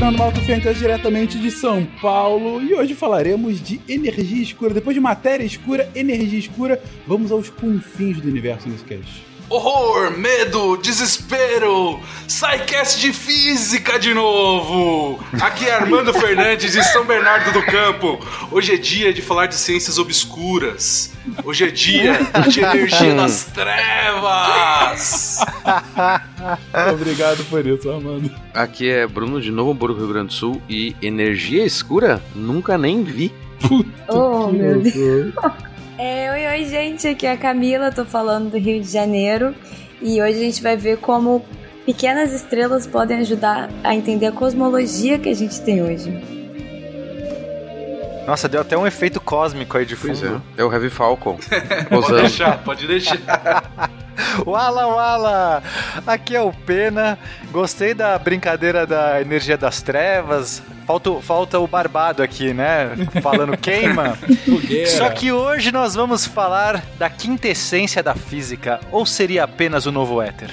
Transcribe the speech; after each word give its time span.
Fernando 0.00 0.18
Malto 0.18 0.40
Fentes, 0.40 0.78
diretamente 0.78 1.38
de 1.38 1.50
São 1.50 1.84
Paulo, 2.00 2.62
e 2.62 2.72
hoje 2.72 2.94
falaremos 2.94 3.60
de 3.60 3.82
energia 3.86 4.42
escura. 4.42 4.72
Depois 4.72 4.94
de 4.94 5.00
matéria 5.00 5.44
escura, 5.44 5.90
energia 5.94 6.38
escura, 6.38 6.82
vamos 7.06 7.30
aos 7.30 7.50
confins 7.50 8.18
do 8.18 8.26
universo 8.26 8.66
nesse 8.66 8.82
cast. 8.84 9.22
Horror, 9.50 10.16
medo, 10.16 10.78
desespero, 10.78 12.00
SciCast 12.26 12.98
de 12.98 13.12
física 13.12 13.98
de 13.98 14.14
novo! 14.14 15.22
Aqui 15.38 15.66
é 15.66 15.74
Armando 15.74 16.14
Fernandes 16.14 16.72
de 16.72 16.82
São 16.82 17.04
Bernardo 17.04 17.52
do 17.52 17.62
Campo. 17.66 18.18
Hoje 18.50 18.72
é 18.72 18.76
dia 18.78 19.12
de 19.12 19.20
falar 19.20 19.48
de 19.48 19.56
ciências 19.56 19.98
obscuras. 19.98 21.12
Hoje 21.44 21.64
é 21.64 21.70
dia 21.70 22.18
de 22.48 22.60
energia 22.60 23.12
das 23.18 23.44
trevas! 23.44 25.40
Obrigado 26.92 27.44
por 27.50 27.66
isso, 27.66 27.90
Armando. 27.90 28.30
Aqui 28.54 28.88
é 28.90 29.06
Bruno 29.06 29.40
de 29.40 29.50
Novo 29.50 29.70
Hamburgo, 29.72 29.98
Rio 29.98 30.08
Grande 30.08 30.28
do 30.28 30.32
Sul 30.32 30.60
e 30.68 30.94
energia 31.02 31.64
escura? 31.64 32.20
Nunca 32.34 32.76
nem 32.78 33.02
vi. 33.02 33.32
Puta 33.60 33.90
Oh, 34.08 34.48
que 34.48 34.56
meu 34.56 34.74
loucura. 34.80 35.32
É, 35.98 36.32
oi, 36.32 36.60
oi, 36.60 36.64
gente. 36.68 37.06
Aqui 37.06 37.26
é 37.26 37.32
a 37.32 37.36
Camila, 37.36 37.92
tô 37.92 38.04
falando 38.04 38.50
do 38.50 38.58
Rio 38.58 38.80
de 38.80 38.88
Janeiro. 38.90 39.54
E 40.00 40.20
hoje 40.22 40.36
a 40.38 40.40
gente 40.40 40.62
vai 40.62 40.76
ver 40.76 40.96
como 40.98 41.44
pequenas 41.84 42.32
estrelas 42.32 42.86
podem 42.86 43.18
ajudar 43.18 43.68
a 43.84 43.94
entender 43.94 44.26
a 44.26 44.32
cosmologia 44.32 45.18
que 45.18 45.28
a 45.28 45.34
gente 45.34 45.60
tem 45.60 45.82
hoje. 45.82 46.10
Nossa, 48.26 48.48
deu 48.48 48.60
até 48.60 48.76
um 48.78 48.86
efeito 48.86 49.20
cósmico 49.20 49.76
aí 49.76 49.84
de 49.84 49.96
Pois 49.96 50.20
fundo. 50.20 50.40
é. 50.56 50.60
É 50.60 50.64
o 50.64 50.72
Heavy 50.72 50.88
Falcon. 50.88 51.36
Pode 51.90 52.12
deixar, 52.14 52.58
pode 52.62 52.86
deixar. 52.86 53.59
Wala 54.46 54.86
Wala! 54.86 55.62
Aqui 56.06 56.36
é 56.36 56.42
o 56.42 56.52
Pena. 56.52 57.18
Gostei 57.50 57.94
da 57.94 58.18
brincadeira 58.18 58.86
da 58.86 59.20
energia 59.20 59.56
das 59.56 59.80
trevas. 59.82 60.62
Falta, 60.86 61.12
falta 61.22 61.58
o 61.58 61.66
barbado 61.66 62.22
aqui, 62.22 62.52
né? 62.52 62.90
Falando 63.22 63.56
queima. 63.60 64.16
Fogueira. 64.44 64.90
Só 64.90 65.08
que 65.10 65.32
hoje 65.32 65.72
nós 65.72 65.94
vamos 65.94 66.26
falar 66.26 66.84
da 66.98 67.08
quintessência 67.08 68.02
da 68.02 68.14
física. 68.14 68.80
Ou 68.90 69.06
seria 69.06 69.44
apenas 69.44 69.86
o 69.86 69.92
novo 69.92 70.20
éter? 70.20 70.50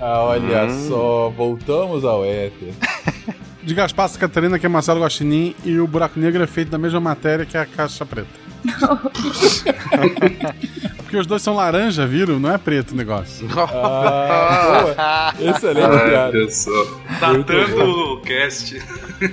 Ah, 0.00 0.22
olha 0.24 0.64
Hum. 0.64 0.88
só, 0.88 1.28
voltamos 1.30 2.04
ao 2.04 2.24
éter. 2.24 2.72
De 3.62 3.74
Gaspar 3.74 4.08
Catarina, 4.12 4.58
que 4.58 4.64
é 4.64 4.68
Marcelo 4.68 5.00
Guaxinim, 5.02 5.54
e 5.64 5.78
o 5.78 5.86
Buraco 5.86 6.18
Negro 6.18 6.42
é 6.42 6.46
feito 6.46 6.70
da 6.70 6.78
mesma 6.78 7.00
matéria 7.00 7.44
que 7.44 7.56
a 7.56 7.66
Caixa 7.66 8.06
Preta. 8.06 8.28
Porque 11.08 11.16
os 11.16 11.26
dois 11.26 11.40
são 11.40 11.54
laranja, 11.54 12.06
viram? 12.06 12.38
Não 12.38 12.52
é 12.52 12.58
preto 12.58 12.92
o 12.92 12.94
negócio. 12.94 13.48
Ah, 13.58 15.32
boa. 15.38 15.50
Excelente 15.56 15.88
piada. 15.88 16.36
Olha 16.36 16.50
só. 16.50 16.70
Datando 17.18 18.12
o 18.12 18.20
cast. 18.20 18.82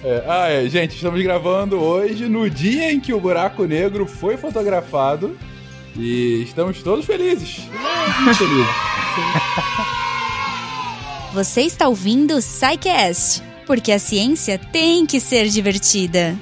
É, 0.03 0.23
ah, 0.25 0.49
é, 0.49 0.69
gente, 0.69 0.95
estamos 0.95 1.21
gravando 1.21 1.77
hoje 1.77 2.29
no 2.29 2.49
dia 2.49 2.93
em 2.93 2.99
que 2.99 3.13
o 3.13 3.19
buraco 3.19 3.65
negro 3.65 4.05
foi 4.05 4.37
fotografado 4.37 5.35
e 5.97 6.43
estamos 6.43 6.81
todos 6.81 7.05
felizes. 7.05 7.67
Muito 8.21 8.37
felizes. 8.37 8.75
Você 11.33 11.61
está 11.61 11.89
ouvindo 11.89 12.35
o 12.35 12.41
SciCast, 12.41 13.43
porque 13.67 13.91
a 13.91 13.99
ciência 13.99 14.57
tem 14.71 15.05
que 15.05 15.19
ser 15.19 15.49
divertida. 15.49 16.37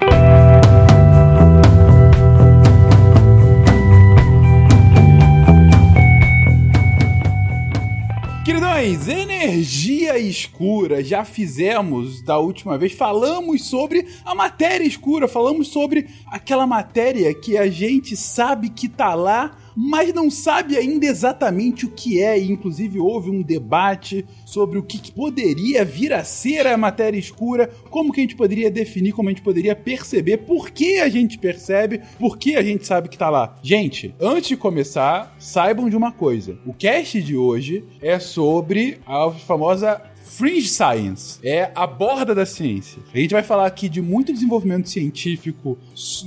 Queridões, 8.83 9.07
energia 9.07 10.17
escura. 10.17 11.01
Já 11.01 11.23
fizemos 11.23 12.21
da 12.21 12.37
última 12.37 12.77
vez. 12.77 12.91
Falamos 12.91 13.63
sobre 13.69 14.05
a 14.25 14.35
matéria 14.35 14.85
escura. 14.85 15.25
Falamos 15.25 15.69
sobre 15.69 16.09
aquela 16.27 16.67
matéria 16.67 17.33
que 17.33 17.57
a 17.57 17.69
gente 17.69 18.17
sabe 18.17 18.69
que 18.69 18.89
tá 18.89 19.15
lá, 19.15 19.57
mas 19.75 20.13
não 20.13 20.29
sabe 20.29 20.77
ainda 20.77 21.05
exatamente 21.05 21.85
o 21.85 21.91
que 21.91 22.21
é. 22.21 22.39
E, 22.39 22.51
inclusive, 22.51 22.99
houve 22.99 23.29
um 23.29 23.41
debate 23.41 24.25
sobre 24.45 24.77
o 24.77 24.83
que 24.83 25.11
poderia 25.11 25.83
vir 25.83 26.13
a 26.13 26.23
ser 26.23 26.67
a 26.67 26.77
matéria 26.77 27.17
escura, 27.17 27.69
como 27.89 28.11
que 28.11 28.19
a 28.19 28.23
gente 28.23 28.35
poderia 28.35 28.71
definir, 28.71 29.11
como 29.11 29.29
a 29.29 29.31
gente 29.31 29.41
poderia 29.41 29.75
perceber, 29.75 30.37
por 30.37 30.69
que 30.69 30.99
a 30.99 31.09
gente 31.09 31.37
percebe, 31.37 32.01
por 32.19 32.37
que 32.37 32.55
a 32.55 32.63
gente 32.63 32.85
sabe 32.85 33.09
que 33.09 33.17
tá 33.17 33.29
lá. 33.29 33.55
Gente, 33.61 34.13
antes 34.19 34.49
de 34.49 34.57
começar, 34.57 35.35
saibam 35.39 35.89
de 35.89 35.95
uma 35.95 36.11
coisa. 36.11 36.57
O 36.65 36.73
cast 36.73 37.21
de 37.21 37.35
hoje 37.35 37.83
é 38.01 38.19
sobre 38.19 38.99
a 39.05 39.31
famosa 39.31 40.01
Fringe 40.33 40.67
Science 40.67 41.39
é 41.43 41.69
a 41.75 41.85
borda 41.85 42.33
da 42.33 42.43
ciência. 42.43 42.99
A 43.13 43.17
gente 43.19 43.33
vai 43.33 43.43
falar 43.43 43.67
aqui 43.67 43.87
de 43.87 44.01
muito 44.01 44.33
desenvolvimento 44.33 44.89
científico, 44.89 45.77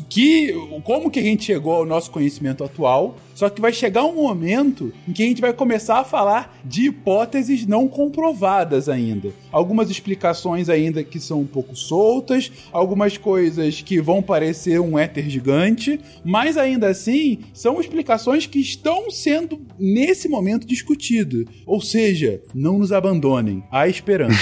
que 0.08 0.54
como 0.84 1.10
que 1.10 1.18
a 1.18 1.22
gente 1.22 1.44
chegou 1.44 1.74
ao 1.74 1.84
nosso 1.84 2.12
conhecimento 2.12 2.62
atual, 2.62 3.16
só 3.36 3.50
que 3.50 3.60
vai 3.60 3.70
chegar 3.70 4.02
um 4.06 4.14
momento 4.14 4.90
em 5.06 5.12
que 5.12 5.22
a 5.22 5.26
gente 5.26 5.42
vai 5.42 5.52
começar 5.52 6.00
a 6.00 6.04
falar 6.04 6.58
de 6.64 6.86
hipóteses 6.86 7.66
não 7.66 7.86
comprovadas 7.86 8.88
ainda. 8.88 9.28
Algumas 9.52 9.90
explicações 9.90 10.70
ainda 10.70 11.04
que 11.04 11.20
são 11.20 11.42
um 11.42 11.46
pouco 11.46 11.76
soltas, 11.76 12.50
algumas 12.72 13.18
coisas 13.18 13.82
que 13.82 14.00
vão 14.00 14.22
parecer 14.22 14.80
um 14.80 14.98
éter 14.98 15.28
gigante, 15.28 16.00
mas 16.24 16.56
ainda 16.56 16.88
assim 16.88 17.40
são 17.52 17.78
explicações 17.78 18.46
que 18.46 18.58
estão 18.58 19.10
sendo 19.10 19.60
nesse 19.78 20.30
momento 20.30 20.66
discutidas. 20.66 21.44
Ou 21.66 21.82
seja, 21.82 22.40
não 22.54 22.78
nos 22.78 22.90
abandonem, 22.90 23.62
há 23.70 23.86
esperança. 23.86 24.34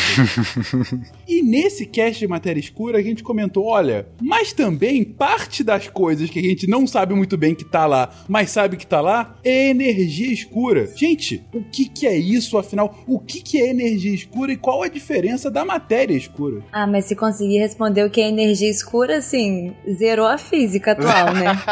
e 1.27 1.43
nesse 1.43 1.84
cast 1.84 2.21
de 2.21 2.28
matéria 2.28 2.60
escura 2.60 2.99
a 2.99 3.03
gente 3.03 3.25
comentou, 3.25 3.66
olha, 3.66 4.06
mas 4.22 4.53
também 4.53 5.03
parte 5.03 5.65
das 5.65 5.88
coisas 5.88 6.31
que 6.31 6.38
a 6.38 6.43
gente 6.43 6.69
não 6.69 6.87
sabe 6.87 7.12
muito 7.12 7.37
bem 7.37 7.56
que 7.56 7.65
tá 7.65 7.87
lá, 7.87 8.09
mas 8.28 8.53
sabe 8.53 8.77
que 8.77 8.84
tá 8.87 9.00
lá, 9.00 9.37
é 9.45 9.69
energia 9.69 10.33
escura. 10.33 10.91
Gente, 10.95 11.45
o 11.53 11.62
que 11.62 11.89
que 11.89 12.06
é 12.06 12.17
isso 12.17 12.59
afinal? 12.59 13.03
O 13.06 13.19
que 13.19 13.41
que 13.41 13.61
é 13.61 13.71
energia 13.71 14.15
escura 14.15 14.53
e 14.53 14.56
qual 14.56 14.83
a 14.83 14.89
diferença 14.89 15.50
da 15.50 15.65
matéria 15.65 16.15
escura? 16.15 16.62
Ah, 16.72 16.87
mas 16.87 17.06
se 17.06 17.17
conseguir 17.17 17.59
responder 17.59 18.05
o 18.05 18.11
que 18.11 18.21
é 18.21 18.28
energia 18.28 18.71
escura, 18.71 19.19
assim, 19.19 19.75
zerou 19.97 20.27
a 20.27 20.39
física 20.39 20.93
atual, 20.93 21.34
né? 21.34 21.45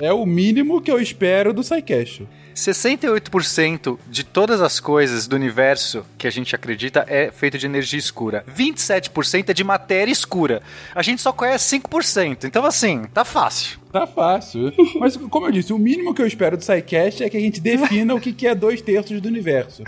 É 0.00 0.12
o 0.12 0.24
mínimo 0.24 0.80
que 0.80 0.92
eu 0.92 1.00
espero 1.00 1.52
do 1.52 1.64
SciCast. 1.64 2.24
68% 2.58 3.98
de 4.08 4.24
todas 4.24 4.60
as 4.60 4.80
coisas 4.80 5.26
do 5.26 5.36
universo 5.36 6.04
que 6.16 6.26
a 6.26 6.30
gente 6.30 6.54
acredita 6.54 7.04
é 7.08 7.30
feito 7.30 7.56
de 7.56 7.66
energia 7.66 7.98
escura. 7.98 8.44
27% 8.48 9.50
é 9.50 9.52
de 9.52 9.62
matéria 9.62 10.10
escura. 10.10 10.60
A 10.94 11.02
gente 11.02 11.22
só 11.22 11.32
conhece 11.32 11.78
5%. 11.78 12.44
Então, 12.44 12.64
assim, 12.64 13.04
tá 13.14 13.24
fácil. 13.24 13.78
Tá 14.00 14.06
fácil. 14.06 14.72
Mas, 14.98 15.16
como 15.16 15.46
eu 15.46 15.52
disse, 15.52 15.72
o 15.72 15.78
mínimo 15.78 16.14
que 16.14 16.22
eu 16.22 16.26
espero 16.26 16.56
do 16.56 16.62
SciCast 16.62 17.22
é 17.22 17.30
que 17.30 17.36
a 17.36 17.40
gente 17.40 17.60
defina 17.60 18.14
o 18.14 18.20
que 18.20 18.32
que 18.32 18.46
é 18.46 18.54
dois 18.54 18.80
terços 18.80 19.20
do 19.20 19.28
universo. 19.28 19.82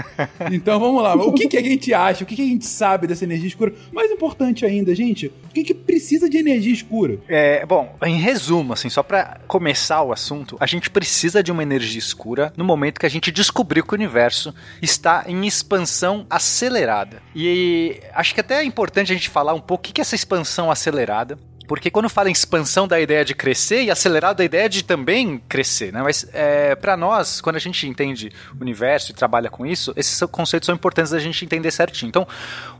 Então 0.50 0.80
vamos 0.80 1.02
lá. 1.02 1.14
O 1.14 1.32
que, 1.32 1.48
que 1.48 1.56
a 1.56 1.62
gente 1.62 1.92
acha? 1.92 2.24
O 2.24 2.26
que, 2.26 2.36
que 2.36 2.42
a 2.42 2.46
gente 2.46 2.66
sabe 2.66 3.06
dessa 3.06 3.24
energia 3.24 3.48
escura? 3.48 3.72
Mais 3.92 4.10
importante 4.10 4.64
ainda, 4.64 4.94
gente, 4.94 5.26
o 5.26 5.48
que, 5.52 5.64
que 5.64 5.74
precisa 5.74 6.28
de 6.28 6.38
energia 6.38 6.72
escura? 6.72 7.18
É, 7.28 7.64
bom, 7.66 7.94
em 8.04 8.16
resumo, 8.16 8.72
assim, 8.72 8.88
só 8.88 9.02
pra 9.02 9.40
começar 9.46 10.02
o 10.02 10.12
assunto, 10.12 10.56
a 10.60 10.66
gente 10.66 10.90
precisa 10.90 11.42
de 11.42 11.52
uma 11.52 11.62
energia 11.62 11.98
escura 11.98 12.52
no 12.56 12.64
momento 12.64 12.98
que 12.98 13.06
a 13.06 13.10
gente 13.10 13.30
descobriu 13.30 13.84
que 13.84 13.92
o 13.92 13.96
universo 13.96 14.54
está 14.80 15.24
em 15.26 15.46
expansão 15.46 16.26
acelerada. 16.28 17.22
E 17.34 18.00
acho 18.14 18.34
que 18.34 18.40
até 18.40 18.56
é 18.56 18.64
importante 18.64 19.12
a 19.12 19.14
gente 19.14 19.28
falar 19.28 19.54
um 19.54 19.60
pouco 19.60 19.80
o 19.80 19.92
que 19.92 20.00
é 20.00 20.02
essa 20.02 20.14
expansão 20.14 20.70
acelerada. 20.70 21.38
Porque 21.70 21.88
quando 21.88 22.08
fala 22.08 22.28
em 22.28 22.32
expansão 22.32 22.88
da 22.88 23.00
ideia 23.00 23.24
de 23.24 23.32
crescer 23.32 23.84
e 23.84 23.92
acelerado 23.92 24.38
da 24.38 24.44
ideia 24.44 24.68
de 24.68 24.82
também 24.82 25.40
crescer, 25.48 25.92
né? 25.92 26.02
Mas 26.02 26.28
é, 26.32 26.74
para 26.74 26.96
nós, 26.96 27.40
quando 27.40 27.54
a 27.54 27.60
gente 27.60 27.86
entende 27.86 28.32
o 28.58 28.60
universo 28.60 29.12
e 29.12 29.14
trabalha 29.14 29.48
com 29.48 29.64
isso, 29.64 29.92
esses 29.94 30.20
conceitos 30.32 30.66
são 30.66 30.74
importantes 30.74 31.12
da 31.12 31.20
gente 31.20 31.44
entender 31.44 31.70
certinho. 31.70 32.08
Então, 32.08 32.26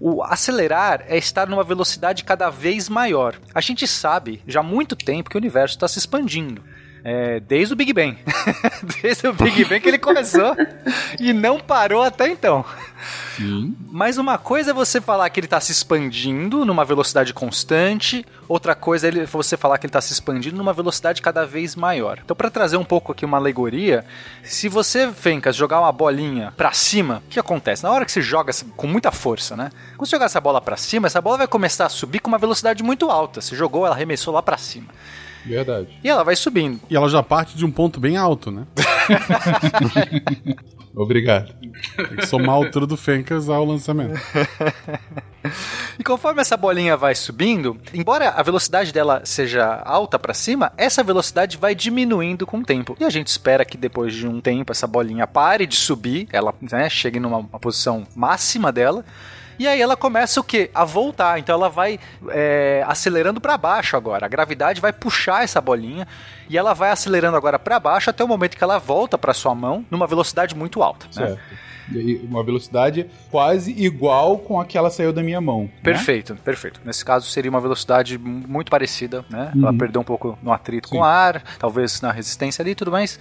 o 0.01 0.25
acelerar 0.25 1.05
é 1.07 1.17
estar 1.17 1.47
numa 1.47 1.63
velocidade 1.63 2.25
cada 2.25 2.51
vez 2.51 2.89
maior. 2.89 3.37
A 3.55 3.61
gente 3.61 3.87
sabe 3.87 4.43
já 4.45 4.59
há 4.59 4.65
muito 4.65 4.97
tempo 4.97 5.31
que 5.31 5.37
o 5.37 5.39
universo 5.39 5.77
está 5.77 5.87
se 5.87 6.01
expandindo. 6.01 6.61
É, 7.05 7.41
desde 7.41 7.73
o 7.73 7.77
Big 7.77 7.93
Bang. 7.93 8.19
desde 9.03 9.27
o 9.27 9.33
Big 9.33 9.65
Bang 9.65 9.81
que 9.81 9.89
ele 9.89 9.99
começou 9.99 10.55
e 11.19 11.33
não 11.33 11.59
parou 11.59 12.03
até 12.03 12.29
então. 12.29 12.65
Sim. 13.37 13.75
Mas 13.91 14.19
uma 14.19 14.37
coisa 14.37 14.71
é 14.71 14.75
você 14.75 15.01
falar 15.01 15.31
que 15.31 15.41
ele 15.41 15.47
está 15.47 15.59
se 15.61 15.73
expandindo 15.73 16.65
numa 16.65 16.85
velocidade 16.85 17.33
constante, 17.33 18.25
outra 18.47 18.75
coisa 18.75 19.09
é 19.09 19.25
você 19.25 19.57
falar 19.57 19.79
que 19.79 19.87
ele 19.87 19.91
está 19.91 20.01
se 20.01 20.13
expandindo 20.13 20.57
numa 20.57 20.73
velocidade 20.73 21.23
cada 21.23 21.47
vez 21.47 21.75
maior. 21.75 22.21
Então, 22.23 22.37
para 22.37 22.51
trazer 22.51 22.77
um 22.77 22.85
pouco 22.85 23.13
aqui 23.13 23.25
uma 23.25 23.39
alegoria, 23.39 24.05
se 24.43 24.69
você, 24.69 25.11
Fencas, 25.11 25.57
jogar 25.57 25.81
uma 25.81 25.93
bolinha 25.93 26.53
para 26.57 26.73
cima, 26.73 27.23
o 27.27 27.31
que 27.31 27.41
acontece? 27.41 27.83
Na 27.83 27.91
hora 27.91 28.05
que 28.05 28.13
você 28.13 28.21
joga 28.21 28.53
com 28.77 28.87
muita 28.87 29.11
força, 29.11 29.57
né? 29.57 29.71
Quando 29.97 30.09
você 30.09 30.17
jogar 30.17 30.27
essa 30.27 30.41
bola 30.41 30.61
para 30.61 30.77
cima, 30.77 31.07
essa 31.07 31.21
bola 31.21 31.39
vai 31.39 31.49
começar 31.49 31.87
a 31.87 31.89
subir 31.89 32.21
com 32.21 32.29
uma 32.29 32.39
velocidade 32.39 32.83
muito 32.83 33.11
alta. 33.11 33.41
Você 33.41 33.57
jogou, 33.57 33.87
ela 33.87 33.95
arremessou 33.95 34.35
lá 34.35 34.43
para 34.43 34.59
cima. 34.59 34.89
Verdade. 35.45 35.89
E 36.03 36.09
ela 36.09 36.23
vai 36.23 36.37
subindo. 36.37 36.81
E 36.89 36.97
ela 36.97 37.09
já 37.09 37.23
parte 37.23 37.57
de 37.57 37.65
um 37.65 37.71
ponto 37.71 37.99
bem 37.99 38.17
alto, 38.17 38.51
né? 38.51 38.67
Obrigado. 40.95 41.55
Tem 41.97 42.17
que 42.17 42.27
somar 42.27 42.51
a 42.51 42.55
altura 42.55 42.87
do 42.87 42.97
Fencas 42.97 43.49
ao 43.49 43.65
lançamento. 43.65 44.21
E 45.99 46.05
conforme 46.05 46.43
essa 46.43 46.57
bolinha 46.57 46.97
vai 46.97 47.15
subindo, 47.15 47.79
embora 47.95 48.31
a 48.31 48.43
velocidade 48.43 48.93
dela 48.93 49.23
seja 49.25 49.81
alta 49.85 50.19
para 50.19 50.35
cima, 50.35 50.73
essa 50.77 51.03
velocidade 51.03 51.57
vai 51.57 51.75
diminuindo 51.75 52.47
com 52.47 52.59
o 52.59 52.63
tempo. 52.63 52.97
E 53.01 53.05
a 53.05 53.11
gente 53.11 53.29
espera 53.29 53.65
que 53.65 53.77
depois 53.77 54.15
de 54.15 54.27
um 54.27 54.41
tempo 54.41 54.73
essa 54.73 54.87
bolinha 54.87 55.27
pare 55.27 55.67
de 55.67 55.77
subir, 55.77 56.29
ela 56.33 56.55
né, 56.71 56.89
chegue 56.91 57.19
numa 57.19 57.39
uma 57.39 57.59
posição 57.59 58.07
máxima 58.15 58.71
dela. 58.71 59.05
E 59.61 59.69
aí 59.69 59.79
ela 59.81 59.95
começa 59.95 60.41
o 60.41 60.43
quê? 60.43 60.71
A 60.75 60.87
voltar. 60.87 61.39
Então 61.39 61.55
ela 61.55 61.69
vai 61.69 62.01
é, 62.31 62.83
acelerando 62.87 63.41
para 63.43 63.59
baixo 63.59 63.95
agora. 63.95 64.25
A 64.25 64.29
gravidade 64.29 64.81
vai 64.81 64.91
puxar 64.91 65.45
essa 65.45 65.61
bolinha 65.61 66.09
e 66.49 66.57
ela 66.57 66.73
vai 66.73 66.91
acelerando 66.91 67.37
agora 67.37 67.59
para 67.59 67.79
baixo 67.79 68.09
até 68.09 68.25
o 68.25 68.29
momento 68.29 68.57
que 68.57 68.65
ela 68.65 68.79
volta 68.79 69.19
para 69.19 69.35
sua 69.35 69.55
mão 69.55 69.85
numa 69.91 70.07
velocidade 70.07 70.55
muito 70.57 70.83
alta. 70.83 71.05
né? 71.09 71.13
Certo. 71.13 71.41
E 71.93 72.17
Uma 72.25 72.43
velocidade 72.45 73.11
quase 73.31 73.73
igual 73.73 74.39
com 74.39 74.59
a 74.61 74.65
que 74.65 74.79
ela 74.79 74.89
saiu 74.91 75.13
da 75.13 75.23
minha 75.23 75.41
mão. 75.41 75.65
né? 75.65 75.71
Perfeito, 75.83 76.37
perfeito. 76.37 76.81
Nesse 76.85 77.05
caso 77.05 77.29
seria 77.29 77.51
uma 77.51 77.61
velocidade 77.61 78.17
muito 78.17 78.71
parecida, 78.71 79.25
né? 79.29 79.53
Ela 79.55 79.73
Uhum. 79.73 79.77
perdeu 79.79 80.01
um 80.01 80.05
pouco 80.05 80.39
no 80.43 80.53
atrito 80.53 80.89
Sim. 80.89 80.95
com 80.97 81.01
o 81.03 81.05
ar, 81.05 81.43
talvez 81.59 82.01
na 82.01 82.13
resistência 82.13 82.63
ali 82.63 82.71
e 82.71 82.75
tudo 82.77 82.91
mais. 82.93 83.19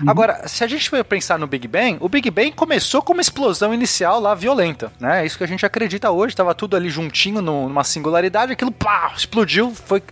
Uhum. 0.00 0.10
Agora, 0.10 0.46
se 0.46 0.62
a 0.62 0.66
gente 0.66 0.88
for 0.88 1.02
pensar 1.04 1.38
no 1.38 1.46
Big 1.46 1.66
Bang, 1.66 1.96
o 2.00 2.08
Big 2.08 2.30
Bang 2.30 2.52
começou 2.52 3.02
com 3.02 3.12
uma 3.12 3.22
explosão 3.22 3.74
inicial 3.74 4.20
lá 4.20 4.34
violenta, 4.34 4.92
né? 5.00 5.22
É 5.22 5.26
isso 5.26 5.38
que 5.38 5.44
a 5.44 5.48
gente 5.48 5.64
acredita 5.66 6.10
hoje, 6.10 6.36
tava 6.36 6.54
tudo 6.54 6.76
ali 6.76 6.88
juntinho 6.88 7.42
numa 7.42 7.84
singularidade, 7.84 8.52
aquilo 8.52 8.70
pá, 8.70 9.12
explodiu, 9.16 9.74
foi, 9.74 10.02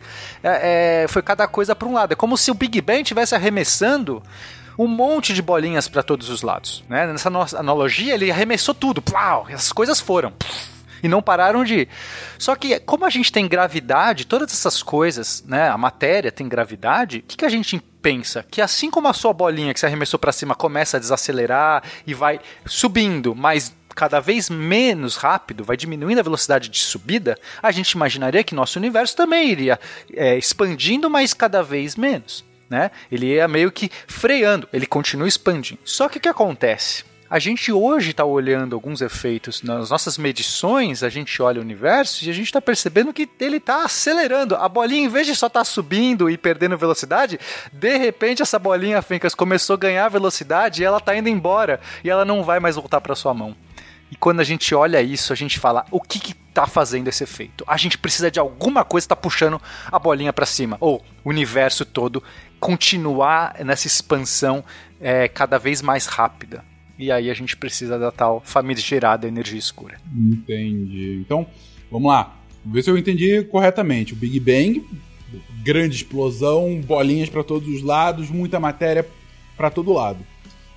é, 0.43 1.03
é, 1.05 1.09
foi 1.09 1.23
cada 1.23 1.47
coisa 1.47 1.75
para 1.75 1.89
um 1.89 1.93
lado. 1.93 2.13
É 2.13 2.17
como 2.17 2.37
se 2.37 2.51
o 2.51 2.55
Big 2.55 2.81
Bang 2.81 3.03
estivesse 3.03 3.35
arremessando 3.35 4.23
um 4.79 4.87
monte 4.87 5.33
de 5.33 5.41
bolinhas 5.41 5.89
para 5.89 6.03
todos 6.03 6.29
os 6.29 6.43
lados, 6.43 6.85
né? 6.89 7.07
Nessa 7.07 7.31
nossa 7.31 7.59
analogia, 7.59 8.15
ele 8.15 8.31
arremessou 8.31 8.75
tudo, 8.75 9.01
plau, 9.01 9.47
as 9.53 9.73
coisas 9.73 10.01
foram 10.01 10.33
e 11.03 11.09
não 11.09 11.23
pararam 11.23 11.65
de 11.65 11.81
ir. 11.81 11.89
Só 12.39 12.55
que, 12.55 12.81
como 12.81 13.05
a 13.05 13.11
gente 13.11 13.33
tem 13.33 13.49
gravidade, 13.49 14.27
todas 14.27 14.53
essas 14.53 14.83
coisas, 14.83 15.45
né? 15.47 15.69
A 15.69 15.79
matéria 15.79 16.33
tem 16.33 16.49
gravidade, 16.49 17.19
o 17.19 17.23
que, 17.23 17.37
que 17.37 17.45
a 17.45 17.49
gente 17.49 17.79
pensa? 18.03 18.45
Que 18.51 18.61
assim 18.61 18.91
como 18.91 19.09
a 19.09 19.13
sua 19.13 19.33
bolinha 19.33 19.75
que 19.75 19.81
se 19.81 19.87
arremessou 19.87 20.19
para 20.19 20.33
cima 20.33 20.55
começa 20.55 20.97
a 20.97 21.01
desacelerar 21.01 21.83
e 22.07 22.15
vai 22.15 22.41
subindo, 22.65 23.35
mas 23.35 23.75
cada 23.97 24.21
vez 24.21 24.51
menos 24.51 25.17
rápido, 25.17 25.65
vai 25.65 25.77
diminuindo 25.77 26.21
a 26.21 26.23
velocidade 26.23 26.69
de 26.69 26.79
subida, 26.79 27.37
a 27.63 27.73
gente 27.73 27.93
imaginaria 27.93 28.45
que 28.45 28.55
nosso 28.55 28.79
universo 28.79 29.17
também 29.17 29.49
iria 29.49 29.81
é, 30.15 30.37
expandindo, 30.37 31.09
mas 31.09 31.33
cada 31.33 31.63
vez 31.63 31.97
menos. 31.97 32.45
Né? 32.69 32.91
Ele 33.11 33.27
ia 33.27 33.49
meio 33.49 33.73
que 33.73 33.91
freando, 34.07 34.69
ele 34.73 34.87
continua 34.87 35.27
expandindo. 35.27 35.81
Só 35.85 36.09
que 36.09 36.19
o 36.19 36.21
que 36.21 36.29
acontece? 36.29 37.05
A 37.29 37.41
gente 37.41 37.73
hoje 37.73 38.13
está 38.13 38.25
olhando 38.25 38.77
alguns 38.77 39.01
efeitos 39.01 39.61
nas 39.61 39.91
nossas 39.91 40.17
medições, 40.17 41.03
a 41.03 41.09
gente 41.09 41.43
olha 41.43 41.61
o 41.61 41.65
universo 41.65 42.25
e 42.25 42.31
a 42.31 42.33
gente 42.33 42.47
está 42.47 42.61
percebendo 42.61 43.13
que 43.13 43.29
ele 43.41 43.57
está 43.57 43.85
acelerando. 43.85 44.55
A 44.55 44.69
bolinha, 44.69 45.03
em 45.03 45.09
vez 45.09 45.27
de 45.27 45.35
só 45.35 45.49
estar 45.49 45.65
subindo 45.65 46.31
e 46.31 46.39
perdendo 46.39 46.79
velocidade, 46.79 47.41
de 47.73 47.97
repente 47.97 48.43
essa 48.43 48.61
bolinha, 48.61 49.03
Fencas, 49.03 49.35
começou 49.35 49.75
a 49.75 49.79
ganhar 49.79 50.09
velocidade 50.09 50.81
e 50.81 50.85
ela 50.85 50.99
está 50.99 51.17
indo 51.17 51.29
embora 51.29 51.81
e 52.05 52.09
ela 52.09 52.25
não 52.25 52.45
vai 52.45 52.61
mais 52.61 52.77
voltar 52.77 53.01
para 53.01 53.17
sua 53.17 53.35
mão. 53.35 53.57
E 54.09 54.15
quando 54.15 54.39
a 54.39 54.45
gente 54.45 54.73
olha 54.73 55.03
isso, 55.03 55.33
a 55.33 55.37
gente 55.37 55.59
fala: 55.59 55.85
o 55.91 56.01
que 56.01 56.31
está 56.31 56.65
fazendo 56.65 57.09
esse 57.09 57.25
efeito? 57.25 57.65
A 57.67 57.77
gente 57.77 57.99
precisa 57.99 58.31
de 58.31 58.39
alguma 58.39 58.85
coisa 58.85 59.05
que 59.05 59.13
está 59.13 59.17
puxando 59.17 59.61
a 59.91 59.99
bolinha 59.99 60.33
para 60.33 60.47
cima, 60.47 60.77
ou 60.79 61.05
o 61.25 61.31
universo 61.31 61.85
todo 61.85 62.23
continuar 62.61 63.57
nessa 63.65 63.89
expansão 63.89 64.65
é, 65.01 65.27
cada 65.27 65.59
vez 65.59 65.83
mais 65.83 66.07
rápida. 66.07 66.65
E 66.99 67.13
aí 67.13 67.31
a 67.31 67.35
gente 67.35 67.57
precisa 67.57 67.99
da 67.99 68.11
tal 68.11 68.43
famigerada 68.45 69.29
energia 69.29 69.59
escura. 69.59 69.99
Entendi. 70.15 71.21
Então, 71.21 71.47
vamos 71.91 72.09
lá. 72.09 72.37
Vamos 72.65 72.75
ver 72.75 72.83
se 72.83 72.91
eu 72.91 72.97
entendi 72.97 73.43
corretamente. 73.45 74.13
O 74.13 74.17
Big 74.17 74.41
Bang, 74.41 74.85
grande 75.63 75.97
explosão, 75.97 76.81
bolinhas 76.81 77.29
para 77.29 77.45
todos 77.45 77.69
os 77.69 77.83
lados, 77.83 78.31
muita 78.31 78.59
matéria 78.59 79.07
para 79.57 79.71
todo 79.71 79.93
lado. 79.93 80.19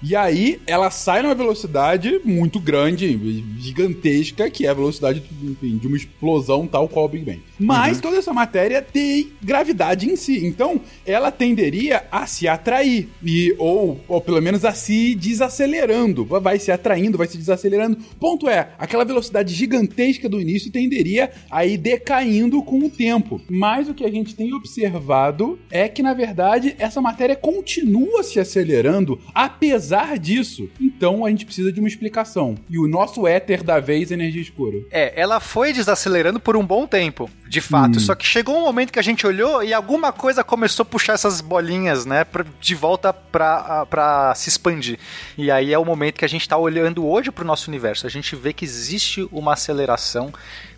E 0.02 0.16
aí 0.16 0.60
ela 0.66 0.90
sai 0.90 1.22
numa 1.22 1.36
velocidade 1.36 2.22
muito 2.24 2.60
grande, 2.60 3.44
gigantesca, 3.60 4.50
que 4.50 4.66
é 4.66 4.70
a 4.70 4.74
velocidade 4.74 5.22
enfim, 5.44 5.78
de 5.78 5.88
uma 5.88 5.98
explosão 5.98 6.66
tal 6.66 6.88
qual 6.88 7.06
o 7.06 7.10
Big 7.10 7.26
Bang. 7.26 7.42
Mas 7.60 8.00
toda 8.00 8.18
essa 8.18 8.34
matéria 8.34 8.82
tem 8.82 9.32
gravidade 9.42 10.10
em 10.10 10.16
si. 10.16 10.46
Então 10.46 10.80
ela 11.06 11.32
tenderia 11.32 12.06
a 12.10 12.26
se 12.26 12.48
atrair. 12.48 13.10
E, 13.24 13.54
ou, 13.58 14.00
ou 14.08 14.22
pelo 14.22 14.42
menos 14.42 14.64
a 14.64 14.74
se 14.74 15.16
desacelerando. 15.16 16.24
Vai 16.24 16.58
se 16.60 16.72
atraindo, 16.72 17.18
vai 17.18 17.28
se 17.28 17.38
desacelerando. 17.38 17.98
Ponto 18.20 18.48
é, 18.48 18.70
aquela 18.78 19.04
velocidade 19.04 19.54
gigantesca 19.54 20.30
do 20.30 20.40
início 20.40 20.72
tenderia 20.72 21.32
a 21.52 21.66
ir 21.66 21.78
decaindo 21.78 22.64
com 22.64 22.80
o 22.80 22.90
tempo. 22.90 23.42
Mas 23.50 23.90
o 23.90 23.94
que 23.94 24.06
a 24.06 24.12
gente 24.12 24.34
tem 24.34 24.54
observado 24.54 25.60
é 25.70 25.90
que, 25.90 26.02
na 26.02 26.14
verdade, 26.14 26.76
essa 26.80 27.02
matéria 27.02 27.36
continua 27.36 28.24
se 28.24 28.40
acelerando, 28.40 29.20
apesar 29.34 29.89
disso. 30.20 30.70
Então 30.80 31.26
a 31.26 31.30
gente 31.30 31.46
precisa 31.46 31.72
de 31.72 31.80
uma 31.80 31.88
explicação. 31.88 32.56
E 32.70 32.78
o 32.78 32.88
nosso 32.88 33.28
éter 33.28 33.64
da 33.64 33.80
vez 33.80 34.12
é 34.12 34.14
energia 34.14 34.42
escura. 34.42 34.78
É, 34.92 35.14
ela 35.20 35.40
foi 35.40 35.74
desacelerando 35.74 36.40
por 36.40 36.56
um 36.58 36.66
bom 36.66 36.86
tempo, 36.88 37.30
de 37.48 37.62
fato. 37.62 37.98
Hum. 37.98 38.00
Só 38.00 38.16
que 38.16 38.26
chegou 38.26 38.58
um 38.58 38.64
momento 38.64 38.92
que 38.92 39.00
a 39.00 39.04
gente 39.04 39.26
olhou 39.26 39.64
e 39.64 39.74
alguma 39.74 40.12
coisa 40.12 40.44
começou 40.44 40.84
a 40.84 40.86
puxar 40.86 41.14
essas 41.14 41.42
bolinhas, 41.42 42.06
né, 42.06 42.24
pra- 42.24 42.46
de 42.60 42.76
volta 42.76 43.12
pra, 43.14 43.86
pra 43.86 44.34
se 44.36 44.50
expandir. 44.50 45.00
E 45.38 45.50
aí 45.52 45.74
é 45.74 45.80
o 45.80 45.86
momento 45.86 46.16
que 46.18 46.26
a 46.26 46.30
gente 46.30 46.48
tá 46.48 46.58
olhando 46.58 47.06
hoje 47.06 47.32
pro 47.32 47.46
nosso 47.46 47.70
universo. 47.70 48.06
A 48.06 48.10
gente 48.10 48.36
vê 48.36 48.54
que 48.54 48.66
existe 48.66 49.28
uma 49.32 49.54
aceleração 49.54 50.32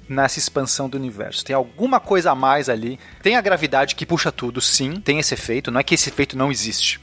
nessa 0.09 0.39
expansão 0.39 0.89
do 0.89 0.97
universo. 0.97 1.45
Tem 1.45 1.55
alguma 1.55 1.99
coisa 1.99 2.31
a 2.31 2.35
mais 2.35 2.67
ali. 2.67 2.99
Tem 3.23 3.35
a 3.37 3.41
gravidade 3.41 3.95
que 3.95 4.05
puxa 4.05 4.29
tudo, 4.31 4.59
sim, 4.59 4.99
tem 4.99 5.19
esse 5.19 5.33
efeito. 5.33 5.71
Não 5.71 5.79
é 5.79 5.83
que 5.83 5.95
esse 5.95 6.09
efeito 6.09 6.37
não 6.37 6.51
existe. 6.51 6.99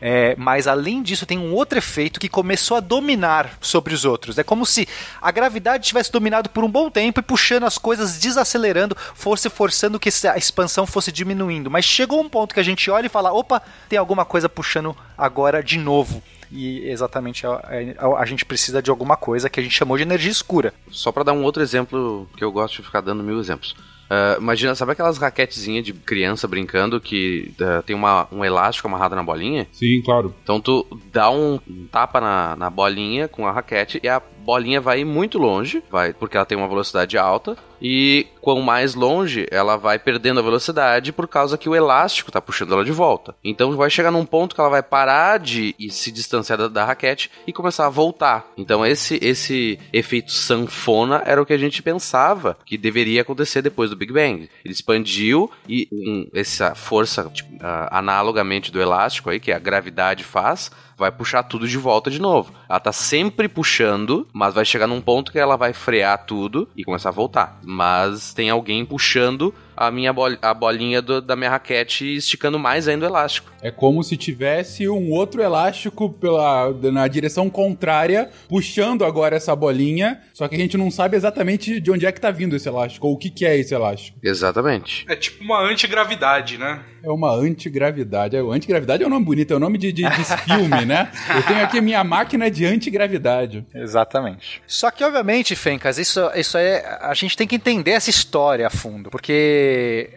É, 0.00 0.34
mas 0.38 0.66
além 0.66 1.02
disso, 1.02 1.26
tem 1.26 1.38
um 1.38 1.52
outro 1.52 1.78
efeito 1.78 2.20
que 2.20 2.28
começou 2.28 2.76
a 2.76 2.80
dominar 2.80 3.58
sobre 3.60 3.92
os 3.94 4.04
outros. 4.04 4.38
É 4.38 4.44
como 4.44 4.64
se 4.64 4.86
a 5.20 5.30
gravidade 5.30 5.86
tivesse 5.88 6.12
dominado 6.12 6.48
por 6.50 6.62
um 6.64 6.70
bom 6.70 6.88
tempo 6.90 7.18
e 7.20 7.22
puxando 7.22 7.64
as 7.64 7.78
coisas, 7.78 8.18
desacelerando, 8.18 8.96
fosse 9.14 9.50
forçando 9.50 9.98
que 9.98 10.08
a 10.28 10.36
expansão 10.38 10.86
fosse 10.86 11.10
diminuindo. 11.10 11.70
Mas 11.70 11.84
chegou 11.84 12.20
um 12.20 12.28
ponto 12.28 12.54
que 12.54 12.60
a 12.60 12.64
gente 12.64 12.90
olha 12.90 13.06
e 13.06 13.10
fala: 13.10 13.32
opa, 13.32 13.60
tem 13.88 13.98
alguma 13.98 14.24
coisa 14.24 14.48
puxando 14.48 14.96
agora 15.16 15.62
de 15.62 15.78
novo. 15.78 16.22
E 16.50 16.88
exatamente 16.88 17.46
a, 17.46 17.60
a- 17.98 18.20
a 18.22 18.24
gente 18.24 18.44
precisa 18.44 18.80
de 18.80 18.88
alguma 18.90 19.16
coisa 19.16 19.50
que 19.50 19.60
a 19.60 19.62
gente 19.62 19.74
chamou 19.74 19.96
de 19.98 20.02
energia 20.02 20.30
escura. 20.30 20.72
Só 20.90 21.12
pra 21.12 21.22
dar 21.22 21.32
um 21.34 21.42
outro 21.42 21.62
exemplo, 21.62 22.26
que 22.36 22.42
eu 22.44 22.50
gosto 22.50 22.76
de 22.76 22.82
ficar 22.84 23.00
dando 23.02 23.22
mil 23.22 23.38
exemplos. 23.38 23.76
Ah, 24.10 24.36
imagina, 24.40 24.74
sabe 24.74 24.92
aquelas 24.92 25.18
raquetezinhas 25.18 25.84
de 25.84 25.92
criança 25.92 26.48
brincando 26.48 27.00
que 27.00 27.52
ah, 27.60 27.82
tem 27.84 27.94
uma, 27.94 28.26
um 28.32 28.44
elástico 28.44 28.88
amarrado 28.88 29.14
na 29.14 29.22
bolinha? 29.22 29.66
Sim, 29.72 30.00
claro. 30.02 30.34
Então 30.42 30.60
tu 30.60 30.86
dá 31.12 31.30
um 31.30 31.58
tapa 31.90 32.20
na, 32.20 32.56
na 32.56 32.70
bolinha 32.70 33.28
com 33.28 33.46
a 33.46 33.52
raquete 33.52 34.00
e 34.02 34.08
a 34.08 34.22
bolinha 34.48 34.80
vai 34.80 35.04
muito 35.04 35.36
longe, 35.36 35.82
vai 35.90 36.14
porque 36.14 36.34
ela 36.34 36.46
tem 36.46 36.56
uma 36.56 36.66
velocidade 36.66 37.18
alta 37.18 37.54
e 37.82 38.26
quanto 38.40 38.62
mais 38.62 38.94
longe 38.94 39.46
ela 39.50 39.76
vai 39.76 39.98
perdendo 39.98 40.40
a 40.40 40.42
velocidade 40.42 41.12
por 41.12 41.28
causa 41.28 41.58
que 41.58 41.68
o 41.68 41.74
elástico 41.74 42.32
tá 42.32 42.40
puxando 42.40 42.72
ela 42.72 42.82
de 42.82 42.90
volta. 42.90 43.34
Então 43.44 43.76
vai 43.76 43.90
chegar 43.90 44.10
num 44.10 44.24
ponto 44.24 44.54
que 44.54 44.60
ela 44.60 44.70
vai 44.70 44.82
parar 44.82 45.38
de 45.38 45.76
se 45.90 46.10
distanciar 46.10 46.56
da, 46.56 46.66
da 46.66 46.84
raquete 46.86 47.30
e 47.46 47.52
começar 47.52 47.84
a 47.84 47.90
voltar. 47.90 48.50
Então 48.56 48.86
esse 48.86 49.18
esse 49.20 49.78
efeito 49.92 50.32
sanfona 50.32 51.22
era 51.26 51.42
o 51.42 51.44
que 51.44 51.52
a 51.52 51.58
gente 51.58 51.82
pensava 51.82 52.56
que 52.64 52.78
deveria 52.78 53.20
acontecer 53.20 53.60
depois 53.60 53.90
do 53.90 53.96
Big 53.96 54.14
Bang. 54.14 54.48
Ele 54.64 54.72
expandiu 54.72 55.50
e 55.68 55.86
um, 55.92 56.26
essa 56.32 56.74
força 56.74 57.30
tipo, 57.34 57.50
ah, 57.60 57.98
analogamente 57.98 58.72
do 58.72 58.80
elástico 58.80 59.28
aí 59.28 59.38
que 59.38 59.52
a 59.52 59.58
gravidade 59.58 60.24
faz 60.24 60.70
vai 60.98 61.12
puxar 61.12 61.42
tudo 61.44 61.68
de 61.68 61.78
volta 61.78 62.10
de 62.10 62.20
novo. 62.20 62.52
Ela 62.68 62.80
tá 62.80 62.92
sempre 62.92 63.48
puxando, 63.48 64.26
mas 64.32 64.54
vai 64.54 64.64
chegar 64.64 64.86
num 64.86 65.00
ponto 65.00 65.30
que 65.32 65.38
ela 65.38 65.56
vai 65.56 65.72
frear 65.72 66.24
tudo 66.26 66.68
e 66.76 66.84
começar 66.84 67.10
a 67.10 67.12
voltar. 67.12 67.58
Mas 67.64 68.34
tem 68.34 68.50
alguém 68.50 68.84
puxando 68.84 69.54
a 69.76 69.92
minha 69.92 70.12
bol 70.12 70.26
a 70.42 70.52
bolinha 70.52 71.00
do- 71.00 71.20
da 71.22 71.36
minha 71.36 71.50
raquete 71.50 72.04
e 72.04 72.16
esticando 72.16 72.58
mais 72.58 72.88
ainda 72.88 73.06
o 73.06 73.08
elástico. 73.08 73.48
É 73.62 73.70
como 73.70 74.02
se 74.02 74.16
tivesse 74.16 74.88
um 74.88 75.12
outro 75.12 75.40
elástico 75.40 76.10
pela, 76.10 76.72
na 76.90 77.06
direção 77.06 77.48
contrária, 77.48 78.28
puxando 78.48 79.04
agora 79.04 79.36
essa 79.36 79.54
bolinha, 79.54 80.20
só 80.34 80.48
que 80.48 80.56
a 80.56 80.58
gente 80.58 80.76
não 80.76 80.90
sabe 80.90 81.16
exatamente 81.16 81.78
de 81.80 81.90
onde 81.92 82.06
é 82.06 82.10
que 82.10 82.20
tá 82.20 82.30
vindo 82.32 82.56
esse 82.56 82.68
elástico, 82.68 83.06
ou 83.06 83.14
o 83.14 83.16
que, 83.16 83.30
que 83.30 83.46
é 83.46 83.56
esse 83.56 83.72
elástico. 83.72 84.18
Exatamente. 84.20 85.06
É 85.08 85.14
tipo 85.14 85.44
uma 85.44 85.60
antigravidade, 85.60 86.58
né? 86.58 86.80
É 87.02 87.10
uma 87.10 87.32
antigravidade. 87.32 88.36
É, 88.36 88.40
antigravidade 88.40 89.02
é 89.02 89.06
um 89.06 89.10
nome 89.10 89.24
bonito, 89.24 89.52
é 89.52 89.56
o 89.56 89.60
nome 89.60 89.78
de, 89.78 89.92
de, 89.92 90.02
de 90.02 90.24
filme, 90.44 90.84
né? 90.84 91.10
Eu 91.34 91.42
tenho 91.42 91.62
aqui 91.62 91.80
minha 91.80 92.02
máquina 92.02 92.50
de 92.50 92.64
antigravidade. 92.66 93.66
Exatamente. 93.74 94.62
Só 94.66 94.90
que, 94.90 95.04
obviamente, 95.04 95.54
Fencas, 95.54 95.98
isso, 95.98 96.20
isso 96.34 96.58
é. 96.58 96.98
A 97.00 97.14
gente 97.14 97.36
tem 97.36 97.46
que 97.46 97.54
entender 97.54 97.92
essa 97.92 98.10
história 98.10 98.66
a 98.66 98.70
fundo. 98.70 99.10
Porque 99.10 100.10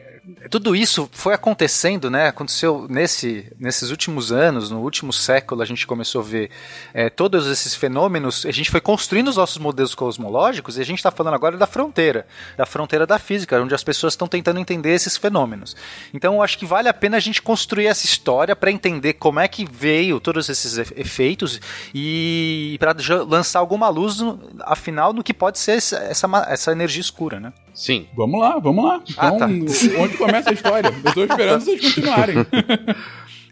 tudo 0.51 0.75
isso 0.75 1.09
foi 1.11 1.33
acontecendo, 1.33 2.09
né? 2.09 2.27
Aconteceu 2.27 2.85
nesse, 2.87 3.51
nesses 3.59 3.89
últimos 3.89 4.31
anos, 4.31 4.69
no 4.69 4.79
último 4.79 5.11
século, 5.11 5.63
a 5.63 5.65
gente 5.65 5.87
começou 5.87 6.21
a 6.21 6.23
ver 6.23 6.51
é, 6.93 7.09
todos 7.09 7.47
esses 7.47 7.73
fenômenos. 7.73 8.45
A 8.45 8.51
gente 8.51 8.69
foi 8.69 8.79
construindo 8.79 9.29
os 9.29 9.37
nossos 9.37 9.57
modelos 9.57 9.95
cosmológicos 9.95 10.77
e 10.77 10.81
a 10.81 10.85
gente 10.85 10.99
está 10.99 11.09
falando 11.09 11.33
agora 11.33 11.57
da 11.57 11.65
fronteira, 11.65 12.27
da 12.55 12.67
fronteira 12.67 13.07
da 13.07 13.17
física, 13.17 13.59
onde 13.59 13.73
as 13.73 13.83
pessoas 13.83 14.13
estão 14.13 14.27
tentando 14.27 14.59
entender 14.59 14.93
esses 14.93 15.17
fenômenos. 15.17 15.75
Então, 16.13 16.35
eu 16.35 16.43
acho 16.43 16.57
que 16.57 16.65
vale 16.67 16.87
a 16.87 16.93
pena 16.93 17.17
a 17.17 17.19
gente 17.19 17.41
construir 17.41 17.87
essa 17.87 18.05
história 18.05 18.55
para 18.55 18.71
entender 18.71 19.13
como 19.13 19.39
é 19.39 19.47
que 19.47 19.65
veio 19.65 20.19
todos 20.19 20.49
esses 20.49 20.77
efeitos 20.95 21.59
e 21.95 22.77
para 22.79 22.95
lançar 23.27 23.59
alguma 23.59 23.89
luz, 23.89 24.19
no, 24.19 24.39
afinal, 24.61 25.13
no 25.13 25.23
que 25.23 25.33
pode 25.33 25.57
ser 25.57 25.77
essa, 25.77 25.97
essa, 25.97 26.45
essa 26.47 26.71
energia 26.71 27.01
escura, 27.01 27.39
né? 27.39 27.51
Sim. 27.73 28.07
Vamos 28.15 28.39
lá, 28.39 28.59
vamos 28.59 28.83
lá. 28.83 29.01
Ah, 29.17 29.27
Então, 29.27 29.37
tá. 29.39 29.45
onde 29.99 30.17
começa 30.17 30.49
a 30.49 30.53
história? 30.53 30.91
Eu 31.03 31.13
tô 31.13 31.23
esperando 31.23 31.61
vocês 31.61 31.81
continuarem. 31.95 32.35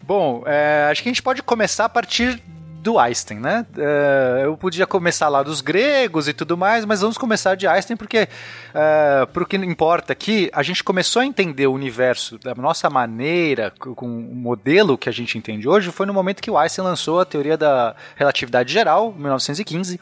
Bom, 0.04 0.44
é, 0.46 0.88
acho 0.92 1.04
que 1.04 1.10
a 1.10 1.12
gente 1.12 1.22
pode 1.24 1.42
começar 1.44 1.86
a 1.86 1.90
partir 1.90 2.42
do 2.81 2.98
Einstein, 2.98 3.39
né? 3.39 3.65
É, 3.77 4.41
eu 4.45 4.55
podia 4.55 4.88
começar 4.88 5.27
lá 5.27 5.43
dos 5.43 5.62
gregos 5.62 6.27
e 6.27 6.33
tudo 6.33 6.57
mais, 6.57 6.86
mas 6.86 7.01
vamos 7.01 7.17
começar 7.17 7.55
de 7.55 7.67
Einstein 7.67 7.98
porque, 7.98 8.27
é, 8.74 9.27
para 9.31 9.43
o 9.43 9.45
que 9.45 9.57
importa 9.57 10.13
aqui, 10.13 10.50
a 10.53 10.63
gente 10.63 10.83
começou 10.83 11.21
a 11.21 11.25
entender 11.25 11.67
o 11.67 11.74
universo 11.74 12.38
da 12.38 12.55
nossa 12.55 12.89
maneira, 12.89 13.71
com 13.79 14.05
o 14.05 14.36
modelo 14.36 14.98
que 14.98 15.09
a 15.09 15.12
gente 15.12 15.38
entende 15.38 15.67
hoje, 15.67 15.91
foi 15.91 16.05
no 16.05 16.13
momento 16.13 16.41
que 16.41 16.50
o 16.50 16.57
Einstein 16.57 16.86
lançou 16.86 17.19
a 17.19 17.25
teoria 17.25 17.57
da 17.57 17.95
relatividade 18.15 18.71
geral, 18.71 19.13
em 19.15 19.21
1915, 19.21 20.00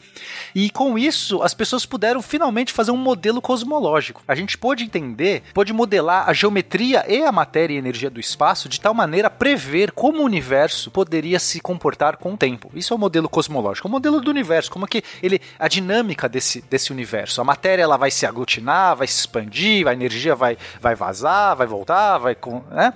e 0.54 0.70
com 0.70 0.96
isso 0.96 1.42
as 1.42 1.54
pessoas 1.54 1.84
puderam 1.84 2.22
finalmente 2.22 2.72
fazer 2.72 2.92
um 2.92 2.96
modelo 2.96 3.42
cosmológico. 3.42 4.22
A 4.28 4.34
gente 4.34 4.56
pôde 4.56 4.84
entender, 4.84 5.42
pôde 5.52 5.72
modelar 5.72 6.28
a 6.28 6.32
geometria 6.32 7.04
e 7.08 7.24
a 7.24 7.32
matéria 7.32 7.74
e 7.74 7.78
energia 7.78 8.10
do 8.10 8.20
espaço 8.20 8.68
de 8.68 8.80
tal 8.80 8.94
maneira 8.94 9.28
a 9.28 9.30
prever 9.30 9.90
como 9.92 10.22
o 10.22 10.24
universo 10.24 10.90
poderia 10.90 11.38
se 11.38 11.60
comportar 11.60 12.16
com 12.16 12.34
o 12.34 12.36
tempo. 12.36 12.67
Isso 12.74 12.92
é 12.92 12.96
o 12.96 12.98
modelo 12.98 13.28
cosmológico, 13.28 13.88
o 13.88 13.90
modelo 13.90 14.20
do 14.20 14.30
universo, 14.30 14.70
como 14.70 14.86
que 14.86 15.02
ele 15.22 15.40
a 15.58 15.68
dinâmica 15.68 16.28
desse, 16.28 16.60
desse 16.62 16.92
universo. 16.92 17.40
A 17.40 17.44
matéria 17.44 17.82
ela 17.82 17.96
vai 17.96 18.10
se 18.10 18.26
aglutinar, 18.26 18.96
vai 18.96 19.06
se 19.06 19.20
expandir, 19.20 19.86
a 19.86 19.92
energia 19.92 20.34
vai, 20.34 20.56
vai 20.80 20.94
vazar, 20.94 21.56
vai 21.56 21.66
voltar, 21.66 22.18
vai 22.18 22.34
com, 22.34 22.62
né? 22.70 22.92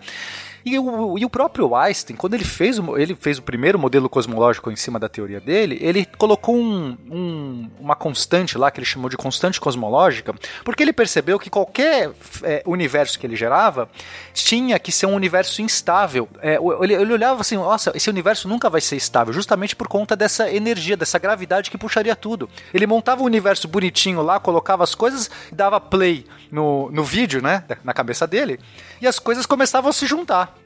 E 0.64 0.78
o, 0.78 1.18
e 1.18 1.24
o 1.24 1.30
próprio 1.30 1.74
Einstein, 1.74 2.16
quando 2.16 2.34
ele 2.34 2.44
fez, 2.44 2.78
o, 2.78 2.96
ele 2.96 3.16
fez 3.18 3.38
o 3.38 3.42
primeiro 3.42 3.78
modelo 3.78 4.08
cosmológico 4.08 4.70
em 4.70 4.76
cima 4.76 4.98
da 4.98 5.08
teoria 5.08 5.40
dele, 5.40 5.78
ele 5.80 6.06
colocou 6.18 6.56
um, 6.56 6.96
um- 7.10 7.70
uma 7.80 7.96
constante 7.96 8.56
lá, 8.56 8.70
que 8.70 8.78
ele 8.78 8.86
chamou 8.86 9.08
de 9.08 9.16
constante 9.16 9.60
cosmológica, 9.60 10.34
porque 10.64 10.82
ele 10.82 10.92
percebeu 10.92 11.38
que 11.38 11.50
qualquer 11.50 12.10
é, 12.42 12.62
universo 12.66 13.18
que 13.18 13.26
ele 13.26 13.36
gerava 13.36 13.88
tinha 14.32 14.78
que 14.78 14.92
ser 14.92 15.06
um 15.06 15.14
universo 15.14 15.60
instável. 15.62 16.28
É, 16.40 16.58
ele, 16.80 16.94
ele 16.94 17.12
olhava 17.12 17.40
assim, 17.40 17.56
nossa, 17.56 17.92
esse 17.94 18.08
universo 18.08 18.48
nunca 18.48 18.70
vai 18.70 18.80
ser 18.80 18.96
estável, 18.96 19.32
justamente 19.32 19.74
por 19.74 19.88
conta 19.88 20.14
dessa 20.14 20.50
energia, 20.50 20.96
dessa 20.96 21.18
gravidade 21.18 21.70
que 21.70 21.78
puxaria 21.78 22.14
tudo. 22.14 22.48
Ele 22.72 22.86
montava 22.86 23.22
um 23.22 23.26
universo 23.26 23.66
bonitinho 23.66 24.22
lá, 24.22 24.38
colocava 24.38 24.84
as 24.84 24.94
coisas, 24.94 25.30
dava 25.50 25.80
play 25.80 26.24
no, 26.50 26.90
no 26.90 27.02
vídeo, 27.02 27.42
né, 27.42 27.64
na 27.82 27.92
cabeça 27.92 28.26
dele, 28.26 28.58
e 29.02 29.06
as 29.06 29.18
coisas 29.18 29.44
começavam 29.44 29.90
a 29.90 29.92
se 29.92 30.06
juntar. 30.06 30.56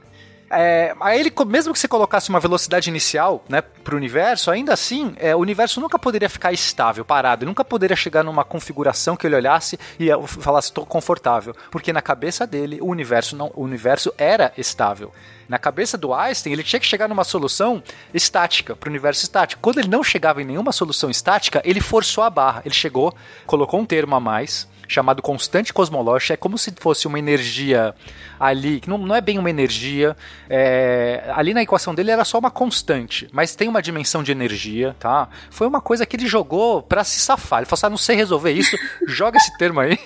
É, 0.49 0.95
aí 1.01 1.19
ele, 1.19 1.33
mesmo 1.47 1.73
que 1.73 1.79
você 1.79 1.89
colocasse 1.89 2.29
uma 2.31 2.39
velocidade 2.39 2.89
inicial 2.89 3.45
né, 3.49 3.61
para 3.61 3.95
o 3.95 3.97
universo, 3.97 4.51
ainda 4.51 4.73
assim, 4.73 5.13
é, 5.17 5.35
o 5.35 5.41
universo 5.41 5.81
nunca 5.81 5.99
poderia 5.99 6.29
ficar 6.29 6.53
estável, 6.53 7.05
parado. 7.05 7.43
Ele 7.43 7.49
nunca 7.49 7.65
poderia 7.65 7.97
chegar 7.97 8.23
numa 8.23 8.45
configuração 8.45 9.17
que 9.17 9.27
ele 9.27 9.35
olhasse 9.35 9.79
e 9.99 10.11
eh, 10.11 10.27
falasse, 10.27 10.69
estou 10.69 10.87
confortável. 10.87 11.55
Porque 11.71 11.93
na 11.93 12.01
cabeça 12.01 12.47
dele, 12.47 12.79
o 12.81 12.87
universo, 12.87 13.35
não, 13.37 13.51
o 13.55 13.63
universo 13.63 14.13
era 14.17 14.53
estável. 14.57 15.13
Na 15.49 15.59
cabeça 15.59 15.99
do 15.99 16.15
Einstein, 16.15 16.53
ele 16.53 16.63
tinha 16.63 16.81
que 16.81 16.87
chegar 16.87 17.09
numa 17.09 17.25
solução 17.25 17.83
estática, 18.15 18.77
para 18.77 18.89
o 18.89 18.91
universo 18.91 19.23
estático. 19.23 19.61
Quando 19.61 19.79
ele 19.79 19.89
não 19.89 20.03
chegava 20.03 20.43
em 20.43 20.45
nenhuma 20.45 20.73
solução 20.73 21.11
estática, 21.11 21.61
ele 21.65 21.81
forçou 21.81 22.23
a 22.23 22.31
barra. 22.31 22.63
Ele 22.65 22.75
chegou, 22.75 23.15
colocou 23.47 23.81
um 23.81 23.87
termo 23.87 24.15
a 24.15 24.21
mais, 24.21 24.69
chamado 24.89 25.23
constante 25.23 25.73
cosmológica, 25.73 26.35
é 26.35 26.37
como 26.37 26.57
se 26.57 26.73
fosse 26.79 27.07
uma 27.07 27.19
energia 27.19 27.95
ali, 28.39 28.81
que 28.81 28.89
não, 28.89 28.99
não 28.99 29.15
é 29.15 29.21
bem 29.21 29.39
uma 29.39 29.51
energia, 29.51 30.17
é, 30.49 31.25
ali 31.35 31.55
na 31.55 31.63
equação 31.63 31.95
dele 31.95 32.11
era 32.11 32.25
só 32.25 32.39
uma 32.39 32.51
constante, 32.51 33.29
mas 33.33 33.55
tem 33.55 33.69
uma 33.69 33.83
dimensão 33.83 34.23
de 34.23 34.33
energia, 34.33 34.95
tá? 34.99 35.29
Foi 35.51 35.67
uma 35.67 35.81
coisa 35.81 36.05
que 36.05 36.17
ele 36.17 36.27
jogou 36.27 36.83
pra 36.83 37.05
se 37.05 37.19
safar, 37.19 37.61
ele 37.61 37.67
falou 37.67 37.79
assim, 37.79 37.87
ah, 37.87 37.91
não 37.91 37.97
sei 37.97 38.17
resolver 38.17 38.53
isso, 38.53 38.77
joga 39.09 39.39
esse 39.39 39.57
termo 39.59 39.81
aí. 39.81 39.99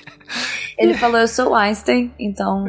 Ele 0.78 0.94
falou, 0.94 1.18
eu 1.18 1.28
sou 1.28 1.54
Einstein, 1.54 2.12
então 2.18 2.64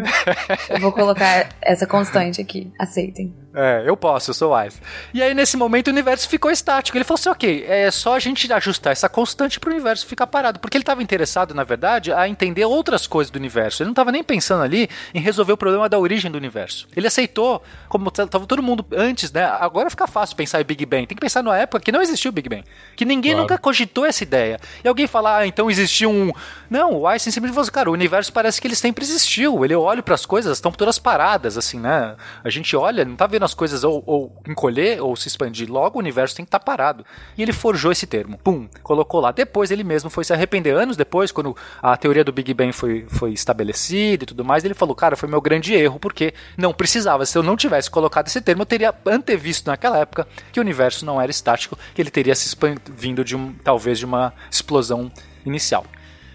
eu 0.70 0.80
vou 0.80 0.92
colocar 0.92 1.50
essa 1.62 1.88
constante 1.88 2.42
aqui. 2.42 2.72
Aceitem. 2.78 3.34
É, 3.54 3.84
eu 3.86 3.98
posso, 3.98 4.30
eu 4.32 4.34
sou 4.34 4.56
Einstein. 4.56 4.82
E 5.14 5.22
aí, 5.22 5.34
nesse 5.34 5.58
momento, 5.58 5.88
o 5.88 5.92
universo 5.92 6.28
ficou 6.30 6.50
estático. 6.50 6.98
Ele 6.98 7.04
falou 7.04 7.20
assim: 7.20 7.30
ok, 7.30 7.66
é 7.68 7.92
só 7.92 8.16
a 8.16 8.20
gente 8.20 8.52
ajustar 8.52 8.94
essa 8.94 9.10
constante 9.10 9.60
para 9.60 9.70
o 9.70 9.74
universo 9.74 10.06
ficar 10.06 10.26
parado. 10.28 10.60
Porque 10.60 10.78
ele 10.78 10.84
estava 10.84 11.04
interessado, 11.04 11.54
na 11.54 11.64
verdade, 11.64 12.14
a 12.14 12.30
entender 12.30 12.64
outras 12.64 13.06
coisas 13.06 13.30
do 13.30 13.36
universo. 13.36 13.84
Ele 13.84 13.88
não 13.88 13.92
estava 13.92 14.12
nem 14.12 14.24
pensando 14.24 14.64
ali 14.64 14.90
em 15.14 15.20
resolver 15.20 15.52
o 15.52 15.58
problema 15.58 15.90
da 15.90 16.00
origem 16.00 16.32
do 16.32 16.38
universo. 16.38 16.88
Ele 16.96 17.08
aceitou, 17.08 17.62
como 17.90 18.08
estava 18.08 18.46
todo 18.46 18.64
mundo 18.64 18.86
antes, 18.94 19.32
né? 19.34 19.44
Agora 19.44 19.90
fica 19.90 20.08
fácil 20.08 20.36
pensar 20.38 20.62
em 20.62 20.64
Big 20.64 20.86
Bang. 20.86 21.06
Tem 21.06 21.16
que 21.18 21.22
pensar 21.22 21.44
numa 21.44 21.58
época 21.58 21.84
que 21.84 21.92
não 21.92 22.02
existiu 22.02 22.30
o 22.30 22.32
Big 22.32 22.48
Bang. 22.48 22.64
Que 22.96 23.04
ninguém 23.04 23.32
Claro. 23.34 23.44
nunca 23.44 23.58
cogitou 23.58 24.06
essa 24.06 24.24
ideia. 24.24 24.60
E 24.84 24.88
alguém 24.88 25.08
fala, 25.08 25.40
ah, 25.40 25.48
então 25.48 25.70
existiu 25.70 26.10
um. 26.10 26.32
Não, 26.70 26.94
o 26.94 27.08
Einstein 27.08 27.32
simplesmente 27.34 27.56
falou 27.56 27.64
assim, 27.64 27.72
cara, 27.72 27.90
o 27.90 27.94
universo 27.94 28.32
parece 28.32 28.62
que 28.62 28.68
ele 28.68 28.76
sempre 28.76 29.04
existiu. 29.04 29.66
Ele 29.66 29.76
olha 29.76 30.02
para 30.02 30.16
as 30.16 30.26
coisas, 30.26 30.58
estão 30.58 30.72
todas 30.72 30.98
paradas, 30.98 31.58
assim, 31.58 31.80
né? 31.80 32.16
A 32.44 32.50
gente 32.50 32.76
olha, 32.78 33.04
não 33.04 33.16
tá 33.18 33.28
vendo 33.28 33.41
as 33.44 33.54
coisas 33.54 33.84
ou, 33.84 34.04
ou 34.06 34.42
encolher 34.48 35.02
ou 35.02 35.16
se 35.16 35.28
expandir. 35.28 35.72
Logo, 35.72 35.98
o 35.98 36.02
universo 36.02 36.36
tem 36.36 36.46
que 36.46 36.48
estar 36.48 36.60
parado. 36.60 37.06
E 37.38 37.42
ele 37.42 37.54
forjou 37.54 37.92
esse 37.92 38.06
termo. 38.08 38.38
Pum, 38.38 38.68
colocou 38.84 39.20
lá. 39.20 39.32
Depois 39.32 39.72
ele 39.72 39.84
mesmo 39.84 40.10
foi 40.10 40.24
se 40.24 40.34
arrepender. 40.34 40.76
Anos 40.76 40.98
depois, 40.98 41.32
quando 41.32 41.56
a 41.82 41.96
teoria 41.98 42.24
do 42.24 42.32
Big 42.32 42.54
Bang 42.54 42.72
foi, 42.72 43.06
foi 43.10 43.32
estabelecida 43.32 44.24
e 44.24 44.28
tudo 44.28 44.44
mais, 44.44 44.64
ele 44.64 44.74
falou, 44.74 44.96
cara, 44.96 45.16
foi 45.16 45.30
meu 45.30 45.42
grande 45.42 45.74
erro, 45.74 46.00
porque 46.00 46.34
não 46.58 46.74
precisava. 46.74 47.26
Se 47.26 47.38
eu 47.38 47.44
não 47.44 47.56
tivesse 47.56 47.90
colocado 47.90 48.28
esse 48.28 48.42
termo, 48.42 48.62
eu 48.62 48.66
teria 48.66 48.94
antevisto 49.06 49.70
naquela 49.70 49.98
época 49.98 50.28
que 50.52 50.60
o 50.60 50.64
universo 50.64 51.06
não 51.06 51.22
era 51.22 51.32
estático, 51.32 51.78
que 51.94 52.02
ele 52.02 52.12
teria 52.12 52.36
se 52.36 52.48
expandindo 52.48 53.24
de 53.24 53.36
um, 53.36 53.54
talvez 53.64 54.00
de 54.00 54.06
uma 54.06 54.34
explosão 54.50 55.12
inicial. 55.46 55.86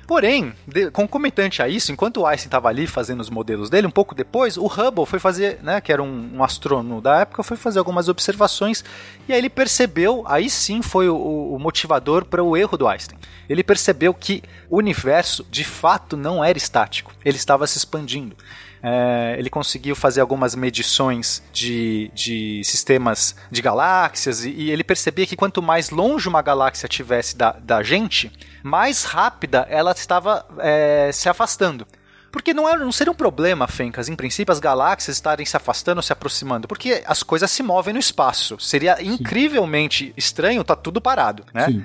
Porém, 0.07 0.53
de- 0.69 0.91
concomitante 0.91 1.61
a 1.63 1.69
isso, 1.69 1.91
enquanto 1.91 2.19
o 2.21 2.27
Einstein 2.27 2.47
estava 2.47 2.69
ali 2.69 2.87
fazendo 2.87 3.21
os 3.21 3.29
modelos 3.29 3.69
dele, 3.69 3.87
um 3.87 3.91
pouco 3.91 4.15
depois, 4.15 4.57
o 4.57 4.67
Hubble 4.67 5.05
foi 5.05 5.19
fazer, 5.19 5.59
né, 5.63 5.81
que 5.81 5.93
era 5.93 6.03
um, 6.03 6.31
um 6.37 6.45
astrônomo 6.45 7.01
da 7.01 7.21
época, 7.23 7.43
foi 7.43 7.57
fazer 7.57 7.81
algumas 7.81 8.09
observações 8.09 8.85
e 9.29 9.33
aí 9.33 9.39
ele 9.39 9.51
percebeu, 9.51 10.23
aí 10.29 10.49
sim 10.49 10.81
foi 10.81 11.09
o, 11.09 11.17
o 11.17 11.59
motivador 11.59 12.25
para 12.25 12.43
o 12.43 12.57
erro 12.57 12.77
do 12.79 12.87
Einstein. 12.87 13.19
Ele 13.49 13.65
percebeu 13.65 14.15
que 14.15 14.43
o 14.71 14.77
universo 14.79 15.45
de 15.51 15.65
fato 15.65 16.17
não 16.17 16.45
era 16.45 16.57
estático, 16.57 17.13
ele 17.25 17.37
estava 17.37 17.67
se 17.67 17.77
expandindo. 17.79 18.37
É, 18.83 19.37
ele 19.39 19.51
conseguiu 19.51 19.97
fazer 19.97 20.21
algumas 20.21 20.55
medições 20.55 21.43
de, 21.53 22.11
de 22.15 22.63
sistemas 22.65 23.35
de 23.51 23.63
galáxias 23.63 24.45
e, 24.45 24.51
e 24.51 24.71
ele 24.71 24.85
percebia 24.85 25.27
que 25.27 25.37
quanto 25.37 25.63
mais 25.63 25.91
longe 25.91 26.29
uma 26.29 26.43
galáxia 26.43 26.89
tivesse 26.89 27.37
da, 27.37 27.53
da 27.53 27.83
gente, 27.83 28.31
mais 28.63 29.05
rápida 29.05 29.67
ela 29.69 29.93
estava 29.93 30.47
é, 30.59 31.11
se 31.13 31.29
afastando. 31.29 31.87
Porque 32.31 32.53
não, 32.53 32.69
é, 32.69 32.77
não 32.77 32.93
seria 32.93 33.11
um 33.11 33.17
problema, 33.17 33.67
Fencas, 33.67 34.11
em 34.11 34.15
princípio, 34.15 34.53
as 34.53 34.61
galáxias 34.61 35.17
estarem 35.17 35.47
se 35.47 35.57
afastando 35.57 36.01
ou 36.01 36.03
se 36.03 36.13
aproximando, 36.13 36.69
porque 36.69 37.03
as 37.07 37.23
coisas 37.23 37.51
se 37.51 37.63
movem 37.63 37.95
no 37.95 38.01
espaço. 38.01 38.61
Seria 38.61 39.03
incrivelmente 39.03 40.13
estranho 40.19 40.63
tá 40.63 40.77
tudo 40.77 41.01
parado, 41.01 41.45
né? 41.55 41.67
Sim. 41.67 41.85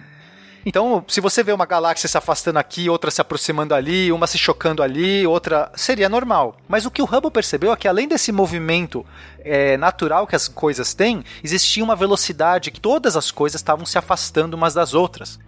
Então, 0.66 1.04
se 1.08 1.20
você 1.20 1.44
vê 1.44 1.52
uma 1.52 1.66
galáxia 1.66 2.08
se 2.08 2.18
afastando 2.18 2.60
aqui, 2.60 2.90
outra 2.90 3.10
se 3.10 3.20
aproximando 3.20 3.74
ali, 3.74 4.12
uma 4.12 4.28
se 4.28 4.38
chocando 4.38 4.84
ali, 4.84 5.26
outra. 5.26 5.72
seria 5.76 6.08
normal. 6.08 6.56
Mas 6.68 6.86
o 6.86 6.92
que 6.92 7.02
o 7.02 7.06
Hubble 7.06 7.32
percebeu 7.32 7.74
é 7.74 7.76
que 7.76 7.88
além 7.88 8.08
desse 8.08 8.32
movimento 8.32 9.06
é, 9.40 9.76
natural 9.78 10.28
que 10.28 10.36
as 10.36 10.48
coisas 10.48 10.94
têm, 10.94 11.24
existia 11.44 11.84
uma 11.84 11.96
velocidade 11.96 12.70
que 12.70 12.80
todas 12.80 13.16
as 13.18 13.32
coisas 13.32 13.60
estavam 13.60 13.86
se 13.86 13.98
afastando 13.98 14.56
umas 14.56 14.74
das 14.74 14.94
outras. 14.94 15.40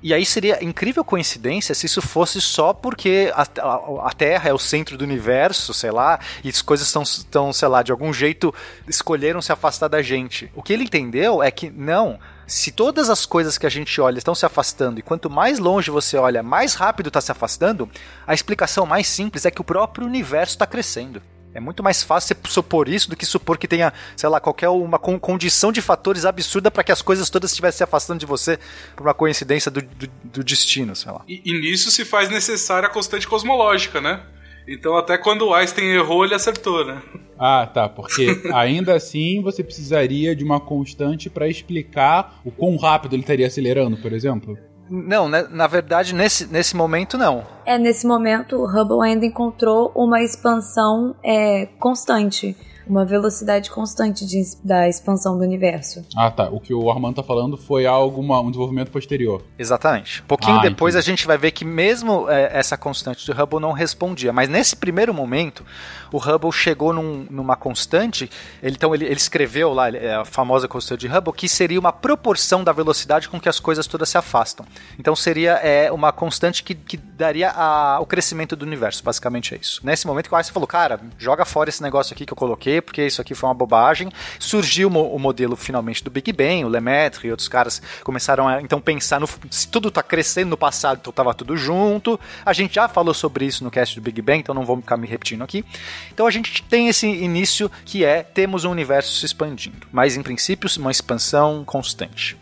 E 0.00 0.12
aí 0.12 0.26
seria 0.26 0.62
incrível 0.62 1.02
coincidência 1.02 1.74
se 1.74 1.86
isso 1.86 2.02
fosse 2.02 2.38
só 2.38 2.74
porque 2.74 3.32
a, 3.34 3.42
a- 3.62 4.08
a 4.08 4.12
Terra 4.12 4.50
é 4.50 4.52
o 4.52 4.58
centro 4.58 4.98
do 4.98 5.02
universo, 5.02 5.72
sei 5.72 5.90
lá, 5.90 6.20
e 6.44 6.50
as 6.50 6.60
coisas 6.60 6.86
estão, 6.86 7.02
estão, 7.02 7.52
sei 7.54 7.68
lá, 7.68 7.82
de 7.82 7.90
algum 7.90 8.12
jeito 8.12 8.54
escolheram 8.86 9.40
se 9.40 9.50
afastar 9.50 9.88
da 9.88 10.02
gente. 10.02 10.52
O 10.54 10.62
que 10.62 10.74
ele 10.74 10.84
entendeu 10.84 11.42
é 11.42 11.50
que 11.50 11.70
não. 11.70 12.18
Se 12.46 12.70
todas 12.72 13.08
as 13.08 13.24
coisas 13.24 13.56
que 13.56 13.66
a 13.66 13.70
gente 13.70 14.00
olha 14.00 14.18
estão 14.18 14.34
se 14.34 14.44
afastando 14.44 14.98
e 14.98 15.02
quanto 15.02 15.30
mais 15.30 15.58
longe 15.58 15.90
você 15.90 16.16
olha, 16.16 16.42
mais 16.42 16.74
rápido 16.74 17.08
está 17.08 17.20
se 17.20 17.32
afastando, 17.32 17.88
a 18.26 18.34
explicação 18.34 18.84
mais 18.86 19.06
simples 19.06 19.44
é 19.46 19.50
que 19.50 19.60
o 19.60 19.64
próprio 19.64 20.06
universo 20.06 20.54
está 20.54 20.66
crescendo. 20.66 21.22
É 21.54 21.60
muito 21.60 21.84
mais 21.84 22.02
fácil 22.02 22.34
você 22.34 22.52
supor 22.52 22.88
isso 22.88 23.08
do 23.08 23.14
que 23.14 23.24
supor 23.24 23.56
que 23.56 23.68
tenha, 23.68 23.92
sei 24.16 24.28
lá, 24.28 24.40
qualquer 24.40 24.68
uma 24.70 24.98
con- 24.98 25.20
condição 25.20 25.70
de 25.70 25.80
fatores 25.80 26.24
absurda 26.24 26.68
para 26.68 26.82
que 26.82 26.90
as 26.90 27.00
coisas 27.00 27.30
todas 27.30 27.52
estivessem 27.52 27.78
se 27.78 27.84
afastando 27.84 28.18
de 28.18 28.26
você 28.26 28.58
por 28.96 29.06
uma 29.06 29.14
coincidência 29.14 29.70
do, 29.70 29.80
do, 29.80 30.08
do 30.24 30.44
destino, 30.44 30.96
sei 30.96 31.12
lá. 31.12 31.22
E, 31.28 31.40
e 31.44 31.52
nisso 31.60 31.92
se 31.92 32.04
faz 32.04 32.28
necessária 32.28 32.88
a 32.88 32.90
constante 32.90 33.28
cosmológica, 33.28 34.00
né? 34.00 34.20
Então 34.66 34.96
até 34.96 35.18
quando 35.18 35.46
o 35.46 35.54
Einstein 35.54 35.88
errou, 35.88 36.24
ele 36.24 36.34
acertou, 36.34 36.84
né? 36.84 37.02
Ah, 37.38 37.66
tá, 37.66 37.88
porque 37.88 38.42
ainda 38.54 38.94
assim 38.94 39.42
você 39.42 39.62
precisaria 39.62 40.34
de 40.34 40.44
uma 40.44 40.60
constante 40.60 41.28
para 41.28 41.48
explicar 41.48 42.40
o 42.44 42.50
quão 42.50 42.76
rápido 42.76 43.14
ele 43.14 43.22
estaria 43.22 43.46
acelerando, 43.46 43.96
por 43.96 44.12
exemplo. 44.12 44.56
Não, 44.90 45.28
né, 45.28 45.46
na 45.50 45.66
verdade, 45.66 46.14
nesse, 46.14 46.46
nesse 46.46 46.76
momento, 46.76 47.16
não. 47.16 47.42
É, 47.64 47.78
nesse 47.78 48.06
momento, 48.06 48.56
o 48.56 48.66
Hubble 48.66 49.02
ainda 49.02 49.24
encontrou 49.24 49.90
uma 49.94 50.22
expansão 50.22 51.16
é, 51.24 51.66
constante 51.78 52.54
uma 52.86 53.04
velocidade 53.04 53.70
constante 53.70 54.26
de, 54.26 54.42
da 54.62 54.88
expansão 54.88 55.36
do 55.38 55.42
universo. 55.44 56.04
Ah, 56.16 56.30
tá. 56.30 56.48
O 56.50 56.60
que 56.60 56.72
o 56.74 56.90
Armando 56.90 57.16
tá 57.16 57.22
falando 57.22 57.56
foi 57.56 57.86
algo, 57.86 58.20
uma, 58.20 58.40
um 58.40 58.46
desenvolvimento 58.50 58.90
posterior. 58.90 59.42
Exatamente. 59.58 60.22
Um 60.22 60.26
pouquinho 60.26 60.58
Ah, 60.58 60.62
depois 60.62 60.94
entendi. 60.94 61.10
a 61.10 61.12
gente 61.12 61.26
vai 61.26 61.38
ver 61.38 61.50
que 61.52 61.64
mesmo 61.64 62.28
é, 62.30 62.50
essa 62.58 62.76
constante 62.76 63.26
do 63.26 63.32
Hubble 63.40 63.60
não 63.60 63.72
respondia. 63.72 64.32
Mas 64.32 64.48
nesse 64.48 64.76
primeiro 64.76 65.12
momento, 65.14 65.64
o 66.12 66.18
Hubble 66.18 66.52
chegou 66.52 66.92
num- 66.92 67.26
numa 67.30 67.56
constante. 67.56 68.30
Ele, 68.62 68.76
então 68.76 68.94
ele, 68.94 69.04
ele 69.04 69.14
escreveu 69.14 69.72
lá 69.72 69.88
é 69.88 70.14
a 70.14 70.24
famosa 70.24 70.66
constante 70.68 71.00
de 71.00 71.08
Hubble, 71.08 71.32
que 71.32 71.48
seria 71.48 71.78
uma 71.80 71.92
proporção 71.92 72.62
da 72.62 72.72
velocidade 72.72 73.28
com 73.28 73.40
que 73.40 73.48
as 73.48 73.58
coisas 73.60 73.86
todas 73.86 74.08
se 74.08 74.18
afastam. 74.18 74.64
Então 74.98 75.14
seria 75.16 75.52
é, 75.54 75.90
uma 75.90 76.12
constante 76.12 76.62
que, 76.62 76.74
que 76.74 76.96
daria 76.96 77.50
a- 77.50 77.98
o 78.00 78.06
crescimento 78.06 78.54
do 78.56 78.64
universo. 78.64 79.02
Basicamente 79.02 79.54
é 79.54 79.58
isso. 79.58 79.80
Nesse 79.84 80.06
momento 80.06 80.28
que 80.28 80.34
o 80.34 80.36
Einstein 80.36 80.52
falou, 80.54 80.66
cara, 80.66 81.00
joga 81.18 81.44
fora 81.44 81.68
esse 81.70 81.82
negócio 81.82 82.12
aqui 82.14 82.26
que 82.26 82.32
eu 82.32 82.36
coloquei, 82.36 82.73
porque 82.80 83.04
isso 83.06 83.20
aqui 83.20 83.34
foi 83.34 83.48
uma 83.48 83.54
bobagem. 83.54 84.10
Surgiu 84.38 84.88
o 84.88 84.90
mo- 84.90 85.08
o 85.14 85.18
modelo 85.18 85.56
finalmente 85.56 86.02
do 86.02 86.10
Big 86.10 86.32
Bang, 86.32 86.64
o 86.64 86.68
Lemaitre 86.68 87.28
e 87.28 87.30
outros 87.30 87.48
caras 87.48 87.80
começaram 88.02 88.46
a 88.48 88.60
então 88.62 88.80
pensar 88.80 89.20
no 89.20 89.28
se 89.50 89.68
tudo 89.68 89.90
tá 89.90 90.02
crescendo 90.02 90.50
no 90.50 90.56
passado, 90.56 90.98
então 91.00 91.12
tava 91.12 91.34
tudo 91.34 91.56
junto. 91.56 92.18
A 92.44 92.52
gente 92.52 92.74
já 92.74 92.88
falou 92.88 93.14
sobre 93.14 93.44
isso 93.46 93.62
no 93.64 93.70
cast 93.70 93.94
do 93.94 94.02
Big 94.02 94.20
Bang, 94.22 94.40
então 94.40 94.54
não 94.54 94.64
vou 94.64 94.76
ficar 94.78 94.96
me 94.96 95.06
repetindo 95.06 95.42
aqui. 95.42 95.64
Então 96.12 96.26
a 96.26 96.30
gente 96.30 96.62
tem 96.64 96.88
esse 96.88 97.06
início 97.06 97.70
que 97.84 98.04
é 98.04 98.22
temos 98.22 98.64
um 98.64 98.70
universo 98.70 99.14
se 99.18 99.26
expandindo, 99.26 99.86
mas 99.92 100.16
em 100.16 100.22
princípio 100.22 100.68
uma 100.78 100.90
expansão 100.90 101.64
constante. 101.64 102.36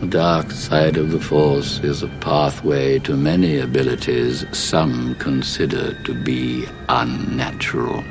The 0.00 0.06
dark 0.06 0.52
side 0.52 0.98
of 1.00 1.10
the 1.10 1.18
Force 1.18 1.84
is 1.84 2.04
a 2.04 2.08
pathway 2.20 3.00
to 3.00 3.16
many 3.16 3.60
abilities 3.60 4.46
some 4.52 5.16
consider 5.16 6.00
to 6.04 6.14
be 6.14 6.68
unnatural. 6.88 8.04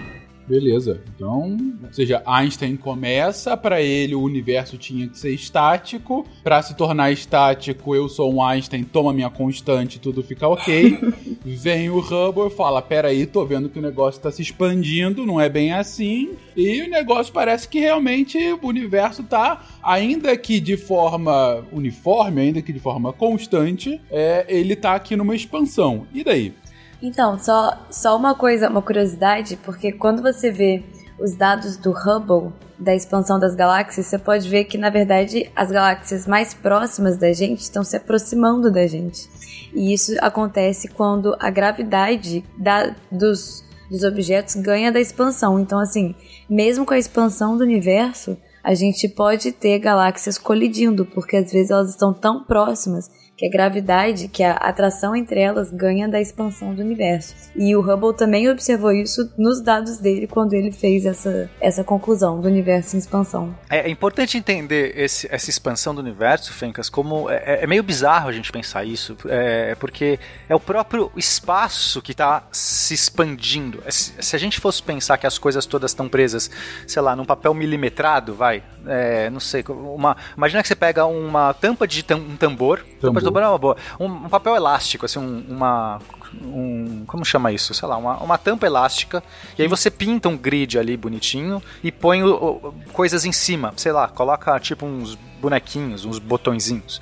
Beleza. 0.48 1.02
Então, 1.16 1.58
ou 1.84 1.94
seja, 1.94 2.24
Einstein 2.26 2.78
começa, 2.78 3.58
pra 3.58 3.82
ele 3.82 4.16
o 4.16 4.22
universo 4.22 4.78
tinha 4.78 5.08
que 5.08 5.20
ser 5.20 5.32
estático. 5.32 6.26
Pra 6.44 6.62
se 6.62 6.76
tornar 6.76 7.12
estático, 7.12 7.94
eu 7.94 8.08
sou 8.08 8.34
um 8.34 8.42
Einstein, 8.42 8.84
toma 8.84 9.12
minha 9.12 9.30
constante, 9.30 10.00
tudo 10.00 10.24
fica 10.24 10.48
ok. 10.48 10.98
Vem 11.44 11.90
o 11.90 12.00
Hubble 12.00 12.48
e 12.48 12.56
fala: 12.56 12.82
Peraí, 12.82 13.26
tô 13.26 13.46
vendo 13.46 13.70
que 13.70 13.80
o 13.80 13.82
negócio 13.82 14.22
tá 14.22 14.32
se 14.32 14.42
expandindo, 14.42 15.26
não 15.26 15.40
é 15.40 15.50
bem 15.50 15.74
assim. 15.74 16.32
E 16.56 16.82
o 16.82 16.90
negócio 16.90 17.34
parece 17.34 17.68
que 17.68 17.80
realmente 17.80 18.38
o 18.62 18.68
universo 18.68 19.24
tá, 19.24 19.66
ainda 19.84 20.36
que 20.38 20.60
de 20.60 20.78
forma 20.78 21.64
uniforme, 21.72 22.42
ainda 22.42 22.62
que 22.62 22.72
de 22.72 22.80
forma 22.80 23.12
constante, 23.12 24.00
é, 24.10 24.46
ele 24.48 24.76
tá 24.76 24.96
aqui 24.96 25.16
numa 25.16 25.36
expansão. 25.36 26.08
E 26.14 26.24
daí? 26.24 26.54
Então, 27.02 27.38
só, 27.38 27.78
só 27.92 28.18
uma 28.18 28.34
coisa, 28.34 28.70
uma 28.70 28.82
curiosidade, 28.82 29.58
porque 29.64 29.92
quando 29.92 30.22
você 30.22 30.50
vê 30.52 30.84
os 31.20 31.36
dados 31.36 31.78
do 31.78 31.92
Hubble, 31.92 32.52
da 32.80 32.94
expansão 32.94 33.40
das 33.40 33.56
galáxias, 33.56 34.06
você 34.06 34.18
pode 34.18 34.48
ver 34.48 34.66
que, 34.66 34.78
na 34.78 34.90
verdade, 34.90 35.52
as 35.56 35.72
galáxias 35.72 36.28
mais 36.28 36.54
próximas 36.54 37.18
da 37.18 37.34
gente 37.34 37.62
estão 37.62 37.84
se 37.84 37.96
aproximando 37.96 38.72
da 38.72 38.86
gente. 38.86 39.28
E 39.74 39.94
isso 39.94 40.14
acontece 40.22 40.88
quando 40.88 41.36
a 41.40 41.50
gravidade 41.50 42.44
da, 42.58 42.96
dos, 43.12 43.64
dos 43.90 44.04
objetos 44.04 44.56
ganha 44.56 44.92
da 44.92 45.00
expansão. 45.00 45.60
Então, 45.60 45.80
assim, 45.80 46.16
mesmo 46.50 46.86
com 46.86 46.94
a 46.94 47.00
expansão 47.00 47.58
do 47.58 47.64
universo, 47.64 48.38
a 48.64 48.74
gente 48.74 49.08
pode 49.08 49.52
ter 49.52 49.80
galáxias 49.80 50.38
colidindo, 50.38 51.06
porque 51.06 51.38
às 51.38 51.52
vezes 51.52 51.72
elas 51.72 51.90
estão 51.90 52.14
tão 52.14 52.44
próximas 52.44 53.10
que 53.38 53.46
a 53.46 53.50
gravidade, 53.52 54.28
que 54.28 54.44
a 54.44 54.54
atração 54.54 55.16
entre 55.16 55.40
elas 55.40 55.70
ganha 55.72 56.08
da 56.10 56.20
expansão 56.20 56.74
do 56.74 56.82
universo. 56.82 57.36
E 57.56 57.76
o 57.76 57.82
Hubble 57.82 58.16
também 58.18 58.50
observou 58.50 58.92
isso 58.92 59.32
nos 59.38 59.62
dados 59.62 60.00
dele 60.00 60.26
quando 60.26 60.54
ele 60.54 60.72
fez 60.72 61.06
essa, 61.06 61.48
essa 61.62 61.84
conclusão 61.84 62.42
do 62.42 62.48
universo 62.48 62.96
em 62.96 63.00
expansão. 63.00 63.56
É, 63.70 63.82
é 63.88 63.90
importante 63.90 64.38
entender 64.38 64.94
esse- 64.98 65.28
essa 65.32 65.50
expansão 65.52 65.94
do 65.94 66.02
universo, 66.02 66.52
Fencas, 66.52 66.90
como 66.90 67.30
é, 67.30 67.64
é 67.64 67.68
meio 67.68 67.84
bizarro 67.84 68.28
a 68.28 68.32
gente 68.32 68.52
pensar 68.52 68.84
isso, 68.84 69.16
é, 69.28 69.76
porque 69.76 70.20
é 70.50 70.56
o 70.56 70.60
próprio 70.60 71.12
espaço 71.16 72.02
que 72.02 72.14
está 72.14 72.48
se 72.52 72.96
expandindo. 72.96 73.84
É, 73.86 73.92
se 73.92 74.36
a 74.36 74.40
gente 74.40 74.60
fosse 74.60 74.82
pensar 74.82 75.18
que 75.18 75.28
as 75.28 75.38
coisas 75.38 75.66
todas 75.68 75.92
estão 75.92 76.10
presas, 76.10 76.50
sei 76.88 77.02
lá, 77.04 77.16
num 77.16 77.26
papel 77.26 77.54
milimetrado, 77.54 78.34
vai, 78.34 78.64
é, 78.88 79.30
não 79.30 79.40
sei, 79.40 79.64
uma, 79.68 80.16
imagina 80.36 80.62
que 80.62 80.68
você 80.68 80.76
pega 80.76 81.06
uma 81.06 81.54
tampa 81.54 81.88
de 81.88 82.04
tam- 82.04 82.18
um 82.20 82.36
tambor, 82.38 82.80
tampa 82.80 83.20
de 83.20 83.26
tambor 83.26 83.44
é 83.44 83.48
uma 83.48 83.58
boa, 83.58 83.78
um, 84.00 84.06
um 84.06 84.30
papel 84.30 84.56
elástico, 84.56 85.06
assim, 85.06 85.20
um- 85.20 85.44
uma 85.50 86.00
um, 86.44 87.04
como 87.08 87.24
chama 87.24 87.54
isso? 87.54 87.74
Sei 87.74 87.88
lá, 87.88 87.96
uma, 87.96 88.18
uma 88.18 88.38
tampa 88.38 88.66
elástica. 88.66 89.24
E 89.58 89.62
aí 89.62 89.68
você 89.68 89.90
pinta 89.90 90.28
um 90.28 90.38
grid 90.38 90.78
ali 90.78 90.98
bonitinho 90.98 91.64
e 91.82 91.90
põe 91.90 92.22
o- 92.22 92.36
o- 92.36 92.74
coisas 92.92 93.24
em 93.24 93.32
cima. 93.32 93.74
Sei 93.78 93.94
lá, 93.94 94.10
coloca 94.10 94.60
tipo 94.60 94.86
uns 94.86 95.16
bonequinhos, 95.42 96.04
uns 96.04 96.20
botõezinhos. 96.20 97.02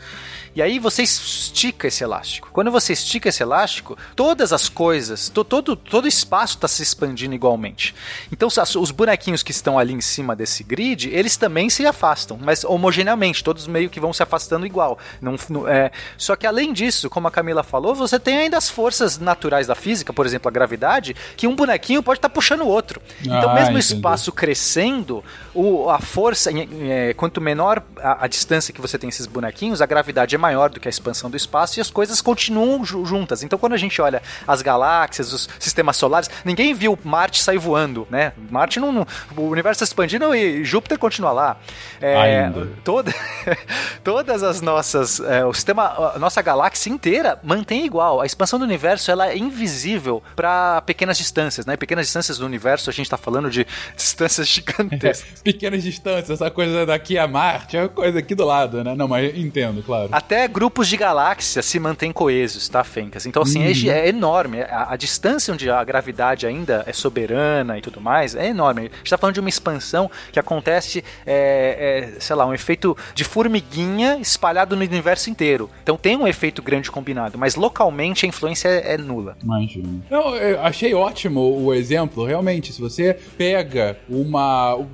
E 0.55 0.61
aí 0.61 0.79
você 0.79 1.03
estica 1.03 1.87
esse 1.87 2.01
elástico. 2.03 2.49
Quando 2.53 2.71
você 2.71 2.93
estica 2.93 3.27
esse 3.27 3.43
elástico, 3.43 3.97
todas 4.15 4.53
as 4.53 4.69
coisas, 4.69 5.27
to- 5.27 5.43
todo, 5.43 5.75
todo 5.75 6.07
espaço 6.07 6.55
está 6.55 6.67
se 6.67 6.81
expandindo 6.81 7.35
igualmente. 7.35 7.93
Então 8.31 8.47
os 8.47 8.91
bonequinhos 8.91 9.43
que 9.43 9.51
estão 9.51 9.77
ali 9.77 9.93
em 9.93 9.99
cima 10.01 10.35
desse 10.35 10.63
grid, 10.63 11.09
eles 11.09 11.35
também 11.35 11.69
se 11.69 11.85
afastam, 11.85 12.39
mas 12.41 12.63
homogeneamente, 12.63 13.43
todos 13.43 13.67
meio 13.67 13.89
que 13.89 13.99
vão 13.99 14.13
se 14.13 14.23
afastando 14.23 14.65
igual. 14.65 14.97
Não, 15.21 15.35
não- 15.49 15.67
é, 15.67 15.91
só 16.17 16.35
que 16.37 16.47
além 16.47 16.71
disso, 16.71 17.09
como 17.09 17.27
a 17.27 17.31
Camila 17.31 17.61
falou, 17.63 17.93
você 17.93 18.17
tem 18.17 18.37
ainda 18.37 18.57
as 18.57 18.69
forças 18.69 19.17
naturais 19.19 19.67
da 19.67 19.75
física, 19.75 20.13
por 20.13 20.25
exemplo, 20.25 20.47
a 20.47 20.51
gravidade, 20.51 21.15
que 21.35 21.47
um 21.47 21.55
bonequinho 21.55 22.01
pode 22.01 22.19
estar 22.19 22.29
puxando 22.29 22.61
o 22.61 22.67
outro. 22.67 23.01
Então, 23.21 23.49
Ah, 23.49 23.53
mesmo 23.55 23.75
o 23.75 23.79
espaço 23.79 24.31
crescendo, 24.31 25.23
o- 25.53 25.89
a 25.89 25.99
força, 25.99 26.49
é, 26.89 27.13
quanto 27.13 27.41
menor 27.41 27.83
a, 27.97 28.23
a 28.23 28.27
distância 28.27 28.73
que 28.73 28.79
você 28.79 28.97
tem 28.97 29.09
esses 29.09 29.25
bonequinhos, 29.27 29.81
a 29.81 29.85
gravidade 29.85 30.33
é 30.33 30.37
maior 30.45 30.69
do 30.69 30.79
que 30.79 30.87
a 30.87 30.89
expansão 30.95 31.29
do 31.29 31.35
espaço 31.37 31.79
e 31.79 31.81
as 31.81 31.89
coisas 31.89 32.21
continuam 32.21 32.83
ju- 32.85 33.03
juntas. 33.05 33.41
Então, 33.43 33.57
quando 33.57 33.73
a 33.73 33.77
gente 33.77 33.99
olha 34.01 34.21
as 34.47 34.61
galáxias, 34.61 35.33
os 35.33 35.49
sistemas 35.59 35.97
solares, 35.97 36.29
ninguém 36.43 36.73
viu 36.73 36.97
Marte 37.03 37.41
sair 37.41 37.57
voando, 37.57 38.07
né? 38.09 38.31
Marte 38.51 38.79
não, 38.79 38.91
não- 38.91 39.07
o 39.35 39.41
universo 39.49 39.83
está 39.83 39.85
expandindo 39.91 40.33
e 40.35 40.63
Júpiter 40.63 40.97
continua 40.99 41.31
lá. 41.31 41.57
É, 42.01 42.51
toda, 42.83 43.11
todas 44.03 44.43
as 44.43 44.61
nossas, 44.61 45.19
é, 45.19 45.43
o 45.45 45.53
sistema, 45.53 46.11
a 46.15 46.19
nossa 46.19 46.41
galáxia 46.41 46.89
inteira 46.89 47.39
mantém 47.43 47.85
igual. 47.85 48.21
A 48.21 48.25
expansão 48.25 48.59
do 48.59 48.65
universo 48.65 49.09
ela 49.11 49.27
é 49.29 49.37
invisível 49.37 50.21
para 50.35 50.81
pequenas 50.81 51.17
distâncias, 51.17 51.65
né? 51.65 51.75
Pequenas 51.77 52.05
distâncias 52.05 52.37
do 52.37 52.45
universo, 52.45 52.89
a 52.89 52.93
gente 52.93 53.05
está 53.07 53.17
falando 53.17 53.49
de 53.49 53.65
distâncias 53.95 54.47
gigantescas. 54.47 55.41
Pequenas 55.43 55.83
distâncias, 55.83 56.29
essa 56.41 56.51
coisa 56.51 56.85
daqui 56.85 57.17
a 57.17 57.27
Marte 57.27 57.77
é 57.77 57.81
uma 57.81 57.89
coisa 57.89 58.19
aqui 58.19 58.35
do 58.35 58.45
lado, 58.45 58.83
né? 58.83 58.93
Não, 58.95 59.07
mas 59.07 59.35
entendo, 59.35 59.81
claro. 59.83 60.09
Até 60.11 60.34
grupos 60.47 60.87
de 60.87 60.97
galáxias 60.97 61.65
se 61.65 61.79
mantêm 61.79 62.11
coesos, 62.11 62.67
tá, 62.69 62.83
Fencas? 62.83 63.25
Então, 63.25 63.41
assim, 63.43 63.63
é 63.63 63.73
gi- 63.73 63.89
é, 63.89 64.07
enorme. 64.09 64.61
A, 64.61 64.87
a 64.93 64.95
distância 64.95 65.53
onde 65.53 65.69
a 65.69 65.83
gravidade 65.83 66.45
ainda 66.45 66.83
é 66.87 66.93
soberana 66.93 67.77
e 67.77 67.81
tudo 67.81 67.99
mais 68.01 68.35
é 68.35 68.47
enorme. 68.47 68.81
A 68.93 68.97
gente 68.97 69.09
tá 69.09 69.17
falando 69.17 69.33
de 69.35 69.39
uma 69.39 69.49
expansão 69.49 70.09
que 70.31 70.39
acontece, 70.39 71.03
é, 71.25 72.11
é, 72.15 72.19
sei 72.19 72.35
lá, 72.35 72.45
um 72.45 72.53
efeito 72.53 72.95
de 73.13 73.23
formiguinha 73.23 74.17
espalhado 74.19 74.75
no 74.75 74.81
universo 74.83 75.29
inteiro. 75.29 75.69
Então 75.83 75.97
tem 75.97 76.15
um 76.17 76.27
efeito 76.27 76.61
grande 76.61 76.89
combinado, 76.91 77.37
mas 77.37 77.55
localmente 77.55 78.25
a 78.25 78.29
influência 78.29 78.67
é, 78.67 78.93
é 78.93 78.97
nula. 78.97 79.37
Imagino. 79.43 80.03
Eu, 80.09 80.35
eu 80.35 80.61
achei 80.61 80.93
ótimo 80.93 81.41
o 81.63 81.73
exemplo, 81.73 82.25
realmente. 82.25 82.73
Se 82.73 82.81
você 82.81 83.17
pega 83.37 83.97
uma, 84.09 84.75
um, 84.75 84.87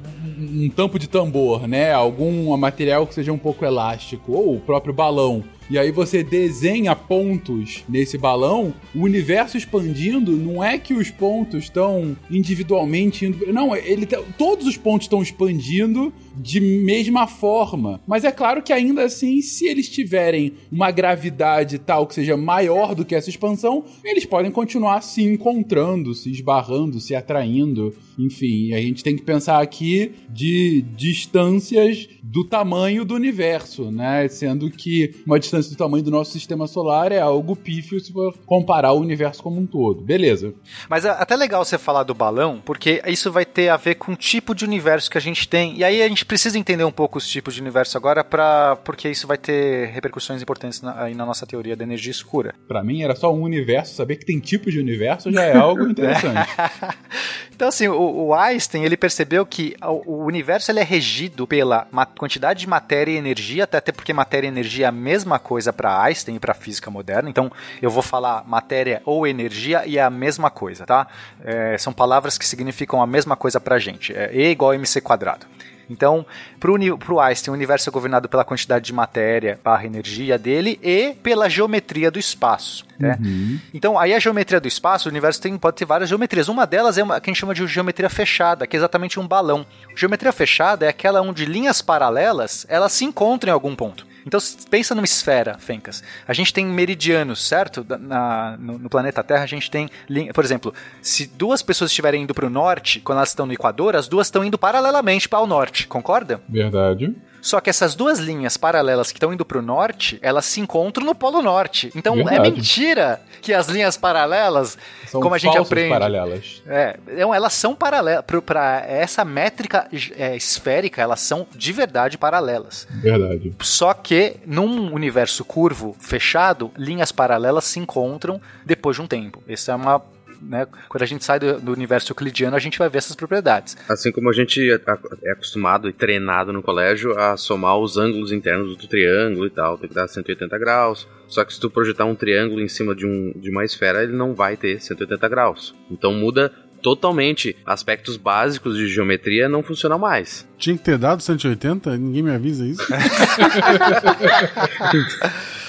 um 0.66 0.70
tampo 0.70 1.00
de 1.00 1.08
tambor, 1.08 1.68
né? 1.68 1.94
Algum 1.94 2.56
material 2.58 3.08
que 3.08 3.14
seja 3.14 3.32
um 3.32 3.38
pouco 3.38 3.66
elástico, 3.66 4.32
ou 4.34 4.56
o 4.56 4.60
próprio 4.60 4.94
balão. 4.94 5.31
E 5.70 5.78
aí 5.78 5.90
você 5.92 6.22
desenha 6.22 6.94
pontos 6.96 7.84
nesse 7.88 8.18
balão, 8.18 8.74
o 8.94 9.04
universo 9.04 9.58
expandindo, 9.58 10.34
não 10.34 10.62
é 10.62 10.78
que 10.78 10.94
os 10.94 11.10
pontos 11.10 11.64
estão 11.64 12.18
individualmente 12.30 13.26
indo. 13.26 13.54
Não, 13.54 13.74
ele 13.76 14.06
tá- 14.06 14.22
todos 14.38 14.68
os 14.68 14.76
pontos 14.76 15.06
estão 15.06 15.22
expandindo 15.22 16.12
de 16.36 16.60
mesma 16.60 17.28
forma. 17.28 18.02
Mas 18.08 18.24
é 18.24 18.32
claro 18.32 18.62
que 18.62 18.74
ainda 18.74 19.04
assim, 19.04 19.42
se 19.42 19.68
eles 19.68 19.90
tiverem 19.90 20.54
uma 20.72 20.92
gravidade 20.92 21.80
tal 21.80 22.08
que 22.08 22.16
seja 22.16 22.38
maior 22.38 22.96
do 22.96 23.06
que 23.06 23.16
essa 23.16 23.30
expansão, 23.30 23.84
eles 24.04 24.26
podem 24.26 24.52
continuar 24.52 25.02
se 25.02 25.24
encontrando, 25.24 26.14
se 26.14 26.32
esbarrando, 26.32 27.00
se 27.00 27.16
atraindo. 27.16 27.94
Enfim, 28.18 28.74
a 28.74 28.80
gente 28.80 29.04
tem 29.04 29.16
que 29.16 29.24
pensar 29.24 29.62
aqui 29.62 30.12
de 30.30 30.82
distâncias 30.96 32.08
do 32.24 32.44
tamanho 32.44 33.04
do 33.04 33.16
universo, 33.16 33.92
né? 33.92 34.28
Sendo 34.28 34.70
que 34.70 35.16
uma 35.26 35.40
distância 35.40 35.72
do 35.72 35.78
tamanho 35.78 36.04
do 36.04 36.12
nosso 36.12 36.32
sistema 36.32 36.68
solar 36.68 37.12
é 37.12 37.20
algo 37.20 37.56
pífio 37.56 38.00
se 38.00 38.12
for 38.12 38.38
comparar 38.46 38.94
o 38.94 39.00
universo 39.00 39.42
como 39.42 39.60
um 39.60 39.66
todo. 39.66 40.02
Beleza. 40.02 40.54
Mas 40.90 41.06
é 41.06 41.10
até 41.10 41.36
legal 41.36 41.66
você 41.66 41.78
falar 41.78 42.04
do 42.04 42.14
balão, 42.14 42.62
porque 42.64 43.02
isso 43.08 43.32
vai 43.32 43.46
ter 43.46 43.70
a 43.70 43.78
ver 43.78 43.96
com 43.96 44.14
o 44.14 44.16
tipo 44.16 44.54
de 44.54 44.64
universo 44.64 45.10
que 45.10 45.18
a 45.18 45.22
gente 45.22 45.48
tem. 45.48 45.78
E 45.78 45.84
aí 45.84 46.02
a 46.02 46.08
gente 46.08 46.21
precisa 46.26 46.58
entender 46.58 46.84
um 46.84 46.92
pouco 46.92 47.18
os 47.18 47.28
tipos 47.28 47.54
de 47.54 47.62
universo 47.62 47.98
agora, 47.98 48.24
pra, 48.24 48.76
porque 48.78 49.10
isso 49.10 49.28
vai 49.28 49.38
ter 49.38 49.88
repercussões 49.88 50.42
importantes 50.42 50.82
na, 50.82 51.04
aí 51.04 51.14
na 51.14 51.26
nossa 51.26 51.46
teoria 51.46 51.76
da 51.76 51.84
energia 51.84 52.12
escura. 52.12 52.54
Pra 52.68 52.84
mim 52.84 53.02
era 53.02 53.16
só 53.16 53.34
um 53.34 53.42
universo, 53.42 53.96
saber 53.96 54.18
que 54.18 54.26
tem 54.26 54.40
tipos 54.40 54.74
de 54.74 54.80
universo 54.80 55.32
já 55.32 55.44
é 55.44 55.56
algo 55.56 55.88
interessante. 55.90 56.50
então 57.56 57.68
assim, 57.68 57.88
o, 57.88 58.28
o, 58.28 58.34
Einstein 58.34 58.84
ele 58.84 58.98
percebeu 58.98 59.46
que 59.46 59.76
o, 59.82 60.22
o 60.22 60.26
universo 60.26 60.72
ele 60.72 60.80
é 60.80 60.84
regido 60.84 61.48
pela 61.48 61.88
quantidade 62.18 62.62
de 62.62 62.68
matéria 62.68 63.12
e 63.12 63.18
energia, 63.18 63.64
até, 63.64 63.78
até 63.78 63.92
porque 63.92 64.14
matéria 64.14 64.48
e 64.48 64.52
energia 64.52 64.86
é 64.86 64.90
a 64.90 64.92
mesma 64.92 65.40
coisa 65.40 65.72
para 65.72 66.02
Einstein 66.04 66.36
e 66.36 66.40
para 66.40 66.54
física 66.54 66.92
moderna. 66.92 67.30
Então 67.30 67.52
eu 67.82 67.90
vou 67.90 68.04
falar 68.04 68.44
matéria 68.48 69.02
ou 69.06 69.26
energia 69.26 69.84
e 69.86 69.98
é 69.98 70.04
a 70.04 70.10
mesma 70.10 70.50
coisa, 70.50 70.86
tá? 70.86 71.08
É, 71.44 71.78
são 71.78 71.94
palavras 71.94 72.38
que 72.38 72.46
significam 72.46 73.02
a 73.02 73.08
mesma 73.08 73.36
coisa 73.36 73.60
pra 73.60 73.80
gente. 73.80 74.14
É 74.14 74.32
E 74.34 74.52
igual 74.52 74.72
a 74.72 74.76
mc 74.76 75.02
quadrado. 75.02 75.46
Então, 75.90 76.26
para 76.60 76.72
o 76.72 77.20
Einstein, 77.20 77.52
o 77.52 77.56
universo 77.56 77.90
é 77.90 77.92
governado 77.92 78.30
pela 78.30 78.46
quantidade 78.46 78.86
de 78.86 78.94
matéria 78.94 79.60
barra 79.64 79.86
energia 79.86 80.38
dele 80.38 80.80
e 80.82 81.14
pela 81.22 81.50
geometria 81.50 82.10
do 82.10 82.20
espaço. 82.20 82.86
Né? 83.00 83.18
Uhum. 83.20 83.60
Então, 83.74 84.00
aí 84.00 84.14
a 84.14 84.20
geometria 84.20 84.60
do 84.60 84.68
espaço, 84.68 85.10
o 85.10 85.12
universo 85.12 85.42
tem, 85.42 85.58
pode 85.58 85.78
ter 85.78 85.86
várias 85.86 86.10
geometrias. 86.10 86.48
Uma 86.48 86.66
delas 86.66 86.98
é 86.98 87.04
uma, 87.04 87.20
que 87.20 87.30
a 87.30 87.34
gente 87.34 87.40
chama 87.40 87.54
de 87.54 87.66
geometria 87.68 88.10
fechada, 88.10 88.68
que 88.68 88.76
é 88.76 88.80
exatamente 88.80 89.20
um 89.20 89.28
balão. 89.28 89.66
Geometria 89.96 90.32
fechada 90.32 90.86
é 90.86 90.90
aquela 90.90 91.22
onde 91.22 91.46
linhas 91.46 91.82
paralelas 91.82 92.66
elas 92.70 92.94
se 92.94 93.06
encontram 93.06 93.50
em 93.50 93.54
algum 93.54 93.76
ponto. 93.76 94.11
Então, 94.26 94.40
pensa 94.70 94.94
numa 94.94 95.06
esfera, 95.06 95.58
Fencas. 95.58 96.04
A 96.28 96.34
gente 96.34 96.54
tem 96.54 96.66
meridianos, 96.66 97.48
certo? 97.48 97.86
Na, 98.00 98.58
no, 98.58 98.78
no, 98.78 98.90
planeta 98.90 99.24
Terra, 99.24 99.44
a 99.44 99.48
gente 99.48 99.70
tem. 99.70 99.90
Por 100.34 100.44
exemplo, 100.44 100.74
se 101.02 101.28
duas 101.28 101.62
pessoas 101.62 101.92
estiverem 101.92 102.24
indo 102.24 102.34
para 102.34 102.46
o 102.46 102.50
norte, 102.50 103.00
quando 103.00 103.18
elas 103.18 103.30
estão 103.30 103.46
no 103.46 103.54
Equador, 103.54 103.96
as 103.96 104.08
duas 104.08 104.28
estão 104.28 104.44
indo 104.44 104.58
paralelamente 104.58 105.28
para 105.28 105.40
o 105.40 105.48
norte, 105.48 105.88
concorda? 105.88 106.42
Verdade. 106.48 107.16
Só 107.42 107.60
que 107.60 107.70
essas 107.70 107.96
duas 107.96 108.20
linhas 108.20 108.56
paralelas 108.56 109.12
que 109.12 109.18
estão 109.18 109.34
indo 109.34 109.44
para 109.44 109.58
o 109.58 109.62
norte, 109.62 110.20
elas 110.22 110.46
se 110.46 110.60
encontram 110.60 111.06
no 111.06 111.16
Polo 111.16 111.42
Norte. 111.42 111.92
Então 111.96 112.14
é 112.14 112.24
Verdade. 112.24 112.48
é 112.48 112.52
mentira 112.52 113.22
que 113.42 113.54
as 113.54 113.68
linhas 113.68 113.98
paralelas, 113.98 114.78
são 115.08 115.20
como 115.20 115.34
a 115.34 115.38
gente 115.38 115.58
aprende. 115.58 115.90
paralelas. 115.90 116.62
É, 116.68 116.98
elas 117.08 117.54
são 117.54 117.74
paralelas. 117.74 118.24
Para 118.46 118.86
essa 118.88 119.26
métrica 119.26 119.88
é, 120.16 120.36
esférica, 120.36 121.02
elas 121.02 121.20
são 121.22 121.48
de 121.56 121.74
verdade 121.74 122.18
paralelas. 122.18 122.88
Verdade. 122.90 123.54
Só 123.62 123.94
que 123.94 124.38
num 124.46 124.94
universo 124.94 125.44
curvo 125.44 125.96
fechado, 126.00 126.72
linhas 126.78 127.12
paralelas 127.12 127.66
se 127.66 127.80
encontram 127.80 128.40
depois 128.66 128.96
de 128.96 129.02
um 129.02 129.08
tempo. 129.08 129.42
Essa 129.48 129.72
é 129.72 129.76
uma 129.76 130.02
né, 130.42 130.68
quando 130.90 131.04
a 131.04 131.06
gente 131.06 131.24
sai 131.24 131.40
do, 131.40 131.60
do, 131.60 131.72
universo 131.72 132.12
euclidiano, 132.12 132.56
a 132.56 132.60
gente 132.60 132.80
vai 132.80 132.90
ver 132.90 132.98
essas 132.98 133.16
propriedades. 133.16 133.78
Assim 133.88 134.12
como 134.12 134.30
a 134.30 134.34
gente 134.34 134.72
é, 134.72 134.80
é 135.24 135.32
acostumado 135.32 135.88
e 135.88 135.94
treinado 135.94 136.52
no 136.52 136.64
colégio 136.64 137.18
a 137.18 137.38
somar 137.38 137.78
os 137.78 137.98
ângulos 137.98 138.32
internos 138.32 138.76
do 138.76 138.88
triângulo 138.88 139.46
e 139.46 139.50
tal, 139.50 139.78
tem 139.78 139.90
que 139.90 139.96
dar 139.96 140.08
180 140.08 140.58
graus. 140.58 141.08
Só 141.28 141.46
que 141.46 141.54
se 141.54 141.60
tu 141.60 141.70
projetar 141.70 142.06
um 142.06 142.16
triângulo 142.16 142.62
em 142.62 142.68
cima 142.68 142.96
de, 142.96 143.06
um, 143.06 143.32
de 143.36 143.50
uma 143.50 143.64
esfera, 143.64 144.04
ele 144.04 144.14
não 144.14 144.34
vai 144.34 144.58
ter 144.58 144.82
180 144.82 145.30
graus. 145.30 145.76
Então 145.90 146.14
muda 146.14 146.52
totalmente 146.82 147.56
aspectos 147.66 148.18
básicos 148.18 148.76
de 148.76 148.88
geometria 148.88 149.48
não 149.48 149.62
funcionam 149.62 150.00
mais. 150.00 150.48
Tinha 150.58 150.76
que 150.76 150.84
ter 150.84 150.98
dado 150.98 151.22
180? 151.22 151.96
Ninguém 151.98 152.24
me 152.24 152.32
avisa 152.32 152.66
isso. 152.66 152.82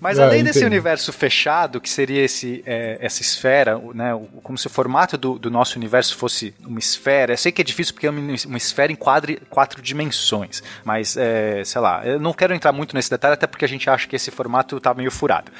Mas 0.00 0.18
ah, 0.18 0.24
além 0.24 0.42
desse 0.42 0.64
universo 0.64 1.12
fechado, 1.12 1.80
que 1.80 1.88
seria 1.88 2.22
esse, 2.22 2.62
é, 2.66 2.98
essa 3.00 3.22
esfera, 3.22 3.80
né, 3.94 4.18
como 4.42 4.56
se 4.56 4.66
o 4.66 4.70
formato 4.70 5.16
do, 5.16 5.38
do, 5.38 5.50
nosso 5.50 5.78
universo 5.78 6.16
fosse 6.16 6.54
uma 6.64 6.78
esfera, 6.78 7.32
eu 7.32 7.36
sei 7.36 7.52
que 7.52 7.60
é 7.60 7.64
difícil 7.64 7.94
porque 7.94 8.06
é 8.06 8.10
uma, 8.10 8.20
uma 8.20 8.56
esfera 8.56 8.92
em 8.92 8.96
quadri, 8.96 9.40
quatro 9.48 9.82
dimensões, 9.82 10.62
mas, 10.84 11.16
é, 11.16 11.62
sei 11.64 11.80
lá, 11.80 12.04
eu 12.06 12.20
não 12.20 12.32
quero 12.32 12.54
entrar 12.54 12.72
muito 12.72 12.94
nesse 12.94 13.10
detalhe, 13.10 13.34
até 13.34 13.46
porque 13.46 13.64
a 13.64 13.68
gente 13.68 13.88
acha 13.88 14.06
que 14.06 14.16
esse 14.16 14.30
formato 14.30 14.76
está 14.76 14.94
meio 14.94 15.10
furado. 15.10 15.50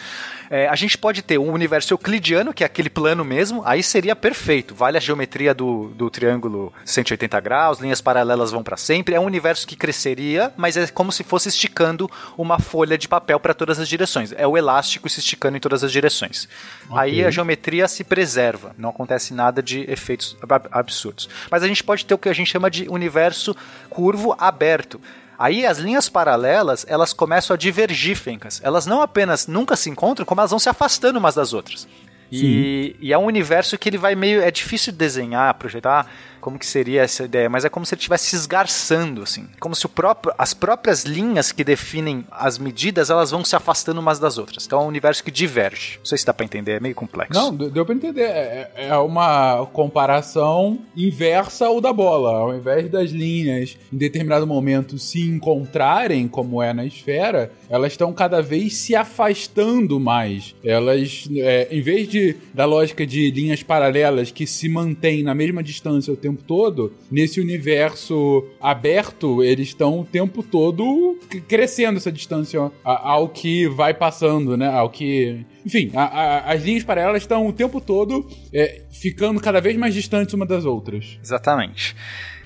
É, 0.50 0.66
a 0.66 0.74
gente 0.74 0.98
pode 0.98 1.22
ter 1.22 1.38
um 1.38 1.52
universo 1.52 1.94
euclidiano, 1.94 2.52
que 2.52 2.64
é 2.64 2.66
aquele 2.66 2.90
plano 2.90 3.24
mesmo, 3.24 3.62
aí 3.64 3.84
seria 3.84 4.16
perfeito, 4.16 4.74
vale 4.74 4.96
a 4.96 5.00
geometria 5.00 5.54
do, 5.54 5.90
do 5.94 6.10
triângulo 6.10 6.72
180 6.84 7.38
graus, 7.38 7.78
linhas 7.78 8.00
paralelas 8.00 8.50
vão 8.50 8.60
para 8.60 8.76
sempre, 8.76 9.14
é 9.14 9.20
um 9.20 9.26
universo 9.26 9.64
que 9.64 9.76
cresceria, 9.76 10.52
mas 10.56 10.76
é 10.76 10.88
como 10.88 11.12
se 11.12 11.22
fosse 11.22 11.48
esticando 11.48 12.10
uma 12.36 12.58
folha 12.58 12.98
de 12.98 13.06
papel 13.06 13.38
para 13.38 13.54
todas 13.54 13.78
as 13.78 13.88
direções. 13.88 14.32
É 14.36 14.44
o 14.44 14.58
elástico 14.58 15.08
se 15.08 15.20
esticando 15.20 15.56
em 15.56 15.60
todas 15.60 15.84
as 15.84 15.92
direções. 15.92 16.48
Okay. 16.86 16.98
Aí 16.98 17.24
a 17.24 17.30
geometria 17.30 17.86
se 17.86 18.02
preserva, 18.02 18.74
não 18.76 18.90
acontece 18.90 19.32
nada 19.32 19.62
de 19.62 19.88
efeitos 19.88 20.36
absurdos. 20.72 21.28
Mas 21.48 21.62
a 21.62 21.68
gente 21.68 21.84
pode 21.84 22.04
ter 22.04 22.14
o 22.14 22.18
que 22.18 22.28
a 22.28 22.32
gente 22.32 22.50
chama 22.50 22.68
de 22.68 22.88
universo 22.88 23.54
curvo 23.88 24.34
aberto. 24.36 25.00
Aí 25.40 25.64
as 25.64 25.78
linhas 25.78 26.06
paralelas, 26.06 26.84
elas 26.86 27.14
começam 27.14 27.54
a 27.54 27.56
divergir, 27.56 28.14
Fencas. 28.14 28.60
Elas 28.62 28.84
não 28.84 29.00
apenas 29.00 29.46
nunca 29.46 29.74
se 29.74 29.88
encontram, 29.88 30.26
como 30.26 30.38
elas 30.38 30.50
vão 30.50 30.58
se 30.60 30.68
afastando 30.68 31.18
umas 31.18 31.34
das 31.34 31.54
outras. 31.54 31.88
E, 32.30 32.94
e, 33.00 33.10
é 33.10 33.16
um 33.16 33.24
universo 33.24 33.78
que 33.78 33.88
ele 33.88 33.96
vai 33.96 34.14
meio. 34.14 34.42
É 34.42 34.50
difícil 34.50 34.92
desenhar, 34.92 35.54
projetar 35.54 36.06
como 36.40 36.58
que 36.58 36.66
seria 36.66 37.02
essa 37.02 37.24
ideia, 37.24 37.48
mas 37.48 37.64
é 37.64 37.68
como 37.68 37.84
se 37.84 37.94
ele 37.94 38.00
estivesse 38.00 38.34
esgarçando, 38.34 39.22
assim. 39.22 39.46
Como 39.58 39.74
se 39.74 39.86
próprio, 39.88 40.32
as 40.38 40.54
próprias 40.54 41.04
linhas 41.04 41.52
que 41.52 41.62
definem 41.62 42.24
as 42.30 42.58
medidas, 42.58 43.10
elas 43.10 43.30
vão 43.30 43.44
se 43.44 43.54
afastando 43.54 44.00
umas 44.00 44.18
das 44.18 44.38
outras. 44.38 44.66
Então 44.66 44.80
é 44.80 44.84
um 44.84 44.88
universo 44.88 45.22
que 45.22 45.30
diverge. 45.30 45.98
Não 45.98 46.04
sei 46.06 46.18
se 46.18 46.24
dá 46.24 46.32
pra 46.32 46.44
entender, 46.44 46.72
é 46.72 46.80
meio 46.80 46.94
complexo. 46.94 47.38
Não, 47.38 47.54
deu 47.54 47.84
pra 47.84 47.94
entender. 47.94 48.22
É, 48.22 48.70
é 48.88 48.96
uma 48.96 49.66
comparação 49.72 50.78
inversa 50.96 51.66
ao 51.66 51.80
da 51.80 51.92
bola. 51.92 52.38
Ao 52.38 52.54
invés 52.54 52.88
das 52.90 53.10
linhas 53.10 53.76
em 53.92 53.96
determinado 53.96 54.46
momento 54.46 54.98
se 54.98 55.20
encontrarem, 55.20 56.28
como 56.28 56.62
é 56.62 56.72
na 56.72 56.84
esfera, 56.84 57.52
elas 57.68 57.92
estão 57.92 58.12
cada 58.12 58.40
vez 58.40 58.76
se 58.76 58.94
afastando 58.94 59.98
mais. 59.98 60.54
Elas, 60.64 61.28
é, 61.36 61.68
em 61.70 61.82
vez 61.82 62.08
de 62.08 62.36
da 62.54 62.64
lógica 62.64 63.06
de 63.06 63.30
linhas 63.30 63.62
paralelas 63.62 64.30
que 64.30 64.46
se 64.46 64.68
mantêm 64.68 65.22
na 65.22 65.34
mesma 65.34 65.62
distância 65.62 66.12
o 66.12 66.16
tempo 66.16 66.29
tempo 66.30 66.42
todo, 66.42 66.92
nesse 67.10 67.40
universo 67.40 68.44
aberto, 68.60 69.42
eles 69.42 69.68
estão 69.68 70.00
o 70.00 70.04
tempo 70.04 70.42
todo 70.42 71.18
crescendo 71.48 71.96
essa 71.96 72.12
distância 72.12 72.70
ao 72.84 73.28
que 73.28 73.68
vai 73.68 73.94
passando, 73.94 74.56
né? 74.56 74.68
Ao 74.68 74.88
que. 74.88 75.44
Enfim, 75.64 75.90
a, 75.94 76.04
a, 76.04 76.52
as 76.52 76.62
linhas 76.64 76.84
paralelas 76.84 77.22
estão 77.22 77.46
o 77.46 77.52
tempo 77.52 77.80
todo 77.80 78.26
é, 78.52 78.82
ficando 78.90 79.40
cada 79.40 79.60
vez 79.60 79.76
mais 79.76 79.94
distantes 79.94 80.34
uma 80.34 80.46
das 80.46 80.64
outras. 80.64 81.18
Exatamente. 81.22 81.94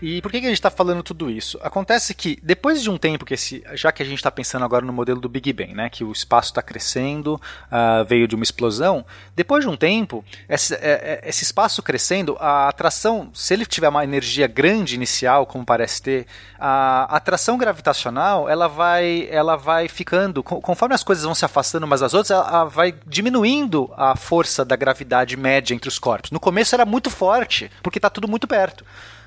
E 0.03 0.21
por 0.21 0.31
que, 0.31 0.41
que 0.41 0.47
a 0.47 0.49
gente 0.49 0.59
está 0.59 0.71
falando 0.71 1.03
tudo 1.03 1.31
isso? 1.31 1.59
Acontece 1.63 2.15
que 2.15 2.39
depois 2.43 2.83
de 2.83 2.91
um 2.91 2.99
tempo 2.99 3.25
que 3.25 3.35
esse, 3.35 3.63
já 3.75 3.93
que 3.93 4.03
a 4.03 4.07
gente 4.07 4.19
está 4.19 4.31
pensando 4.31 4.65
agora 4.65 4.85
no 4.85 4.93
modelo 4.93 5.21
do 5.21 5.29
Big 5.29 5.53
Bang, 5.53 5.75
né, 5.75 5.89
que 5.89 6.05
o 6.05 6.13
espaço 6.13 6.51
está 6.51 6.63
crescendo, 6.63 7.35
uh, 7.35 8.05
veio 8.07 8.29
de 8.29 8.35
uma 8.35 8.45
explosão, 8.45 9.05
depois 9.35 9.65
de 9.65 9.71
um 9.71 9.77
tempo, 9.77 10.25
esse, 10.49 10.75
é, 10.75 11.21
é, 11.25 11.29
esse 11.29 11.45
espaço 11.45 11.83
crescendo, 11.83 12.37
a 12.41 12.69
atração, 12.69 13.31
se 13.33 13.55
ele 13.55 13.65
tiver 13.67 13.89
uma 13.89 14.05
energia 14.05 14.47
grande 14.47 14.95
inicial, 14.95 15.47
como 15.47 15.65
parece 15.65 16.03
ter, 16.03 16.27
a 16.59 17.17
atração 17.17 17.57
gravitacional, 17.57 18.49
ela 18.49 18.69
vai, 18.69 19.29
ela 19.31 19.57
vai 19.57 19.89
ficando, 19.89 20.43
conforme 20.43 20.95
as 20.95 21.03
coisas 21.03 21.25
vão 21.25 21.35
se 21.35 21.45
afastando 21.45 21.87
umas 21.87 22.01
das 22.01 22.15
outras, 22.15 22.31
ela 22.31 22.65
vai 22.65 22.95
diminuindo 23.07 23.93
a 23.97 24.17
força 24.17 24.65
da 24.65 24.77
gravidade 24.77 25.37
média 25.37 25.75
entre 25.75 25.89
os 25.89 25.99
corpos. 25.99 26.31
No 26.31 26.41
começo 26.41 26.75
era 26.75 26.85
muito 26.85 27.11
forte, 27.11 27.71
porque 27.83 27.99
está 27.99 28.11
tudo 28.11 28.29
muito 28.29 28.47
perto. 28.47 28.85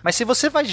Mas 0.07 0.15
se 0.15 0.23
você 0.23 0.49
vai 0.49 0.63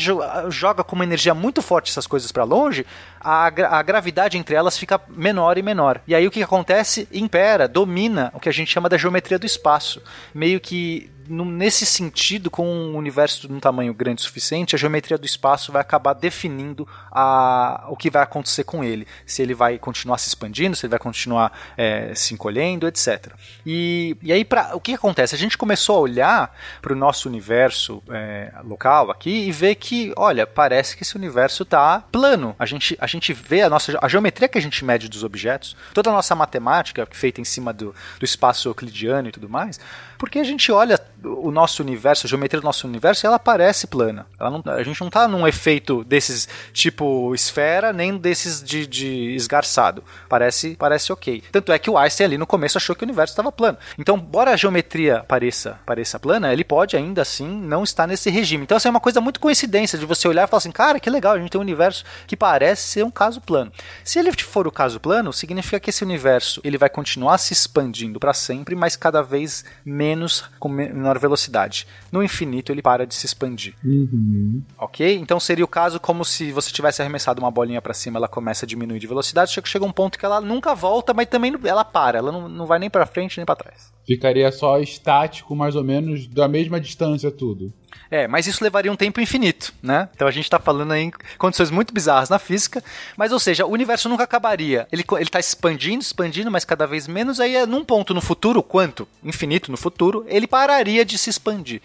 joga 0.48 0.84
com 0.84 0.94
uma 0.94 1.04
energia 1.04 1.34
muito 1.34 1.60
forte 1.60 1.90
essas 1.90 2.06
coisas 2.06 2.30
para 2.30 2.44
longe, 2.44 2.86
a, 3.20 3.46
a 3.46 3.82
gravidade 3.82 4.38
entre 4.38 4.54
elas 4.54 4.78
fica 4.78 5.00
menor 5.08 5.58
e 5.58 5.62
menor. 5.62 6.00
E 6.06 6.14
aí 6.14 6.24
o 6.24 6.30
que 6.30 6.40
acontece? 6.40 7.08
Impera, 7.12 7.66
domina 7.66 8.30
o 8.32 8.38
que 8.38 8.48
a 8.48 8.52
gente 8.52 8.70
chama 8.70 8.88
da 8.88 8.96
geometria 8.96 9.36
do 9.36 9.44
espaço. 9.44 10.00
Meio 10.32 10.60
que 10.60 11.10
nesse 11.28 11.86
sentido, 11.86 12.50
com 12.50 12.66
um 12.66 12.96
universo 12.96 13.46
de 13.46 13.52
um 13.52 13.60
tamanho 13.60 13.92
grande 13.94 14.22
o 14.22 14.24
suficiente, 14.24 14.74
a 14.74 14.78
geometria 14.78 15.18
do 15.18 15.26
espaço 15.26 15.72
vai 15.72 15.80
acabar 15.80 16.12
definindo 16.12 16.86
a, 17.10 17.86
o 17.88 17.96
que 17.96 18.10
vai 18.10 18.22
acontecer 18.22 18.64
com 18.64 18.82
ele. 18.82 19.06
Se 19.26 19.42
ele 19.42 19.54
vai 19.54 19.78
continuar 19.78 20.18
se 20.18 20.28
expandindo, 20.28 20.76
se 20.76 20.86
ele 20.86 20.90
vai 20.90 20.98
continuar 20.98 21.52
é, 21.76 22.14
se 22.14 22.34
encolhendo, 22.34 22.86
etc. 22.86 23.32
E, 23.64 24.16
e 24.22 24.32
aí, 24.32 24.44
pra, 24.44 24.74
o 24.74 24.80
que 24.80 24.94
acontece? 24.94 25.34
A 25.34 25.38
gente 25.38 25.58
começou 25.58 25.96
a 25.96 26.00
olhar 26.00 26.56
para 26.80 26.92
o 26.92 26.96
nosso 26.96 27.28
universo 27.28 28.02
é, 28.10 28.52
local 28.64 29.10
aqui 29.10 29.46
e 29.46 29.52
ver 29.52 29.74
que, 29.76 30.12
olha, 30.16 30.46
parece 30.46 30.96
que 30.96 31.02
esse 31.02 31.16
universo 31.16 31.62
está 31.62 32.00
plano. 32.00 32.54
A 32.58 32.66
gente, 32.66 32.96
a 33.00 33.06
gente 33.06 33.32
vê 33.32 33.62
a 33.62 33.70
nossa 33.70 33.98
a 34.00 34.08
geometria 34.08 34.48
que 34.48 34.58
a 34.58 34.62
gente 34.62 34.84
mede 34.84 35.08
dos 35.08 35.24
objetos, 35.24 35.76
toda 35.92 36.10
a 36.10 36.12
nossa 36.12 36.34
matemática 36.34 37.06
feita 37.10 37.40
em 37.40 37.44
cima 37.44 37.72
do, 37.72 37.94
do 38.18 38.24
espaço 38.24 38.68
euclidiano 38.68 39.28
e 39.28 39.32
tudo 39.32 39.48
mais, 39.48 39.78
porque 40.24 40.38
a 40.38 40.44
gente 40.44 40.72
olha 40.72 40.98
o 41.22 41.50
nosso 41.50 41.82
universo, 41.82 42.26
a 42.26 42.28
geometria 42.28 42.58
do 42.58 42.64
nosso 42.64 42.86
universo, 42.86 43.26
ela 43.26 43.38
parece 43.38 43.86
plana. 43.86 44.26
Ela 44.40 44.50
não, 44.50 44.62
a 44.72 44.82
gente 44.82 44.98
não 45.02 45.10
tá 45.10 45.28
num 45.28 45.46
efeito 45.46 46.02
desses 46.02 46.48
tipo 46.72 47.34
esfera, 47.34 47.92
nem 47.92 48.16
desses 48.16 48.62
de, 48.62 48.86
de 48.86 49.34
esgarçado. 49.34 50.02
Parece, 50.26 50.76
parece 50.76 51.12
ok. 51.12 51.42
Tanto 51.52 51.72
é 51.72 51.78
que 51.78 51.90
o 51.90 51.98
Einstein 51.98 52.24
ali 52.26 52.38
no 52.38 52.46
começo 52.46 52.78
achou 52.78 52.96
que 52.96 53.04
o 53.04 53.06
universo 53.06 53.32
estava 53.32 53.52
plano. 53.52 53.76
Então, 53.98 54.16
embora 54.16 54.52
a 54.52 54.56
geometria 54.56 55.22
pareça, 55.28 55.78
pareça 55.84 56.18
plana, 56.18 56.52
ele 56.52 56.64
pode 56.64 56.96
ainda 56.96 57.20
assim 57.20 57.46
não 57.46 57.84
estar 57.84 58.06
nesse 58.06 58.30
regime. 58.30 58.64
Então, 58.64 58.78
assim, 58.78 58.88
é 58.88 58.90
uma 58.90 59.00
coisa 59.00 59.20
muito 59.20 59.40
coincidência 59.40 59.98
de 59.98 60.06
você 60.06 60.26
olhar 60.26 60.44
e 60.44 60.50
falar 60.50 60.58
assim, 60.58 60.72
cara, 60.72 60.98
que 60.98 61.10
legal, 61.10 61.34
a 61.34 61.38
gente 61.38 61.50
tem 61.50 61.58
um 61.58 61.62
universo 61.62 62.02
que 62.26 62.36
parece 62.36 62.88
ser 62.88 63.04
um 63.04 63.10
caso 63.10 63.42
plano. 63.42 63.70
Se 64.02 64.18
ele 64.18 64.32
for 64.32 64.66
o 64.66 64.72
caso 64.72 64.98
plano, 64.98 65.34
significa 65.34 65.78
que 65.78 65.90
esse 65.90 66.02
universo 66.02 66.62
ele 66.64 66.78
vai 66.78 66.88
continuar 66.88 67.36
se 67.36 67.52
expandindo 67.52 68.18
para 68.18 68.32
sempre, 68.32 68.74
mas 68.74 68.96
cada 68.96 69.22
vez 69.22 69.64
menos 69.84 70.13
com 70.58 70.68
menor 70.68 71.18
velocidade. 71.18 71.86
No 72.10 72.22
infinito 72.22 72.70
ele 72.72 72.82
para 72.82 73.06
de 73.06 73.14
se 73.14 73.26
expandir. 73.26 73.74
Uhum. 73.84 74.62
Ok? 74.78 75.16
Então 75.16 75.38
seria 75.40 75.64
o 75.64 75.68
caso 75.68 76.00
como 76.00 76.24
se 76.24 76.52
você 76.52 76.70
tivesse 76.70 77.02
arremessado 77.02 77.40
uma 77.40 77.50
bolinha 77.50 77.82
para 77.82 77.94
cima, 77.94 78.18
ela 78.18 78.28
começa 78.28 78.64
a 78.64 78.68
diminuir 78.68 78.98
de 78.98 79.06
velocidade, 79.06 79.52
chega, 79.52 79.66
chega 79.66 79.84
um 79.84 79.92
ponto 79.92 80.18
que 80.18 80.24
ela 80.24 80.40
nunca 80.40 80.74
volta, 80.74 81.12
mas 81.14 81.28
também 81.28 81.54
ela 81.64 81.84
para, 81.84 82.18
ela 82.18 82.32
não, 82.32 82.48
não 82.48 82.66
vai 82.66 82.78
nem 82.78 82.90
para 82.90 83.06
frente 83.06 83.36
nem 83.38 83.46
para 83.46 83.56
trás. 83.56 83.92
Ficaria 84.06 84.50
só 84.52 84.78
estático, 84.80 85.56
mais 85.56 85.74
ou 85.74 85.82
menos, 85.82 86.26
da 86.26 86.46
mesma 86.46 86.78
distância 86.78 87.30
tudo. 87.30 87.72
É, 88.14 88.28
mas 88.28 88.46
isso 88.46 88.62
levaria 88.62 88.92
um 88.92 88.96
tempo 88.96 89.20
infinito, 89.20 89.74
né? 89.82 90.08
Então 90.14 90.28
a 90.28 90.30
gente 90.30 90.48
tá 90.48 90.60
falando 90.60 90.92
aí 90.92 91.02
em 91.02 91.12
condições 91.36 91.68
muito 91.68 91.92
bizarras 91.92 92.28
na 92.28 92.38
física, 92.38 92.80
mas 93.16 93.32
ou 93.32 93.40
seja, 93.40 93.66
o 93.66 93.70
universo 93.70 94.08
nunca 94.08 94.22
acabaria. 94.22 94.86
Ele, 94.92 95.04
ele 95.18 95.28
tá 95.28 95.40
expandindo, 95.40 96.00
expandindo, 96.00 96.48
mas 96.48 96.64
cada 96.64 96.86
vez 96.86 97.08
menos, 97.08 97.40
aí 97.40 97.56
é 97.56 97.66
num 97.66 97.84
ponto 97.84 98.14
no 98.14 98.20
futuro, 98.20 98.62
quanto? 98.62 99.08
Infinito 99.24 99.68
no 99.68 99.76
futuro, 99.76 100.24
ele 100.28 100.46
pararia 100.46 101.04
de 101.04 101.18
se 101.18 101.28
expandir. 101.28 101.82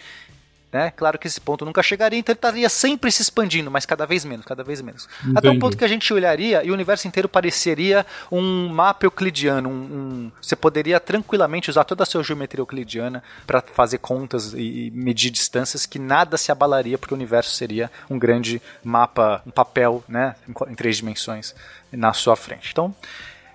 Né? 0.71 0.91
Claro 0.95 1.17
que 1.17 1.25
esse 1.25 1.41
ponto 1.41 1.65
nunca 1.65 1.81
chegaria, 1.81 2.19
então 2.19 2.31
ele 2.31 2.37
estaria 2.37 2.69
sempre 2.69 3.11
se 3.11 3.23
expandindo, 3.23 3.71
mas 3.71 3.87
cada 3.87 4.05
vez 4.05 4.23
menos, 4.23 4.45
cada 4.45 4.63
vez 4.63 4.81
menos. 4.81 5.09
Entendi. 5.21 5.37
Até 5.37 5.49
um 5.49 5.57
ponto 5.57 5.75
que 5.75 5.83
a 5.83 5.87
gente 5.87 6.13
olharia 6.13 6.63
e 6.63 6.69
o 6.69 6.73
universo 6.75 7.07
inteiro 7.07 7.27
pareceria 7.27 8.05
um 8.31 8.69
mapa 8.69 9.03
euclidiano. 9.05 9.67
Um, 9.67 9.73
um- 9.73 10.31
você 10.39 10.55
poderia 10.55 10.99
tranquilamente 10.99 11.71
usar 11.71 11.85
toda 11.85 12.03
a 12.03 12.05
sua 12.05 12.21
geometria 12.21 12.61
euclidiana 12.61 13.23
para 13.47 13.63
fazer 13.73 13.97
contas 13.97 14.53
e, 14.53 14.87
e 14.87 14.91
medir 14.91 15.31
distâncias 15.31 15.87
que 15.87 15.97
nada 15.97 16.37
se 16.37 16.51
abalaria, 16.51 16.99
porque 16.99 17.15
o 17.15 17.17
universo 17.17 17.55
seria 17.55 17.89
um 18.07 18.19
grande 18.19 18.61
mapa, 18.83 19.41
um 19.47 19.51
papel 19.51 20.03
né, 20.07 20.35
em, 20.47 20.71
em 20.71 20.75
três 20.75 20.97
dimensões 20.97 21.55
na 21.91 22.13
sua 22.13 22.35
frente. 22.35 22.69
Então, 22.71 22.93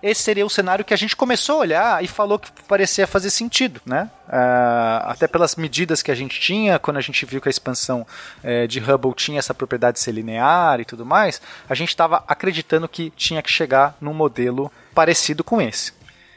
esse 0.05 0.23
seria 0.23 0.45
o 0.45 0.51
cenário 0.51 0.85
que 0.85 0.93
a 0.93 0.97
gente 0.99 1.17
começou 1.17 1.57
a 1.57 1.59
olhar 1.61 2.05
e 2.05 2.07
falou 2.07 2.39
que 2.39 2.51
parecia 2.69 3.07
fazer 3.07 3.31
sentido, 3.31 3.81
né? 3.87 4.11
Ah, 4.29 5.03
até 5.09 5.27
pelas 5.27 5.57
medidas 5.57 6.03
que 6.03 6.11
a 6.11 6.15
gente 6.15 6.39
tinha, 6.39 6.79
quando 6.79 6.99
a 6.99 7.01
gente 7.01 7.25
viu 7.25 7.41
que 7.41 7.49
a 7.49 7.51
expansão 7.51 8.07
eh, 8.43 8.67
de 8.67 8.81
Hubble 8.81 9.15
tinha 9.15 9.39
essa 9.39 9.55
propriedade 9.55 9.95
de 9.95 10.01
ser 10.01 10.13
linear 10.13 10.79
e 10.79 10.85
tudo 10.85 11.07
mais, 11.07 11.41
a 11.67 11.75
gente 11.75 11.89
estava 11.89 12.23
acreditando 12.29 12.87
que 12.87 13.09
tinha 13.17 13.41
que 13.41 13.51
chegar 13.51 13.97
num 13.99 14.13
modelo 14.13 14.71
parecido 14.95 15.43
com 15.43 15.59
esse. 15.59 15.95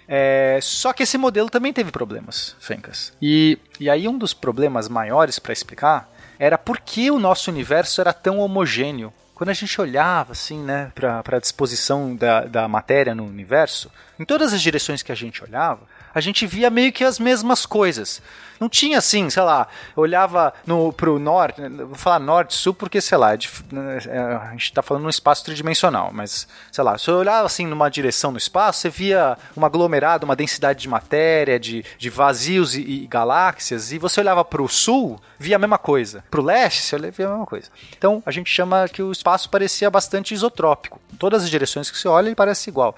É, 0.08 0.60
só 0.62 0.94
que 0.94 1.04
esse 1.04 1.18
modelo 1.18 1.50
também 1.50 1.74
teve 1.74 1.92
problemas, 1.92 2.56
Fencas. 2.62 3.12
E, 3.22 3.60
e 3.82 3.90
aí 3.90 4.08
um 4.08 4.18
dos 4.18 4.34
problemas 4.34 4.88
maiores 4.88 5.40
para 5.40 5.52
explicar 5.52 6.10
era 6.40 6.58
por 6.58 6.80
que 6.80 7.12
o 7.12 7.20
nosso 7.20 7.52
universo 7.52 8.00
era 8.00 8.14
tão 8.14 8.40
homogêneo. 8.40 9.12
Quando 9.38 9.52
a 9.52 9.54
gente 9.54 9.80
olhava 9.80 10.32
assim, 10.32 10.64
né, 10.64 10.92
para 10.96 11.22
a 11.24 11.40
disposição 11.40 12.16
da, 12.16 12.46
da 12.46 12.68
matéria 12.68 13.14
no 13.14 13.24
universo, 13.24 13.92
em 14.18 14.26
todas 14.26 14.52
as 14.52 14.60
direções 14.60 15.04
que 15.04 15.12
a 15.12 15.16
gente 15.16 15.44
olhava, 15.44 15.82
a 16.18 16.22
gente 16.22 16.48
via 16.48 16.70
meio 16.70 16.92
que 16.92 17.04
as 17.04 17.20
mesmas 17.20 17.66
coisas. 17.66 18.22
Não 18.60 18.68
tinha 18.68 18.98
assim, 18.98 19.30
sei 19.30 19.44
lá, 19.44 19.68
olhava 19.96 20.52
no, 20.66 20.92
pro 20.92 21.20
norte, 21.20 21.62
vou 21.62 21.94
falar 21.94 22.18
norte, 22.18 22.56
sul, 22.56 22.74
porque, 22.74 23.00
sei 23.00 23.16
lá, 23.16 23.36
é 23.36 23.38
dif- 23.38 23.64
é, 24.08 24.18
a 24.18 24.50
gente 24.54 24.64
está 24.64 24.82
falando 24.82 25.04
num 25.04 25.10
espaço 25.10 25.46
tridimensional, 25.46 26.10
mas, 26.12 26.48
sei 26.72 26.84
lá, 26.84 26.98
se 26.98 27.08
eu 27.08 27.18
olhava 27.18 27.46
assim 27.46 27.68
numa 27.68 27.88
direção 27.88 28.32
no 28.32 28.38
espaço, 28.40 28.80
você 28.80 28.90
via 28.90 29.38
um 29.56 29.64
aglomerado, 29.64 30.26
uma 30.26 30.36
densidade 30.36 30.80
de 30.80 30.90
matéria, 30.90 31.60
de, 31.60 31.86
de 32.00 32.10
vazios 32.10 32.74
e, 32.76 32.82
e 32.82 33.06
galáxias, 33.08 33.92
e 33.92 34.00
você 34.00 34.22
olhava 34.22 34.44
para 34.44 34.64
o 34.64 34.68
sul, 34.68 35.22
via 35.38 35.58
a 35.58 35.60
mesma 35.60 35.78
coisa. 35.78 36.24
Para 36.32 36.42
o 36.42 36.44
leste, 36.44 36.82
você 36.82 36.98
via 37.12 37.28
a 37.28 37.30
mesma 37.30 37.46
coisa. 37.46 37.70
Então, 37.96 38.24
a 38.26 38.32
gente 38.32 38.50
chama 38.50 38.88
que 38.90 39.04
o 39.04 39.12
espaço 39.12 39.52
parecia 39.52 39.92
bastante 39.92 40.34
isotrópico. 40.34 41.00
Todas 41.20 41.44
as 41.44 41.50
direções 41.52 41.92
que 41.92 41.98
você 41.98 42.08
olha, 42.08 42.26
ele 42.26 42.36
parece 42.36 42.72
igual. 42.72 42.96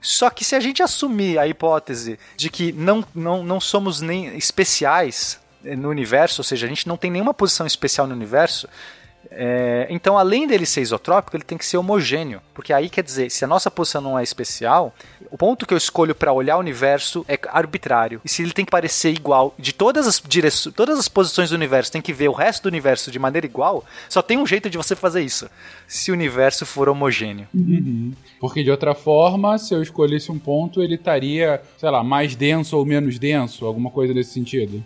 Só 0.00 0.30
que 0.30 0.44
se 0.44 0.54
a 0.54 0.60
gente 0.60 0.82
assumir 0.82 1.38
a 1.38 1.46
hipótese 1.46 2.18
de 2.36 2.50
que 2.50 2.72
não, 2.72 3.04
não, 3.14 3.42
não 3.42 3.60
somos 3.60 4.00
nem 4.00 4.36
especiais 4.36 5.40
eh, 5.64 5.74
no 5.74 5.88
universo, 5.88 6.40
ou 6.40 6.44
seja, 6.44 6.66
a 6.66 6.68
gente 6.68 6.86
não 6.86 6.96
tem 6.96 7.10
nenhuma 7.10 7.34
posição 7.34 7.66
especial 7.66 8.06
no 8.06 8.14
universo, 8.14 8.68
é, 9.38 9.86
então 9.90 10.16
além 10.16 10.46
dele 10.46 10.64
ser 10.64 10.80
isotrópico, 10.80 11.36
ele 11.36 11.44
tem 11.44 11.58
que 11.58 11.66
ser 11.66 11.76
homogêneo. 11.76 12.40
Porque 12.54 12.72
aí 12.72 12.88
quer 12.88 13.04
dizer, 13.04 13.30
se 13.30 13.44
a 13.44 13.48
nossa 13.48 13.70
posição 13.70 14.00
não 14.00 14.18
é 14.18 14.22
especial, 14.22 14.94
o 15.30 15.36
ponto 15.36 15.66
que 15.66 15.74
eu 15.74 15.78
escolho 15.78 16.14
para 16.14 16.32
olhar 16.32 16.56
o 16.56 16.60
universo 16.60 17.24
é 17.28 17.38
arbitrário. 17.48 18.20
E 18.24 18.28
se 18.28 18.42
ele 18.42 18.52
tem 18.52 18.64
que 18.64 18.70
parecer 18.70 19.10
igual 19.10 19.54
de 19.58 19.74
todas 19.74 20.06
as 20.06 20.22
direções, 20.26 20.74
todas 20.74 20.98
as 20.98 21.06
posições 21.06 21.50
do 21.50 21.56
universo, 21.56 21.92
tem 21.92 22.00
que 22.00 22.14
ver 22.14 22.28
o 22.28 22.32
resto 22.32 22.62
do 22.62 22.68
universo 22.68 23.10
de 23.10 23.18
maneira 23.18 23.46
igual, 23.46 23.84
só 24.08 24.22
tem 24.22 24.38
um 24.38 24.46
jeito 24.46 24.70
de 24.70 24.78
você 24.78 24.96
fazer 24.96 25.20
isso. 25.20 25.50
Se 25.86 26.10
o 26.10 26.14
universo 26.14 26.64
for 26.64 26.88
homogêneo. 26.88 27.46
Uhum. 27.54 28.12
Porque 28.40 28.64
de 28.64 28.70
outra 28.70 28.94
forma, 28.94 29.58
se 29.58 29.74
eu 29.74 29.82
escolhesse 29.82 30.32
um 30.32 30.38
ponto, 30.38 30.82
ele 30.82 30.94
estaria, 30.94 31.60
sei 31.76 31.90
lá, 31.90 32.02
mais 32.02 32.34
denso 32.34 32.76
ou 32.78 32.86
menos 32.86 33.18
denso, 33.18 33.66
alguma 33.66 33.90
coisa 33.90 34.14
nesse 34.14 34.32
sentido. 34.32 34.82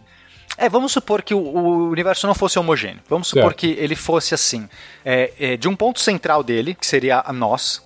É, 0.61 0.68
vamos 0.68 0.92
supor 0.92 1.23
que 1.23 1.33
o, 1.33 1.38
o 1.38 1.88
universo 1.88 2.27
não 2.27 2.35
fosse 2.35 2.59
homogêneo. 2.59 3.01
Vamos 3.09 3.29
supor 3.29 3.55
que 3.55 3.68
ele 3.79 3.96
fosse 3.96 4.35
assim: 4.35 4.68
é, 5.03 5.33
é, 5.40 5.57
de 5.57 5.66
um 5.66 5.75
ponto 5.75 5.99
central 5.99 6.42
dele, 6.42 6.75
que 6.75 6.87
seria 6.87 7.23
a 7.25 7.33
nós, 7.33 7.83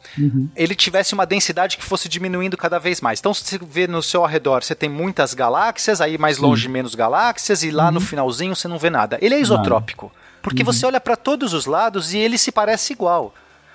ele 0.56 0.74
tivesse 0.74 1.14
uma 1.14 1.24
densidade 1.24 1.76
que 1.76 1.84
fosse 1.84 2.08
diminuindo 2.08 2.56
cada 2.56 2.80
vez 2.80 3.00
mais. 3.00 3.20
Então, 3.20 3.32
se 3.32 3.44
você 3.44 3.58
vê 3.62 3.86
no 3.86 4.02
seu 4.02 4.24
arredor, 4.24 4.64
você 4.64 4.74
tem 4.74 4.88
muitas 4.88 5.34
galáxias, 5.34 6.00
aí 6.00 6.18
mais 6.18 6.38
longe 6.38 6.68
menos 6.68 6.96
galáxias, 6.96 7.62
e 7.62 7.70
lá 7.70 7.92
no 7.92 8.00
finalzinho 8.00 8.56
você 8.56 8.66
não 8.66 8.78
vê 8.78 8.90
nada. 8.90 9.18
Ele 9.22 9.36
é 9.36 9.40
isotrópico. 9.40 10.10
Porque 10.42 10.62
você 10.62 10.84
olha 10.84 11.00
para 11.00 11.16
todos 11.16 11.54
os 11.54 11.64
lados 11.64 12.12
e 12.12 12.18
ele 12.18 12.36
se 12.36 12.52
parece 12.52 12.92
igual. 12.92 13.32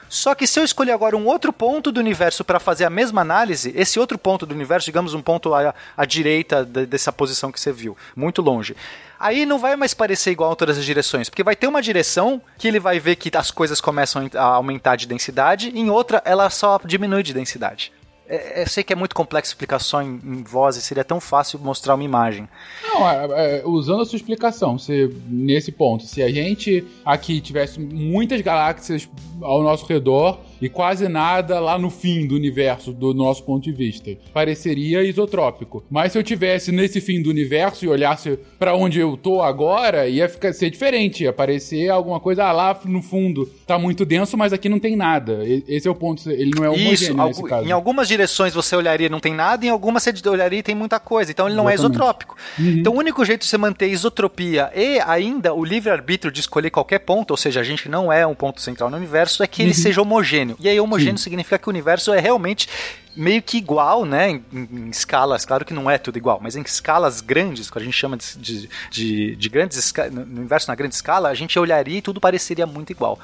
Só 0.10 0.34
que 0.34 0.48
se 0.48 0.60
eu 0.60 0.64
escolher 0.64 0.92
agora 0.92 1.16
um 1.16 1.28
outro 1.28 1.54
ponto 1.54 1.92
do 1.92 2.00
universo 2.00 2.44
para 2.44 2.60
fazer 2.60 2.84
a 2.84 2.90
mesma 2.90 3.22
análise, 3.22 3.72
esse 3.76 4.00
outro 4.00 4.18
ponto 4.18 4.44
do 4.46 4.56
universo, 4.56 4.86
digamos 4.86 5.14
um 5.14 5.22
ponto 5.22 5.54
à, 5.54 5.74
à 5.96 6.04
direita 6.06 6.66
de- 6.66 6.88
dessa 6.88 7.14
posição 7.14 7.52
que 7.52 7.60
você 7.60 7.72
viu, 7.72 7.96
muito 8.16 8.42
longe, 8.42 8.76
aí 9.20 9.46
não 9.46 9.60
vai 9.60 9.76
mais 9.76 9.94
parecer 9.94 10.32
igual 10.32 10.52
em 10.52 10.56
todas 10.56 10.78
as 10.80 10.86
direções, 10.86 11.30
porque 11.30 11.44
vai 11.44 11.56
ter 11.56 11.68
uma 11.68 11.82
direção 11.82 12.42
que 12.58 12.68
ele 12.68 12.80
vai 12.80 13.00
ver 13.00 13.18
que 13.18 13.30
as 13.38 13.52
coisas 13.52 13.80
começam 13.80 14.28
a 14.36 14.42
aumentar 14.44 14.96
de 14.96 15.06
densidade, 15.06 15.72
em 15.76 15.90
outra 15.90 16.22
ela 16.26 16.50
só 16.50 16.80
diminui 16.84 17.22
de 17.22 17.34
densidade. 17.34 17.92
É, 18.30 18.62
eu 18.62 18.68
sei 18.68 18.84
que 18.84 18.94
é 18.94 18.96
muito 18.96 19.16
complexo 19.16 19.52
explicar 19.52 19.80
só 19.80 20.04
em, 20.04 20.20
em 20.24 20.44
voz 20.44 20.78
e 20.78 20.82
seria 20.82 21.04
tão 21.04 21.20
fácil 21.20 21.58
mostrar 21.58 21.96
uma 21.96 22.04
imagem. 22.04 22.48
Não, 22.84 23.10
é, 23.10 23.58
é, 23.58 23.64
usando 23.66 24.04
a 24.04 24.06
sua 24.06 24.18
explicação, 24.18 24.78
se, 24.78 25.10
nesse 25.28 25.72
ponto, 25.72 26.06
se 26.06 26.22
a 26.22 26.30
gente 26.30 26.86
aqui 27.04 27.42
tivesse 27.42 27.80
muitas 27.80 28.40
galáxias 28.42 29.10
ao 29.42 29.64
nosso 29.64 29.86
redor 29.88 30.40
e 30.62 30.70
quase 30.70 31.08
nada 31.08 31.60
lá 31.60 31.78
no 31.78 31.90
fim 31.90 32.28
do 32.28 32.36
universo, 32.36 32.92
do 32.94 33.14
nosso 33.14 33.44
ponto 33.44 33.64
de 33.64 33.72
vista, 33.72 34.12
pareceria 34.34 35.04
isotrópico. 35.04 35.84
Mas 35.90 36.12
se 36.12 36.18
eu 36.18 36.24
tivesse 36.24 36.72
nesse 36.72 37.00
fim 37.02 37.22
do 37.22 37.30
universo 37.30 37.86
e 37.86 37.88
olhasse 37.88 38.38
pra 38.58 38.76
onde 38.76 39.00
eu 39.00 39.16
tô 39.18 39.42
agora, 39.42 40.08
ia 40.08 40.28
ficar, 40.28 40.54
ser 40.54 40.70
diferente, 40.70 41.24
ia 41.24 41.34
parecer 41.34 41.90
alguma 41.90 42.20
coisa 42.20 42.46
ah, 42.46 42.52
lá 42.52 42.80
no 42.86 43.02
fundo. 43.02 43.46
Tá 43.68 43.78
muito 43.78 44.06
denso, 44.06 44.38
mas 44.38 44.54
aqui 44.54 44.68
não 44.70 44.80
tem 44.80 44.96
nada. 44.96 45.40
Esse 45.68 45.88
é 45.88 45.92
o 45.92 45.96
ponto, 45.96 46.30
ele 46.30 46.52
não 46.56 46.64
é 46.66 46.70
homogêneo 46.70 46.94
Isso, 46.94 47.14
nesse 47.14 47.20
algu- 47.40 47.44
caso. 47.48 47.68
em 47.68 47.72
algumas 47.72 48.08
direções 48.08 48.54
você 48.54 48.76
olharia 48.76 49.08
e 49.08 49.10
não 49.10 49.20
tem 49.20 49.34
nada, 49.34 49.66
em 49.66 49.70
algumas 49.70 50.04
você 50.04 50.30
olharia 50.30 50.60
e 50.60 50.64
tem 50.64 50.76
muita 50.76 51.00
coisa. 51.00 51.32
Então 51.32 51.48
ele 51.48 51.56
não 51.56 51.70
é 51.70 51.74
Exatamente. 51.74 51.96
isotrópico. 51.96 52.36
Então 52.60 52.94
o 52.94 52.98
único 52.98 53.24
jeito 53.26 53.42
de 53.42 53.48
você 53.48 53.58
manter 53.58 53.88
isotropia 53.90 54.72
e 54.76 55.00
ainda 55.00 55.54
o 55.54 55.64
livre-arbítrio 55.64 56.32
de 56.32 56.40
escolher 56.40 56.70
qualquer 56.70 57.00
ponto, 57.00 57.32
ou 57.32 57.38
seja, 57.38 57.60
a 57.60 57.64
gente 57.64 57.88
não 57.88 58.12
é 58.12 58.26
um 58.26 58.34
ponto 58.36 58.62
central 58.62 58.90
no 58.90 58.98
universo, 58.98 59.44
é 59.44 59.48
que 59.48 59.62
ele 59.62 59.74
seja 59.74 60.02
homogêneo. 60.02 60.49
E 60.60 60.70
aí 60.70 60.80
homogêneo 60.80 61.18
significa 61.18 61.58
que 61.58 61.68
o 61.68 61.72
universo 61.72 62.14
é 62.14 62.20
realmente 62.20 62.68
meio 63.16 63.42
que 63.42 63.58
igual, 63.58 64.06
né, 64.06 64.30
em, 64.30 64.44
em 64.54 64.90
escalas, 64.90 65.44
claro 65.44 65.66
que 65.66 65.74
não 65.74 65.90
é 65.90 65.98
tudo 65.98 66.18
igual, 66.18 66.40
mas 66.42 66.56
em 66.56 66.62
escalas 66.62 67.20
grandes, 67.20 67.70
que 67.70 67.78
a 67.78 67.82
gente 67.82 67.98
chama 67.98 68.16
de, 68.16 68.38
de, 68.38 68.70
de, 68.90 69.36
de 69.36 69.50
grandes 69.50 69.78
escalas, 69.78 70.14
no 70.14 70.22
universo 70.22 70.70
na 70.70 70.76
grande 70.76 70.96
escala, 70.96 71.30
a 71.30 71.34
gente 71.34 71.60
olharia 71.60 71.98
e 71.98 72.02
tudo 72.02 72.22
pareceria 72.22 72.66
muito 72.66 72.92
igual. 72.92 73.20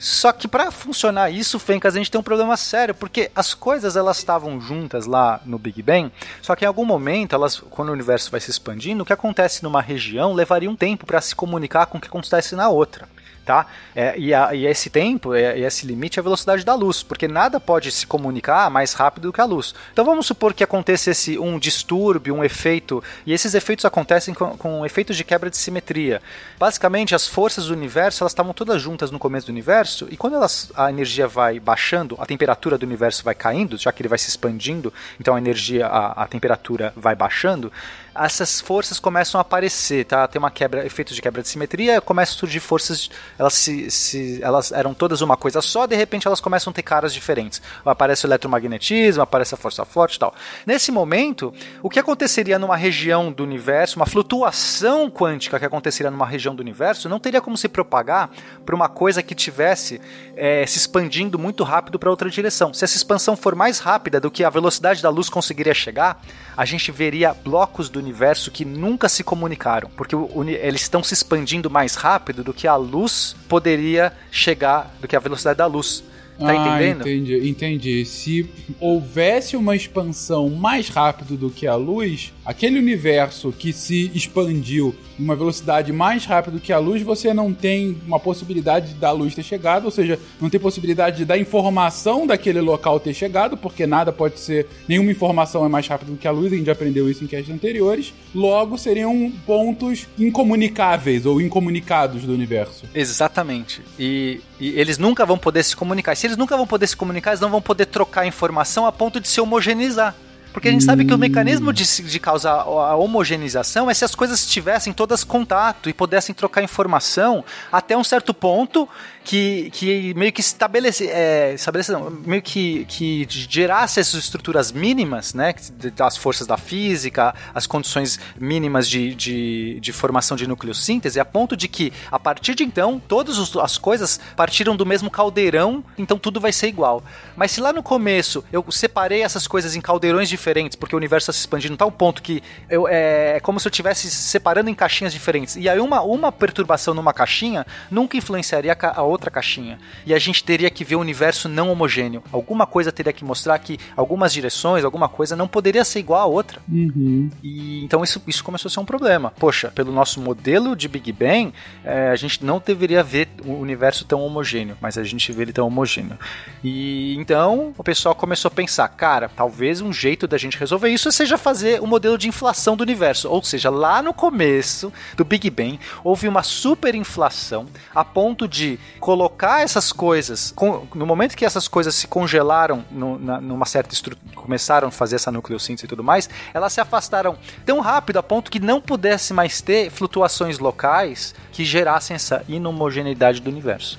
Só 0.00 0.32
que 0.32 0.48
para 0.48 0.70
funcionar 0.70 1.30
isso, 1.30 1.58
Fencas, 1.58 1.94
a 1.94 1.98
gente 1.98 2.10
tem 2.10 2.18
um 2.18 2.24
problema 2.24 2.56
sério, 2.56 2.94
porque 2.94 3.30
as 3.34 3.52
coisas 3.52 3.96
elas 3.96 4.16
estavam 4.16 4.58
juntas 4.58 5.04
lá 5.04 5.42
no 5.44 5.58
Big 5.58 5.82
Bang, 5.82 6.10
só 6.40 6.56
que 6.56 6.64
em 6.64 6.68
algum 6.68 6.86
momento, 6.86 7.34
elas, 7.34 7.60
quando 7.60 7.90
o 7.90 7.92
universo 7.92 8.30
vai 8.30 8.40
se 8.40 8.50
expandindo, 8.50 9.02
o 9.02 9.06
que 9.06 9.12
acontece 9.12 9.62
numa 9.62 9.82
região 9.82 10.32
levaria 10.32 10.70
um 10.70 10.76
tempo 10.76 11.04
para 11.04 11.20
se 11.20 11.36
comunicar 11.36 11.84
com 11.84 11.98
o 11.98 12.00
que 12.00 12.08
acontece 12.08 12.56
na 12.56 12.70
outra. 12.70 13.06
Tá? 13.50 13.66
É, 13.96 14.16
e, 14.16 14.32
a, 14.32 14.54
e, 14.54 14.64
esse 14.64 14.88
tempo, 14.88 15.34
é, 15.34 15.58
e 15.58 15.64
esse 15.64 15.84
limite 15.84 16.18
é 16.18 16.20
a 16.20 16.22
velocidade 16.22 16.64
da 16.64 16.72
luz, 16.72 17.02
porque 17.02 17.26
nada 17.26 17.58
pode 17.58 17.90
se 17.90 18.06
comunicar 18.06 18.70
mais 18.70 18.92
rápido 18.92 19.24
do 19.24 19.32
que 19.32 19.40
a 19.40 19.44
luz. 19.44 19.74
Então 19.92 20.04
vamos 20.04 20.26
supor 20.26 20.54
que 20.54 20.62
acontecesse 20.62 21.36
um 21.36 21.58
distúrbio, 21.58 22.32
um 22.32 22.44
efeito, 22.44 23.02
e 23.26 23.32
esses 23.32 23.52
efeitos 23.54 23.84
acontecem 23.84 24.32
com, 24.32 24.56
com 24.56 24.86
efeitos 24.86 25.16
de 25.16 25.24
quebra 25.24 25.50
de 25.50 25.56
simetria. 25.56 26.22
Basicamente, 26.60 27.12
as 27.12 27.26
forças 27.26 27.66
do 27.66 27.74
universo 27.74 28.22
elas 28.22 28.30
estavam 28.30 28.54
todas 28.54 28.80
juntas 28.80 29.10
no 29.10 29.18
começo 29.18 29.48
do 29.48 29.50
universo, 29.50 30.06
e 30.12 30.16
quando 30.16 30.36
elas, 30.36 30.70
a 30.76 30.88
energia 30.88 31.26
vai 31.26 31.58
baixando, 31.58 32.16
a 32.20 32.26
temperatura 32.26 32.78
do 32.78 32.86
universo 32.86 33.24
vai 33.24 33.34
caindo, 33.34 33.76
já 33.76 33.90
que 33.90 34.00
ele 34.00 34.08
vai 34.08 34.18
se 34.18 34.28
expandindo, 34.28 34.94
então 35.18 35.34
a 35.34 35.38
energia, 35.38 35.88
a, 35.88 36.22
a 36.22 36.26
temperatura 36.28 36.92
vai 36.96 37.16
baixando, 37.16 37.72
essas 38.14 38.60
forças 38.60 38.98
começam 38.98 39.38
a 39.38 39.42
aparecer, 39.42 40.04
tá? 40.04 40.26
Tem 40.26 40.38
uma 40.38 40.50
quebra, 40.50 40.84
efeitos 40.84 41.14
de 41.14 41.22
quebra 41.22 41.42
de 41.42 41.48
simetria, 41.48 42.00
começam 42.00 42.34
a 42.34 42.38
surgir 42.38 42.60
forças, 42.60 43.10
elas 43.40 43.54
se, 43.54 43.90
se, 43.90 44.38
elas 44.42 44.70
eram 44.70 44.92
todas 44.92 45.22
uma 45.22 45.34
coisa 45.34 45.62
só, 45.62 45.86
de 45.86 45.96
repente 45.96 46.26
elas 46.26 46.42
começam 46.42 46.70
a 46.70 46.74
ter 46.74 46.82
caras 46.82 47.14
diferentes. 47.14 47.62
Aparece 47.86 48.26
o 48.26 48.28
eletromagnetismo, 48.28 49.22
aparece 49.22 49.54
a 49.54 49.56
força 49.56 49.82
forte 49.82 50.16
e 50.16 50.18
tal. 50.18 50.34
Nesse 50.66 50.92
momento, 50.92 51.50
o 51.82 51.88
que 51.88 51.98
aconteceria 51.98 52.58
numa 52.58 52.76
região 52.76 53.32
do 53.32 53.42
universo, 53.42 53.96
uma 53.96 54.04
flutuação 54.04 55.10
quântica 55.10 55.58
que 55.58 55.64
aconteceria 55.64 56.10
numa 56.10 56.26
região 56.26 56.54
do 56.54 56.60
universo, 56.60 57.08
não 57.08 57.18
teria 57.18 57.40
como 57.40 57.56
se 57.56 57.66
propagar 57.66 58.28
para 58.66 58.74
uma 58.74 58.90
coisa 58.90 59.22
que 59.22 59.34
tivesse 59.34 60.02
é, 60.36 60.66
se 60.66 60.76
expandindo 60.76 61.38
muito 61.38 61.64
rápido 61.64 61.98
para 61.98 62.10
outra 62.10 62.28
direção. 62.28 62.74
Se 62.74 62.84
essa 62.84 62.98
expansão 62.98 63.38
for 63.38 63.54
mais 63.54 63.78
rápida 63.78 64.20
do 64.20 64.30
que 64.30 64.44
a 64.44 64.50
velocidade 64.50 65.02
da 65.02 65.08
luz 65.08 65.30
conseguiria 65.30 65.72
chegar, 65.72 66.20
a 66.54 66.66
gente 66.66 66.92
veria 66.92 67.32
blocos 67.32 67.88
do 67.88 67.98
universo 67.98 68.50
que 68.50 68.66
nunca 68.66 69.08
se 69.08 69.24
comunicaram, 69.24 69.90
porque 69.96 70.14
eles 70.60 70.82
estão 70.82 71.02
se 71.02 71.14
expandindo 71.14 71.70
mais 71.70 71.94
rápido 71.94 72.44
do 72.44 72.52
que 72.52 72.68
a 72.68 72.76
luz 72.76 73.29
poderia 73.48 74.12
chegar, 74.30 74.94
do 75.00 75.08
que 75.08 75.16
a 75.16 75.20
velocidade 75.20 75.58
da 75.58 75.66
luz. 75.66 76.02
Tá 76.38 76.48
ah, 76.48 76.56
entendendo? 76.56 77.00
Entendi, 77.02 77.48
entendi. 77.48 78.04
Se 78.06 78.48
houvesse 78.80 79.56
uma 79.56 79.76
expansão 79.76 80.48
mais 80.48 80.88
rápido 80.88 81.36
do 81.36 81.50
que 81.50 81.66
a 81.66 81.76
luz, 81.76 82.32
aquele 82.44 82.78
universo 82.78 83.52
que 83.52 83.72
se 83.74 84.10
expandiu 84.14 84.94
uma 85.20 85.36
velocidade 85.36 85.92
mais 85.92 86.24
rápida 86.24 86.56
do 86.56 86.60
que 86.60 86.72
a 86.72 86.78
luz, 86.78 87.02
você 87.02 87.34
não 87.34 87.52
tem 87.52 87.98
uma 88.06 88.18
possibilidade 88.18 88.94
da 88.94 89.12
luz 89.12 89.34
ter 89.34 89.42
chegado, 89.42 89.84
ou 89.84 89.90
seja, 89.90 90.18
não 90.40 90.48
tem 90.48 90.58
possibilidade 90.58 91.24
da 91.24 91.36
informação 91.36 92.26
daquele 92.26 92.60
local 92.60 92.98
ter 92.98 93.14
chegado, 93.14 93.56
porque 93.56 93.86
nada 93.86 94.12
pode 94.12 94.40
ser, 94.40 94.66
nenhuma 94.88 95.10
informação 95.10 95.64
é 95.64 95.68
mais 95.68 95.86
rápida 95.86 96.10
do 96.10 96.16
que 96.16 96.26
a 96.26 96.30
luz, 96.30 96.52
a 96.52 96.56
gente 96.56 96.70
aprendeu 96.70 97.08
isso 97.10 97.22
em 97.22 97.26
quests 97.26 97.54
anteriores. 97.54 98.14
Logo, 98.34 98.78
seriam 98.78 99.32
pontos 99.46 100.06
incomunicáveis 100.18 101.26
ou 101.26 101.40
incomunicados 101.40 102.22
do 102.22 102.32
universo. 102.32 102.86
Exatamente. 102.94 103.82
E, 103.98 104.40
e 104.58 104.70
eles 104.78 104.98
nunca 104.98 105.26
vão 105.26 105.38
poder 105.38 105.62
se 105.62 105.76
comunicar. 105.76 106.16
Se 106.16 106.26
eles 106.26 106.36
nunca 106.36 106.56
vão 106.56 106.66
poder 106.66 106.86
se 106.86 106.96
comunicar, 106.96 107.32
eles 107.32 107.40
não 107.40 107.50
vão 107.50 107.60
poder 107.60 107.86
trocar 107.86 108.26
informação 108.26 108.86
a 108.86 108.92
ponto 108.92 109.20
de 109.20 109.28
se 109.28 109.40
homogeneizar. 109.40 110.14
Porque 110.52 110.68
a 110.68 110.72
gente 110.72 110.84
sabe 110.84 111.04
que 111.04 111.14
o 111.14 111.18
mecanismo 111.18 111.72
de, 111.72 111.84
de 111.84 112.18
causar 112.18 112.62
a 112.62 112.96
homogeneização 112.96 113.88
é 113.88 113.94
se 113.94 114.04
as 114.04 114.14
coisas 114.14 114.44
tivessem 114.44 114.92
todas 114.92 115.22
contato 115.22 115.88
e 115.88 115.92
pudessem 115.92 116.34
trocar 116.34 116.62
informação 116.62 117.44
até 117.70 117.96
um 117.96 118.02
certo 118.02 118.34
ponto 118.34 118.88
que, 119.24 119.70
que 119.70 120.14
meio 120.14 120.32
que 120.32 120.40
estabelece, 120.40 121.06
é, 121.08 121.54
estabelece 121.54 121.92
não, 121.92 122.10
meio 122.10 122.42
que, 122.42 122.84
que 122.86 123.26
gerasse 123.28 124.00
essas 124.00 124.24
estruturas 124.24 124.72
mínimas, 124.72 125.34
né, 125.34 125.54
das 125.94 126.16
forças 126.16 126.46
da 126.46 126.56
física, 126.56 127.34
as 127.54 127.66
condições 127.66 128.18
mínimas 128.38 128.88
de, 128.88 129.14
de, 129.14 129.78
de 129.80 129.92
formação 129.92 130.36
de 130.36 130.46
nucleossíntese, 130.46 131.20
a 131.20 131.24
ponto 131.24 131.56
de 131.56 131.68
que, 131.68 131.92
a 132.10 132.18
partir 132.18 132.54
de 132.54 132.64
então, 132.64 133.00
todas 133.06 133.56
as 133.56 133.78
coisas 133.78 134.18
partiram 134.34 134.74
do 134.74 134.86
mesmo 134.86 135.10
caldeirão, 135.10 135.84
então 135.98 136.18
tudo 136.18 136.40
vai 136.40 136.52
ser 136.52 136.68
igual. 136.68 137.02
Mas 137.36 137.50
se 137.52 137.60
lá 137.60 137.72
no 137.72 137.82
começo 137.82 138.44
eu 138.52 138.64
separei 138.70 139.22
essas 139.22 139.46
coisas 139.46 139.76
em 139.76 139.80
caldeirões 139.80 140.28
diferentes, 140.28 140.76
porque 140.76 140.94
o 140.94 140.98
universo 140.98 141.30
está 141.30 141.32
se 141.32 141.40
expandindo 141.40 141.74
a 141.74 141.76
tal 141.76 141.92
ponto 141.92 142.22
que 142.22 142.42
eu, 142.68 142.88
é, 142.88 143.36
é 143.36 143.40
como 143.40 143.60
se 143.60 143.68
eu 143.68 143.70
estivesse 143.70 144.10
separando 144.10 144.70
em 144.70 144.74
caixinhas 144.74 145.12
diferentes, 145.12 145.56
e 145.56 145.68
aí 145.68 145.78
uma, 145.78 146.00
uma 146.00 146.32
perturbação 146.32 146.94
numa 146.94 147.12
caixinha 147.12 147.66
nunca 147.90 148.16
influenciaria 148.16 148.76
a 148.80 149.02
outra 149.10 149.30
caixinha. 149.30 149.78
E 150.06 150.14
a 150.14 150.18
gente 150.18 150.42
teria 150.42 150.70
que 150.70 150.84
ver 150.84 150.96
o 150.96 151.00
universo 151.00 151.48
não 151.48 151.70
homogêneo. 151.70 152.22
Alguma 152.32 152.66
coisa 152.66 152.92
teria 152.92 153.12
que 153.12 153.24
mostrar 153.24 153.58
que 153.58 153.78
algumas 153.96 154.32
direções, 154.32 154.84
alguma 154.84 155.08
coisa 155.08 155.36
não 155.36 155.48
poderia 155.48 155.84
ser 155.84 155.98
igual 155.98 156.20
a 156.20 156.26
outra. 156.26 156.60
Uhum. 156.68 157.30
E 157.42 157.84
então 157.84 158.02
isso, 158.02 158.22
isso 158.26 158.44
começou 158.44 158.68
a 158.68 158.72
ser 158.72 158.80
um 158.80 158.84
problema. 158.84 159.32
Poxa, 159.38 159.70
pelo 159.74 159.92
nosso 159.92 160.20
modelo 160.20 160.74
de 160.74 160.88
Big 160.88 161.12
Bang, 161.12 161.52
é, 161.84 162.08
a 162.08 162.16
gente 162.16 162.44
não 162.44 162.62
deveria 162.64 163.02
ver 163.02 163.28
o 163.44 163.52
universo 163.52 164.04
tão 164.04 164.22
homogêneo, 164.22 164.76
mas 164.80 164.96
a 164.96 165.04
gente 165.04 165.32
vê 165.32 165.42
ele 165.42 165.52
tão 165.52 165.66
homogêneo. 165.66 166.18
E 166.62 167.14
então 167.16 167.74
o 167.76 167.84
pessoal 167.84 168.14
começou 168.14 168.48
a 168.48 168.52
pensar, 168.52 168.88
cara, 168.88 169.28
talvez 169.28 169.80
um 169.80 169.92
jeito 169.92 170.26
da 170.26 170.38
gente 170.38 170.58
resolver 170.58 170.88
isso 170.88 171.10
seja 171.10 171.36
fazer 171.36 171.80
o 171.80 171.84
um 171.84 171.86
modelo 171.86 172.16
de 172.16 172.28
inflação 172.28 172.76
do 172.76 172.82
universo. 172.82 173.28
Ou 173.28 173.42
seja, 173.42 173.70
lá 173.70 174.02
no 174.02 174.12
começo 174.12 174.92
do 175.16 175.24
Big 175.24 175.48
Bang 175.50 175.78
houve 176.04 176.28
uma 176.28 176.42
superinflação 176.42 177.66
a 177.94 178.04
ponto 178.04 178.46
de 178.46 178.78
colocar 179.00 179.62
essas 179.62 179.90
coisas, 179.90 180.54
no 180.94 181.06
momento 181.06 181.34
que 181.34 181.44
essas 181.44 181.66
coisas 181.66 181.94
se 181.94 182.06
congelaram 182.06 182.84
no, 182.90 183.18
na, 183.18 183.40
numa 183.40 183.64
certa 183.64 183.94
estrutura, 183.94 184.34
começaram 184.34 184.88
a 184.88 184.90
fazer 184.90 185.16
essa 185.16 185.32
nucleossíntese 185.32 185.86
e 185.86 185.88
tudo 185.88 186.04
mais, 186.04 186.28
elas 186.52 186.72
se 186.72 186.80
afastaram 186.80 187.36
tão 187.64 187.80
rápido 187.80 188.18
a 188.18 188.22
ponto 188.22 188.50
que 188.50 188.60
não 188.60 188.80
pudesse 188.80 189.32
mais 189.32 189.60
ter 189.62 189.90
flutuações 189.90 190.58
locais 190.58 191.34
que 191.50 191.64
gerassem 191.64 192.14
essa 192.14 192.44
inhomogeneidade 192.46 193.40
do 193.40 193.50
universo. 193.50 193.98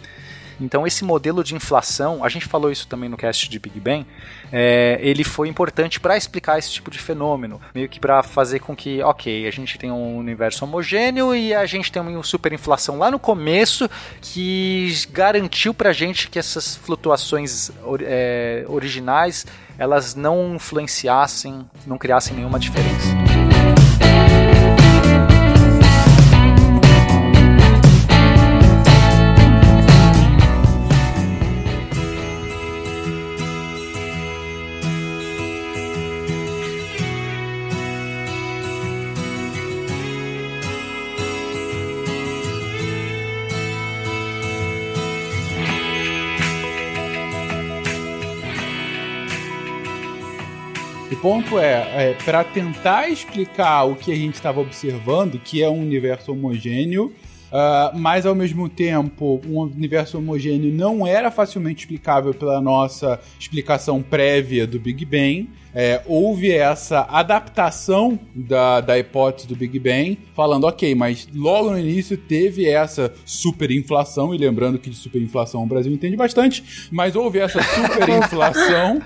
Então 0.61 0.85
esse 0.85 1.03
modelo 1.03 1.43
de 1.43 1.55
inflação, 1.55 2.23
a 2.23 2.29
gente 2.29 2.45
falou 2.45 2.71
isso 2.71 2.87
também 2.87 3.09
no 3.09 3.17
cast 3.17 3.49
de 3.49 3.59
Big 3.59 3.79
Bang, 3.79 4.05
é, 4.51 4.99
ele 5.01 5.23
foi 5.23 5.47
importante 5.47 5.99
para 5.99 6.15
explicar 6.15 6.59
esse 6.59 6.71
tipo 6.71 6.91
de 6.91 6.99
fenômeno, 6.99 7.59
meio 7.73 7.89
que 7.89 7.99
para 7.99 8.21
fazer 8.21 8.59
com 8.59 8.75
que, 8.75 9.01
ok, 9.01 9.47
a 9.47 9.51
gente 9.51 9.77
tem 9.77 9.91
um 9.91 10.17
universo 10.17 10.63
homogêneo 10.63 11.35
e 11.35 11.53
a 11.53 11.65
gente 11.65 11.91
tem 11.91 12.01
uma 12.01 12.23
superinflação 12.23 12.99
lá 12.99 13.09
no 13.09 13.19
começo 13.19 13.89
que 14.21 14.93
garantiu 15.11 15.73
para 15.73 15.89
a 15.89 15.93
gente 15.93 16.29
que 16.29 16.37
essas 16.37 16.75
flutuações 16.75 17.71
é, 18.01 18.63
originais 18.67 19.45
elas 19.77 20.13
não 20.13 20.55
influenciassem, 20.55 21.67
não 21.87 21.97
criassem 21.97 22.35
nenhuma 22.35 22.59
diferença. 22.59 23.40
Ponto 51.21 51.59
é, 51.59 52.09
é 52.09 52.17
para 52.25 52.43
tentar 52.43 53.07
explicar 53.07 53.83
o 53.83 53.95
que 53.95 54.11
a 54.11 54.15
gente 54.15 54.33
estava 54.33 54.59
observando, 54.59 55.39
que 55.39 55.61
é 55.61 55.69
um 55.69 55.79
universo 55.79 56.31
homogêneo, 56.31 57.13
Uh, 57.51 57.99
mas 57.99 58.25
ao 58.25 58.33
mesmo 58.33 58.69
tempo, 58.69 59.41
um 59.45 59.59
universo 59.59 60.17
homogêneo 60.17 60.71
não 60.71 61.05
era 61.05 61.29
facilmente 61.29 61.81
explicável 61.81 62.33
pela 62.33 62.61
nossa 62.61 63.19
explicação 63.37 64.01
prévia 64.01 64.65
do 64.65 64.79
Big 64.79 65.03
Bang. 65.03 65.49
É, 65.75 66.01
houve 66.05 66.49
essa 66.49 67.01
adaptação 67.09 68.17
da, 68.33 68.79
da 68.79 68.97
hipótese 68.97 69.49
do 69.49 69.55
Big 69.55 69.77
Bang, 69.79 70.17
falando, 70.33 70.63
ok, 70.63 70.95
mas 70.95 71.27
logo 71.35 71.71
no 71.71 71.77
início 71.77 72.17
teve 72.17 72.69
essa 72.69 73.13
superinflação, 73.25 74.33
e 74.33 74.37
lembrando 74.37 74.79
que 74.79 74.89
de 74.89 74.95
superinflação 74.95 75.61
o 75.61 75.67
Brasil 75.67 75.91
entende 75.91 76.15
bastante, 76.15 76.89
mas 76.89 77.17
houve 77.17 77.39
essa 77.39 77.61
superinflação. 77.75 79.01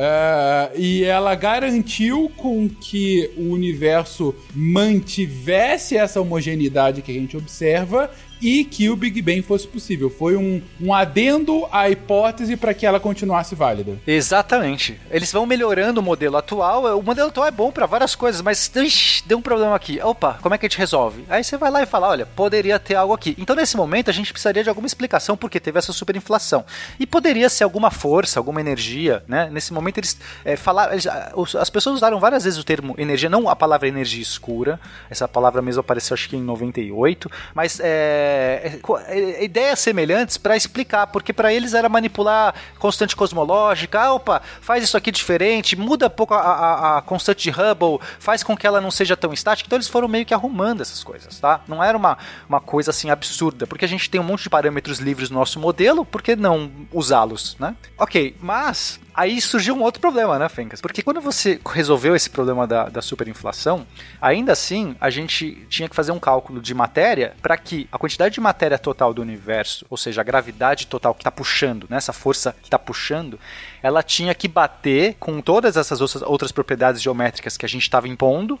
Uh, 0.00 0.78
e 0.78 1.04
ela 1.04 1.34
garantiu 1.34 2.32
com 2.34 2.66
que 2.70 3.30
o 3.36 3.52
universo 3.52 4.34
mantivesse 4.54 5.94
essa 5.94 6.18
homogeneidade 6.18 7.02
que 7.02 7.10
a 7.10 7.14
gente 7.14 7.36
observa 7.36 8.10
e 8.40 8.64
que 8.64 8.88
o 8.88 8.96
Big 8.96 9.20
Bang 9.20 9.42
fosse 9.42 9.66
possível. 9.66 10.10
Foi 10.10 10.36
um, 10.36 10.62
um 10.80 10.94
adendo 10.94 11.66
à 11.70 11.90
hipótese 11.90 12.56
para 12.56 12.72
que 12.72 12.86
ela 12.86 12.98
continuasse 12.98 13.54
válida. 13.54 13.98
Exatamente. 14.06 14.98
Eles 15.10 15.32
vão 15.32 15.46
melhorando 15.46 16.00
o 16.00 16.02
modelo 16.02 16.36
atual. 16.36 16.98
O 16.98 17.02
modelo 17.02 17.28
atual 17.28 17.46
é 17.46 17.50
bom 17.50 17.70
para 17.70 17.86
várias 17.86 18.14
coisas, 18.14 18.40
mas 18.40 18.70
ixi, 18.76 19.22
deu 19.26 19.38
um 19.38 19.42
problema 19.42 19.74
aqui. 19.74 20.00
Opa, 20.02 20.38
como 20.40 20.54
é 20.54 20.58
que 20.58 20.66
a 20.66 20.68
gente 20.68 20.78
resolve? 20.78 21.24
Aí 21.28 21.44
você 21.44 21.56
vai 21.56 21.70
lá 21.70 21.82
e 21.82 21.86
fala: 21.86 22.08
olha, 22.08 22.26
poderia 22.26 22.78
ter 22.78 22.94
algo 22.94 23.12
aqui. 23.12 23.34
Então, 23.38 23.54
nesse 23.54 23.76
momento, 23.76 24.10
a 24.10 24.12
gente 24.12 24.32
precisaria 24.32 24.62
de 24.62 24.68
alguma 24.68 24.86
explicação 24.86 25.36
porque 25.36 25.60
teve 25.60 25.78
essa 25.78 25.92
superinflação. 25.92 26.64
E 26.98 27.06
poderia 27.06 27.48
ser 27.48 27.64
alguma 27.64 27.90
força, 27.90 28.40
alguma 28.40 28.60
energia, 28.60 29.22
né? 29.28 29.48
Nesse 29.50 29.72
momento, 29.72 29.98
eles 29.98 30.18
é, 30.44 30.56
falaram. 30.56 30.92
Eles, 30.92 31.06
as 31.06 31.70
pessoas 31.70 31.96
usaram 31.96 32.18
várias 32.18 32.44
vezes 32.44 32.58
o 32.58 32.64
termo 32.64 32.94
energia, 32.96 33.28
não 33.28 33.48
a 33.48 33.56
palavra 33.56 33.88
energia 33.88 34.22
escura. 34.22 34.80
Essa 35.10 35.28
palavra 35.28 35.60
mesmo 35.60 35.80
apareceu, 35.80 36.14
acho 36.14 36.28
que 36.28 36.36
em 36.36 36.42
98, 36.42 37.30
mas 37.54 37.80
é 37.82 38.29
é, 38.30 38.80
é, 39.08 39.44
ideias 39.44 39.78
semelhantes 39.78 40.36
para 40.36 40.56
explicar, 40.56 41.06
porque 41.08 41.32
para 41.32 41.52
eles 41.52 41.74
era 41.74 41.88
manipular 41.88 42.54
constante 42.78 43.16
cosmológica, 43.16 44.00
ah, 44.00 44.14
opa, 44.14 44.42
faz 44.60 44.84
isso 44.84 44.96
aqui 44.96 45.10
diferente, 45.10 45.76
muda 45.76 46.06
um 46.06 46.10
pouco 46.10 46.34
a, 46.34 46.40
a, 46.40 46.98
a, 46.98 47.02
constante 47.02 47.42
de 47.42 47.50
Hubble, 47.50 47.98
faz 48.18 48.42
com 48.42 48.56
que 48.56 48.66
ela 48.66 48.80
não 48.80 48.90
seja 48.90 49.16
tão 49.16 49.32
estática. 49.32 49.66
Então 49.66 49.76
eles 49.76 49.88
foram 49.88 50.08
meio 50.08 50.24
que 50.24 50.34
arrumando 50.34 50.80
essas 50.80 51.02
coisas, 51.02 51.38
tá? 51.38 51.60
Não 51.66 51.82
era 51.82 51.96
uma, 51.96 52.18
uma 52.48 52.60
coisa 52.60 52.90
assim 52.90 53.10
absurda, 53.10 53.66
porque 53.66 53.84
a 53.84 53.88
gente 53.88 54.08
tem 54.08 54.20
um 54.20 54.24
monte 54.24 54.44
de 54.44 54.50
parâmetros 54.50 54.98
livres 54.98 55.30
no 55.30 55.38
nosso 55.38 55.58
modelo, 55.58 56.04
por 56.04 56.22
que 56.22 56.36
não 56.36 56.70
usá-los, 56.92 57.56
né? 57.58 57.74
Ok, 57.98 58.36
mas 58.40 59.00
Aí 59.20 59.38
surgiu 59.38 59.74
um 59.74 59.82
outro 59.82 60.00
problema, 60.00 60.38
né, 60.38 60.48
Fencas? 60.48 60.80
Porque 60.80 61.02
quando 61.02 61.20
você 61.20 61.60
resolveu 61.66 62.16
esse 62.16 62.30
problema 62.30 62.66
da, 62.66 62.88
da 62.88 63.02
superinflação, 63.02 63.86
ainda 64.18 64.52
assim 64.52 64.96
a 64.98 65.10
gente 65.10 65.66
tinha 65.68 65.90
que 65.90 65.94
fazer 65.94 66.10
um 66.10 66.18
cálculo 66.18 66.58
de 66.58 66.72
matéria 66.72 67.34
para 67.42 67.54
que 67.58 67.86
a 67.92 67.98
quantidade 67.98 68.32
de 68.32 68.40
matéria 68.40 68.78
total 68.78 69.12
do 69.12 69.20
universo, 69.20 69.84
ou 69.90 69.98
seja, 69.98 70.22
a 70.22 70.24
gravidade 70.24 70.86
total 70.86 71.12
que 71.12 71.20
está 71.20 71.30
puxando, 71.30 71.86
né, 71.90 71.98
essa 71.98 72.14
força 72.14 72.56
que 72.62 72.68
está 72.68 72.78
puxando, 72.78 73.38
ela 73.82 74.02
tinha 74.02 74.34
que 74.34 74.48
bater 74.48 75.16
com 75.20 75.42
todas 75.42 75.76
essas 75.76 76.00
outras 76.22 76.50
propriedades 76.50 77.02
geométricas 77.02 77.58
que 77.58 77.66
a 77.66 77.68
gente 77.68 77.82
estava 77.82 78.08
impondo 78.08 78.58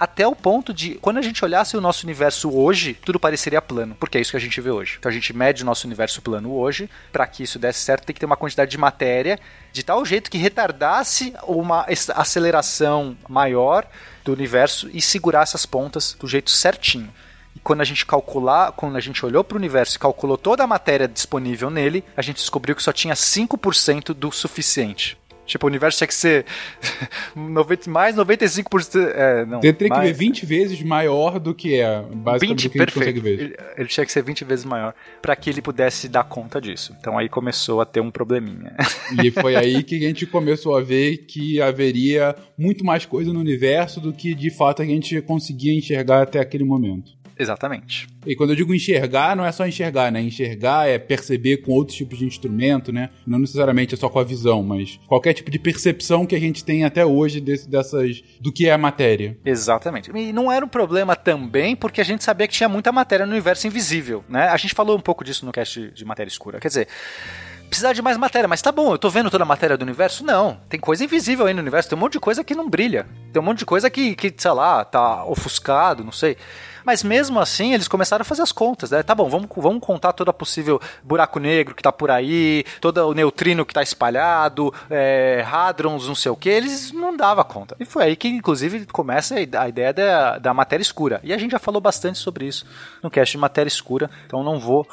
até 0.00 0.26
o 0.26 0.34
ponto 0.34 0.72
de, 0.72 0.94
quando 0.94 1.18
a 1.18 1.22
gente 1.22 1.44
olhasse 1.44 1.76
o 1.76 1.80
nosso 1.80 2.06
universo 2.06 2.50
hoje, 2.50 2.94
tudo 3.04 3.20
pareceria 3.20 3.60
plano, 3.60 3.94
porque 4.00 4.16
é 4.16 4.20
isso 4.22 4.30
que 4.30 4.36
a 4.38 4.40
gente 4.40 4.58
vê 4.58 4.70
hoje. 4.70 4.96
Então 4.98 5.10
a 5.10 5.12
gente 5.12 5.36
mede 5.36 5.62
o 5.62 5.66
nosso 5.66 5.86
universo 5.86 6.22
plano 6.22 6.54
hoje, 6.54 6.88
para 7.12 7.26
que 7.26 7.42
isso 7.42 7.58
desse 7.58 7.80
certo, 7.80 8.06
tem 8.06 8.14
que 8.14 8.20
ter 8.20 8.24
uma 8.24 8.36
quantidade 8.36 8.70
de 8.70 8.78
matéria 8.78 9.38
de 9.70 9.82
tal 9.82 10.02
jeito 10.06 10.30
que 10.30 10.38
retardasse 10.38 11.34
uma 11.46 11.84
aceleração 12.14 13.14
maior 13.28 13.86
do 14.24 14.32
universo 14.32 14.88
e 14.90 15.02
segurasse 15.02 15.54
as 15.54 15.66
pontas 15.66 16.16
do 16.18 16.26
jeito 16.26 16.50
certinho. 16.50 17.12
E 17.54 17.58
quando 17.58 17.82
a 17.82 17.84
gente 17.84 18.06
calcular, 18.06 18.72
quando 18.72 18.96
a 18.96 19.00
gente 19.00 19.24
olhou 19.26 19.44
para 19.44 19.56
o 19.56 19.58
universo 19.58 19.96
e 19.96 19.98
calculou 19.98 20.38
toda 20.38 20.64
a 20.64 20.66
matéria 20.66 21.06
disponível 21.06 21.68
nele, 21.68 22.02
a 22.16 22.22
gente 22.22 22.36
descobriu 22.36 22.74
que 22.74 22.82
só 22.82 22.92
tinha 22.92 23.12
5% 23.12 24.14
do 24.14 24.32
suficiente. 24.32 25.18
Tipo, 25.50 25.66
o 25.66 25.68
universo 25.68 25.98
tinha 25.98 26.06
que 26.06 26.14
ser 26.14 26.46
90, 27.34 27.90
mais 27.90 28.14
95%. 28.14 29.12
É, 29.14 29.44
não, 29.44 29.60
Ele 29.62 29.72
teria 29.72 29.96
mais, 29.96 30.06
que 30.06 30.12
ver 30.12 30.18
20 30.26 30.46
vezes 30.46 30.82
maior 30.82 31.40
do 31.40 31.52
que 31.52 31.74
é, 31.74 32.00
basicamente 32.00 32.40
20, 32.40 32.68
do 32.68 32.70
que 32.70 32.78
a 32.78 32.84
gente 32.84 32.94
perfeito. 32.94 32.94
consegue 32.94 33.20
ver. 33.20 33.40
Ele, 33.44 33.56
ele 33.76 33.88
tinha 33.88 34.06
que 34.06 34.12
ser 34.12 34.22
20 34.22 34.44
vezes 34.44 34.64
maior 34.64 34.94
para 35.20 35.34
que 35.34 35.50
ele 35.50 35.60
pudesse 35.60 36.08
dar 36.08 36.22
conta 36.22 36.60
disso. 36.60 36.94
Então 37.00 37.18
aí 37.18 37.28
começou 37.28 37.80
a 37.80 37.84
ter 37.84 38.00
um 38.00 38.10
probleminha. 38.12 38.76
E 39.22 39.30
foi 39.32 39.56
aí 39.56 39.82
que 39.82 39.96
a 39.96 40.08
gente 40.08 40.24
começou 40.24 40.76
a 40.76 40.80
ver 40.80 41.18
que 41.26 41.60
haveria 41.60 42.36
muito 42.56 42.84
mais 42.84 43.04
coisa 43.04 43.32
no 43.32 43.40
universo 43.40 44.00
do 44.00 44.12
que 44.12 44.34
de 44.34 44.50
fato 44.50 44.82
a 44.82 44.84
gente 44.84 45.20
conseguia 45.22 45.76
enxergar 45.76 46.22
até 46.22 46.38
aquele 46.38 46.64
momento. 46.64 47.19
Exatamente. 47.40 48.06
E 48.26 48.36
quando 48.36 48.50
eu 48.50 48.56
digo 48.56 48.74
enxergar, 48.74 49.34
não 49.34 49.46
é 49.46 49.50
só 49.50 49.66
enxergar, 49.66 50.12
né? 50.12 50.20
Enxergar 50.20 50.86
é 50.86 50.98
perceber 50.98 51.58
com 51.58 51.72
outros 51.72 51.96
tipos 51.96 52.18
de 52.18 52.26
instrumento, 52.26 52.92
né? 52.92 53.08
Não 53.26 53.38
necessariamente 53.38 53.94
é 53.94 53.96
só 53.96 54.10
com 54.10 54.18
a 54.18 54.24
visão, 54.24 54.62
mas 54.62 55.00
qualquer 55.06 55.32
tipo 55.32 55.50
de 55.50 55.58
percepção 55.58 56.26
que 56.26 56.36
a 56.36 56.38
gente 56.38 56.62
tem 56.62 56.84
até 56.84 57.04
hoje 57.04 57.40
desse, 57.40 57.66
dessas 57.66 58.22
do 58.38 58.52
que 58.52 58.68
é 58.68 58.72
a 58.74 58.78
matéria. 58.78 59.38
Exatamente. 59.42 60.10
E 60.14 60.34
não 60.34 60.52
era 60.52 60.62
um 60.62 60.68
problema 60.68 61.16
também 61.16 61.74
porque 61.74 62.02
a 62.02 62.04
gente 62.04 62.22
sabia 62.22 62.46
que 62.46 62.52
tinha 62.52 62.68
muita 62.68 62.92
matéria 62.92 63.24
no 63.24 63.32
universo 63.32 63.66
invisível, 63.66 64.22
né? 64.28 64.48
A 64.48 64.56
gente 64.58 64.74
falou 64.74 64.98
um 64.98 65.00
pouco 65.00 65.24
disso 65.24 65.46
no 65.46 65.52
cast 65.52 65.90
de 65.92 66.04
matéria 66.04 66.28
escura. 66.28 66.60
Quer 66.60 66.68
dizer, 66.68 66.88
precisar 67.70 67.92
de 67.92 68.02
mais 68.02 68.18
matéria, 68.18 68.48
mas 68.48 68.60
tá 68.60 68.72
bom, 68.72 68.92
eu 68.92 68.98
tô 68.98 69.08
vendo 69.08 69.30
toda 69.30 69.44
a 69.44 69.46
matéria 69.46 69.78
do 69.78 69.82
universo? 69.82 70.24
Não, 70.24 70.60
tem 70.68 70.78
coisa 70.78 71.04
invisível 71.04 71.46
aí 71.46 71.54
no 71.54 71.60
universo, 71.60 71.88
tem 71.88 71.96
um 71.96 72.00
monte 72.00 72.14
de 72.14 72.20
coisa 72.20 72.44
que 72.44 72.54
não 72.54 72.68
brilha. 72.68 73.06
Tem 73.32 73.40
um 73.40 73.44
monte 73.44 73.60
de 73.60 73.64
coisa 73.64 73.88
que, 73.88 74.14
que 74.14 74.34
sei 74.36 74.50
lá, 74.50 74.84
tá 74.84 75.24
ofuscado, 75.24 76.04
não 76.04 76.12
sei. 76.12 76.36
Mas 76.84 77.02
mesmo 77.02 77.40
assim, 77.40 77.74
eles 77.74 77.88
começaram 77.88 78.22
a 78.22 78.24
fazer 78.24 78.42
as 78.42 78.52
contas, 78.52 78.90
né? 78.90 79.02
Tá 79.02 79.14
bom, 79.14 79.28
vamos, 79.28 79.48
vamos 79.56 79.84
contar 79.84 80.12
toda 80.12 80.32
possível 80.32 80.80
buraco 81.02 81.38
negro 81.38 81.74
que 81.74 81.82
tá 81.82 81.92
por 81.92 82.10
aí, 82.10 82.64
todo 82.80 82.98
o 83.08 83.14
neutrino 83.14 83.66
que 83.66 83.74
tá 83.74 83.82
espalhado, 83.82 84.72
é, 84.88 85.44
hadrons, 85.50 86.06
não 86.06 86.14
sei 86.14 86.30
o 86.30 86.36
que, 86.36 86.48
eles 86.48 86.92
não 86.92 87.16
davam 87.16 87.40
conta. 87.44 87.76
E 87.80 87.84
foi 87.84 88.04
aí 88.04 88.16
que, 88.16 88.28
inclusive, 88.28 88.86
começa 88.86 89.34
a 89.34 89.68
ideia 89.68 89.92
da, 89.92 90.38
da 90.38 90.54
matéria 90.54 90.82
escura. 90.82 91.20
E 91.22 91.32
a 91.32 91.38
gente 91.38 91.52
já 91.52 91.58
falou 91.58 91.80
bastante 91.80 92.18
sobre 92.18 92.46
isso 92.46 92.64
no 93.02 93.10
cast 93.10 93.32
de 93.32 93.38
matéria 93.38 93.68
escura, 93.68 94.10
então 94.26 94.42
não 94.42 94.58
vou. 94.58 94.86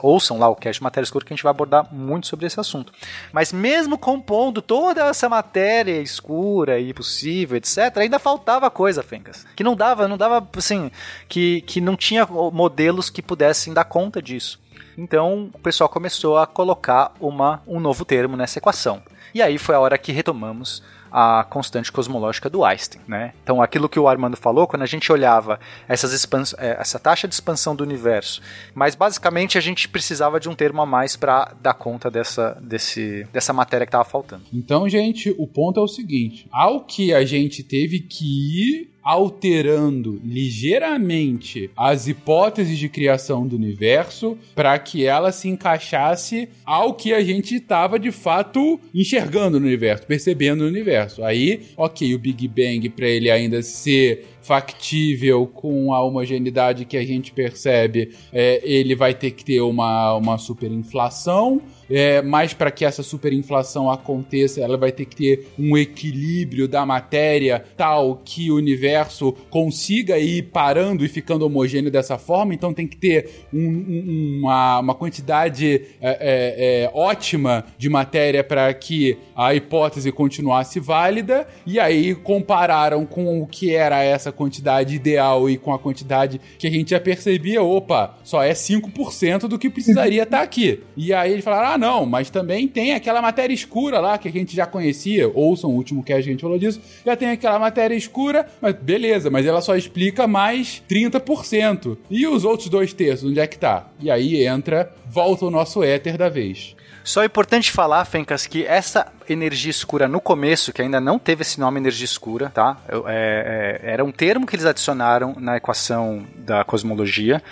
Ouçam 0.00 0.38
lá 0.38 0.48
o 0.48 0.56
cast 0.56 0.80
de 0.80 0.82
matéria 0.82 1.04
escura 1.04 1.24
que 1.24 1.32
a 1.32 1.36
gente 1.36 1.42
vai 1.42 1.50
abordar 1.50 1.92
muito 1.92 2.26
sobre 2.26 2.46
esse 2.46 2.58
assunto. 2.58 2.92
Mas 3.32 3.52
mesmo 3.52 3.96
compondo 3.96 4.60
toda 4.60 5.06
essa 5.06 5.28
matéria 5.28 6.00
escura 6.00 6.78
e 6.78 6.92
possível, 6.92 7.56
etc., 7.56 7.96
ainda 7.96 8.18
faltava 8.18 8.70
coisa, 8.70 9.02
Fencas. 9.02 9.46
Que 9.56 9.64
não 9.64 9.76
dava, 9.76 10.08
não 10.08 10.16
dava, 10.16 10.46
assim, 10.56 10.90
que, 11.28 11.60
que 11.62 11.80
não 11.80 11.96
tinha 11.96 12.26
modelos 12.26 13.10
que 13.10 13.22
pudessem 13.22 13.72
dar 13.72 13.84
conta 13.84 14.22
disso. 14.22 14.60
Então 14.96 15.50
o 15.52 15.58
pessoal 15.58 15.88
começou 15.88 16.38
a 16.38 16.46
colocar 16.46 17.12
uma, 17.20 17.62
um 17.66 17.80
novo 17.80 18.04
termo 18.04 18.36
nessa 18.36 18.58
equação. 18.58 19.02
E 19.34 19.42
aí 19.42 19.58
foi 19.58 19.74
a 19.74 19.80
hora 19.80 19.98
que 19.98 20.12
retomamos 20.12 20.82
a 21.16 21.44
constante 21.44 21.92
cosmológica 21.92 22.50
do 22.50 22.64
Einstein, 22.64 23.00
né? 23.06 23.34
Então, 23.40 23.62
aquilo 23.62 23.88
que 23.88 24.00
o 24.00 24.08
Armando 24.08 24.36
falou, 24.36 24.66
quando 24.66 24.82
a 24.82 24.86
gente 24.86 25.12
olhava 25.12 25.60
essas 25.86 26.26
é, 26.58 26.76
essa 26.80 26.98
taxa 26.98 27.28
de 27.28 27.34
expansão 27.34 27.76
do 27.76 27.84
universo, 27.84 28.42
mas 28.74 28.96
basicamente 28.96 29.56
a 29.56 29.60
gente 29.60 29.88
precisava 29.88 30.40
de 30.40 30.48
um 30.48 30.56
termo 30.56 30.82
a 30.82 30.86
mais 30.86 31.14
para 31.14 31.54
dar 31.60 31.74
conta 31.74 32.10
dessa, 32.10 32.60
desse, 32.60 33.28
dessa 33.32 33.52
matéria 33.52 33.86
que 33.86 33.90
estava 33.90 34.04
faltando. 34.04 34.42
Então, 34.52 34.88
gente, 34.88 35.32
o 35.38 35.46
ponto 35.46 35.78
é 35.78 35.82
o 35.84 35.86
seguinte: 35.86 36.48
ao 36.50 36.80
que 36.80 37.14
a 37.14 37.24
gente 37.24 37.62
teve 37.62 38.00
que 38.00 38.80
ir 38.80 38.93
alterando 39.04 40.18
ligeiramente 40.24 41.70
as 41.76 42.08
hipóteses 42.08 42.78
de 42.78 42.88
criação 42.88 43.46
do 43.46 43.54
universo 43.54 44.38
para 44.54 44.78
que 44.78 45.04
ela 45.04 45.30
se 45.30 45.48
encaixasse 45.48 46.48
ao 46.64 46.94
que 46.94 47.12
a 47.12 47.22
gente 47.22 47.56
estava 47.56 47.98
de 47.98 48.10
fato 48.10 48.80
enxergando 48.94 49.60
no 49.60 49.66
universo, 49.66 50.06
percebendo 50.06 50.64
no 50.64 50.70
universo. 50.70 51.22
Aí, 51.22 51.60
ok, 51.76 52.14
o 52.14 52.18
Big 52.18 52.48
Bang 52.48 52.88
para 52.88 53.06
ele 53.06 53.30
ainda 53.30 53.62
ser 53.62 54.24
factível 54.44 55.46
com 55.46 55.92
a 55.92 56.02
homogeneidade 56.02 56.84
que 56.84 56.96
a 56.96 57.04
gente 57.04 57.32
percebe, 57.32 58.10
é, 58.32 58.60
ele 58.62 58.94
vai 58.94 59.14
ter 59.14 59.30
que 59.30 59.44
ter 59.44 59.60
uma, 59.62 60.14
uma 60.14 60.38
superinflação, 60.38 61.62
é, 61.90 62.22
mas 62.22 62.54
para 62.54 62.70
que 62.70 62.84
essa 62.84 63.02
superinflação 63.02 63.90
aconteça, 63.90 64.60
ela 64.60 64.76
vai 64.76 64.92
ter 64.92 65.04
que 65.04 65.16
ter 65.16 65.48
um 65.58 65.76
equilíbrio 65.76 66.66
da 66.66 66.84
matéria 66.84 67.64
tal 67.76 68.20
que 68.24 68.50
o 68.50 68.56
universo 68.56 69.32
consiga 69.50 70.18
ir 70.18 70.44
parando 70.44 71.04
e 71.04 71.08
ficando 71.08 71.46
homogêneo 71.46 71.90
dessa 71.90 72.18
forma, 72.18 72.54
então 72.54 72.72
tem 72.72 72.86
que 72.86 72.96
ter 72.96 73.30
um, 73.52 73.58
um, 73.58 74.38
uma, 74.40 74.80
uma 74.80 74.94
quantidade 74.94 75.82
é, 76.00 76.10
é, 76.20 76.84
é 76.84 76.90
ótima 76.94 77.64
de 77.76 77.88
matéria 77.88 78.42
para 78.42 78.72
que 78.74 79.16
a 79.36 79.54
hipótese 79.54 80.10
continuasse 80.12 80.80
válida, 80.80 81.46
e 81.66 81.78
aí 81.78 82.14
compararam 82.14 83.04
com 83.06 83.40
o 83.40 83.46
que 83.46 83.74
era 83.74 84.02
essa 84.02 84.32
quantidade 84.32 84.94
ideal 84.94 85.48
e 85.48 85.56
com 85.56 85.72
a 85.72 85.78
quantidade 85.78 86.40
que 86.58 86.66
a 86.66 86.70
gente 86.70 86.90
já 86.90 87.00
percebia, 87.00 87.62
opa, 87.62 88.18
só 88.22 88.42
é 88.42 88.52
5% 88.52 89.46
do 89.48 89.58
que 89.58 89.70
precisaria 89.70 90.22
estar 90.22 90.38
tá 90.38 90.42
aqui. 90.42 90.80
E 90.96 91.12
aí 91.12 91.32
eles 91.32 91.44
falaram: 91.44 91.73
ah, 91.74 91.78
não, 91.78 92.06
mas 92.06 92.30
também 92.30 92.68
tem 92.68 92.94
aquela 92.94 93.20
matéria 93.20 93.52
escura 93.52 93.98
lá 93.98 94.16
que 94.16 94.28
a 94.28 94.30
gente 94.30 94.54
já 94.54 94.64
conhecia. 94.64 95.28
Ouçam 95.34 95.70
o 95.70 95.74
último 95.74 96.04
que 96.04 96.12
a 96.12 96.20
gente 96.20 96.40
falou 96.40 96.56
disso. 96.56 96.80
Já 97.04 97.16
tem 97.16 97.30
aquela 97.30 97.58
matéria 97.58 97.96
escura, 97.96 98.46
mas 98.60 98.74
beleza, 98.76 99.28
mas 99.28 99.44
ela 99.44 99.60
só 99.60 99.74
explica 99.74 100.26
mais 100.26 100.82
30%. 100.88 101.98
E 102.08 102.26
os 102.28 102.44
outros 102.44 102.68
dois 102.68 102.92
terços, 102.92 103.28
onde 103.28 103.40
é 103.40 103.46
que 103.46 103.58
tá? 103.58 103.88
E 104.00 104.08
aí 104.08 104.46
entra, 104.46 104.92
volta 105.10 105.46
o 105.46 105.50
nosso 105.50 105.82
éter 105.82 106.16
da 106.16 106.28
vez. 106.28 106.76
Só 107.02 107.22
é 107.22 107.26
importante 107.26 107.72
falar, 107.72 108.04
Fencas, 108.04 108.46
que 108.46 108.64
essa 108.64 109.12
energia 109.28 109.70
escura 109.70 110.08
no 110.08 110.20
começo, 110.20 110.72
que 110.72 110.80
ainda 110.80 111.00
não 111.00 111.18
teve 111.18 111.42
esse 111.42 111.58
nome 111.58 111.78
energia 111.78 112.04
escura, 112.04 112.50
tá? 112.50 112.78
É, 112.88 113.80
é, 113.84 113.92
era 113.92 114.04
um 114.04 114.12
termo 114.12 114.46
que 114.46 114.54
eles 114.54 114.64
adicionaram 114.64 115.34
na 115.38 115.56
equação 115.56 116.24
da 116.36 116.64
cosmologia 116.64 117.42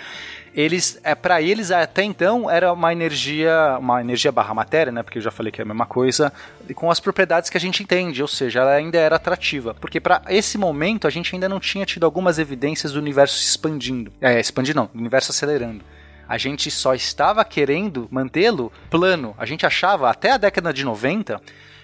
eles 0.53 0.99
é 1.03 1.15
para 1.15 1.41
eles 1.41 1.71
até 1.71 2.03
então 2.03 2.49
era 2.49 2.71
uma 2.71 2.91
energia 2.91 3.77
uma 3.79 4.01
energia 4.01 4.31
barra 4.31 4.53
matéria 4.53 4.91
né? 4.91 5.01
Porque 5.03 5.17
eu 5.17 5.21
já 5.21 5.31
falei 5.31 5.51
que 5.51 5.61
é 5.61 5.63
a 5.63 5.65
mesma 5.65 5.85
coisa 5.85 6.31
com 6.75 6.91
as 6.91 6.99
propriedades 6.99 7.49
que 7.49 7.57
a 7.57 7.59
gente 7.59 7.83
entende 7.83 8.21
ou 8.21 8.27
seja 8.27 8.61
ela 8.61 8.71
ainda 8.71 8.97
era 8.97 9.15
atrativa. 9.15 9.73
Porque 9.73 9.99
para 9.99 10.21
esse 10.29 10.57
momento 10.57 11.07
a 11.07 11.09
gente 11.09 11.35
ainda 11.35 11.49
não 11.49 11.59
tinha 11.59 11.85
tido 11.85 12.05
algumas 12.05 12.39
evidências 12.39 12.93
do 12.93 12.99
universo 12.99 13.37
se 13.37 13.49
expandindo. 13.49 14.11
É 14.21 14.39
expandindo 14.39 14.79
não 14.79 14.89
do 14.93 14.99
universo 14.99 15.31
acelerando. 15.31 15.83
A 16.27 16.37
gente 16.37 16.71
só 16.71 16.93
estava 16.93 17.43
querendo 17.43 18.07
mantê-lo 18.09 18.71
plano. 18.89 19.35
A 19.37 19.45
gente 19.45 19.65
achava, 19.65 20.09
até 20.09 20.31
a 20.31 20.37
década 20.37 20.73
de 20.73 20.83
90, 20.83 21.41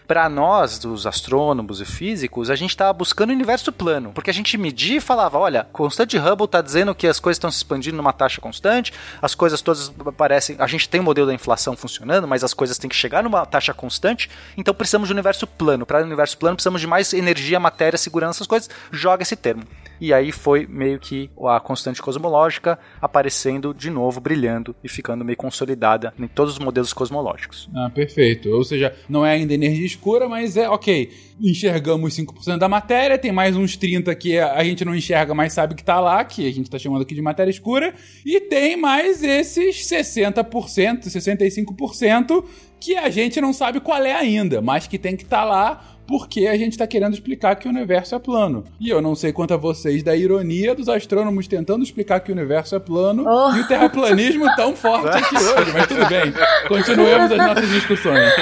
para 0.09 0.27
nós, 0.27 0.79
dos 0.79 1.05
astrônomos 1.05 1.79
e 1.79 1.85
físicos, 1.85 2.49
a 2.49 2.55
gente 2.55 2.71
estava 2.71 2.91
buscando 2.91 3.29
o 3.29 3.33
universo 3.33 3.71
plano, 3.71 4.11
porque 4.11 4.31
a 4.31 4.33
gente 4.33 4.57
media 4.57 4.97
e 4.97 4.99
falava, 4.99 5.37
olha, 5.37 5.67
constante 5.71 6.17
Hubble 6.17 6.45
está 6.45 6.63
dizendo 6.63 6.95
que 6.95 7.05
as 7.05 7.19
coisas 7.19 7.35
estão 7.35 7.51
se 7.51 7.57
expandindo 7.57 7.95
numa 7.95 8.11
taxa 8.11 8.41
constante, 8.41 8.91
as 9.21 9.35
coisas 9.35 9.61
todas 9.61 9.93
parecem, 10.17 10.55
a 10.57 10.65
gente 10.65 10.89
tem 10.89 10.99
o 10.99 11.03
um 11.03 11.05
modelo 11.05 11.27
da 11.27 11.33
inflação 11.35 11.77
funcionando, 11.77 12.27
mas 12.27 12.43
as 12.43 12.55
coisas 12.55 12.79
têm 12.79 12.89
que 12.89 12.95
chegar 12.95 13.21
numa 13.21 13.45
taxa 13.45 13.71
constante, 13.71 14.31
então 14.57 14.73
precisamos 14.73 15.07
de 15.07 15.13
um 15.13 15.15
universo 15.15 15.45
plano. 15.45 15.85
Para 15.85 16.01
o 16.01 16.05
universo 16.05 16.39
plano 16.39 16.55
precisamos 16.55 16.81
de 16.81 16.87
mais 16.87 17.13
energia, 17.13 17.59
matéria, 17.59 17.95
segurança, 17.95 18.37
essas 18.37 18.47
coisas. 18.47 18.67
Joga 18.91 19.21
esse 19.21 19.35
termo. 19.35 19.61
E 19.99 20.13
aí 20.13 20.31
foi 20.31 20.65
meio 20.67 20.99
que 20.99 21.29
a 21.47 21.59
constante 21.59 22.01
cosmológica 22.01 22.79
aparecendo 23.01 23.73
de 23.73 23.89
novo, 23.89 24.19
brilhando 24.19 24.75
e 24.83 24.89
ficando 24.89 25.25
meio 25.25 25.37
consolidada 25.37 26.13
em 26.17 26.27
todos 26.27 26.53
os 26.53 26.59
modelos 26.59 26.93
cosmológicos. 26.93 27.69
Ah, 27.75 27.89
perfeito. 27.89 28.49
Ou 28.49 28.63
seja, 28.63 28.95
não 29.07 29.25
é 29.25 29.33
ainda 29.33 29.53
energia 29.53 29.85
escura, 29.85 30.27
mas 30.27 30.57
é 30.57 30.69
ok. 30.69 31.11
Enxergamos 31.41 32.17
5% 32.17 32.57
da 32.57 32.67
matéria, 32.67 33.17
tem 33.17 33.31
mais 33.31 33.55
uns 33.55 33.77
30 33.77 34.13
que 34.15 34.37
a 34.37 34.63
gente 34.63 34.83
não 34.83 34.95
enxerga, 34.95 35.33
mas 35.33 35.53
sabe 35.53 35.75
que 35.75 35.83
tá 35.83 35.99
lá, 35.99 36.23
que 36.23 36.47
a 36.47 36.51
gente 36.51 36.69
tá 36.69 36.77
chamando 36.77 37.01
aqui 37.01 37.15
de 37.15 37.21
matéria 37.21 37.49
escura, 37.49 37.93
e 38.25 38.41
tem 38.41 38.75
mais 38.75 39.23
esses 39.23 39.87
60%, 39.87 41.05
65% 41.05 42.43
que 42.79 42.95
a 42.95 43.09
gente 43.09 43.41
não 43.41 43.51
sabe 43.51 43.79
qual 43.79 44.01
é 44.03 44.13
ainda, 44.13 44.61
mas 44.61 44.87
que 44.87 44.97
tem 44.97 45.15
que 45.15 45.23
estar 45.23 45.41
tá 45.41 45.45
lá 45.45 45.98
porque 46.09 46.47
a 46.47 46.57
gente 46.57 46.71
está 46.71 46.87
querendo 46.87 47.13
explicar 47.13 47.55
que 47.55 47.67
o 47.67 47.69
universo 47.69 48.15
é 48.15 48.19
plano. 48.19 48.65
E 48.79 48.89
eu 48.89 48.99
não 48.99 49.13
sei 49.13 49.31
quanto 49.31 49.53
a 49.53 49.57
vocês 49.57 50.01
da 50.01 50.15
ironia 50.15 50.73
dos 50.73 50.89
astrônomos 50.89 51.47
tentando 51.47 51.83
explicar 51.83 52.19
que 52.19 52.31
o 52.31 52.33
universo 52.33 52.75
é 52.75 52.79
plano 52.79 53.25
oh. 53.27 53.55
e 53.55 53.59
o 53.59 53.67
terraplanismo 53.67 54.47
tão 54.57 54.75
forte 54.75 55.15
aqui 55.15 55.35
hoje, 55.35 55.71
mas 55.71 55.85
tudo 55.85 56.07
bem. 56.07 56.33
Continuemos 56.67 57.31
as 57.31 57.37
nossas 57.37 57.69
discussões. 57.69 58.33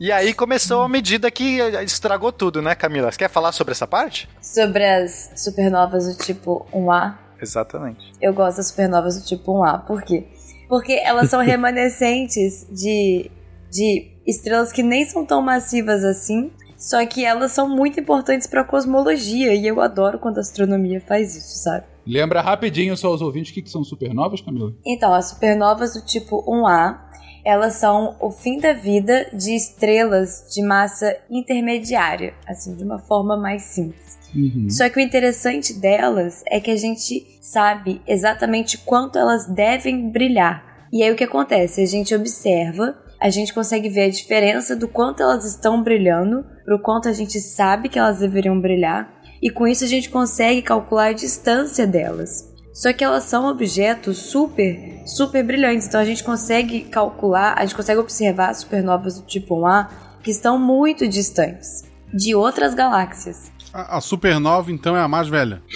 E 0.00 0.10
aí 0.10 0.32
começou 0.32 0.80
a 0.80 0.88
medida 0.88 1.30
que 1.30 1.58
estragou 1.84 2.32
tudo, 2.32 2.62
né, 2.62 2.74
Camila? 2.74 3.12
Você 3.12 3.18
quer 3.18 3.28
falar 3.28 3.52
sobre 3.52 3.72
essa 3.72 3.86
parte? 3.86 4.26
Sobre 4.40 4.82
as 4.82 5.32
supernovas 5.36 6.06
do 6.06 6.24
tipo 6.24 6.66
1A? 6.72 7.18
Exatamente. 7.38 8.14
Eu 8.18 8.32
gosto 8.32 8.56
das 8.56 8.68
supernovas 8.68 9.20
do 9.20 9.26
tipo 9.26 9.52
1A. 9.52 9.84
Por 9.84 10.02
quê? 10.02 10.26
Porque 10.70 10.94
elas 10.94 11.28
são 11.28 11.40
remanescentes 11.44 12.66
de, 12.70 13.30
de 13.70 14.10
estrelas 14.26 14.72
que 14.72 14.82
nem 14.82 15.04
são 15.04 15.26
tão 15.26 15.42
massivas 15.42 16.02
assim, 16.02 16.50
só 16.78 17.04
que 17.04 17.24
elas 17.24 17.50
são 17.50 17.68
muito 17.68 17.98
importantes 17.98 18.46
para 18.46 18.60
a 18.60 18.64
cosmologia 18.64 19.52
e 19.52 19.66
eu 19.66 19.80
adoro 19.80 20.18
quando 20.20 20.38
a 20.38 20.40
astronomia 20.40 21.00
faz 21.00 21.34
isso, 21.34 21.64
sabe? 21.64 21.84
Lembra 22.06 22.40
rapidinho 22.40 22.96
só 22.96 23.12
os 23.12 23.20
ouvintes 23.20 23.50
o 23.50 23.54
que, 23.54 23.62
que 23.62 23.70
são 23.70 23.82
supernovas, 23.82 24.40
Camila? 24.40 24.72
Então, 24.86 25.12
as 25.12 25.30
supernovas 25.30 25.94
do 25.94 26.06
tipo 26.06 26.42
1A, 26.48 26.96
elas 27.44 27.74
são 27.74 28.16
o 28.20 28.30
fim 28.30 28.60
da 28.60 28.72
vida 28.72 29.28
de 29.32 29.56
estrelas 29.56 30.46
de 30.54 30.62
massa 30.62 31.16
intermediária, 31.28 32.32
assim, 32.46 32.76
de 32.76 32.84
uma 32.84 33.00
forma 33.00 33.36
mais 33.36 33.62
simples. 33.62 34.16
Uhum. 34.34 34.70
Só 34.70 34.88
que 34.88 34.98
o 34.98 35.02
interessante 35.02 35.74
delas 35.74 36.44
é 36.46 36.60
que 36.60 36.70
a 36.70 36.76
gente 36.76 37.26
sabe 37.40 38.00
exatamente 38.06 38.78
quanto 38.78 39.18
elas 39.18 39.46
devem 39.46 40.10
brilhar. 40.10 40.86
E 40.92 41.02
aí 41.02 41.10
o 41.10 41.16
que 41.16 41.24
acontece? 41.24 41.82
A 41.82 41.86
gente 41.86 42.14
observa 42.14 42.96
a 43.20 43.30
gente 43.30 43.52
consegue 43.52 43.88
ver 43.88 44.04
a 44.04 44.10
diferença 44.10 44.76
do 44.76 44.86
quanto 44.86 45.22
elas 45.22 45.44
estão 45.44 45.82
brilhando, 45.82 46.44
pro 46.64 46.78
quanto 46.78 47.08
a 47.08 47.12
gente 47.12 47.40
sabe 47.40 47.88
que 47.88 47.98
elas 47.98 48.18
deveriam 48.18 48.60
brilhar, 48.60 49.12
e 49.42 49.50
com 49.50 49.66
isso 49.66 49.84
a 49.84 49.88
gente 49.88 50.08
consegue 50.08 50.62
calcular 50.62 51.06
a 51.06 51.12
distância 51.12 51.86
delas. 51.86 52.48
Só 52.72 52.92
que 52.92 53.02
elas 53.02 53.24
são 53.24 53.48
objetos 53.48 54.18
super, 54.18 55.02
super 55.04 55.42
brilhantes, 55.42 55.88
então 55.88 56.00
a 56.00 56.04
gente 56.04 56.22
consegue 56.22 56.82
calcular, 56.82 57.54
a 57.58 57.62
gente 57.62 57.74
consegue 57.74 58.00
observar 58.00 58.54
supernovas 58.54 59.18
do 59.18 59.26
tipo 59.26 59.56
1A 59.56 59.88
que 60.22 60.30
estão 60.30 60.58
muito 60.58 61.08
distantes 61.08 61.84
de 62.14 62.34
outras 62.34 62.74
galáxias. 62.74 63.50
A, 63.72 63.96
a 63.96 64.00
supernova 64.00 64.70
então 64.70 64.96
é 64.96 65.00
a 65.00 65.08
mais 65.08 65.28
velha. 65.28 65.60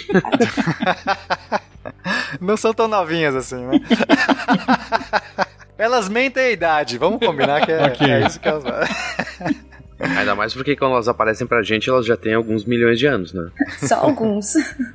Não 2.39 2.57
são 2.57 2.73
tão 2.73 2.87
novinhas 2.87 3.35
assim, 3.35 3.65
né? 3.65 3.79
Elas 5.77 6.07
mentem 6.07 6.43
a 6.43 6.51
idade, 6.51 6.97
vamos 6.97 7.25
combinar 7.25 7.65
que 7.65 7.71
é, 7.71 7.85
okay. 7.87 8.11
é 8.11 8.27
isso 8.27 8.39
que 8.39 8.47
elas 8.47 8.63
Ainda 10.17 10.35
mais 10.35 10.53
porque 10.53 10.75
quando 10.75 10.93
elas 10.93 11.07
aparecem 11.07 11.47
pra 11.47 11.61
gente, 11.61 11.89
elas 11.89 12.05
já 12.05 12.17
têm 12.17 12.33
alguns 12.33 12.65
milhões 12.65 12.99
de 12.99 13.05
anos, 13.05 13.33
né? 13.33 13.49
Só 13.87 13.95
alguns. 13.95 14.53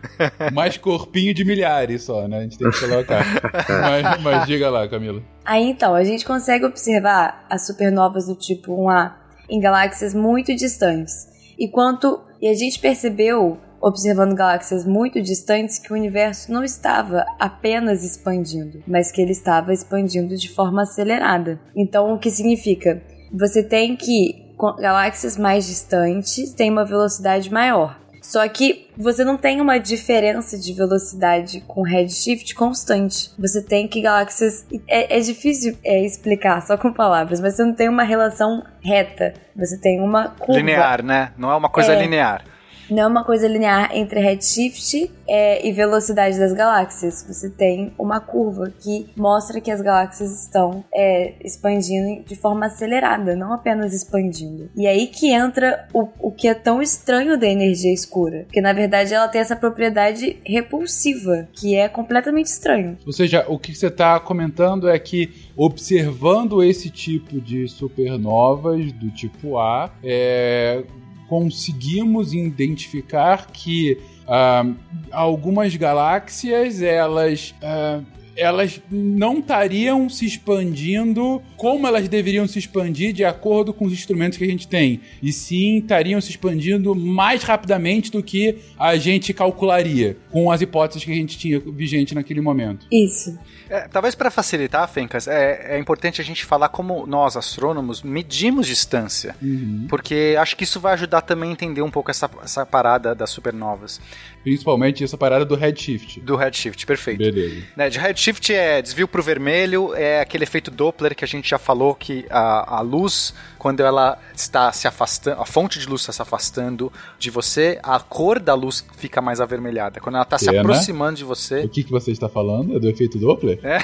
Mais 0.53 0.77
corpinho 0.77 1.33
de 1.33 1.45
milhares 1.45 2.03
só, 2.03 2.29
né? 2.29 2.39
A 2.39 2.43
gente 2.43 2.59
tem 2.59 2.71
que 2.71 2.81
colocar. 2.81 3.25
mas, 3.69 4.23
mas 4.23 4.47
diga 4.47 4.69
lá, 4.69 4.87
Camila. 4.87 5.23
Aí 5.45 5.65
então, 5.65 5.95
a 5.95 6.05
gente 6.05 6.27
consegue 6.27 6.67
observar 6.67 7.47
as 7.49 7.67
supernovas 7.67 8.27
do 8.27 8.35
tipo 8.35 8.77
1A 8.85 9.15
em 9.49 9.61
galáxias 9.61 10.13
muito 10.13 10.55
distantes. 10.55 11.27
E 11.59 11.69
quanto. 11.69 12.21
E 12.41 12.47
a 12.47 12.55
gente 12.55 12.79
percebeu 12.79 13.59
observando 13.81 14.35
galáxias 14.35 14.85
muito 14.85 15.21
distantes 15.21 15.79
que 15.79 15.93
o 15.93 15.97
universo 15.97 16.53
não 16.53 16.65
estava 16.65 17.25
apenas 17.39 18.05
expandindo, 18.05 18.83
mas 18.87 19.11
que 19.11 19.21
ele 19.21 19.33
estava 19.33 19.73
expandindo 19.73 20.37
de 20.37 20.49
forma 20.51 20.83
acelerada. 20.83 21.61
Então, 21.77 22.13
o 22.13 22.19
que 22.19 22.31
significa? 22.31 23.03
Você 23.33 23.63
tem 23.63 23.97
que 23.97 24.49
galáxias 24.81 25.37
mais 25.37 25.67
distantes 25.67 26.53
têm 26.53 26.71
uma 26.71 26.85
velocidade 26.85 27.53
maior. 27.53 27.97
Só 28.21 28.47
que 28.49 28.89
você 28.97 29.25
não 29.25 29.39
tem 29.39 29.61
uma 29.61 29.79
diferença 29.79 30.59
de 30.59 30.73
velocidade 30.75 31.63
com 31.67 31.83
redshift 31.83 32.55
constante. 32.55 33.31
Você 33.39 33.63
tem 33.63 33.89
que 33.89 34.03
galáxias. 34.03 34.67
É, 34.87 35.17
é 35.17 35.21
difícil 35.21 35.79
é, 35.83 36.05
explicar 36.05 36.61
só 36.61 36.77
com 36.77 36.93
palavras, 36.93 37.41
mas 37.41 37.55
você 37.55 37.65
não 37.65 37.73
tem 37.73 37.89
uma 37.89 38.03
relação 38.03 38.63
reta. 38.83 39.33
Você 39.57 39.81
tem 39.81 40.01
uma 40.01 40.29
curva. 40.29 40.61
Linear, 40.61 41.03
né? 41.03 41.33
Não 41.39 41.51
é 41.51 41.57
uma 41.57 41.71
coisa 41.71 41.95
é, 41.95 42.03
linear 42.03 42.45
não 42.91 43.03
é 43.03 43.07
uma 43.07 43.25
coisa 43.25 43.47
linear 43.47 43.91
entre 43.95 44.21
redshift 44.21 45.11
é, 45.27 45.67
e 45.67 45.73
velocidade 45.73 46.39
das 46.39 46.53
galáxias. 46.53 47.25
Você 47.29 47.51
tem 47.51 47.93
uma 47.99 48.21
curva 48.21 48.73
que 48.81 49.07
mostra 49.17 49.61
que 49.61 49.71
as 49.71 49.81
galáxias 49.81 50.45
estão 50.45 50.85
é, 50.95 51.35
expandindo 51.45 52.25
de 52.25 52.35
forma 52.35 52.67
acelerada, 52.67 53.37
não 53.37 53.53
apenas 53.53 53.93
expandindo. 53.93 54.71
E 54.75 54.87
aí 54.87 55.07
que 55.07 55.31
entra 55.31 55.87
o, 55.93 56.09
o 56.21 56.33
que 56.33 56.49
é 56.49 56.55
tão 56.55 56.81
estranho 56.81 57.39
da 57.39 57.47
energia 57.47 57.93
escura, 57.93 58.45
porque 58.45 58.61
na 58.61 58.73
verdade 58.73 59.13
ela 59.13 59.29
tem 59.29 59.41
essa 59.41 59.57
propriedade 59.57 60.39
repulsiva, 60.45 61.49
que 61.53 61.75
é 61.75 61.89
completamente 61.89 62.47
estranho. 62.47 62.97
Ou 63.07 63.13
seja, 63.13 63.45
o 63.49 63.59
que 63.59 63.75
você 63.75 63.89
está 63.89 64.19
comentando 64.19 64.89
é 64.89 64.99
que 64.99 65.49
observando 65.57 66.63
esse 66.63 66.89
tipo 66.89 67.41
de 67.41 67.67
supernovas 67.69 68.93
do 68.93 69.11
tipo 69.11 69.59
A, 69.59 69.91
é, 70.03 70.85
conseguimos 71.29 72.33
identificar 72.33 73.51
que 73.53 73.99
uh, 74.25 74.75
algumas 75.11 75.77
galáxias 75.77 76.81
elas 76.83 77.55
uh, 77.63 78.05
elas 78.39 78.81
não 78.89 79.41
estariam 79.41 80.09
se 80.09 80.25
expandindo 80.25 81.43
como 81.57 81.89
elas 81.89 82.09
deveriam 82.09 82.47
se 82.47 82.59
expandir 82.61 83.13
de 83.13 83.25
acordo 83.25 83.75
com 83.75 83.85
os 83.85 83.93
instrumentos 83.93 84.39
que 84.39 84.45
a 84.45 84.47
gente 84.47 84.69
tem, 84.69 85.01
e 85.21 85.33
sim 85.33 85.79
estariam 85.79 86.21
se 86.21 86.31
expandindo 86.31 86.95
mais 86.95 87.43
rapidamente 87.43 88.13
do 88.13 88.23
que 88.23 88.55
a 88.79 88.97
gente 88.97 89.35
calcularia 89.35 90.17
com 90.31 90.53
as 90.53 90.61
hipóteses 90.61 91.05
que 91.05 91.11
a 91.11 91.17
gente 91.17 91.37
tinha 91.37 91.59
vigente 91.59 92.15
naquele 92.15 92.41
momento. 92.41 92.87
Isso. 92.93 93.37
É, 93.71 93.81
talvez 93.89 94.15
para 94.15 94.31
facilitar, 94.31 94.89
Fencas, 94.89 95.29
é, 95.29 95.75
é, 95.75 95.79
importante 95.79 96.21
a 96.21 96.25
gente 96.25 96.45
falar 96.45 96.69
como 96.69 97.07
nós, 97.07 97.37
astrônomos, 97.37 98.03
medimos 98.03 98.67
distância. 98.67 99.37
Uhum. 99.43 99.87
Porque 99.89 100.37
acho 100.39 100.57
que 100.57 100.65
isso 100.65 100.81
vai 100.81 100.95
ajudar 100.95 101.21
também 101.23 101.51
a 101.51 101.53
entender 101.53 101.83
um 101.83 101.91
pouco 101.91 102.11
essa, 102.11 102.31
essa 102.43 102.65
parada 102.65 103.15
das 103.15 103.31
supernovas. 103.31 104.01
Principalmente 104.43 105.05
essa 105.05 105.19
parada 105.19 105.45
do 105.45 105.55
redshift. 105.55 106.21
Do 106.21 106.37
redshift, 106.37 106.87
perfeito. 106.87 107.19
Beleza. 107.19 107.63
Né, 107.77 107.91
de 107.91 107.99
redshift 107.99 108.55
é 108.55 108.81
desvio 108.81 109.07
pro 109.07 109.23
vermelho, 109.23 109.95
é 109.95 110.21
aquele 110.21 110.45
efeito 110.45 110.71
Doppler 110.71 111.15
que 111.15 111.25
a 111.25 111.29
gente 111.29 111.51
já 111.51 111.59
falou 111.59 111.95
que 111.95 112.25
a, 112.31 112.77
a 112.77 112.81
luz, 112.81 113.35
quando 113.59 113.81
ela 113.81 114.19
está 114.35 114.73
se 114.73 114.87
afastando, 114.87 115.41
a 115.41 115.45
fonte 115.45 115.79
de 115.79 115.87
luz 115.87 116.03
está 116.03 116.13
se 116.13 116.23
afastando 116.23 116.93
de 117.19 117.31
você, 117.31 117.79
a 117.83 117.99
cor 117.99 118.39
da 118.39 118.55
luz 118.55 118.85
fica 118.97 119.21
mais 119.21 119.41
avermelhada. 119.41 120.01
Quando 120.01 120.15
ela 120.15 120.25
está 120.25 120.39
se 120.39 120.49
aproximando 120.57 121.17
de 121.17 121.25
você. 121.25 121.61
O 121.65 121.69
que, 121.69 121.83
que 121.83 121.91
você 121.91 122.13
está 122.13 122.29
falando? 122.29 122.77
É 122.77 122.79
do 122.79 122.89
efeito 122.89 123.19
Doppler? 123.19 123.59
É. 123.63 123.79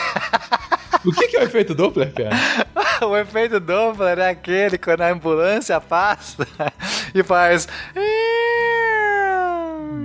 O 1.05 1.13
que, 1.13 1.29
que 1.29 1.37
é 1.37 1.41
o 1.41 1.43
efeito 1.43 1.75
Doppler, 1.75 2.13
cara? 2.15 2.35
o 3.07 3.17
efeito 3.17 3.61
Doppler 3.61 4.19
é 4.19 4.31
aquele 4.31 4.79
quando 4.79 5.03
a 5.03 5.13
ambulância 5.13 5.79
passa 5.81 6.47
e 7.15 7.23
faz. 7.23 7.69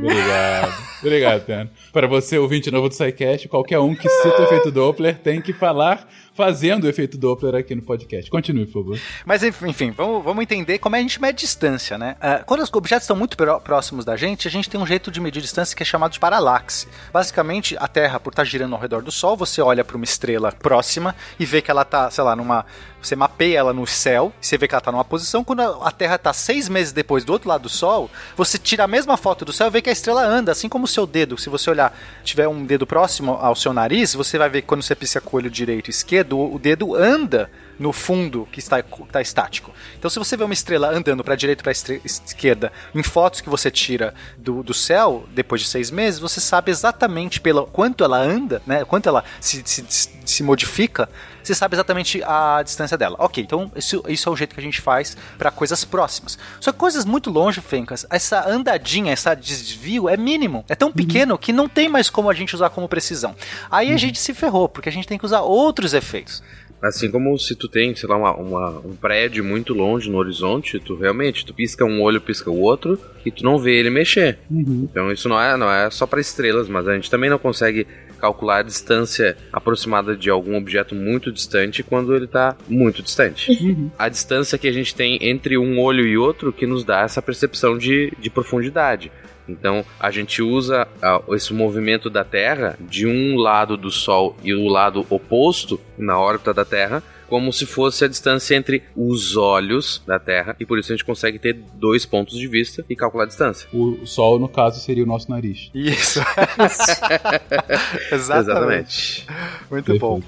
Obrigado. 0.04 0.74
Obrigado, 1.02 1.46
Pena. 1.46 1.72
Para 1.92 2.08
você, 2.08 2.38
ouvinte 2.38 2.70
novo 2.70 2.88
do 2.88 2.94
SciCast, 2.94 3.48
qualquer 3.48 3.80
um 3.80 3.96
que 3.96 4.08
cita 4.08 4.42
o 4.42 4.44
efeito 4.44 4.72
Doppler 4.72 5.18
tem 5.18 5.42
que 5.42 5.52
falar 5.52 6.08
fazendo 6.36 6.84
o 6.84 6.88
efeito 6.88 7.18
Doppler 7.18 7.56
aqui 7.56 7.74
no 7.74 7.82
podcast. 7.82 8.30
Continue, 8.30 8.68
por 8.68 8.84
favor. 8.84 9.00
Mas 9.26 9.42
enfim, 9.44 9.92
vamos, 9.92 10.24
vamos 10.24 10.44
entender 10.44 10.78
como 10.78 10.96
é 10.96 11.00
a 11.00 11.02
gente 11.02 11.20
mede 11.20 11.40
distância, 11.40 11.98
né? 11.98 12.16
Uh, 12.20 12.46
quando 12.46 12.62
os 12.62 12.72
objetos 12.72 13.06
estão 13.06 13.16
muito 13.16 13.36
próximos 13.64 14.06
da 14.06 14.16
gente, 14.16 14.48
a 14.48 14.52
gente 14.52 14.70
tem 14.70 14.80
um 14.80 14.86
jeito 14.86 15.10
de 15.10 15.20
medir 15.20 15.42
distância 15.42 15.76
que 15.76 15.82
é 15.82 15.86
chamado 15.86 16.12
de 16.12 16.20
paralaxe. 16.20 16.88
Basicamente, 17.12 17.76
a 17.80 17.88
Terra, 17.88 18.20
por 18.20 18.30
estar 18.30 18.44
girando 18.44 18.76
ao 18.76 18.82
redor 18.82 19.02
do 19.02 19.12
Sol, 19.12 19.36
você 19.36 19.60
olha 19.60 19.84
para 19.84 19.96
uma 19.96 20.06
estrela 20.06 20.52
próxima 20.52 21.16
e 21.40 21.46
vê 21.46 21.62
que 21.62 21.72
ela 21.72 21.82
está, 21.82 22.12
sei 22.12 22.24
lá, 22.24 22.36
numa 22.36 22.66
você 23.02 23.16
mapeia 23.16 23.60
ela 23.60 23.74
no 23.74 23.88
céu, 23.88 24.34
você 24.42 24.58
vê 24.58 24.68
que 24.68 24.76
ela 24.76 24.80
está 24.80 24.92
numa 24.92 25.06
posição. 25.06 25.44
Quando 25.44 25.62
a 25.62 25.92
Terra 25.92 26.16
está 26.16 26.34
seis 26.34 26.68
meses 26.68 26.92
depois 26.92 27.24
do 27.24 27.32
outro 27.32 27.48
lado 27.48 27.62
do 27.64 27.70
Sol, 27.70 28.10
você 28.36 28.58
tira 28.58 28.84
a 28.84 28.88
mesma 28.88 29.16
foto 29.16 29.46
do 29.46 29.54
céu 29.54 29.68
e 29.68 29.70
vê 29.70 29.82
que 29.82 29.90
a 29.90 29.94
estrela 29.94 30.22
anda, 30.22 30.52
assim 30.52 30.68
como 30.68 30.84
o 30.84 30.88
seu 30.88 31.08
dedo. 31.08 31.38
Se 31.38 31.50
você 31.50 31.70
olhar, 31.70 31.79
tiver 32.24 32.48
um 32.48 32.66
dedo 32.66 32.86
próximo 32.86 33.34
ao 33.34 33.56
seu 33.56 33.74
nariz, 33.74 34.14
você 34.14 34.38
vai 34.38 34.50
ver 34.50 34.62
que 34.62 34.68
quando 34.68 34.82
você 34.82 34.96
pisca 34.96 35.22
com 35.22 35.38
o 35.38 35.40
olho 35.40 35.50
direito 35.50 35.88
e 35.88 35.92
esquerdo, 35.92 36.38
o 36.38 36.60
dedo 36.60 36.96
anda 36.96 37.50
no 37.80 37.94
fundo 37.94 38.48
que 38.52 38.60
está, 38.60 38.80
está 38.80 39.22
estático. 39.22 39.74
Então, 39.98 40.10
se 40.10 40.20
você 40.20 40.36
vê 40.36 40.44
uma 40.44 40.54
estrela 40.54 40.90
andando 40.90 41.24
para 41.24 41.36
direita 41.36 41.64
para 41.64 41.72
esquerda 41.72 42.72
em 42.94 43.02
fotos 43.02 43.42
que 43.42 43.50
você 43.50 43.72
tira 43.72 44.14
do, 44.38 44.62
do 44.62 44.74
céu 44.74 45.26
depois 45.34 45.62
de 45.62 45.68
seis 45.68 45.90
meses, 45.90 46.20
você 46.20 46.42
sabe 46.42 46.70
exatamente 46.72 47.40
pelo 47.40 47.66
quanto 47.66 48.04
ela 48.04 48.18
anda, 48.18 48.62
né? 48.68 48.84
Quanto 48.84 49.08
ela 49.08 49.24
se, 49.40 49.64
se, 49.66 49.86
se 50.26 50.44
modifica 50.44 51.10
você 51.50 51.56
sabe 51.56 51.76
exatamente 51.76 52.22
a 52.24 52.62
distância 52.64 52.98
dela. 52.98 53.16
Ok, 53.20 53.44
então 53.44 53.72
isso, 53.76 54.04
isso 54.08 54.30
é 54.30 54.32
o 54.32 54.36
jeito 54.36 54.54
que 54.54 54.60
a 54.60 54.64
gente 54.64 54.82
faz 54.82 55.18
para 55.38 55.50
coisas 55.50 55.84
próximas. 55.84 56.38
Só 56.60 56.72
que 56.72 56.78
coisas 56.78 57.06
muito 57.06 57.30
longe, 57.30 57.62
Fencas, 57.62 58.06
essa 58.10 58.48
andadinha, 58.48 59.14
esse 59.14 59.34
desvio 59.36 60.08
é 60.08 60.16
mínimo. 60.16 60.64
É 60.70 60.76
tão 60.76 60.92
pequeno 60.92 61.38
que 61.38 61.52
não 61.52 61.68
tem 61.68 61.90
mais 61.90 62.10
como 62.10 62.30
a 62.30 62.34
gente 62.34 62.54
usar 62.56 62.70
como 62.70 62.88
precisão. 62.88 63.36
Aí 63.70 63.92
a 63.92 63.98
gente 63.98 64.20
se 64.20 64.34
ferrou, 64.34 64.70
porque 64.70 64.90
a 64.90 64.92
gente 64.92 65.08
tem 65.08 65.18
que 65.18 65.26
usar 65.26 65.42
outros 65.42 65.94
efeitos. 65.94 66.44
Assim 66.82 67.12
como 67.12 67.38
se 67.38 67.56
tu 67.56 67.68
tem, 67.68 67.94
sei 67.94 68.08
lá, 68.08 68.16
uma, 68.16 68.34
uma, 68.36 68.70
um 68.80 68.96
prédio 68.96 69.44
muito 69.44 69.74
longe 69.74 70.10
no 70.10 70.18
horizonte, 70.18 70.80
tu 70.80 70.96
realmente, 70.96 71.46
tu 71.46 71.54
pisca 71.54 71.84
um 71.84 72.02
olho, 72.02 72.22
pisca 72.22 72.50
o 72.50 72.60
outro, 72.60 72.98
e 73.26 73.32
tu 73.32 73.44
não 73.44 73.58
vê 73.58 73.76
ele 73.76 73.90
mexer. 73.90 74.40
Uhum. 74.50 74.88
Então 74.90 75.12
isso 75.12 75.28
não 75.28 75.42
é, 75.42 75.58
não 75.58 75.70
é 75.70 75.90
só 75.90 76.08
para 76.08 76.22
estrelas, 76.22 76.70
mas 76.70 76.88
a 76.88 76.96
gente 76.96 77.12
também 77.12 77.30
não 77.30 77.38
consegue 77.38 77.86
calcular 78.20 78.60
a 78.60 78.64
distância 78.64 79.38
aproximada 79.52 80.16
de 80.16 80.30
algum 80.30 80.56
objeto 80.58 80.94
muito 80.94 81.32
distante 81.32 81.82
quando 81.82 82.16
ele 82.16 82.26
está 82.26 82.56
muito 82.68 83.02
distante. 83.02 83.50
Uhum. 83.70 83.92
A 84.00 84.10
distância 84.10 84.58
que 84.58 84.68
a 84.68 84.72
gente 84.72 84.96
tem 84.96 85.20
entre 85.22 85.58
um 85.58 85.80
olho 85.80 86.06
e 86.08 86.18
outro 86.18 86.52
que 86.52 86.66
nos 86.66 86.84
dá 86.84 87.02
essa 87.02 87.22
percepção 87.22 87.78
de, 87.78 88.12
de 88.18 88.30
profundidade. 88.30 89.12
Então 89.48 89.84
a 90.00 90.12
gente 90.12 90.42
usa 90.42 90.88
uh, 91.04 91.36
esse 91.36 91.54
movimento 91.54 92.10
da 92.10 92.24
Terra 92.24 92.78
de 92.80 93.06
um 93.06 93.36
lado 93.36 93.76
do 93.76 93.92
Sol 93.92 94.36
e 94.44 94.54
o 94.54 94.68
lado 94.68 95.06
oposto 95.10 95.80
na 95.98 96.20
órbita 96.20 96.54
da 96.54 96.64
Terra 96.64 97.04
como 97.30 97.54
se 97.54 97.66
fosse 97.66 98.04
a 98.04 98.08
distância 98.08 98.56
entre 98.56 98.84
os 98.96 99.38
olhos 99.38 100.02
da 100.06 100.20
Terra, 100.20 100.56
e 100.60 100.66
por 100.66 100.80
isso 100.80 100.92
a 100.92 100.96
gente 100.96 101.06
consegue 101.06 101.40
ter 101.40 101.54
dois 101.54 102.06
pontos 102.06 102.38
de 102.38 102.48
vista 102.48 102.84
e 102.90 102.96
calcular 102.96 103.24
a 103.24 103.28
distância. 103.28 103.68
O 103.72 104.06
Sol, 104.06 104.40
no 104.40 104.50
caso, 104.50 104.80
seria 104.80 105.04
o 105.04 105.08
nosso 105.08 105.30
nariz. 105.30 105.70
Isso. 105.74 106.20
Exatamente. 108.12 108.50
Exatamente. 108.50 109.28
Muito 109.70 110.00
bom. 110.00 110.22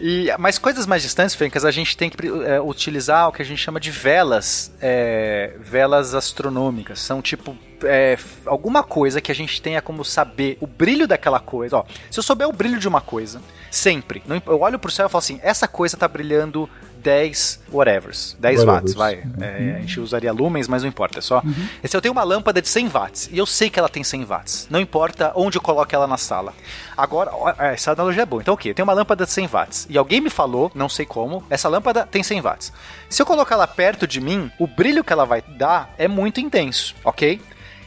E, 0.00 0.28
mas 0.38 0.58
coisas 0.58 0.86
mais 0.86 1.02
distantes, 1.02 1.34
Fencas, 1.34 1.64
a 1.64 1.70
gente 1.70 1.96
tem 1.96 2.08
que 2.08 2.16
é, 2.46 2.60
utilizar 2.60 3.28
o 3.28 3.32
que 3.32 3.42
a 3.42 3.44
gente 3.44 3.58
chama 3.58 3.78
de 3.78 3.90
velas, 3.90 4.72
é, 4.80 5.54
velas 5.60 6.14
astronômicas. 6.14 7.00
São 7.00 7.20
tipo 7.20 7.54
é, 7.84 8.18
alguma 8.46 8.82
coisa 8.82 9.20
que 9.20 9.30
a 9.30 9.34
gente 9.34 9.60
tenha 9.60 9.80
como 9.80 10.04
saber 10.04 10.56
o 10.60 10.66
brilho 10.66 11.06
daquela 11.06 11.40
coisa. 11.40 11.78
Ó, 11.78 11.84
se 12.10 12.18
eu 12.18 12.22
souber 12.22 12.48
o 12.48 12.52
brilho 12.52 12.78
de 12.78 12.88
uma 12.88 13.00
coisa, 13.00 13.40
sempre, 13.70 14.22
eu 14.46 14.60
olho 14.60 14.78
pro 14.78 14.90
céu 14.90 15.06
e 15.06 15.08
falo 15.08 15.20
assim: 15.20 15.40
essa 15.42 15.66
coisa 15.68 15.96
tá 15.96 16.08
brilhando 16.08 16.68
10 17.02 17.60
whatevers, 17.72 18.36
10 18.38 18.64
watts, 18.64 18.94
vai. 18.94 19.22
É, 19.40 19.76
a 19.76 19.80
gente 19.80 19.98
usaria 20.00 20.32
lumens, 20.32 20.68
mas 20.68 20.82
não 20.82 20.88
importa, 20.88 21.18
é 21.18 21.22
só. 21.22 21.40
Uhum. 21.44 21.68
Se 21.84 21.96
eu 21.96 22.00
tenho 22.00 22.12
uma 22.12 22.22
lâmpada 22.22 22.60
de 22.60 22.68
100 22.68 22.88
watts 22.88 23.28
e 23.32 23.38
eu 23.38 23.46
sei 23.46 23.70
que 23.70 23.78
ela 23.78 23.88
tem 23.88 24.04
100 24.04 24.24
watts, 24.24 24.66
não 24.70 24.80
importa 24.80 25.32
onde 25.34 25.56
eu 25.56 25.62
coloque 25.62 25.94
ela 25.94 26.06
na 26.06 26.16
sala. 26.16 26.52
Agora, 26.96 27.30
ó, 27.32 27.50
essa 27.58 27.92
analogia 27.92 28.22
é 28.22 28.26
boa. 28.26 28.42
Então, 28.42 28.52
o 28.52 28.54
okay, 28.54 28.70
Eu 28.70 28.74
tenho 28.74 28.86
uma 28.86 28.92
lâmpada 28.92 29.24
de 29.24 29.32
100 29.32 29.46
watts 29.46 29.86
e 29.88 29.96
alguém 29.96 30.20
me 30.20 30.30
falou, 30.30 30.70
não 30.74 30.88
sei 30.88 31.06
como, 31.06 31.42
essa 31.48 31.68
lâmpada 31.68 32.06
tem 32.06 32.22
100 32.22 32.40
watts. 32.42 32.72
Se 33.08 33.22
eu 33.22 33.26
colocar 33.26 33.54
ela 33.54 33.66
perto 33.66 34.06
de 34.06 34.20
mim, 34.20 34.50
o 34.58 34.66
brilho 34.66 35.02
que 35.02 35.12
ela 35.12 35.24
vai 35.24 35.42
dar 35.42 35.94
é 35.96 36.06
muito 36.06 36.40
intenso, 36.40 36.94
ok? 37.04 37.40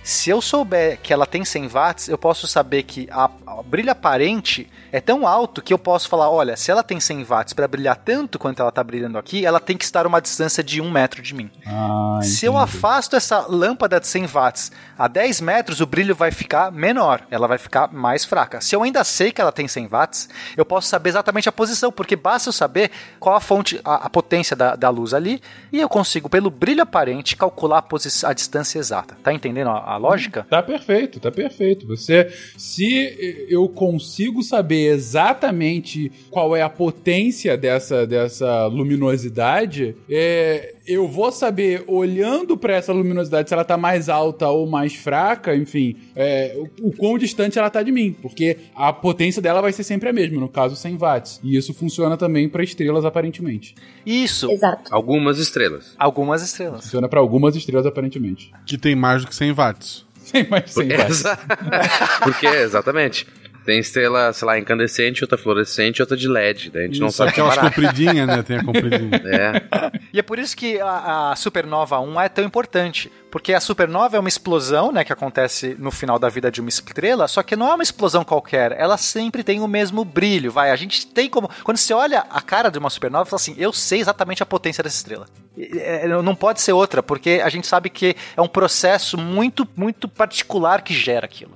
Se 0.04 0.30
eu 0.30 0.42
souber 0.42 1.00
que 1.02 1.14
ela 1.14 1.26
tem 1.26 1.46
100 1.46 1.68
watts, 1.68 2.10
eu 2.10 2.18
posso 2.18 2.46
saber 2.46 2.84
que 2.84 3.08
a, 3.10 3.30
a 3.48 3.64
brilho 3.64 3.90
aparente 3.90 4.70
é 4.92 5.00
tão 5.00 5.26
alto 5.26 5.62
que 5.62 5.74
eu 5.74 5.80
posso 5.80 6.10
falar, 6.10 6.30
olha, 6.30 6.58
se 6.58 6.70
ela 6.70 6.84
tem 6.84 7.00
100 7.00 7.24
watts 7.24 7.54
para 7.54 7.68
brilhar 7.68 7.96
tanto 7.96 8.38
quanto 8.38 8.60
ela 8.60 8.70
está 8.70 8.84
brilhando 8.84 9.18
aqui, 9.18 9.46
ela 9.46 9.60
tem 9.60 9.78
que 9.78 9.86
estar 9.86 10.06
a 10.06 10.08
uma 10.08 10.22
distância 10.22 10.62
de 10.62 10.82
um 10.82 10.92
metro 10.92 11.22
de 11.22 11.34
mim. 11.34 11.50
Ah, 11.66 12.20
se 12.22 12.46
eu 12.46 12.58
afasto 12.58 13.16
essa 13.16 13.46
lâmpada 13.48 14.00
de 14.00 14.06
100 14.06 14.28
watts 14.28 14.72
a 14.98 15.08
10 15.08 15.42
metros, 15.42 15.80
o 15.80 15.88
brilho 15.88 16.14
vai 16.14 16.32
ficar 16.32 16.72
menor, 16.72 17.26
ela 17.32 17.48
vai 17.48 17.58
ficar 17.58 17.92
mais 17.92 18.26
fraca. 18.26 18.62
Se 18.62 18.76
eu 18.76 18.84
ainda 18.84 19.04
sei 19.04 19.32
que 19.32 19.40
ela 19.40 19.52
tem 19.52 19.68
100 19.68 19.88
watts, 19.88 20.30
eu 20.56 20.66
posso 20.66 20.90
saber 20.90 21.10
exatamente 21.10 21.48
a 21.48 21.52
posição, 21.52 21.92
porque 21.92 22.16
basta 22.16 22.50
eu 22.50 22.54
saber 22.54 22.92
qual 23.20 23.36
a 23.36 23.40
fonte, 23.40 23.80
a, 23.86 24.06
a 24.06 24.10
potência 24.10 24.56
da, 24.56 24.76
da, 24.76 24.90
luz 24.90 25.14
ali, 25.14 25.42
e 25.72 25.80
eu 25.80 25.90
consigo, 25.90 26.30
pelo 26.30 26.52
brilho 26.52 26.84
aparente, 26.84 27.36
calcular 27.36 27.80
a, 27.80 28.30
a 28.30 28.34
distância 28.34 28.78
exata. 28.78 29.18
Tá 29.24 29.34
entendendo 29.34 29.70
a, 29.70 29.93
a 29.94 29.98
lógica? 29.98 30.46
Tá 30.50 30.62
perfeito, 30.62 31.20
tá 31.20 31.32
perfeito. 31.32 31.88
Você, 31.88 32.32
se 32.58 33.46
eu 33.50 33.68
consigo 33.70 34.42
saber 34.44 34.94
exatamente 34.94 36.12
qual 36.30 36.56
é 36.56 36.62
a 36.62 36.70
potência 36.70 37.58
dessa, 37.58 38.06
dessa 38.06 38.66
luminosidade, 38.68 39.96
é, 40.10 40.74
eu 40.86 41.08
vou 41.08 41.32
saber, 41.32 41.84
olhando 41.88 42.58
para 42.58 42.76
essa 42.76 42.92
luminosidade, 42.92 43.48
se 43.48 43.54
ela 43.54 43.64
tá 43.64 43.78
mais 43.78 44.10
alta 44.10 44.48
ou 44.50 44.68
mais 44.68 44.94
fraca, 44.94 45.56
enfim, 45.56 45.96
é, 46.16 46.56
o, 46.58 46.88
o, 46.88 46.92
quão 46.92 47.18
distante 47.18 47.58
ela 47.58 47.70
tá 47.70 47.82
de 47.82 47.92
mim, 47.92 48.16
porque 48.22 48.58
a 48.76 48.92
potência 48.92 49.42
dela 49.42 49.62
vai 49.62 49.72
ser 49.72 49.84
sempre 49.84 50.10
a 50.10 50.14
mesma, 50.14 50.40
no 50.40 50.50
caso 50.50 50.76
100 50.76 50.98
watts. 50.98 51.40
E 51.44 51.56
isso 51.56 51.74
funciona 51.74 52.18
também 52.18 52.50
para 52.50 52.64
estrelas, 52.64 53.06
aparentemente. 53.06 53.76
Isso. 54.06 54.52
Exato. 54.52 54.94
Algumas 54.94 55.38
estrelas. 55.38 55.94
Algumas 55.98 56.44
estrelas. 56.44 56.84
Funciona 56.84 57.08
para 57.08 57.20
algumas 57.20 57.56
estrelas, 57.56 57.86
aparentemente. 57.86 58.52
Que 58.66 58.78
tem 58.78 58.96
mais 58.96 59.22
do 59.22 59.30
que 59.30 59.36
100 59.36 59.54
watts. 59.54 60.06
Tem 60.32 60.48
mais 60.50 60.66
de 60.66 60.72
100 60.72 60.90
watts. 60.98 61.24
Porque, 62.24 62.48
exatamente. 62.48 63.26
Tem 63.66 63.80
estrela, 63.80 64.34
sei 64.34 64.46
lá, 64.46 64.60
incandescente, 64.60 65.24
outra 65.24 65.38
fluorescente, 65.38 66.02
outra 66.02 66.18
de 66.18 66.28
LED. 66.28 66.70
Daí 66.70 66.84
a 66.84 66.88
gente 66.88 67.00
não 67.00 67.08
Isso, 67.08 67.18
sabe 67.18 67.30
aquelas 67.30 67.58
compridinhas, 67.58 68.28
né? 68.28 68.44
Tem 68.44 68.58
a 68.58 68.64
compridinha. 68.64 69.04
É. 69.24 69.90
E 70.12 70.20
é 70.20 70.22
por 70.22 70.38
isso 70.38 70.56
que 70.56 70.80
a, 70.80 71.32
a 71.32 71.36
supernova 71.36 72.00
1 72.00 72.22
é 72.22 72.30
tão 72.30 72.44
importante. 72.44 73.12
Porque 73.34 73.52
a 73.52 73.60
supernova 73.60 74.16
é 74.16 74.20
uma 74.20 74.30
explosão, 74.30 74.92
né, 74.92 75.04
que 75.04 75.12
acontece 75.12 75.76
no 75.80 75.90
final 75.90 76.20
da 76.20 76.30
vida 76.30 76.52
de 76.52 76.62
uma 76.62 76.70
estrela, 76.70 77.28
só 77.28 77.42
que 77.42 77.56
não 77.56 77.68
é 77.68 77.74
uma 77.74 77.82
explosão 77.82 78.24
qualquer, 78.24 78.74
ela 78.74 78.96
sempre 78.96 79.44
tem 79.44 79.60
o 79.60 79.68
mesmo 79.68 80.06
brilho, 80.06 80.52
vai. 80.52 80.70
A 80.70 80.76
gente 80.76 81.08
tem 81.08 81.28
como. 81.28 81.50
Quando 81.64 81.78
você 81.78 81.96
olha 81.96 82.26
a 82.30 82.42
cara 82.42 82.70
de 82.70 82.78
uma 82.78 82.92
supernova, 82.92 83.26
você 83.26 83.30
fala 83.32 83.42
assim: 83.42 83.56
eu 83.58 83.74
sei 83.74 84.00
exatamente 84.00 84.44
a 84.44 84.46
potência 84.46 84.84
dessa 84.84 84.98
estrela. 84.98 85.26
E, 85.58 85.80
é, 85.80 86.08
Não 86.08 86.36
pode 86.36 86.62
ser 86.62 86.74
outra, 86.74 87.02
porque 87.02 87.42
a 87.44 87.50
gente 87.50 87.66
sabe 87.66 87.90
que 87.90 88.16
é 88.38 88.42
um 88.42 88.48
processo 88.48 89.18
muito, 89.18 89.68
muito 89.76 90.08
particular 90.08 90.84
que 90.84 90.94
gera 90.94 91.26
aquilo. 91.26 91.54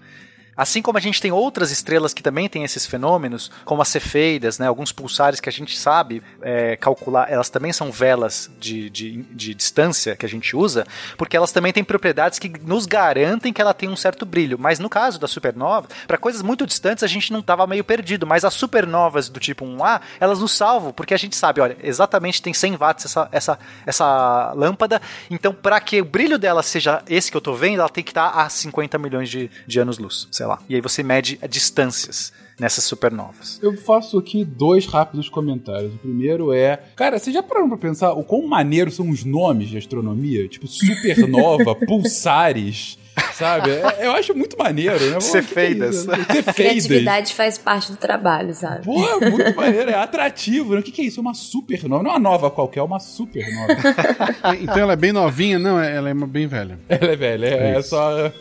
Assim 0.58 0.82
como 0.82 0.98
a 0.98 1.02
gente 1.02 1.22
tem 1.22 1.32
outras 1.32 1.70
estrelas 1.70 2.16
que 2.16 2.24
também 2.24 2.50
têm 2.50 2.64
esses 2.64 2.84
fenômenos, 2.84 3.52
como 3.64 3.80
as 3.80 3.90
cefeidas, 3.90 4.58
né, 4.58 4.66
alguns 4.66 4.92
pulsares 4.92 5.40
que 5.40 5.48
a 5.48 5.52
gente 5.52 5.78
sabe 5.78 6.24
é, 6.42 6.76
calcular, 6.76 7.32
elas 7.32 7.48
também 7.48 7.72
são 7.72 7.92
velas 7.92 8.50
de, 8.60 8.90
de, 8.90 9.22
de, 9.24 9.54
distância 9.54 10.16
que 10.16 10.26
a 10.26 10.30
gente 10.30 10.56
usa, 10.56 10.88
porque 11.16 11.38
elas 11.38 11.52
também 11.52 11.72
têm 11.72 11.84
propriedades 11.84 12.40
que 12.40 12.50
nos 12.64 12.88
garantem 12.88 13.54
que 13.54 13.62
ela 13.62 13.74
tem 13.74 13.88
um 13.88 13.96
certo 13.96 14.26
brilho. 14.26 14.58
Mas 14.58 14.80
no 14.80 14.90
caso 14.90 15.20
da 15.20 15.28
supernova, 15.28 15.88
para 16.08 16.18
coisas 16.18 16.42
muito 16.42 16.66
distantes 16.66 17.04
a 17.04 17.08
gente 17.08 17.32
não 17.32 17.42
estava 17.42 17.68
meio 17.68 17.84
perdido, 17.84 18.26
mas 18.26 18.44
as 18.44 18.56
supernovas 18.56 19.30
do 19.30 19.40
tipo 19.40 19.64
1A, 19.64 20.02
elas 20.20 20.40
nos 20.40 20.54
salvam, 20.54 20.92
porque 20.92 21.14
a 21.14 21.18
gente 21.18 21.36
sabe, 21.36 21.62
olha, 21.62 21.78
exatamente 21.84 22.42
tem 22.42 22.54
100 22.54 22.78
watts 22.78 23.06
essa, 23.06 23.30
essa, 23.32 23.60
essa 23.86 24.54
lâmpada, 24.54 25.00
então 25.30 25.54
para 25.54 25.80
que 25.80 26.02
o 26.02 26.06
brilho 26.06 26.40
dela 26.40 26.64
seja 26.64 27.04
esse 27.08 27.30
que 27.30 27.38
eu 27.38 27.40
estou 27.40 27.56
vendo, 27.56 27.80
ela 27.80 27.90
tem 27.90 28.04
que 28.04 28.10
estar 28.10 28.30
a 28.30 28.50
50 28.50 28.98
milhões 28.98 29.30
de, 29.30 29.52
de 29.68 29.80
anos-luz, 29.80 30.28
sei 30.32 30.47
lá. 30.48 30.60
E 30.70 30.76
aí 30.76 30.82
você 30.82 31.04
mede 31.04 31.40
distâncias 31.50 32.32
nessas 32.60 32.84
supernovas. 32.86 33.60
Eu 33.62 33.78
faço 33.78 34.18
aqui 34.18 34.44
dois 34.44 34.88
rápidos 34.88 35.30
comentários. 35.30 35.94
O 35.94 35.98
primeiro 36.00 36.52
é, 36.52 36.78
cara, 36.96 37.20
vocês 37.20 37.32
já 37.34 37.44
pararam 37.44 37.68
pra 37.70 37.78
pensar 37.78 38.14
o 38.14 38.24
quão 38.24 38.48
maneiro 38.48 38.90
são 38.90 39.10
os 39.10 39.24
nomes 39.24 39.70
de 39.70 39.78
astronomia? 39.78 40.48
Tipo, 40.48 40.66
supernova, 40.68 41.76
pulsares. 41.86 42.98
Sabe? 43.34 43.72
É- 43.72 44.06
Eu 44.08 44.12
acho 44.12 44.36
muito 44.36 44.56
maneiro, 44.58 45.00
né? 45.08 45.14
Pô, 45.16 45.22
Cefeidas. 45.22 46.08
é? 46.08 46.16
Cefeidas. 46.16 46.56
Criatividade 46.56 47.34
faz 47.34 47.58
parte 47.58 47.92
do 47.92 47.98
trabalho, 47.98 48.54
sabe? 48.54 48.86
Pô, 48.86 49.04
é 49.24 49.30
muito 49.30 49.56
maneiro, 49.56 49.90
é 49.90 49.96
atrativo. 49.96 50.74
né? 50.76 50.80
O 50.80 50.84
que, 50.84 50.92
que 50.92 51.02
é 51.02 51.06
isso? 51.06 51.20
É 51.20 51.22
uma 51.22 51.34
supernova. 51.34 52.04
Não 52.04 52.12
é 52.12 52.14
uma 52.14 52.20
nova 52.20 52.50
qualquer, 52.52 52.80
é 52.80 52.84
uma 52.84 53.00
supernova. 53.00 53.74
Então 54.62 54.78
ela 54.78 54.94
é 54.94 54.96
bem 54.96 55.12
novinha? 55.12 55.58
Não, 55.60 55.80
ela 55.80 56.10
é 56.10 56.14
bem 56.14 56.48
velha. 56.48 56.80
Ela 56.88 57.12
é 57.12 57.16
velha, 57.16 57.46
é, 57.48 57.76
É 57.78 57.82
só, 57.82 58.32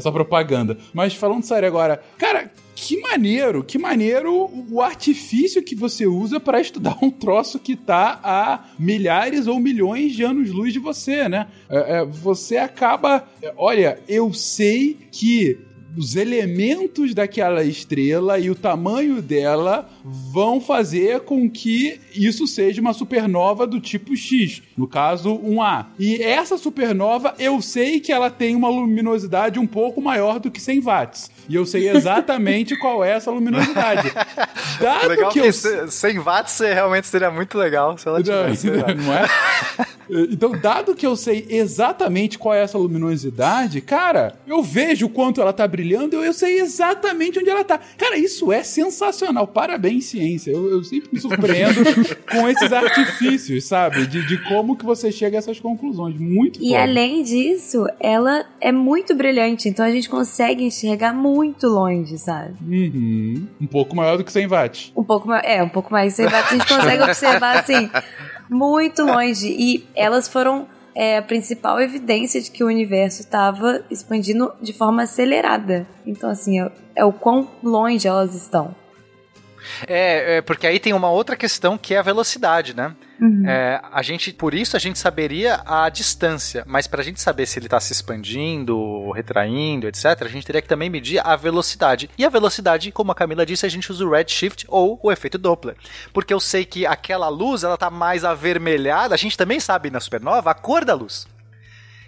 só 0.00 0.10
propaganda. 0.10 0.76
Mas 0.92 1.14
falando 1.14 1.44
sério 1.44 1.68
agora, 1.68 2.02
cara, 2.18 2.50
que 2.74 3.00
maneiro, 3.00 3.62
que 3.62 3.78
maneiro 3.78 4.50
o 4.70 4.82
artifício 4.82 5.62
que 5.62 5.74
você 5.74 6.06
usa 6.06 6.40
para 6.40 6.60
estudar 6.60 6.98
um 7.00 7.10
troço 7.10 7.58
que 7.58 7.76
tá 7.76 8.20
a 8.22 8.64
milhares 8.78 9.46
ou 9.46 9.60
milhões 9.60 10.12
de 10.14 10.24
anos-luz 10.24 10.72
de 10.72 10.78
você, 10.78 11.28
né? 11.28 11.46
É, 11.68 11.98
é, 11.98 12.04
você 12.04 12.56
acaba. 12.56 13.28
é, 13.40 13.52
olha, 13.56 13.98
eu 14.08 14.32
sei 14.32 14.98
que 15.10 15.58
os 15.96 16.16
elementos 16.16 17.14
daquela 17.14 17.64
estrela 17.64 18.38
e 18.38 18.50
o 18.50 18.54
tamanho 18.54 19.22
dela 19.22 19.88
vão 20.04 20.60
fazer 20.60 21.20
com 21.20 21.48
que 21.48 22.00
isso 22.14 22.46
seja 22.46 22.80
uma 22.80 22.92
supernova 22.92 23.66
do 23.66 23.80
tipo 23.80 24.16
X, 24.16 24.62
no 24.76 24.86
caso, 24.86 25.32
um 25.42 25.62
A. 25.62 25.90
E 25.98 26.16
essa 26.22 26.58
supernova, 26.58 27.34
eu 27.38 27.60
sei 27.62 28.00
que 28.00 28.12
ela 28.12 28.30
tem 28.30 28.54
uma 28.56 28.68
luminosidade 28.68 29.58
um 29.58 29.66
pouco 29.66 30.00
maior 30.00 30.38
do 30.38 30.50
que 30.50 30.60
100 30.60 30.80
watts. 30.80 31.30
E 31.48 31.54
eu 31.54 31.66
sei 31.66 31.88
exatamente 31.88 32.76
qual 32.78 33.04
é 33.04 33.12
essa 33.12 33.30
luminosidade. 33.30 34.12
Dado 34.80 35.08
legal 35.08 35.30
que 35.30 35.40
que 35.40 35.46
eu 35.48 35.88
100 35.88 36.18
watts 36.20 36.58
realmente 36.60 37.06
seria 37.06 37.30
muito 37.30 37.56
legal 37.58 37.96
se 37.98 38.08
ela 38.08 38.22
tivesse. 38.22 38.70
não, 38.70 38.76
não 38.94 39.12
é? 39.12 39.26
Então, 40.30 40.52
dado 40.52 40.94
que 40.94 41.06
eu 41.06 41.16
sei 41.16 41.46
exatamente 41.48 42.38
qual 42.38 42.54
é 42.54 42.62
essa 42.62 42.76
luminosidade, 42.76 43.80
cara, 43.80 44.34
eu 44.46 44.62
vejo 44.62 45.06
o 45.06 45.08
quanto 45.08 45.40
ela 45.40 45.52
tá 45.52 45.66
brilhando, 45.66 46.16
eu, 46.16 46.24
eu 46.24 46.32
sei 46.34 46.60
exatamente 46.60 47.38
onde 47.38 47.48
ela 47.48 47.64
tá. 47.64 47.80
Cara, 47.96 48.16
isso 48.18 48.52
é 48.52 48.62
sensacional. 48.62 49.46
Parabéns, 49.46 50.04
ciência. 50.06 50.50
Eu, 50.50 50.70
eu 50.70 50.84
sempre 50.84 51.08
me 51.12 51.18
surpreendo 51.20 51.80
com 52.30 52.48
esses 52.48 52.70
artifícios, 52.72 53.64
sabe? 53.64 54.06
De, 54.06 54.26
de 54.26 54.36
como 54.44 54.76
que 54.76 54.84
você 54.84 55.10
chega 55.10 55.38
a 55.38 55.40
essas 55.40 55.58
conclusões. 55.58 56.16
Muito 56.18 56.62
E 56.62 56.68
foda. 56.68 56.82
além 56.82 57.22
disso, 57.22 57.86
ela 57.98 58.44
é 58.60 58.70
muito 58.72 59.14
brilhante, 59.14 59.68
então 59.68 59.84
a 59.84 59.90
gente 59.90 60.08
consegue 60.08 60.64
enxergar 60.64 61.14
muito 61.14 61.33
longe, 61.68 62.18
sabe? 62.18 62.54
Uhum. 62.62 63.46
Um 63.60 63.66
pouco 63.66 63.94
maior 63.96 64.16
do 64.16 64.24
que 64.24 64.32
100 64.32 64.46
watts. 64.46 64.92
Um 64.96 65.04
pouco 65.04 65.26
mais, 65.28 65.42
é, 65.44 65.62
um 65.62 65.68
pouco 65.68 65.92
mais, 65.92 66.14
você 66.14 66.26
vai- 66.28 66.40
a 66.42 66.46
gente 66.46 66.66
consegue 66.66 67.02
observar 67.04 67.58
assim 67.58 67.90
muito 68.50 69.02
longe 69.04 69.48
e 69.48 69.86
elas 69.94 70.28
foram 70.28 70.66
é, 70.94 71.18
a 71.18 71.22
principal 71.22 71.80
evidência 71.80 72.40
de 72.40 72.50
que 72.50 72.62
o 72.62 72.66
universo 72.68 73.20
estava 73.22 73.84
expandindo 73.90 74.52
de 74.62 74.72
forma 74.72 75.02
acelerada. 75.02 75.86
Então 76.06 76.30
assim, 76.30 76.60
é, 76.60 76.70
é 76.94 77.04
o 77.04 77.12
quão 77.12 77.48
longe 77.62 78.06
elas 78.06 78.34
estão. 78.34 78.74
É, 79.86 80.36
é, 80.36 80.42
porque 80.42 80.66
aí 80.66 80.78
tem 80.78 80.92
uma 80.92 81.10
outra 81.10 81.36
questão 81.36 81.76
que 81.76 81.94
é 81.94 81.98
a 81.98 82.02
velocidade, 82.02 82.74
né? 82.74 82.94
Uhum. 83.20 83.48
É, 83.48 83.80
a 83.92 84.02
gente, 84.02 84.32
por 84.32 84.54
isso 84.54 84.76
a 84.76 84.80
gente 84.80 84.98
saberia 84.98 85.62
a 85.64 85.88
distância, 85.88 86.64
mas 86.66 86.86
para 86.86 87.00
a 87.00 87.04
gente 87.04 87.20
saber 87.20 87.46
se 87.46 87.58
ele 87.58 87.66
está 87.66 87.78
se 87.78 87.92
expandindo, 87.92 89.10
retraindo, 89.12 89.86
etc., 89.86 90.04
a 90.22 90.28
gente 90.28 90.44
teria 90.44 90.60
que 90.60 90.68
também 90.68 90.90
medir 90.90 91.24
a 91.24 91.36
velocidade. 91.36 92.10
E 92.18 92.24
a 92.24 92.28
velocidade, 92.28 92.90
como 92.90 93.12
a 93.12 93.14
Camila 93.14 93.46
disse, 93.46 93.64
a 93.64 93.68
gente 93.68 93.90
usa 93.90 94.04
o 94.04 94.10
redshift 94.10 94.66
ou 94.68 94.98
o 95.02 95.12
efeito 95.12 95.38
Doppler, 95.38 95.76
porque 96.12 96.34
eu 96.34 96.40
sei 96.40 96.64
que 96.64 96.84
aquela 96.86 97.28
luz 97.28 97.62
ela 97.64 97.76
tá 97.76 97.90
mais 97.90 98.24
avermelhada. 98.24 99.14
A 99.14 99.18
gente 99.18 99.36
também 99.36 99.60
sabe 99.60 99.90
na 99.90 100.00
supernova 100.00 100.50
a 100.50 100.54
cor 100.54 100.84
da 100.84 100.94
luz. 100.94 101.26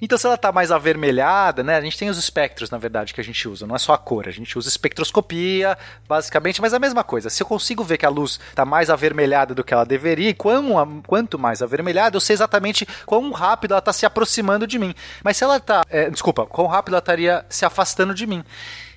Então, 0.00 0.18
se 0.18 0.26
ela 0.26 0.36
tá 0.36 0.52
mais 0.52 0.70
avermelhada, 0.70 1.62
né? 1.62 1.76
A 1.76 1.80
gente 1.80 1.98
tem 1.98 2.10
os 2.10 2.18
espectros, 2.18 2.70
na 2.70 2.78
verdade, 2.78 3.14
que 3.14 3.20
a 3.20 3.24
gente 3.24 3.48
usa. 3.48 3.66
Não 3.66 3.74
é 3.74 3.78
só 3.78 3.92
a 3.94 3.98
cor. 3.98 4.28
A 4.28 4.30
gente 4.30 4.58
usa 4.58 4.68
espectroscopia, 4.68 5.76
basicamente, 6.08 6.60
mas 6.60 6.72
é 6.72 6.76
a 6.76 6.80
mesma 6.80 7.02
coisa. 7.02 7.30
Se 7.30 7.42
eu 7.42 7.46
consigo 7.46 7.82
ver 7.82 7.98
que 7.98 8.06
a 8.06 8.10
luz 8.10 8.38
tá 8.54 8.64
mais 8.64 8.90
avermelhada 8.90 9.54
do 9.54 9.64
que 9.64 9.72
ela 9.72 9.84
deveria, 9.84 10.30
e 10.30 10.34
quão, 10.34 11.02
quanto 11.06 11.38
mais 11.38 11.62
avermelhada, 11.62 12.16
eu 12.16 12.20
sei 12.20 12.34
exatamente 12.34 12.86
quão 13.06 13.30
rápido 13.30 13.72
ela 13.72 13.80
tá 13.80 13.92
se 13.92 14.04
aproximando 14.04 14.66
de 14.66 14.78
mim. 14.78 14.94
Mas 15.22 15.36
se 15.36 15.44
ela 15.44 15.58
tá. 15.58 15.82
é, 15.88 16.10
desculpa, 16.10 16.46
quão 16.46 16.66
rápido 16.66 16.94
ela 16.94 17.00
estaria 17.00 17.44
se 17.48 17.64
afastando 17.64 18.14
de 18.14 18.26
mim. 18.26 18.44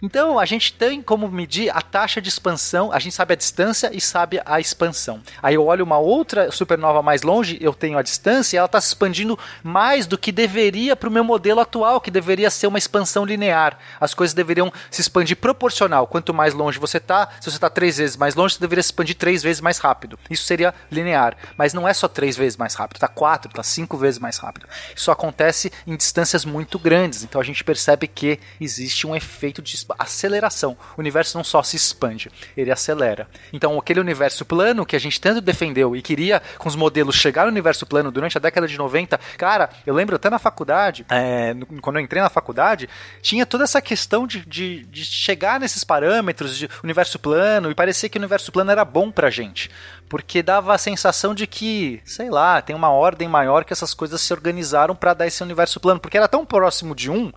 Então, 0.02 0.40
a 0.40 0.46
gente 0.46 0.74
tem 0.74 1.02
como 1.02 1.28
medir 1.28 1.70
a 1.76 1.82
taxa 1.82 2.22
de 2.22 2.30
expansão, 2.30 2.92
a 2.92 3.00
gente 3.00 3.14
sabe 3.14 3.34
a 3.34 3.38
distância 3.38 3.92
e 3.94 4.00
sabe 4.00 4.42
a 4.46 4.60
expansão. 4.60 5.22
Aí 5.42 5.56
eu 5.56 5.66
olho 5.66 5.84
uma 5.84 5.98
outra 5.98 6.52
supernova 6.52 7.02
mais 7.02 7.22
longe, 7.22 7.58
eu 7.60 7.74
tenho 7.74 7.98
a 7.98 8.02
distância 8.02 8.56
e 8.56 8.58
ela 8.58 8.66
está 8.66 8.80
se 8.80 8.88
expandindo 8.88 9.38
mais 9.64 10.06
do 10.06 10.18
que 10.18 10.32
deveria 10.32 10.96
para 10.96 11.10
o 11.10 11.12
meu 11.12 11.24
modelo 11.24 11.60
atual, 11.60 12.00
que 12.00 12.12
deveria 12.12 12.50
ser 12.50 12.68
uma 12.68 12.78
expansão 12.78 13.26
linear. 13.26 13.78
As 14.00 14.14
coisas 14.14 14.34
deveriam 14.34 14.72
se 14.90 15.02
expandir 15.02 15.36
proporcional. 15.36 16.08
Quanto 16.08 16.34
mais 16.34 16.54
longe 16.54 16.80
você 16.80 16.98
está, 16.98 17.30
se 17.40 17.50
você 17.50 17.58
está 17.58 17.70
três 17.70 17.98
vezes 17.98 18.16
mais 18.16 18.36
longe, 18.36 18.56
você 18.56 18.62
deveria 18.62 18.84
se 18.84 18.88
expandir 18.88 19.16
três 19.16 19.44
vezes 19.44 19.62
mais 19.62 19.80
rápido. 19.80 20.18
Isso 20.30 20.44
seria 20.44 20.74
linear. 20.92 21.36
Mas 21.58 21.74
não 21.74 21.88
é 21.88 21.94
só 21.94 22.08
três 22.08 22.38
vezes 22.38 22.58
mais 22.58 22.74
rápido, 22.74 22.98
está 22.98 23.08
quatro, 23.08 23.50
está 23.50 23.64
cinco 23.64 23.98
vezes 23.98 24.20
mais 24.20 24.38
rápido. 24.38 24.68
Isso 24.96 25.12
acontece 25.12 25.72
em 25.86 25.96
distâncias 25.96 26.46
muito 26.46 26.80
grandes. 26.80 27.24
Então 27.24 27.42
a 27.42 27.44
gente 27.44 27.64
percebe 27.64 28.08
que 28.08 28.40
existe 28.62 29.06
um 29.06 29.16
efeito 29.16 29.62
de 29.62 29.76
aceleração. 29.98 30.78
O 30.98 31.00
universo 31.02 31.38
não 31.38 31.44
só 31.44 31.64
se 31.64 31.76
expande, 31.76 32.30
ele 32.56 32.72
acelera. 32.72 33.28
Então 33.52 33.78
aquele 33.78 34.00
universo 34.00 34.46
plano 34.46 34.86
que 34.86 34.96
a 34.96 35.00
gente 35.00 35.20
tanto 35.20 35.42
defendeu 35.42 35.96
e 35.96 36.02
queria 36.02 36.42
com 36.58 36.68
os 36.68 36.76
modelos 36.76 37.16
chegar 37.16 37.44
no 37.44 37.52
universo 37.52 37.86
plano 37.86 38.12
durante 38.12 38.38
a 38.38 38.42
década 38.42 38.68
de 38.68 38.78
90, 38.78 39.20
cara, 39.38 39.70
eu 39.86 39.94
lembro 39.94 40.16
até 40.16 40.30
na 40.30 40.40
faculdade, 40.40 41.06
é, 41.10 41.56
quando 41.82 41.98
eu 41.98 42.04
entrei 42.04 42.22
na 42.22 42.30
faculdade, 42.30 42.90
tinha 43.22 43.46
toda 43.46 43.64
essa 43.64 43.82
questão 43.82 44.28
de, 44.28 44.46
de, 44.46 44.86
de 44.86 45.06
chegar 45.06 45.60
nesses 45.60 45.84
parâmetros 45.84 46.58
de 46.58 46.70
universo 46.84 47.18
plano 47.20 47.72
e 47.72 47.76
parecia 47.76 48.10
que 48.10 48.18
o 48.18 48.22
universo 48.22 48.52
plano 48.52 48.72
era 48.72 48.86
bom 48.86 49.12
pra 49.12 49.30
gente. 49.30 49.70
Porque 50.08 50.42
dava 50.42 50.74
a 50.74 50.78
sensação 50.78 51.36
de 51.36 51.46
que, 51.46 52.02
sei 52.04 52.30
lá, 52.30 52.62
tem 52.62 52.76
uma 52.76 52.90
ordem 52.90 53.28
maior 53.28 53.64
que 53.64 53.74
essas 53.74 53.94
coisas 53.94 54.20
se 54.20 54.34
organizaram 54.34 54.96
pra 54.96 55.14
dar 55.14 55.28
esse 55.28 55.44
universo 55.44 55.80
plano. 55.80 56.00
Porque 56.00 56.18
era 56.18 56.28
tão 56.28 56.46
próximo 56.46 56.96
de 56.96 57.12
um 57.12 57.32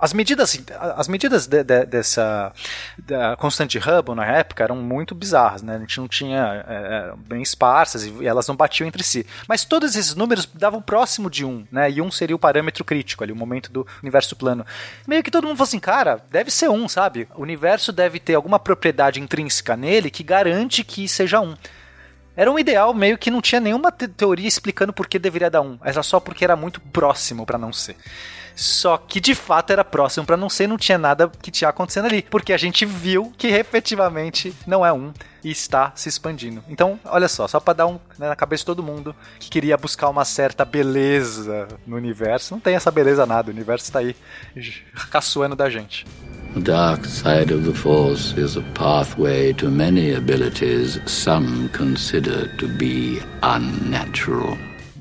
As 0.00 0.12
medidas, 0.12 0.60
as 0.96 1.08
medidas 1.08 1.46
de- 1.46 1.62
de- 1.64 1.86
dessa 1.86 2.52
da 2.98 3.36
constante 3.36 3.78
Hubble 3.78 4.14
na 4.14 4.26
época 4.26 4.62
eram 4.64 4.76
muito 4.76 5.14
bizarras, 5.14 5.62
né? 5.62 5.76
A 5.76 5.78
gente 5.78 5.98
não 6.00 6.08
tinha 6.08 6.64
é, 6.68 6.74
é, 6.74 7.12
bem 7.26 7.40
esparsas 7.42 8.04
e 8.04 8.26
elas 8.26 8.46
não 8.46 8.56
batiam 8.56 8.86
entre 8.86 9.02
si. 9.02 9.26
Mas 9.46 9.64
todos 9.64 9.94
esses 9.96 10.14
números 10.14 10.46
davam 10.46 10.82
próximo 10.82 11.30
de 11.30 11.44
um, 11.44 11.66
né? 11.72 11.90
E 11.90 12.00
um 12.02 12.10
seria 12.10 12.36
o 12.36 12.38
parâmetro 12.38 12.84
crítico 12.84 13.22
ali, 13.24 13.32
o 13.32 13.36
momento 13.36 13.70
do 13.72 13.86
universo 14.02 14.36
plano. 14.36 14.66
Meio 15.06 15.22
que 15.22 15.30
todo 15.30 15.44
mundo 15.44 15.56
falou 15.56 15.68
assim, 15.68 15.80
cara, 15.80 16.20
deve 16.30 16.50
ser 16.50 16.68
um, 16.68 16.88
sabe? 16.88 17.28
O 17.34 17.42
universo 17.42 17.92
deve 17.92 18.18
ter 18.20 18.34
alguma 18.34 18.58
propriedade 18.58 19.20
intrínseca 19.20 19.76
nele 19.76 20.10
que 20.10 20.22
garante 20.22 20.84
que 20.84 21.08
seja 21.08 21.40
um. 21.40 21.54
Era 22.36 22.50
um 22.52 22.58
ideal 22.58 22.94
meio 22.94 23.18
que 23.18 23.32
não 23.32 23.40
tinha 23.40 23.60
nenhuma 23.60 23.90
te- 23.90 24.06
teoria 24.06 24.46
explicando 24.46 24.92
por 24.92 25.08
que 25.08 25.18
deveria 25.18 25.50
dar 25.50 25.60
um. 25.60 25.76
Era 25.82 26.02
só 26.04 26.20
porque 26.20 26.44
era 26.44 26.54
muito 26.54 26.80
próximo 26.80 27.44
pra 27.44 27.58
não 27.58 27.72
ser. 27.72 27.96
Só 28.58 28.98
que 28.98 29.20
de 29.20 29.36
fato 29.36 29.70
era 29.70 29.84
próximo 29.84 30.26
pra 30.26 30.36
não 30.36 30.50
ser, 30.50 30.66
não 30.66 30.76
tinha 30.76 30.98
nada 30.98 31.30
que 31.40 31.48
tinha 31.48 31.70
acontecendo 31.70 32.06
ali, 32.06 32.22
porque 32.22 32.52
a 32.52 32.56
gente 32.56 32.84
viu 32.84 33.32
que 33.38 33.46
efetivamente 33.46 34.52
não 34.66 34.84
é 34.84 34.92
um 34.92 35.12
e 35.44 35.50
está 35.52 35.92
se 35.94 36.08
expandindo. 36.08 36.64
Então, 36.68 36.98
olha 37.04 37.28
só, 37.28 37.46
só 37.46 37.60
pra 37.60 37.72
dar 37.72 37.86
um 37.86 38.00
né, 38.18 38.28
na 38.28 38.34
cabeça 38.34 38.62
de 38.62 38.66
todo 38.66 38.82
mundo 38.82 39.14
que 39.38 39.48
queria 39.48 39.76
buscar 39.76 40.08
uma 40.08 40.24
certa 40.24 40.64
beleza 40.64 41.68
no 41.86 41.94
universo, 41.94 42.52
não 42.52 42.60
tem 42.60 42.74
essa 42.74 42.90
beleza 42.90 43.24
nada, 43.24 43.48
o 43.48 43.54
universo 43.54 43.92
tá 43.92 44.00
aí 44.00 44.16
caçoando 45.08 45.54
da 45.54 45.70
gente. 45.70 46.04
The 46.54 46.60
dark 46.60 47.04
side 47.04 47.54
of 47.54 47.64
the 47.64 47.78
Force 47.78 48.34
is 48.36 48.56
a 48.56 48.62
pathway 48.74 49.54
to 49.54 49.70
many 49.70 50.16
abilities 50.16 51.00
some 51.06 51.68
consider 51.68 52.48
to 52.56 52.66
be 52.66 53.22
unnatural. 53.40 54.58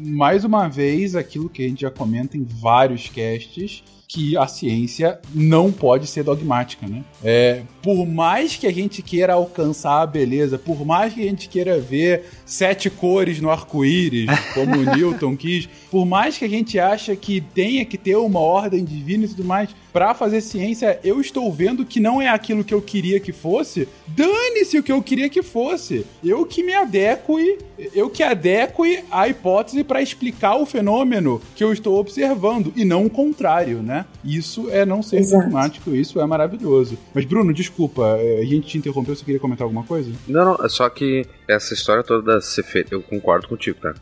Mais 0.07 0.43
uma 0.43 0.67
vez, 0.67 1.15
aquilo 1.15 1.49
que 1.49 1.65
a 1.65 1.67
gente 1.67 1.81
já 1.81 1.91
comenta 1.91 2.37
em 2.37 2.43
vários 2.43 3.09
casts, 3.09 3.83
que 4.07 4.37
a 4.37 4.47
ciência 4.47 5.19
não 5.35 5.69
pode 5.69 6.07
ser 6.07 6.23
dogmática, 6.23 6.87
né? 6.87 7.03
É, 7.21 7.63
por 7.83 8.05
mais 8.05 8.55
que 8.55 8.65
a 8.65 8.71
gente 8.71 9.01
queira 9.01 9.33
alcançar 9.33 10.01
a 10.01 10.07
beleza, 10.07 10.57
por 10.57 10.85
mais 10.85 11.13
que 11.13 11.21
a 11.21 11.25
gente 11.25 11.49
queira 11.49 11.77
ver 11.77 12.23
sete 12.45 12.89
cores 12.89 13.41
no 13.41 13.49
arco-íris, 13.49 14.29
como 14.53 14.77
o 14.77 14.85
Newton 14.95 15.35
quis, 15.35 15.67
por 15.91 16.05
mais 16.05 16.37
que 16.37 16.45
a 16.45 16.49
gente 16.49 16.79
acha 16.79 17.15
que 17.17 17.41
tenha 17.41 17.83
que 17.83 17.97
ter 17.97 18.15
uma 18.15 18.39
ordem 18.39 18.85
divina 18.85 19.25
e 19.25 19.27
tudo 19.27 19.43
mais, 19.43 19.75
pra 19.91 20.13
fazer 20.13 20.39
ciência, 20.39 20.99
eu 21.03 21.19
estou 21.19 21.51
vendo 21.51 21.83
que 21.83 21.99
não 21.99 22.21
é 22.21 22.29
aquilo 22.29 22.63
que 22.63 22.73
eu 22.73 22.81
queria 22.81 23.19
que 23.19 23.33
fosse. 23.33 23.89
Dane-se 24.07 24.77
o 24.77 24.83
que 24.83 24.91
eu 24.91 25.01
queria 25.01 25.27
que 25.27 25.43
fosse. 25.43 26.05
Eu 26.23 26.45
que 26.45 26.63
me 26.63 26.73
adeque, 26.73 27.57
eu 27.93 28.09
que 28.09 28.23
adeque 28.23 29.03
a 29.11 29.28
hipótese 29.28 29.84
para 29.84 30.01
explicar 30.01 30.55
o 30.55 30.65
fenômeno 30.65 31.41
que 31.55 31.63
eu 31.63 31.71
estou 31.71 31.99
observando 31.99 32.71
e 32.75 32.84
não 32.84 33.05
o 33.05 33.09
contrário, 33.09 33.82
né? 33.82 34.05
Isso 34.23 34.69
é 34.69 34.86
não 34.86 35.01
ser 35.01 35.17
Exato. 35.17 35.43
dogmático, 35.43 35.95
isso 35.95 36.19
é 36.19 36.25
maravilhoso. 36.25 36.97
Mas 37.13 37.25
Bruno, 37.25 37.53
desculpa, 37.53 38.17
é, 38.19 38.39
a 38.39 38.45
gente 38.45 38.67
te 38.67 38.78
interrompeu, 38.78 39.15
você 39.15 39.23
queria 39.23 39.39
comentar 39.39 39.65
alguma 39.65 39.84
coisa? 39.84 40.11
Não, 40.28 40.45
não, 40.45 40.65
é 40.65 40.69
só 40.69 40.89
que 40.89 41.25
essa 41.47 41.73
história 41.73 42.03
toda 42.03 42.34
da 42.34 42.41
Cefe... 42.41 42.86
Eu 42.91 43.01
concordo 43.01 43.47
contigo, 43.47 43.78
tá? 43.82 43.93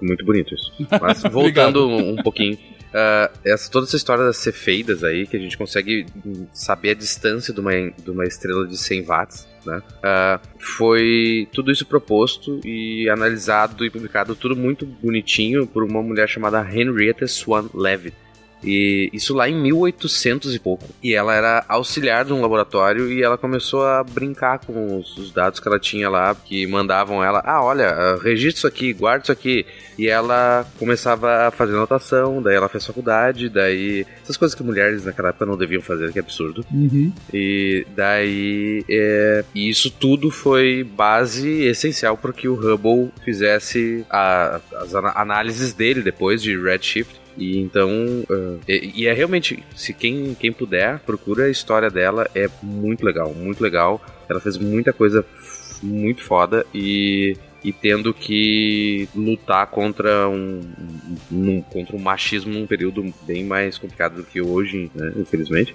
É 0.00 0.04
muito 0.04 0.24
bonito 0.24 0.54
isso. 0.54 0.72
Mas 1.00 1.22
voltando 1.30 1.86
um, 1.86 2.12
um 2.12 2.16
pouquinho. 2.16 2.58
ah, 2.92 3.30
essa, 3.44 3.70
toda 3.70 3.86
essa 3.86 3.96
história 3.96 4.24
das 4.24 4.38
cefeidas 4.38 5.02
aí, 5.02 5.26
que 5.26 5.36
a 5.36 5.40
gente 5.40 5.58
consegue 5.58 6.06
saber 6.52 6.90
a 6.90 6.94
distância 6.94 7.52
de 7.52 7.60
uma, 7.60 7.72
de 7.72 8.10
uma 8.10 8.24
estrela 8.24 8.66
de 8.66 8.76
100 8.76 9.02
watts, 9.02 9.46
né? 9.66 9.82
Ah, 10.02 10.40
foi 10.58 11.48
tudo 11.52 11.70
isso 11.70 11.86
proposto 11.86 12.60
e 12.64 13.08
analisado 13.08 13.84
e 13.84 13.90
publicado 13.90 14.34
tudo 14.34 14.56
muito 14.56 14.86
bonitinho 14.86 15.66
por 15.66 15.82
uma 15.82 16.02
mulher 16.02 16.28
chamada 16.28 16.66
Henrietta 16.70 17.26
Swan 17.26 17.68
Leavitt. 17.74 18.23
E 18.64 19.10
isso 19.12 19.34
lá 19.34 19.48
em 19.48 19.54
1800 19.60 20.54
e 20.54 20.58
pouco. 20.58 20.84
E 21.02 21.14
ela 21.14 21.34
era 21.34 21.64
auxiliar 21.68 22.24
de 22.24 22.32
um 22.32 22.40
laboratório 22.40 23.12
e 23.12 23.22
ela 23.22 23.36
começou 23.36 23.84
a 23.84 24.02
brincar 24.02 24.58
com 24.60 24.98
os, 24.98 25.16
os 25.16 25.30
dados 25.32 25.60
que 25.60 25.68
ela 25.68 25.78
tinha 25.78 26.08
lá, 26.08 26.34
que 26.34 26.66
mandavam 26.66 27.22
ela, 27.22 27.42
ah, 27.44 27.62
olha, 27.62 28.16
registra 28.22 28.58
isso 28.58 28.66
aqui, 28.66 28.92
guarda 28.92 29.24
isso 29.24 29.32
aqui. 29.32 29.66
E 29.98 30.08
ela 30.08 30.66
começava 30.78 31.46
a 31.46 31.50
fazer 31.52 31.72
anotação, 31.74 32.42
daí 32.42 32.56
ela 32.56 32.68
fez 32.68 32.84
faculdade, 32.84 33.48
daí 33.48 34.04
essas 34.22 34.36
coisas 34.36 34.54
que 34.54 34.62
mulheres 34.62 35.04
naquela 35.04 35.28
época 35.28 35.46
não 35.46 35.56
deviam 35.56 35.80
fazer, 35.82 36.10
que 36.12 36.18
é 36.18 36.22
absurdo. 36.22 36.64
Uhum. 36.72 37.12
E 37.32 37.86
daí 37.94 38.84
é, 38.88 39.44
e 39.54 39.68
isso 39.68 39.90
tudo 39.90 40.30
foi 40.30 40.82
base 40.84 41.62
essencial 41.64 42.16
para 42.16 42.32
que 42.32 42.48
o 42.48 42.54
Hubble 42.54 43.10
fizesse 43.24 44.04
a- 44.10 44.60
as 44.80 44.94
análises 44.94 45.72
dele 45.72 46.02
depois 46.02 46.42
de 46.42 46.56
Redshift. 46.58 47.22
E 47.36 47.58
então, 47.58 47.90
uh, 48.30 48.60
e, 48.68 49.02
e 49.02 49.06
é 49.06 49.12
realmente, 49.12 49.62
se 49.74 49.92
quem, 49.92 50.34
quem 50.38 50.52
puder, 50.52 51.00
procura 51.00 51.44
a 51.46 51.50
história 51.50 51.90
dela, 51.90 52.28
é 52.34 52.48
muito 52.62 53.04
legal, 53.04 53.34
muito 53.34 53.60
legal. 53.62 54.00
Ela 54.28 54.40
fez 54.40 54.56
muita 54.56 54.92
coisa 54.92 55.24
muito 55.82 56.22
foda 56.22 56.64
e, 56.72 57.36
e 57.62 57.72
tendo 57.72 58.14
que 58.14 59.08
lutar 59.14 59.66
contra 59.66 60.28
um, 60.28 60.60
um- 61.30 61.50
um- 61.50 61.62
contra 61.62 61.96
um 61.96 61.98
machismo 61.98 62.52
num 62.52 62.66
período 62.66 63.12
bem 63.26 63.44
mais 63.44 63.76
complicado 63.78 64.16
do 64.16 64.22
que 64.24 64.40
hoje, 64.40 64.90
né, 64.94 65.12
infelizmente. 65.16 65.74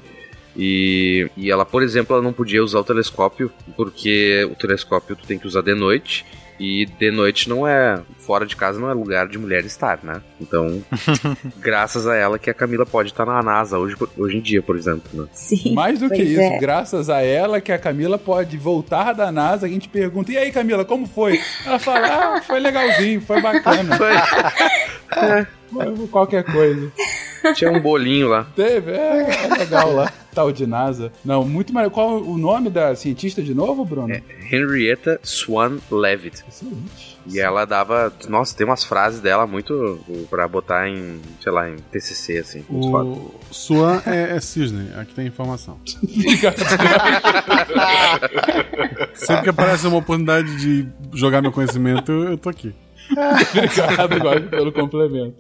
E, 0.58 1.30
e 1.38 1.52
ela, 1.52 1.64
por 1.66 1.84
exemplo, 1.84 2.16
ela 2.16 2.24
não 2.24 2.34
podia 2.34 2.64
usar 2.64 2.80
o 2.80 2.84
telescópio, 2.84 3.52
porque 3.76 4.48
o 4.52 4.56
telescópio 4.56 5.16
tu 5.16 5.28
tem 5.28 5.38
que 5.38 5.46
usar 5.48 5.62
de 5.62 5.76
noite. 5.76 6.26
E 6.60 6.86
de 6.86 7.12
noite 7.12 7.48
não 7.48 7.68
é. 7.68 8.02
Fora 8.18 8.46
de 8.46 8.56
casa 8.56 8.80
não 8.80 8.90
é 8.90 8.94
lugar 8.94 9.28
de 9.28 9.38
mulher 9.38 9.64
estar, 9.66 10.00
né? 10.04 10.22
Então, 10.40 10.84
graças 11.58 12.06
a 12.06 12.16
ela 12.16 12.38
que 12.38 12.50
a 12.50 12.54
Camila 12.54 12.86
pode 12.86 13.10
estar 13.10 13.26
na 13.26 13.42
NASA 13.42 13.80
hoje, 13.80 13.96
hoje 14.18 14.38
em 14.38 14.42
dia, 14.42 14.62
por 14.62 14.76
exemplo. 14.76 15.04
Né? 15.14 15.28
Sim. 15.34 15.74
Mais 15.74 16.00
do 16.00 16.10
que 16.10 16.22
isso, 16.22 16.42
é. 16.42 16.60
graças 16.60 17.10
a 17.10 17.22
ela 17.22 17.62
que 17.62 17.72
a 17.72 17.80
Camila 17.80 18.18
pode 18.18 18.58
voltar 18.58 19.14
da 19.14 19.32
NASA, 19.32 19.66
a 19.66 19.70
gente 19.70 19.88
pergunta, 19.88 20.32
e 20.32 20.38
aí 20.38 20.52
Camila, 20.52 20.84
como 20.84 21.08
foi? 21.08 21.40
Ela 21.66 21.80
fala, 21.80 22.08
ah, 22.08 22.42
foi 22.42 22.60
legalzinho, 22.60 23.22
foi 23.22 23.42
bacana. 23.42 23.98
Foi 23.98 24.12
qualquer 26.12 26.44
coisa. 26.44 26.92
Tinha 27.56 27.72
um 27.72 27.80
bolinho 27.80 28.28
lá. 28.28 28.46
Teve, 28.56 28.92
é, 28.92 29.46
é 29.46 29.58
legal 29.58 29.94
lá. 29.94 30.12
Tal 30.40 30.54
de 30.54 30.66
NASA. 30.66 31.12
Não, 31.26 31.44
muito 31.44 31.74
mais. 31.74 31.92
Qual 31.92 32.22
o 32.22 32.38
nome 32.38 32.70
da 32.70 32.96
cientista 32.96 33.44
de 33.44 33.54
novo, 33.54 33.84
Bruno? 33.84 34.16
Henrietta 34.50 35.20
Swan 35.22 35.80
Leavitt. 35.92 36.46
Excelente. 36.48 37.20
E 37.28 37.42
ela 37.42 37.66
dava. 37.66 38.14
Nossa, 38.30 38.56
tem 38.56 38.66
umas 38.66 38.86
frases 38.86 39.20
dela 39.20 39.46
muito 39.46 40.00
pra 40.30 40.48
botar 40.48 40.88
em, 40.88 41.20
sei 41.44 41.52
lá, 41.52 41.70
em 41.70 41.76
TCC, 41.76 42.38
assim. 42.38 42.64
Foda. 42.64 43.10
O 43.10 43.36
Swan 43.52 44.02
é, 44.06 44.38
é 44.38 44.40
cisne, 44.40 44.94
aqui 44.96 45.14
tem 45.14 45.28
informação. 45.28 45.78
Obrigado. 46.02 46.56
Sempre 49.14 49.44
que 49.44 49.50
aparece 49.50 49.88
uma 49.88 49.98
oportunidade 49.98 50.56
de 50.56 50.88
jogar 51.14 51.42
meu 51.42 51.52
conhecimento, 51.52 52.14
eu 52.14 52.38
tô 52.38 52.48
aqui. 52.48 52.74
Obrigado, 53.12 54.20
Góis, 54.22 54.46
pelo 54.46 54.72
complemento. 54.72 55.36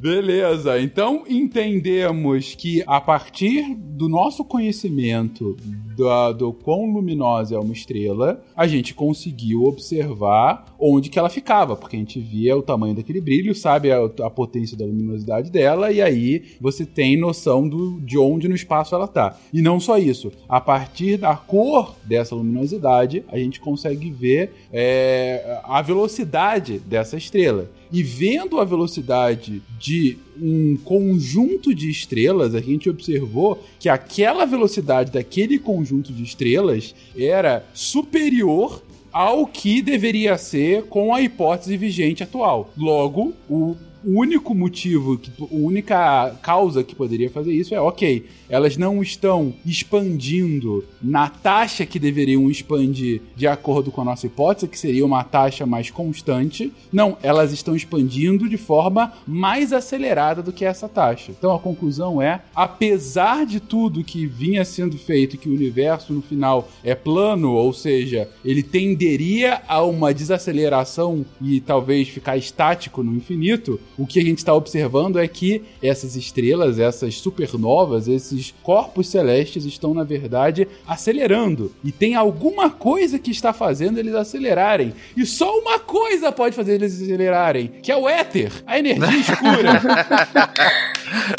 Beleza, 0.00 0.80
então 0.80 1.24
entendemos 1.28 2.54
que 2.54 2.82
a 2.86 3.00
partir 3.00 3.74
do 3.74 4.08
nosso 4.08 4.44
conhecimento 4.44 5.56
do, 5.96 6.32
do 6.34 6.52
quão 6.52 6.92
luminosa 6.92 7.56
é 7.56 7.58
uma 7.58 7.72
estrela, 7.72 8.42
a 8.54 8.66
gente 8.66 8.94
conseguiu 8.94 9.64
observar 9.64 10.76
onde 10.78 11.08
que 11.08 11.18
ela 11.18 11.30
ficava, 11.30 11.74
porque 11.74 11.96
a 11.96 11.98
gente 11.98 12.20
via 12.20 12.56
o 12.56 12.62
tamanho 12.62 12.94
daquele 12.94 13.20
brilho, 13.20 13.54
sabe 13.54 13.90
a, 13.90 14.04
a 14.04 14.30
potência 14.30 14.76
da 14.76 14.84
luminosidade 14.84 15.50
dela, 15.50 15.90
e 15.90 16.02
aí 16.02 16.44
você 16.60 16.84
tem 16.84 17.18
noção 17.18 17.66
do, 17.66 17.98
de 18.00 18.18
onde 18.18 18.46
no 18.46 18.54
espaço 18.54 18.94
ela 18.94 19.08
tá. 19.08 19.38
E 19.52 19.62
não 19.62 19.80
só 19.80 19.98
isso, 19.98 20.30
a 20.48 20.60
partir 20.60 21.16
da 21.16 21.34
cor 21.34 21.96
dessa 22.04 22.34
luminosidade, 22.34 23.24
a 23.28 23.38
gente 23.38 23.58
consegue 23.58 24.10
ver 24.10 24.52
é, 24.72 25.60
a 25.64 25.80
velocidade 25.80 26.78
dessa 26.78 27.16
estrela. 27.16 27.70
E 27.92 28.02
vendo 28.02 28.58
a 28.58 28.64
velocidade 28.64 29.62
de 29.78 30.18
um 30.40 30.76
conjunto 30.84 31.74
de 31.74 31.88
estrelas, 31.88 32.54
a 32.54 32.60
gente 32.60 32.90
observou 32.90 33.62
que 33.78 33.88
aquela 33.88 34.44
velocidade 34.44 35.12
daquele 35.12 35.58
conjunto 35.58 35.85
de 36.12 36.22
estrelas 36.22 36.94
era 37.16 37.64
superior 37.72 38.82
ao 39.12 39.46
que 39.46 39.80
deveria 39.80 40.36
ser 40.36 40.84
com 40.84 41.14
a 41.14 41.22
hipótese 41.22 41.76
vigente 41.76 42.22
atual. 42.22 42.70
Logo, 42.76 43.32
o 43.48 43.74
único 44.04 44.54
motivo, 44.54 45.18
que, 45.18 45.30
a 45.42 45.46
única 45.50 46.30
causa 46.42 46.84
que 46.84 46.94
poderia 46.94 47.30
fazer 47.30 47.52
isso 47.52 47.74
é, 47.74 47.80
ok, 47.80 48.26
elas 48.48 48.76
não 48.76 49.02
estão 49.02 49.54
expandindo 49.64 50.84
na 51.02 51.28
taxa 51.28 51.84
que 51.84 51.98
deveriam 51.98 52.50
expandir 52.50 53.20
de 53.34 53.46
acordo 53.46 53.90
com 53.90 54.00
a 54.00 54.04
nossa 54.04 54.26
hipótese, 54.26 54.68
que 54.68 54.78
seria 54.78 55.04
uma 55.04 55.24
taxa 55.24 55.66
mais 55.66 55.90
constante. 55.90 56.72
Não, 56.92 57.16
elas 57.22 57.52
estão 57.52 57.74
expandindo 57.74 58.48
de 58.48 58.56
forma 58.56 59.12
mais 59.26 59.72
acelerada 59.72 60.42
do 60.42 60.52
que 60.52 60.64
essa 60.64 60.88
taxa. 60.88 61.32
Então 61.32 61.54
a 61.54 61.58
conclusão 61.58 62.20
é, 62.20 62.42
apesar 62.54 63.44
de 63.44 63.60
tudo 63.60 64.04
que 64.04 64.26
vinha 64.26 64.64
sendo 64.64 64.96
feito, 64.96 65.36
que 65.36 65.48
o 65.48 65.54
universo 65.54 66.12
no 66.12 66.22
final 66.22 66.68
é 66.84 66.94
plano, 66.94 67.52
ou 67.52 67.72
seja, 67.72 68.28
ele 68.44 68.62
tenderia 68.62 69.62
a 69.66 69.82
uma 69.82 70.14
desaceleração 70.14 71.24
e 71.40 71.60
talvez 71.60 72.08
ficar 72.08 72.36
estático 72.36 73.02
no 73.02 73.14
infinito, 73.14 73.80
o 73.98 74.06
que 74.06 74.18
a 74.20 74.22
gente 74.22 74.38
está 74.38 74.54
observando 74.54 75.18
é 75.18 75.26
que 75.26 75.62
essas 75.82 76.16
estrelas, 76.16 76.78
essas 76.78 77.16
supernovas, 77.16 78.08
esses 78.08 78.54
corpos 78.62 79.08
celestes 79.08 79.64
estão, 79.64 79.94
na 79.94 80.04
verdade, 80.04 80.68
acelerando. 80.86 81.72
E 81.82 81.90
tem 81.90 82.14
alguma 82.14 82.70
coisa 82.70 83.18
que 83.18 83.30
está 83.30 83.52
fazendo 83.52 83.98
eles 83.98 84.14
acelerarem. 84.14 84.92
E 85.16 85.24
só 85.24 85.58
uma 85.58 85.78
coisa 85.78 86.30
pode 86.30 86.54
fazer 86.54 86.74
eles 86.74 87.00
acelerarem, 87.00 87.68
que 87.82 87.90
é 87.90 87.96
o 87.96 88.08
éter, 88.08 88.52
a 88.66 88.78
energia 88.78 89.18
escura. 89.20 89.82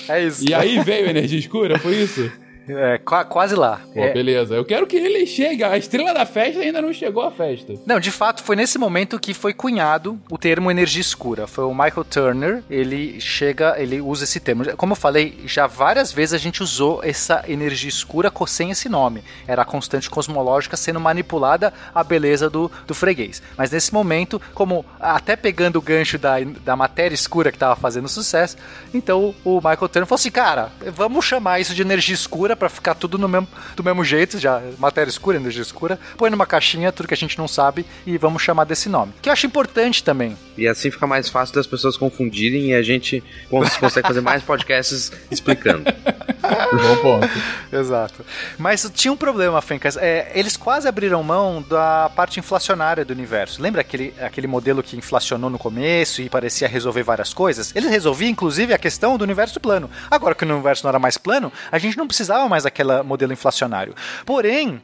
É 0.08 0.24
isso. 0.24 0.48
e 0.48 0.54
aí 0.54 0.82
veio 0.82 1.08
a 1.08 1.10
energia 1.10 1.38
escura, 1.38 1.78
foi 1.78 1.98
isso? 1.98 2.32
É, 2.68 2.98
qua- 2.98 3.24
quase 3.26 3.56
lá. 3.56 3.82
Pô, 3.94 4.00
É, 4.04 4.14
beleza. 4.14 4.56
Eu 4.56 4.66
quero 4.66 4.86
que 4.88 4.96
ele 4.98 5.26
chegue. 5.26 5.64
A 5.64 5.78
estrela 5.78 6.14
da 6.14 6.26
festa 6.26 6.60
ainda 6.62 6.82
não 6.82 6.92
chegou 6.94 7.24
à 7.24 7.32
festa. 7.32 7.74
Não, 7.86 8.00
de 8.00 8.12
fato, 8.12 8.44
foi 8.44 8.56
nesse 8.56 8.78
momento 8.78 9.20
que 9.20 9.34
foi 9.34 9.54
cunhado 9.54 10.20
o 10.30 10.38
termo 10.38 10.70
energia 10.70 11.02
escura. 11.02 11.48
Foi 11.48 11.64
o 11.64 11.72
Michael 11.74 12.04
Turner, 12.04 12.64
ele 12.70 13.20
chega, 13.22 13.76
ele 13.78 14.02
usa 14.02 14.24
esse 14.26 14.40
termo. 14.40 14.66
Como 14.76 14.92
eu 14.94 14.98
falei, 14.98 15.40
já 15.46 15.68
várias 15.68 16.12
vezes 16.12 16.34
a 16.34 16.38
gente 16.38 16.62
usou 16.62 17.02
essa 17.04 17.44
energia 17.48 17.90
escura 17.90 18.32
sem 18.48 18.72
esse 18.72 18.90
nome. 18.90 19.24
Era 19.48 19.62
a 19.62 19.66
constante 19.66 20.10
cosmológica 20.10 20.76
sendo 20.78 21.00
manipulada 21.00 21.74
à 21.94 22.04
beleza 22.04 22.50
do, 22.50 22.70
do 22.86 22.94
freguês. 22.94 23.42
Mas 23.58 23.72
nesse 23.72 23.94
momento, 23.94 24.42
como 24.54 24.86
até 25.00 25.36
pegando 25.36 25.78
o 25.78 25.82
gancho 25.82 26.18
da, 26.18 26.36
da 26.64 26.76
matéria 26.76 27.16
escura 27.16 27.52
que 27.52 27.56
estava 27.56 27.76
fazendo 27.76 28.08
sucesso, 28.10 28.58
então 28.94 29.34
o 29.44 29.56
Michael 29.58 29.90
Turner 29.90 30.06
falou 30.08 30.16
assim, 30.20 30.32
cara, 30.32 30.70
vamos 30.94 31.24
chamar 31.26 31.60
isso 31.60 31.74
de 31.74 31.82
energia 31.82 32.14
escura 32.16 32.57
pra 32.58 32.70
ficar 32.70 32.96
tudo 32.96 33.18
no 33.18 33.28
mesmo, 33.28 33.48
do 33.76 33.84
mesmo 33.84 34.04
jeito, 34.04 34.38
já 34.40 34.62
matéria 34.78 35.10
escura, 35.10 35.38
energia 35.38 35.62
escura, 35.62 36.00
põe 36.18 36.30
numa 36.30 36.46
caixinha 36.46 36.92
tudo 36.92 37.08
que 37.08 37.14
a 37.14 37.18
gente 37.18 37.38
não 37.38 37.48
sabe 37.48 37.86
e 38.06 38.18
vamos 38.18 38.42
chamar 38.42 38.64
desse 38.66 38.90
nome. 38.90 39.14
Que 39.22 39.30
eu 39.30 39.34
acho 39.34 39.46
importante 39.46 40.04
também. 40.04 40.36
E 40.58 40.68
assim 40.68 40.90
fica 40.92 41.06
mais 41.08 41.30
fácil 41.30 41.54
das 41.56 41.68
pessoas 41.68 41.96
confundirem 41.98 42.68
e 42.72 42.74
a 42.74 42.82
gente 42.82 43.24
cons- 43.50 43.76
consegue 43.78 44.08
fazer 44.08 44.22
mais 44.22 44.42
podcasts 44.44 45.12
explicando. 45.32 45.84
Bom 46.42 46.98
ponto. 47.02 47.30
Exato. 47.72 48.26
Mas 48.58 48.90
tinha 48.94 49.12
um 49.12 49.18
problema, 49.18 49.62
Fencas. 49.62 49.98
É, 49.98 50.32
eles 50.34 50.56
quase 50.56 50.88
abriram 50.88 51.22
mão 51.24 51.62
da 51.68 52.10
parte 52.16 52.40
inflacionária 52.40 53.04
do 53.04 53.12
universo. 53.12 53.62
Lembra 53.62 53.82
aquele, 53.82 54.14
aquele 54.22 54.48
modelo 54.48 54.82
que 54.82 54.96
inflacionou 54.96 55.50
no 55.50 55.60
começo 55.60 56.22
e 56.22 56.30
parecia 56.30 56.68
resolver 56.68 57.04
várias 57.04 57.34
coisas? 57.34 57.76
Eles 57.76 57.90
resolviam, 57.90 58.30
inclusive, 58.30 58.74
a 58.74 58.78
questão 58.78 59.18
do 59.18 59.24
universo 59.24 59.60
plano. 59.60 59.90
Agora 60.10 60.34
que 60.36 60.46
o 60.46 60.48
universo 60.50 60.84
não 60.84 60.90
era 60.90 61.00
mais 61.00 61.18
plano, 61.18 61.52
a 61.72 61.78
gente 61.78 61.98
não 61.98 62.08
precisava 62.08 62.47
mais 62.50 62.64
daquele 62.64 63.02
modelo 63.04 63.34
inflacionário. 63.34 63.96
Porém, 64.26 64.82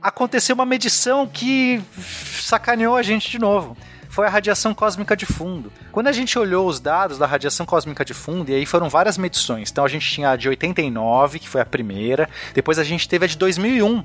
aconteceu 0.00 0.54
uma 0.54 0.66
medição 0.66 1.26
que 1.26 1.82
sacaneou 2.40 2.96
a 2.96 3.02
gente 3.02 3.30
de 3.30 3.38
novo 3.38 3.76
foi 4.14 4.28
a 4.28 4.30
radiação 4.30 4.72
cósmica 4.72 5.16
de 5.16 5.26
fundo. 5.26 5.72
Quando 5.90 6.06
a 6.06 6.12
gente 6.12 6.38
olhou 6.38 6.68
os 6.68 6.78
dados 6.78 7.18
da 7.18 7.26
radiação 7.26 7.66
cósmica 7.66 8.04
de 8.04 8.14
fundo, 8.14 8.48
e 8.48 8.54
aí 8.54 8.64
foram 8.64 8.88
várias 8.88 9.18
medições. 9.18 9.72
Então 9.72 9.84
a 9.84 9.88
gente 9.88 10.08
tinha 10.08 10.30
a 10.30 10.36
de 10.36 10.48
89, 10.48 11.40
que 11.40 11.48
foi 11.48 11.60
a 11.60 11.66
primeira, 11.66 12.28
depois 12.54 12.78
a 12.78 12.84
gente 12.84 13.08
teve 13.08 13.24
a 13.24 13.28
de 13.28 13.36
2001 13.36 14.04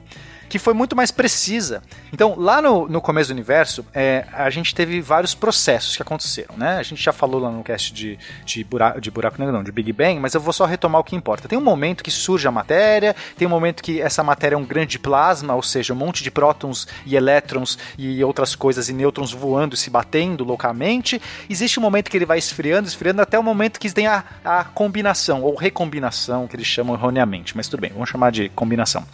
que 0.50 0.58
foi 0.58 0.74
muito 0.74 0.96
mais 0.96 1.12
precisa. 1.12 1.82
Então, 2.12 2.34
lá 2.36 2.62
no, 2.62 2.88
no 2.88 3.00
começo 3.00 3.30
do 3.30 3.34
universo, 3.34 3.86
é, 3.94 4.26
a 4.34 4.50
gente 4.50 4.74
teve 4.74 5.00
vários 5.00 5.36
processos 5.36 5.96
que 5.96 6.02
aconteceram, 6.02 6.58
né? 6.58 6.78
A 6.78 6.84
gente 6.84 7.02
já 7.02 7.14
falou 7.14 7.40
lá 7.40 7.52
no 7.52 7.64
cast 7.64 7.94
de, 7.94 8.18
de, 8.44 8.64
buraco, 8.64 9.00
de 9.00 9.12
buraco 9.12 9.38
negro, 9.40 9.54
não, 9.54 9.64
de 9.64 9.72
Big 9.72 9.94
Bang, 9.94 10.20
mas 10.20 10.34
eu 10.34 10.42
vou 10.42 10.52
só 10.52 10.66
retomar 10.66 11.02
o 11.02 11.04
que 11.04 11.16
importa. 11.16 11.48
Tem 11.48 11.58
um 11.58 11.64
momento 11.64 12.04
que 12.04 12.10
surge 12.10 12.48
a 12.48 12.52
matéria, 12.52 13.16
tem 13.38 13.48
um 13.48 13.52
momento 13.52 13.84
que 13.84 14.02
essa 14.02 14.24
matéria 14.24 14.56
é 14.56 14.58
um 14.58 14.66
grande 14.66 14.98
plasma, 14.98 15.54
ou 15.54 15.62
seja, 15.62 15.94
um 15.94 15.96
monte 15.96 16.24
de 16.24 16.32
prótons 16.32 16.88
e 17.06 17.16
elétrons 17.16 17.78
e 17.98 18.24
outras 18.24 18.56
coisas 18.56 18.90
e 18.90 18.94
nêutrons 18.94 19.32
voando 19.32 19.76
e 19.76 19.78
se 19.78 19.90
batendo 19.90 20.44
loucamente. 20.44 21.22
Existe 21.48 21.80
um 21.80 21.84
momento 21.84 22.10
que 22.10 22.18
ele 22.18 22.26
vai 22.26 22.40
esfriando, 22.40 22.88
esfriando, 22.88 23.22
até 23.22 23.38
o 23.38 23.44
momento 23.44 23.80
que 23.80 23.92
tem 23.92 24.08
a, 24.08 24.24
a 24.44 24.64
combinação, 24.64 25.44
ou 25.44 25.54
recombinação, 25.54 26.48
que 26.48 26.56
eles 26.56 26.66
chamam 26.66 26.96
erroneamente. 26.96 27.56
Mas 27.56 27.68
tudo 27.68 27.82
bem, 27.82 27.92
vamos 27.92 28.10
chamar 28.10 28.32
de 28.32 28.50
combinação. 28.50 29.06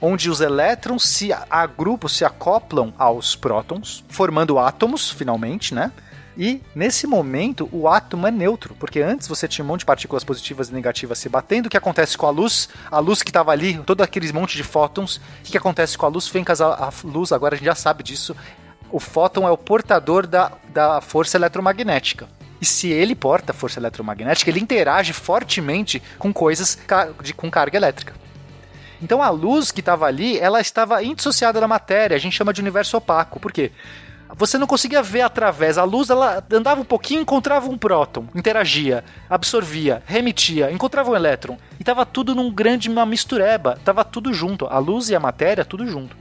Onde 0.00 0.30
os 0.30 0.40
elétrons 0.40 0.77
se 0.98 1.30
agrupam, 1.50 2.08
se 2.08 2.24
acoplam 2.24 2.92
aos 2.98 3.34
prótons, 3.34 4.04
formando 4.08 4.58
átomos, 4.58 5.10
finalmente, 5.10 5.74
né? 5.74 5.92
E 6.36 6.62
nesse 6.72 7.04
momento 7.04 7.68
o 7.72 7.88
átomo 7.88 8.24
é 8.24 8.30
neutro, 8.30 8.76
porque 8.78 9.00
antes 9.00 9.26
você 9.26 9.48
tinha 9.48 9.64
um 9.64 9.68
monte 9.68 9.80
de 9.80 9.86
partículas 9.86 10.22
positivas 10.22 10.68
e 10.68 10.72
negativas 10.72 11.18
se 11.18 11.28
batendo. 11.28 11.66
O 11.66 11.68
que 11.68 11.76
acontece 11.76 12.16
com 12.16 12.26
a 12.26 12.30
luz? 12.30 12.68
A 12.88 13.00
luz 13.00 13.24
que 13.24 13.30
estava 13.30 13.50
ali, 13.50 13.76
todo 13.78 14.02
aqueles 14.02 14.30
monte 14.30 14.56
de 14.56 14.62
fótons. 14.62 15.16
O 15.16 15.20
que 15.42 15.58
acontece 15.58 15.98
com 15.98 16.06
a 16.06 16.08
luz? 16.08 16.28
Fencas, 16.28 16.60
a, 16.60 16.66
a 16.68 16.92
luz, 17.02 17.32
agora 17.32 17.56
a 17.56 17.58
gente 17.58 17.66
já 17.66 17.74
sabe 17.74 18.04
disso. 18.04 18.36
O 18.92 19.00
fóton 19.00 19.48
é 19.48 19.50
o 19.50 19.58
portador 19.58 20.28
da, 20.28 20.52
da 20.72 21.00
força 21.00 21.36
eletromagnética. 21.36 22.28
E 22.60 22.64
se 22.64 22.88
ele 22.88 23.16
porta 23.16 23.52
força 23.52 23.80
eletromagnética, 23.80 24.48
ele 24.48 24.60
interage 24.60 25.12
fortemente 25.12 26.00
com 26.18 26.32
coisas 26.32 26.78
de, 27.20 27.34
com 27.34 27.50
carga 27.50 27.76
elétrica. 27.76 28.14
Então 29.02 29.22
a 29.22 29.30
luz 29.30 29.70
que 29.70 29.80
estava 29.80 30.06
ali, 30.06 30.38
ela 30.38 30.60
estava 30.60 31.02
indissociada 31.02 31.60
da 31.60 31.68
matéria, 31.68 32.16
a 32.16 32.20
gente 32.20 32.36
chama 32.36 32.52
de 32.52 32.60
universo 32.60 32.96
opaco. 32.96 33.38
Por 33.38 33.52
quê? 33.52 33.70
você 34.36 34.58
não 34.58 34.66
conseguia 34.66 35.02
ver 35.02 35.22
através. 35.22 35.78
A 35.78 35.84
luz, 35.84 36.10
ela 36.10 36.44
andava 36.52 36.80
um 36.80 36.84
pouquinho, 36.84 37.20
encontrava 37.20 37.68
um 37.68 37.78
próton, 37.78 38.28
interagia, 38.34 39.04
absorvia, 39.28 40.02
remitia, 40.06 40.70
encontrava 40.70 41.10
um 41.10 41.16
elétron. 41.16 41.56
E 41.78 41.84
tava 41.84 42.04
tudo 42.04 42.34
num 42.34 42.50
grande, 42.50 42.90
uma 42.90 43.06
mistureba. 43.06 43.78
Tava 43.84 44.04
tudo 44.04 44.32
junto. 44.32 44.66
A 44.66 44.78
luz 44.78 45.08
e 45.08 45.16
a 45.16 45.20
matéria, 45.20 45.64
tudo 45.64 45.86
junto. 45.86 46.16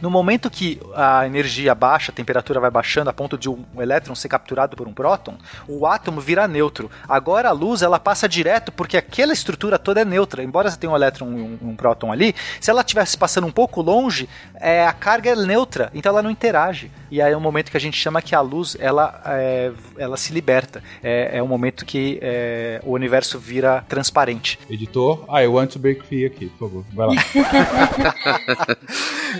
No 0.00 0.10
momento 0.10 0.50
que 0.50 0.80
a 0.94 1.26
energia 1.26 1.74
baixa, 1.74 2.10
a 2.10 2.14
temperatura 2.14 2.58
vai 2.58 2.70
baixando 2.70 3.10
a 3.10 3.12
ponto 3.12 3.36
de 3.36 3.50
um 3.50 3.64
elétron 3.78 4.14
ser 4.14 4.28
capturado 4.28 4.76
por 4.76 4.88
um 4.88 4.94
próton, 4.94 5.36
o 5.68 5.86
átomo 5.86 6.20
vira 6.20 6.48
neutro. 6.48 6.90
Agora 7.08 7.50
a 7.50 7.52
luz 7.52 7.82
ela 7.82 8.00
passa 8.00 8.28
direto 8.28 8.72
porque 8.72 8.96
aquela 8.96 9.32
estrutura 9.32 9.78
toda 9.78 10.00
é 10.00 10.04
neutra. 10.04 10.42
Embora 10.42 10.70
você 10.70 10.78
tenha 10.78 10.92
um 10.92 10.96
elétron 10.96 11.26
e 11.36 11.42
um, 11.42 11.58
um 11.70 11.76
próton 11.76 12.10
ali, 12.10 12.34
se 12.60 12.70
ela 12.70 12.80
estivesse 12.80 13.18
passando 13.18 13.46
um 13.46 13.52
pouco 13.52 13.82
longe, 13.82 14.28
é, 14.54 14.86
a 14.86 14.92
carga 14.92 15.30
é 15.30 15.36
neutra, 15.36 15.90
então 15.94 16.10
ela 16.10 16.22
não 16.22 16.30
interage. 16.30 16.90
E 17.10 17.20
aí 17.20 17.32
é 17.32 17.36
um 17.36 17.40
momento 17.40 17.70
que 17.70 17.76
a 17.76 17.80
gente 17.80 17.96
chama 17.96 18.22
que 18.22 18.34
a 18.34 18.40
luz 18.40 18.76
ela, 18.78 19.20
é, 19.26 19.72
ela 19.98 20.16
se 20.16 20.32
liberta. 20.32 20.82
É, 21.02 21.38
é 21.38 21.42
um 21.42 21.48
momento 21.48 21.84
que 21.84 22.18
é, 22.22 22.80
o 22.84 22.92
universo 22.92 23.38
vira 23.38 23.84
transparente. 23.88 24.58
Editor, 24.68 25.24
I 25.28 25.46
want 25.46 25.72
to 25.72 25.78
break 25.78 26.04
free 26.06 26.24
aqui, 26.24 26.46
por 26.46 26.68
favor. 26.68 26.84
Vai 26.92 27.08
lá. 27.08 27.14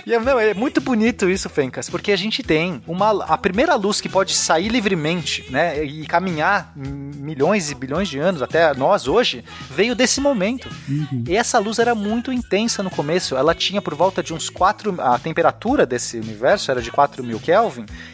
e, 0.05 0.13
é, 0.13 0.19
não, 0.19 0.39
é 0.39 0.53
muito 0.53 0.81
bonito 0.81 1.29
isso, 1.29 1.49
Fencas, 1.49 1.89
porque 1.89 2.11
a 2.11 2.15
gente 2.17 2.43
tem 2.43 2.81
uma, 2.87 3.23
a 3.25 3.37
primeira 3.37 3.75
luz 3.75 4.01
que 4.01 4.09
pode 4.09 4.33
sair 4.33 4.67
livremente, 4.67 5.45
né, 5.49 5.83
e 5.83 6.05
caminhar 6.05 6.73
milhões 6.75 7.71
e 7.71 7.75
bilhões 7.75 8.09
de 8.09 8.19
anos 8.19 8.41
até 8.41 8.73
nós 8.73 9.07
hoje, 9.07 9.43
veio 9.69 9.95
desse 9.95 10.19
momento. 10.19 10.69
Uhum. 10.89 11.23
E 11.27 11.35
essa 11.35 11.59
luz 11.59 11.79
era 11.79 11.95
muito 11.95 12.31
intensa 12.31 12.83
no 12.83 12.89
começo, 12.89 13.35
ela 13.35 13.55
tinha 13.55 13.81
por 13.81 13.95
volta 13.95 14.21
de 14.21 14.33
uns 14.33 14.49
4, 14.49 14.95
a 14.99 15.17
temperatura 15.19 15.85
desse 15.85 16.17
universo 16.17 16.71
era 16.71 16.81
de 16.81 16.91
4 16.91 17.23
mil 17.23 17.39
Kelvin, 17.39 17.60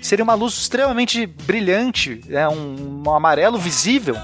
seria 0.01 0.23
uma 0.23 0.33
luz 0.33 0.53
extremamente 0.53 1.25
brilhante, 1.25 2.21
é 2.29 2.47
um, 2.47 3.03
um 3.05 3.13
amarelo 3.13 3.57
visível, 3.57 4.15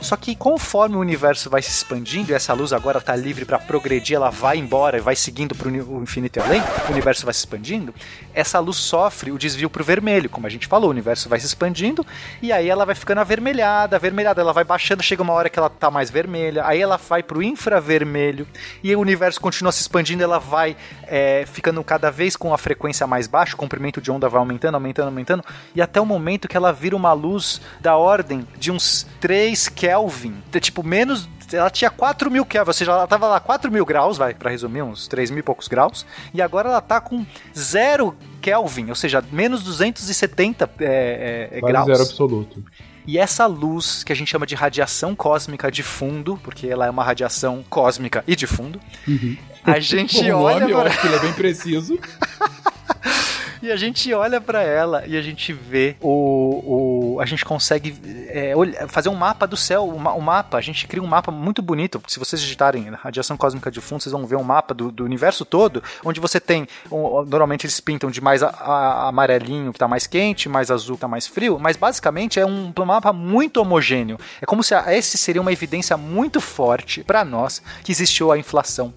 só 0.00 0.16
que 0.16 0.34
conforme 0.34 0.96
o 0.96 1.00
universo 1.00 1.50
vai 1.50 1.60
se 1.62 1.70
expandindo 1.70 2.30
e 2.30 2.34
essa 2.34 2.52
luz 2.52 2.72
agora 2.72 2.98
está 2.98 3.14
livre 3.16 3.44
para 3.44 3.58
progredir, 3.58 4.16
ela 4.16 4.30
vai 4.30 4.58
embora 4.58 4.98
e 4.98 5.00
vai 5.00 5.16
seguindo 5.16 5.54
para 5.54 5.68
o 5.68 6.02
infinito 6.02 6.38
e 6.38 6.40
além, 6.40 6.62
o 6.88 6.92
universo 6.92 7.24
vai 7.24 7.34
se 7.34 7.40
expandindo, 7.40 7.94
essa 8.32 8.58
luz 8.58 8.76
sofre 8.76 9.30
o 9.30 9.38
desvio 9.38 9.68
para 9.68 9.82
o 9.82 9.84
vermelho, 9.84 10.30
como 10.30 10.46
a 10.46 10.50
gente 10.50 10.66
falou, 10.66 10.88
o 10.88 10.92
universo 10.92 11.28
vai 11.28 11.40
se 11.40 11.46
expandindo 11.46 12.06
e 12.40 12.52
aí 12.52 12.68
ela 12.68 12.84
vai 12.84 12.94
ficando 12.94 13.20
avermelhada, 13.20 13.96
avermelhada, 13.96 14.40
ela 14.40 14.52
vai 14.52 14.64
baixando, 14.64 15.02
chega 15.02 15.22
uma 15.22 15.32
hora 15.32 15.48
que 15.48 15.58
ela 15.58 15.68
está 15.68 15.90
mais 15.90 16.10
vermelha, 16.10 16.64
aí 16.64 16.80
ela 16.80 16.96
vai 16.96 17.22
para 17.22 17.38
o 17.38 17.42
infravermelho 17.42 18.46
e 18.82 18.94
o 18.94 19.00
universo 19.00 19.40
continua 19.40 19.72
se 19.72 19.80
expandindo, 19.80 20.22
ela 20.22 20.38
vai 20.38 20.76
é, 21.04 21.44
ficando 21.46 21.82
cada 21.82 22.10
vez 22.10 22.36
com 22.36 22.54
a 22.54 22.58
frequência 22.58 23.06
mais 23.06 23.26
baixa, 23.26 23.54
o 23.54 23.58
comprimento 23.58 24.00
de 24.00 24.10
onda 24.10 24.28
vai 24.28 24.38
aumentando, 24.38 24.74
aumentando, 24.74 25.06
aumentando 25.06 25.44
e 25.74 25.82
até 25.82 26.00
o 26.00 26.06
momento 26.06 26.46
que 26.46 26.56
ela 26.56 26.72
vira 26.72 26.94
uma 26.94 27.12
luz 27.12 27.60
da 27.80 27.96
ordem 27.96 28.46
de 28.56 28.70
uns 28.70 29.06
3 29.20 29.68
Kelvin, 29.88 30.34
tipo 30.60 30.82
menos 30.82 31.26
ela 31.50 31.70
tinha 31.70 31.90
4 31.90 32.30
mil 32.30 32.44
Kelvin, 32.44 32.68
ou 32.68 32.74
seja, 32.74 32.92
ela 32.92 33.06
tava 33.06 33.26
lá 33.26 33.40
4 33.40 33.72
mil 33.72 33.86
graus, 33.86 34.18
vai, 34.18 34.34
para 34.34 34.50
resumir, 34.50 34.82
uns 34.82 35.08
3 35.08 35.30
mil 35.30 35.40
e 35.40 35.42
poucos 35.42 35.66
graus, 35.66 36.04
e 36.34 36.42
agora 36.42 36.68
ela 36.68 36.80
tá 36.82 37.00
com 37.00 37.24
0 37.56 38.14
Kelvin, 38.42 38.90
ou 38.90 38.94
seja, 38.94 39.24
menos 39.32 39.62
270 39.62 40.70
é, 40.80 41.48
é, 41.52 41.60
graus. 41.60 41.86
Zero 41.86 42.02
absoluto. 42.02 42.64
E 43.06 43.16
essa 43.16 43.46
luz, 43.46 44.04
que 44.04 44.12
a 44.12 44.16
gente 44.16 44.28
chama 44.28 44.46
de 44.46 44.54
radiação 44.54 45.16
cósmica 45.16 45.72
de 45.72 45.82
fundo, 45.82 46.38
porque 46.42 46.66
ela 46.66 46.84
é 46.84 46.90
uma 46.90 47.02
radiação 47.02 47.64
cósmica 47.70 48.22
e 48.26 48.36
de 48.36 48.46
fundo, 48.46 48.78
uhum. 49.06 49.34
a 49.64 49.80
gente 49.80 50.20
o 50.30 50.40
olha. 50.40 50.60
Nome, 50.60 50.74
pra... 50.74 50.82
Eu 50.82 50.86
acho 50.86 51.00
que 51.00 51.06
ele 51.06 51.16
é 51.16 51.20
bem 51.20 51.32
preciso. 51.32 51.98
E 53.62 53.70
a 53.72 53.76
gente 53.76 54.12
olha 54.12 54.40
para 54.40 54.62
ela 54.62 55.04
e 55.06 55.16
a 55.16 55.22
gente 55.22 55.52
vê 55.52 55.96
o. 56.00 57.16
o 57.16 57.20
a 57.20 57.26
gente 57.26 57.44
consegue 57.44 57.96
é, 58.28 58.54
fazer 58.88 59.08
um 59.08 59.14
mapa 59.14 59.46
do 59.46 59.56
céu, 59.56 59.88
um, 59.88 59.96
um, 59.96 60.20
mapa. 60.20 60.56
A 60.56 60.60
gente 60.60 60.86
cria 60.86 61.02
um 61.02 61.06
mapa 61.06 61.32
muito 61.32 61.60
bonito. 61.60 62.00
Se 62.06 62.18
vocês 62.18 62.40
digitarem 62.40 62.88
radiação 62.90 63.36
cósmica 63.36 63.70
de 63.70 63.80
fundo, 63.80 64.02
vocês 64.02 64.12
vão 64.12 64.26
ver 64.26 64.36
um 64.36 64.44
mapa 64.44 64.72
do, 64.72 64.92
do 64.92 65.04
universo 65.04 65.44
todo, 65.44 65.82
onde 66.04 66.20
você 66.20 66.38
tem. 66.38 66.66
Um, 66.90 67.24
normalmente 67.24 67.66
eles 67.66 67.80
pintam 67.80 68.10
de 68.10 68.20
mais 68.20 68.42
a, 68.42 68.48
a, 68.48 69.08
amarelinho 69.08 69.72
que 69.72 69.78
tá 69.78 69.88
mais 69.88 70.06
quente, 70.06 70.48
mais 70.48 70.70
azul 70.70 70.96
que 70.96 71.00
tá 71.00 71.08
mais 71.08 71.26
frio, 71.26 71.58
mas 71.58 71.76
basicamente 71.76 72.38
é 72.38 72.46
um, 72.46 72.72
um 72.76 72.84
mapa 72.84 73.12
muito 73.12 73.60
homogêneo. 73.60 74.18
É 74.40 74.46
como 74.46 74.62
se 74.62 74.74
a, 74.74 74.94
esse 74.96 75.18
seria 75.18 75.42
uma 75.42 75.52
evidência 75.52 75.96
muito 75.96 76.40
forte 76.40 77.02
para 77.02 77.24
nós 77.24 77.62
que 77.82 77.92
existiu 77.92 78.30
a 78.30 78.38
inflação 78.38 78.92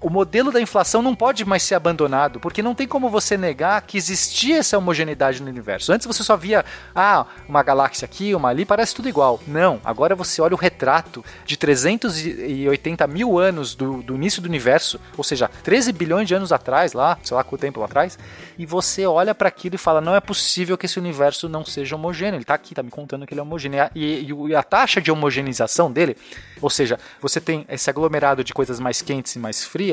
o 0.00 0.08
modelo 0.08 0.50
da 0.50 0.60
inflação 0.60 1.02
não 1.02 1.14
pode 1.14 1.44
mais 1.44 1.62
ser 1.62 1.74
abandonado, 1.74 2.40
porque 2.40 2.62
não 2.62 2.74
tem 2.74 2.88
como 2.88 3.10
você 3.10 3.36
negar 3.36 3.82
que 3.82 3.98
existia 3.98 4.58
essa 4.58 4.78
homogeneidade 4.78 5.42
no 5.42 5.48
universo. 5.48 5.92
Antes 5.92 6.06
você 6.06 6.24
só 6.24 6.36
via, 6.36 6.64
ah, 6.94 7.26
uma 7.46 7.62
galáxia 7.62 8.06
aqui, 8.06 8.34
uma 8.34 8.48
ali, 8.48 8.64
parece 8.64 8.94
tudo 8.94 9.08
igual. 9.08 9.38
Não, 9.46 9.78
agora 9.84 10.14
você 10.14 10.40
olha 10.40 10.54
o 10.54 10.58
retrato 10.58 11.22
de 11.44 11.56
380 11.56 13.06
mil 13.06 13.38
anos 13.38 13.74
do, 13.74 14.02
do 14.02 14.14
início 14.14 14.40
do 14.40 14.46
universo, 14.46 14.98
ou 15.18 15.24
seja, 15.24 15.50
13 15.62 15.92
bilhões 15.92 16.26
de 16.26 16.34
anos 16.34 16.50
atrás, 16.50 16.94
lá, 16.94 17.18
sei 17.22 17.36
lá 17.36 17.44
quanto 17.44 17.60
tempo 17.60 17.80
lá 17.80 17.86
atrás, 17.86 18.18
e 18.58 18.64
você 18.64 19.06
olha 19.06 19.34
para 19.34 19.48
aquilo 19.48 19.74
e 19.74 19.78
fala, 19.78 20.00
não 20.00 20.14
é 20.14 20.20
possível 20.20 20.78
que 20.78 20.86
esse 20.86 20.98
universo 20.98 21.48
não 21.48 21.64
seja 21.64 21.94
homogêneo. 21.94 22.38
Ele 22.38 22.44
tá 22.44 22.54
aqui, 22.54 22.74
tá 22.74 22.82
me 22.82 22.90
contando 22.90 23.26
que 23.26 23.34
ele 23.34 23.40
é 23.40 23.42
homogêneo. 23.42 23.90
E, 23.94 24.30
e, 24.30 24.48
e 24.48 24.54
a 24.54 24.62
taxa 24.62 25.00
de 25.00 25.10
homogeneização 25.10 25.92
dele, 25.92 26.16
ou 26.60 26.70
seja, 26.70 26.98
você 27.20 27.40
tem 27.40 27.66
esse 27.68 27.90
aglomerado 27.90 28.42
de 28.42 28.54
coisas 28.54 28.80
mais 28.80 29.02
quentes 29.02 29.34
e 29.34 29.38
mais 29.38 29.64
frias, 29.64 29.89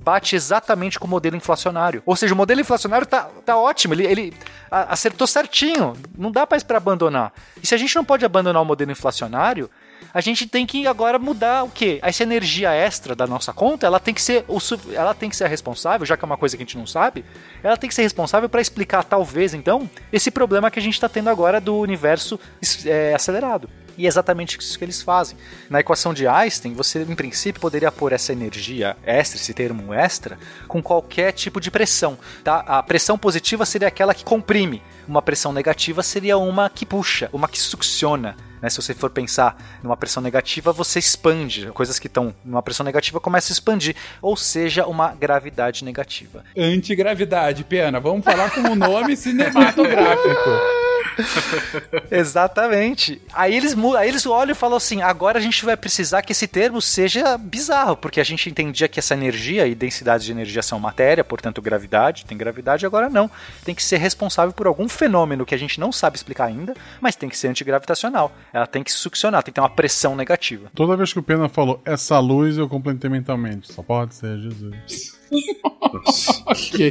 bate 0.00 0.36
exatamente 0.36 0.98
com 0.98 1.06
o 1.06 1.10
modelo 1.10 1.36
inflacionário. 1.36 2.02
Ou 2.04 2.16
seja, 2.16 2.34
o 2.34 2.36
modelo 2.36 2.60
inflacionário 2.60 3.06
tá, 3.06 3.28
tá 3.44 3.56
ótimo, 3.56 3.94
ele, 3.94 4.06
ele 4.06 4.34
acertou 4.70 5.26
certinho, 5.26 5.94
não 6.16 6.30
dá 6.30 6.46
para 6.46 6.76
abandonar. 6.76 7.32
E 7.62 7.66
se 7.66 7.74
a 7.74 7.78
gente 7.78 7.94
não 7.94 8.04
pode 8.04 8.24
abandonar 8.24 8.62
o 8.62 8.64
modelo 8.64 8.90
inflacionário, 8.90 9.70
a 10.12 10.20
gente 10.20 10.46
tem 10.46 10.66
que 10.66 10.86
agora 10.86 11.18
mudar 11.18 11.64
o 11.64 11.70
quê? 11.70 11.98
Essa 12.02 12.22
energia 12.22 12.72
extra 12.72 13.14
da 13.14 13.26
nossa 13.26 13.52
conta, 13.52 13.86
ela 13.86 14.00
tem 14.00 14.14
que 14.14 14.22
ser 14.22 14.44
o 14.48 14.58
ela 14.92 15.14
tem 15.14 15.28
que 15.28 15.36
ser 15.36 15.46
responsável, 15.48 16.06
já 16.06 16.16
que 16.16 16.24
é 16.24 16.26
uma 16.26 16.36
coisa 16.36 16.56
que 16.56 16.62
a 16.62 16.66
gente 16.66 16.78
não 16.78 16.86
sabe, 16.86 17.24
ela 17.62 17.76
tem 17.76 17.88
que 17.88 17.94
ser 17.94 18.02
responsável 18.02 18.48
para 18.48 18.60
explicar 18.60 19.04
talvez 19.04 19.54
então 19.54 19.88
esse 20.12 20.30
problema 20.30 20.70
que 20.70 20.78
a 20.78 20.82
gente 20.82 20.94
está 20.94 21.08
tendo 21.08 21.28
agora 21.28 21.60
do 21.60 21.76
universo 21.76 22.38
é, 22.86 23.14
acelerado. 23.14 23.68
E 23.98 24.06
é 24.06 24.08
exatamente 24.08 24.56
isso 24.58 24.78
que 24.78 24.84
eles 24.84 25.02
fazem. 25.02 25.36
Na 25.68 25.80
equação 25.80 26.14
de 26.14 26.26
Einstein, 26.26 26.72
você 26.72 27.02
em 27.02 27.16
princípio 27.16 27.60
poderia 27.60 27.90
pôr 27.90 28.12
essa 28.12 28.32
energia 28.32 28.96
extra, 29.04 29.38
esse 29.38 29.52
termo 29.52 29.92
extra, 29.92 30.38
com 30.68 30.80
qualquer 30.80 31.32
tipo 31.32 31.60
de 31.60 31.68
pressão. 31.68 32.16
Tá? 32.44 32.60
A 32.60 32.82
pressão 32.82 33.18
positiva 33.18 33.66
seria 33.66 33.88
aquela 33.88 34.14
que 34.14 34.24
comprime, 34.24 34.80
uma 35.06 35.20
pressão 35.20 35.52
negativa 35.52 36.02
seria 36.02 36.38
uma 36.38 36.70
que 36.70 36.86
puxa, 36.86 37.28
uma 37.32 37.48
que 37.48 37.58
succiona. 37.58 38.36
Né? 38.62 38.68
Se 38.70 38.80
você 38.80 38.94
for 38.94 39.10
pensar 39.10 39.56
numa 39.82 39.96
pressão 39.96 40.22
negativa, 40.22 40.72
você 40.72 40.98
expande. 40.98 41.70
Coisas 41.72 41.98
que 41.98 42.06
estão 42.06 42.34
numa 42.44 42.62
pressão 42.62 42.84
negativa 42.84 43.20
começam 43.20 43.52
a 43.52 43.54
expandir. 43.54 43.96
Ou 44.20 44.36
seja, 44.36 44.86
uma 44.86 45.14
gravidade 45.14 45.84
negativa. 45.84 46.44
Antigravidade, 46.56 47.64
pena. 47.64 47.98
Vamos 48.00 48.24
falar 48.24 48.50
com 48.50 48.60
o 48.60 48.76
nome 48.76 49.16
cinematográfico. 49.16 50.77
Exatamente. 52.10 53.20
Aí 53.32 53.54
eles, 53.54 53.76
aí 53.96 54.08
eles 54.08 54.26
olham 54.26 54.52
e 54.52 54.54
falam 54.54 54.76
assim: 54.76 55.02
agora 55.02 55.38
a 55.38 55.42
gente 55.42 55.64
vai 55.64 55.76
precisar 55.76 56.22
que 56.22 56.32
esse 56.32 56.46
termo 56.46 56.80
seja 56.80 57.36
bizarro, 57.38 57.96
porque 57.96 58.20
a 58.20 58.24
gente 58.24 58.48
entendia 58.48 58.88
que 58.88 58.98
essa 58.98 59.14
energia 59.14 59.66
e 59.66 59.74
densidade 59.74 60.24
de 60.24 60.32
energia 60.32 60.62
são 60.62 60.78
matéria, 60.78 61.24
portanto 61.24 61.62
gravidade, 61.62 62.24
tem 62.24 62.36
gravidade, 62.36 62.86
agora 62.86 63.08
não. 63.08 63.30
Tem 63.64 63.74
que 63.74 63.82
ser 63.82 63.98
responsável 63.98 64.52
por 64.52 64.66
algum 64.66 64.88
fenômeno 64.88 65.46
que 65.46 65.54
a 65.54 65.58
gente 65.58 65.80
não 65.80 65.92
sabe 65.92 66.16
explicar 66.16 66.46
ainda, 66.46 66.74
mas 67.00 67.16
tem 67.16 67.28
que 67.28 67.36
ser 67.36 67.48
antigravitacional. 67.48 68.32
Ela 68.52 68.66
tem 68.66 68.82
que 68.82 68.92
succionar, 68.92 69.42
tem 69.42 69.52
que 69.52 69.56
ter 69.56 69.60
uma 69.60 69.70
pressão 69.70 70.16
negativa. 70.16 70.70
Toda 70.74 70.96
vez 70.96 71.12
que 71.12 71.18
o 71.18 71.22
Pena 71.22 71.48
falou 71.48 71.80
essa 71.84 72.18
luz, 72.18 72.58
eu 72.58 72.68
completei 72.68 73.10
mentalmente. 73.10 73.72
Só 73.72 73.82
pode 73.82 74.14
ser 74.14 74.38
Jesus. 74.38 75.18
ok. 76.46 76.90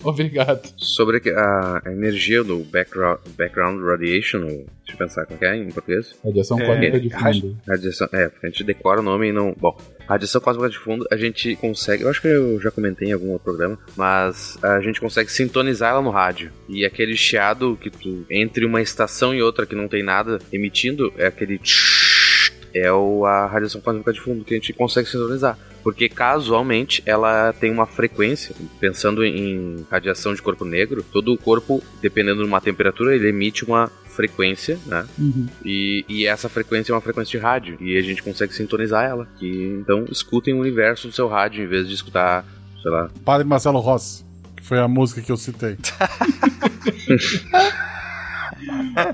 Obrigado. 0.04 0.72
Sobre 0.76 1.20
a, 1.30 1.82
energia 1.86 2.42
do 2.42 2.58
background, 2.60 3.18
background 3.36 3.82
radiation, 3.82 4.38
ou- 4.42 4.48
deixa 4.48 4.92
eu 4.92 4.96
pensar 4.96 5.26
como 5.26 5.44
é 5.44 5.50
é 5.50 5.56
em 5.56 5.68
português. 5.70 6.14
Radiação 6.24 6.58
É, 6.58 6.66
cósmica 6.66 7.00
de 7.00 7.10
fundo. 7.10 7.56
Radiação, 7.68 8.08
é, 8.12 8.30
a 8.42 8.46
gente 8.46 8.64
decora 8.64 9.00
o 9.00 9.02
nome 9.02 9.28
e 9.28 9.32
não. 9.32 9.54
Bom, 9.58 9.76
radiação 10.08 10.40
cósmica 10.40 10.68
de 10.70 10.78
fundo, 10.78 11.06
a 11.10 11.16
gente 11.16 11.54
consegue. 11.56 12.02
Eu 12.02 12.08
acho 12.10 12.20
que 12.20 12.28
eu 12.28 12.60
já 12.60 12.70
comentei 12.70 13.08
em 13.08 13.12
algum 13.12 13.30
outro 13.30 13.44
programa, 13.44 13.78
mas 13.96 14.58
a 14.62 14.80
gente 14.80 15.00
consegue 15.00 15.30
sintonizar 15.30 15.92
ela 15.92 16.02
no 16.02 16.10
rádio. 16.10 16.50
E 16.68 16.84
aquele 16.84 17.16
chiado 17.16 17.76
que 17.80 17.90
tu. 17.90 18.24
Entre 18.30 18.64
uma 18.64 18.80
estação 18.80 19.34
e 19.34 19.42
outra 19.42 19.66
que 19.66 19.74
não 19.74 19.88
tem 19.88 20.02
nada 20.02 20.38
emitindo, 20.52 21.12
é 21.16 21.26
aquele. 21.26 21.58
tsh, 21.58 22.52
É 22.74 22.90
o, 22.92 23.24
a 23.24 23.46
radiação 23.46 23.80
cósmica 23.80 24.12
de 24.12 24.20
fundo 24.20 24.44
que 24.44 24.54
a 24.54 24.56
gente 24.56 24.72
consegue 24.72 25.08
sintonizar. 25.08 25.58
Porque 25.82 26.08
casualmente 26.08 27.02
ela 27.06 27.52
tem 27.52 27.70
uma 27.70 27.86
frequência, 27.86 28.54
pensando 28.78 29.24
em 29.24 29.86
radiação 29.90 30.34
de 30.34 30.42
corpo 30.42 30.64
negro, 30.64 31.02
todo 31.02 31.32
o 31.32 31.38
corpo, 31.38 31.82
dependendo 32.02 32.42
de 32.42 32.48
uma 32.48 32.60
temperatura, 32.60 33.14
ele 33.14 33.28
emite 33.28 33.64
uma 33.64 33.90
frequência, 34.10 34.78
né? 34.86 35.06
Uhum. 35.18 35.46
E, 35.64 36.04
e 36.08 36.26
essa 36.26 36.48
frequência 36.48 36.92
é 36.92 36.94
uma 36.94 37.00
frequência 37.00 37.38
de 37.38 37.42
rádio. 37.42 37.76
E 37.80 37.96
a 37.96 38.02
gente 38.02 38.22
consegue 38.22 38.54
sintonizar 38.54 39.04
ela. 39.04 39.26
Que, 39.38 39.78
então, 39.80 40.04
escutem 40.10 40.54
o 40.54 40.60
universo 40.60 41.08
do 41.08 41.14
seu 41.14 41.28
rádio 41.28 41.64
em 41.64 41.66
vez 41.66 41.88
de 41.88 41.94
escutar, 41.94 42.44
sei 42.82 42.90
lá. 42.90 43.08
Padre 43.24 43.46
Marcelo 43.46 43.78
Rossi, 43.78 44.24
que 44.56 44.62
foi 44.62 44.78
a 44.78 44.88
música 44.88 45.22
que 45.22 45.32
eu 45.32 45.36
citei. 45.36 45.76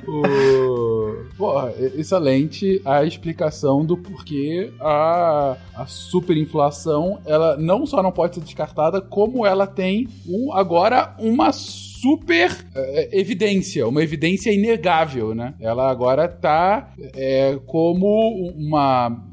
O... 0.06 1.26
Porra, 1.36 1.74
excelente 1.94 2.80
a 2.84 3.04
explicação 3.04 3.84
do 3.84 3.96
porquê 3.96 4.72
a, 4.80 5.56
a 5.74 5.86
superinflação 5.86 7.20
ela 7.26 7.58
não 7.58 7.84
só 7.84 8.02
não 8.02 8.10
pode 8.10 8.36
ser 8.36 8.40
descartada, 8.40 9.02
como 9.02 9.44
ela 9.44 9.66
tem 9.66 10.08
um, 10.26 10.52
agora 10.54 11.14
uma 11.18 11.52
super 11.52 12.56
é, 12.74 13.18
evidência, 13.18 13.86
uma 13.86 14.02
evidência 14.02 14.50
inegável, 14.50 15.34
né? 15.34 15.54
Ela 15.60 15.90
agora 15.90 16.26
tá 16.26 16.92
é, 17.14 17.58
como 17.66 18.52
uma 18.56 19.24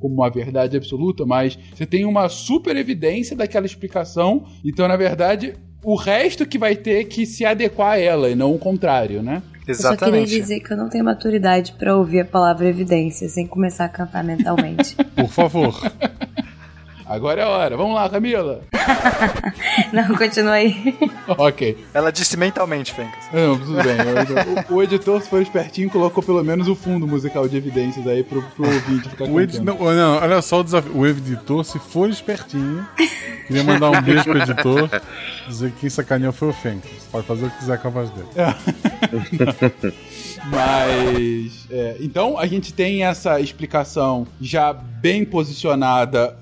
como 0.00 0.14
uma 0.14 0.30
verdade 0.30 0.76
absoluta, 0.76 1.24
mas 1.24 1.58
você 1.74 1.86
tem 1.86 2.04
uma 2.04 2.28
super 2.28 2.76
evidência 2.76 3.36
daquela 3.36 3.66
explicação, 3.66 4.44
então 4.64 4.86
na 4.88 4.96
verdade 4.96 5.54
o 5.82 5.94
resto 5.94 6.44
que 6.44 6.58
vai 6.58 6.74
ter 6.74 7.04
que 7.04 7.24
se 7.24 7.44
adequar 7.44 7.92
a 7.92 7.98
ela 7.98 8.28
e 8.28 8.34
não 8.34 8.54
o 8.54 8.58
contrário, 8.58 9.22
né? 9.22 9.42
Eu 9.68 9.74
só 9.74 9.94
queria 9.94 10.24
dizer 10.24 10.60
que 10.60 10.72
eu 10.72 10.76
não 10.76 10.88
tenho 10.88 11.04
maturidade 11.04 11.72
pra 11.78 11.94
ouvir 11.94 12.20
a 12.20 12.24
palavra 12.24 12.66
evidência 12.66 13.28
sem 13.28 13.46
começar 13.46 13.84
a 13.84 13.88
cantar 13.88 14.24
mentalmente. 14.24 14.96
Por 15.14 15.28
favor. 15.28 15.78
Agora 17.08 17.40
é 17.40 17.44
a 17.44 17.48
hora. 17.48 17.76
Vamos 17.76 17.94
lá, 17.94 18.08
Camila. 18.08 18.60
não, 19.92 20.14
continua 20.14 20.52
aí. 20.52 20.94
ok. 21.26 21.86
Ela 21.94 22.12
disse 22.12 22.36
mentalmente, 22.36 22.92
Fencas. 22.92 23.24
Não, 23.32 23.58
tudo 23.58 23.74
bem. 23.76 24.66
O, 24.68 24.74
o 24.74 24.82
editor, 24.82 25.22
se 25.22 25.28
for 25.28 25.40
espertinho, 25.40 25.88
colocou 25.88 26.22
pelo 26.22 26.44
menos 26.44 26.68
o 26.68 26.74
fundo 26.74 27.06
musical 27.06 27.48
de 27.48 27.56
evidências 27.56 28.06
aí 28.06 28.22
pro, 28.22 28.42
pro 28.42 28.66
ouvinte 28.66 29.08
ficar 29.08 29.24
O 29.24 29.40
edi... 29.40 29.58
não, 29.60 29.76
não, 29.78 30.16
olha 30.18 30.42
só 30.42 30.60
o 30.60 30.64
desafio. 30.64 30.94
O 30.94 31.06
editor, 31.06 31.64
se 31.64 31.78
for 31.78 32.10
espertinho, 32.10 32.86
queria 33.46 33.64
mandar 33.64 33.90
um 33.90 34.02
beijo 34.02 34.24
pro 34.24 34.38
editor, 34.38 34.90
dizer 35.48 35.70
que 35.72 35.80
quem 35.80 35.90
sacaneou 35.90 36.32
foi 36.32 36.48
o 36.48 36.52
Fencas. 36.52 36.90
Pode 37.10 37.26
fazer 37.26 37.46
o 37.46 37.50
que 37.50 37.58
quiser 37.58 37.78
com 37.78 37.88
a 37.88 37.90
voz 37.90 38.10
dele. 38.10 38.28
Mas. 40.50 41.66
é, 41.70 41.96
então 42.00 42.38
a 42.38 42.46
gente 42.46 42.72
tem 42.72 43.04
essa 43.04 43.40
explicação 43.40 44.26
já 44.40 44.72
bem 44.72 45.24
posicionada 45.24 46.36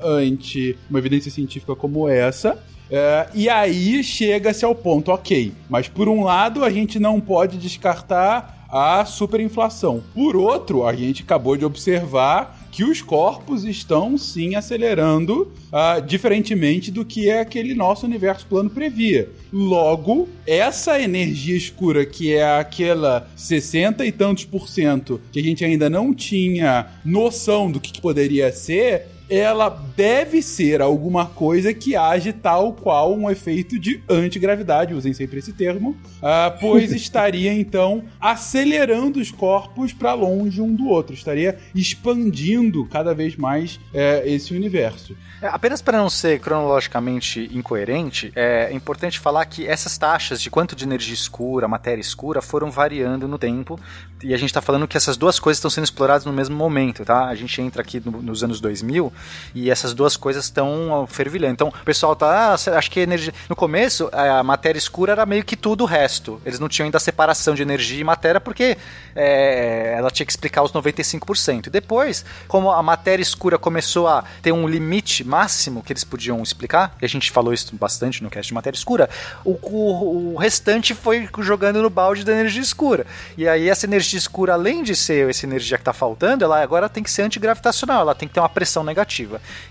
ante 0.57 0.79
uma 0.89 0.99
evidência 0.99 1.31
científica 1.31 1.77
como 1.77 2.09
essa. 2.09 2.59
É, 2.91 3.29
e 3.35 3.49
aí 3.49 4.03
chega-se 4.03 4.65
ao 4.65 4.75
ponto, 4.75 5.11
ok. 5.11 5.53
Mas 5.69 5.89
por 5.89 6.09
um 6.09 6.25
lado, 6.25 6.65
a 6.65 6.71
gente 6.71 6.99
não 6.99 7.21
pode 7.21 7.59
descartar 7.59 8.55
a 8.69 9.05
superinflação. 9.05 10.03
Por 10.15 10.37
outro, 10.37 10.87
a 10.87 10.95
gente 10.95 11.23
acabou 11.23 11.57
de 11.57 11.65
observar 11.65 12.67
que 12.71 12.85
os 12.85 13.01
corpos 13.01 13.65
estão 13.65 14.19
sim 14.19 14.55
acelerando, 14.55 15.51
ah, 15.73 15.99
diferentemente 15.99 16.91
do 16.91 17.05
que 17.05 17.31
é 17.31 17.41
aquele 17.41 17.75
nosso 17.75 18.05
universo 18.05 18.47
plano 18.47 18.69
previa. 18.69 19.31
Logo, 19.51 20.29
essa 20.47 21.01
energia 21.01 21.57
escura, 21.57 22.05
que 22.05 22.35
é 22.35 22.59
aquela 22.59 23.31
60 23.35 24.05
e 24.05 24.13
tantos 24.13 24.45
por 24.45 24.69
cento 24.69 25.21
que 25.33 25.39
a 25.39 25.43
gente 25.43 25.65
ainda 25.65 25.89
não 25.89 26.13
tinha 26.13 26.87
noção 27.05 27.71
do 27.71 27.81
que, 27.81 27.93
que 27.93 28.01
poderia 28.01 28.53
ser, 28.53 29.07
ela 29.29 29.69
deve 29.97 30.41
ser 30.43 30.81
alguma 30.81 31.27
coisa 31.27 31.73
que 31.75 31.97
age 31.97 32.33
tal 32.33 32.73
qual 32.73 33.15
um 33.15 33.31
efeito 33.31 33.79
de 33.79 34.03
antigravidade, 34.09 34.95
usem 34.95 35.13
sempre 35.13 35.39
esse 35.39 35.53
termo, 35.53 35.97
ah, 36.23 36.57
pois 36.61 36.93
estaria 36.95 37.53
então 37.53 38.05
acelerando 38.21 39.19
os 39.21 39.31
corpos 39.31 39.93
para 39.93 40.15
longe 40.15 40.61
um 40.61 40.75
do 40.75 40.89
outro, 40.89 41.15
estaria 41.15 41.59
expandindo 41.75 42.85
cada 42.87 43.15
vez 43.15 43.37
mais 43.37 43.81
eh, 43.93 44.23
esse 44.27 44.55
universo. 44.55 45.17
É, 45.43 45.49
apenas 45.49 45.83
para 45.83 45.99
não 45.99 46.09
ser 46.09 46.41
cronologicamente 46.41 47.51
incoerente, 47.53 48.33
é 48.35 48.73
importante 48.73 49.19
falar 49.19 49.45
que 49.45 49.67
essas 49.67 49.99
taxas 49.99 50.41
de 50.41 50.49
quanto 50.49 50.75
de 50.75 50.85
energia 50.85 51.13
escura, 51.13 51.69
matéria 51.69 52.01
escura, 52.01 52.41
foram 52.41 52.71
variando 52.71 53.29
no 53.29 53.37
tempo. 53.39 53.79
E 54.23 54.33
a 54.33 54.37
gente 54.39 54.49
está 54.49 54.63
falando 54.63 54.89
que 54.89 54.97
essas 54.97 55.17
duas 55.19 55.39
coisas 55.39 55.59
estão 55.59 55.71
sendo 55.71 55.85
exploradas 55.85 56.25
no 56.25 56.33
mesmo 56.33 56.57
momento, 56.57 57.05
tá? 57.05 57.27
A 57.27 57.35
gente 57.35 57.61
entra 57.61 57.83
aqui 57.83 58.01
no- 58.03 58.23
nos 58.23 58.43
anos 58.43 58.61
2000 58.61 59.13
e 59.55 59.71
essas 59.71 59.95
duas 59.95 60.17
coisas 60.17 60.45
estão 60.45 61.07
fervilhando. 61.09 61.55
Então, 61.55 61.69
o 61.69 61.85
pessoal 61.85 62.15
tá, 62.15 62.53
ah, 62.53 62.77
acho 62.77 62.91
que 62.91 63.01
energia... 63.01 63.33
No 63.49 63.57
começo, 63.57 64.09
a 64.13 64.43
matéria 64.43 64.79
escura 64.79 65.13
era 65.13 65.27
meio 65.27 65.45
que 65.45 65.57
tudo 65.57 65.85
o 65.85 65.87
resto. 65.87 66.41
Eles 66.45 66.59
não 66.59 66.69
tinham 66.69 66.87
ainda 66.87 66.99
a 66.99 67.01
separação 67.01 67.55
de 67.55 67.63
energia 67.63 68.01
e 68.01 68.05
matéria 68.05 68.41
porque 68.41 68.77
é, 69.15 69.95
ela 69.97 70.11
tinha 70.11 70.27
que 70.27 70.33
explicar 70.33 70.63
os 70.63 70.73
95%. 70.73 71.67
E 71.67 71.71
depois, 71.71 72.25
como 72.47 72.71
a 72.71 72.83
matéria 72.83 73.23
escura 73.23 73.59
começou 73.59 74.09
a 74.09 74.25
ter 74.43 74.53
um 74.53 74.69
limite 74.69 75.25
máximo 75.25 75.83
que 75.83 75.93
eles 75.93 76.05
podiam 76.05 76.43
explicar, 76.43 76.97
e 77.01 77.05
a 77.05 77.09
gente 77.09 77.31
falou 77.31 77.53
isso 77.53 77.75
bastante 77.77 78.23
no 78.23 78.31
cast 78.31 78.49
de 78.49 78.55
matéria 78.55 78.77
escura, 78.77 79.09
o, 79.45 79.59
o, 79.63 80.35
o 80.35 80.37
restante 80.37 80.95
foi 80.95 81.29
jogando 81.41 81.83
no 81.83 81.91
balde 81.91 82.25
da 82.25 82.33
energia 82.33 82.63
escura. 82.63 83.07
E 83.37 83.49
aí 83.49 83.69
essa 83.69 83.87
energia 83.87 84.19
escura, 84.19 84.55
além 84.55 84.83
de 84.83 84.95
ser 84.95 85.29
essa 85.29 85.47
energia 85.47 85.77
que 85.77 85.83
está 85.83 85.93
faltando, 85.93 86.45
ela 86.45 86.61
agora 86.61 86.89
tem 86.89 87.03
que 87.03 87.11
ser 87.11 87.23
antigravitacional, 87.23 88.03
ela 88.03 88.15
tem 88.15 88.29
que 88.29 88.35
ter 88.35 88.41
uma 88.41 88.49
pressão 88.49 88.85
negativa. 88.85 89.06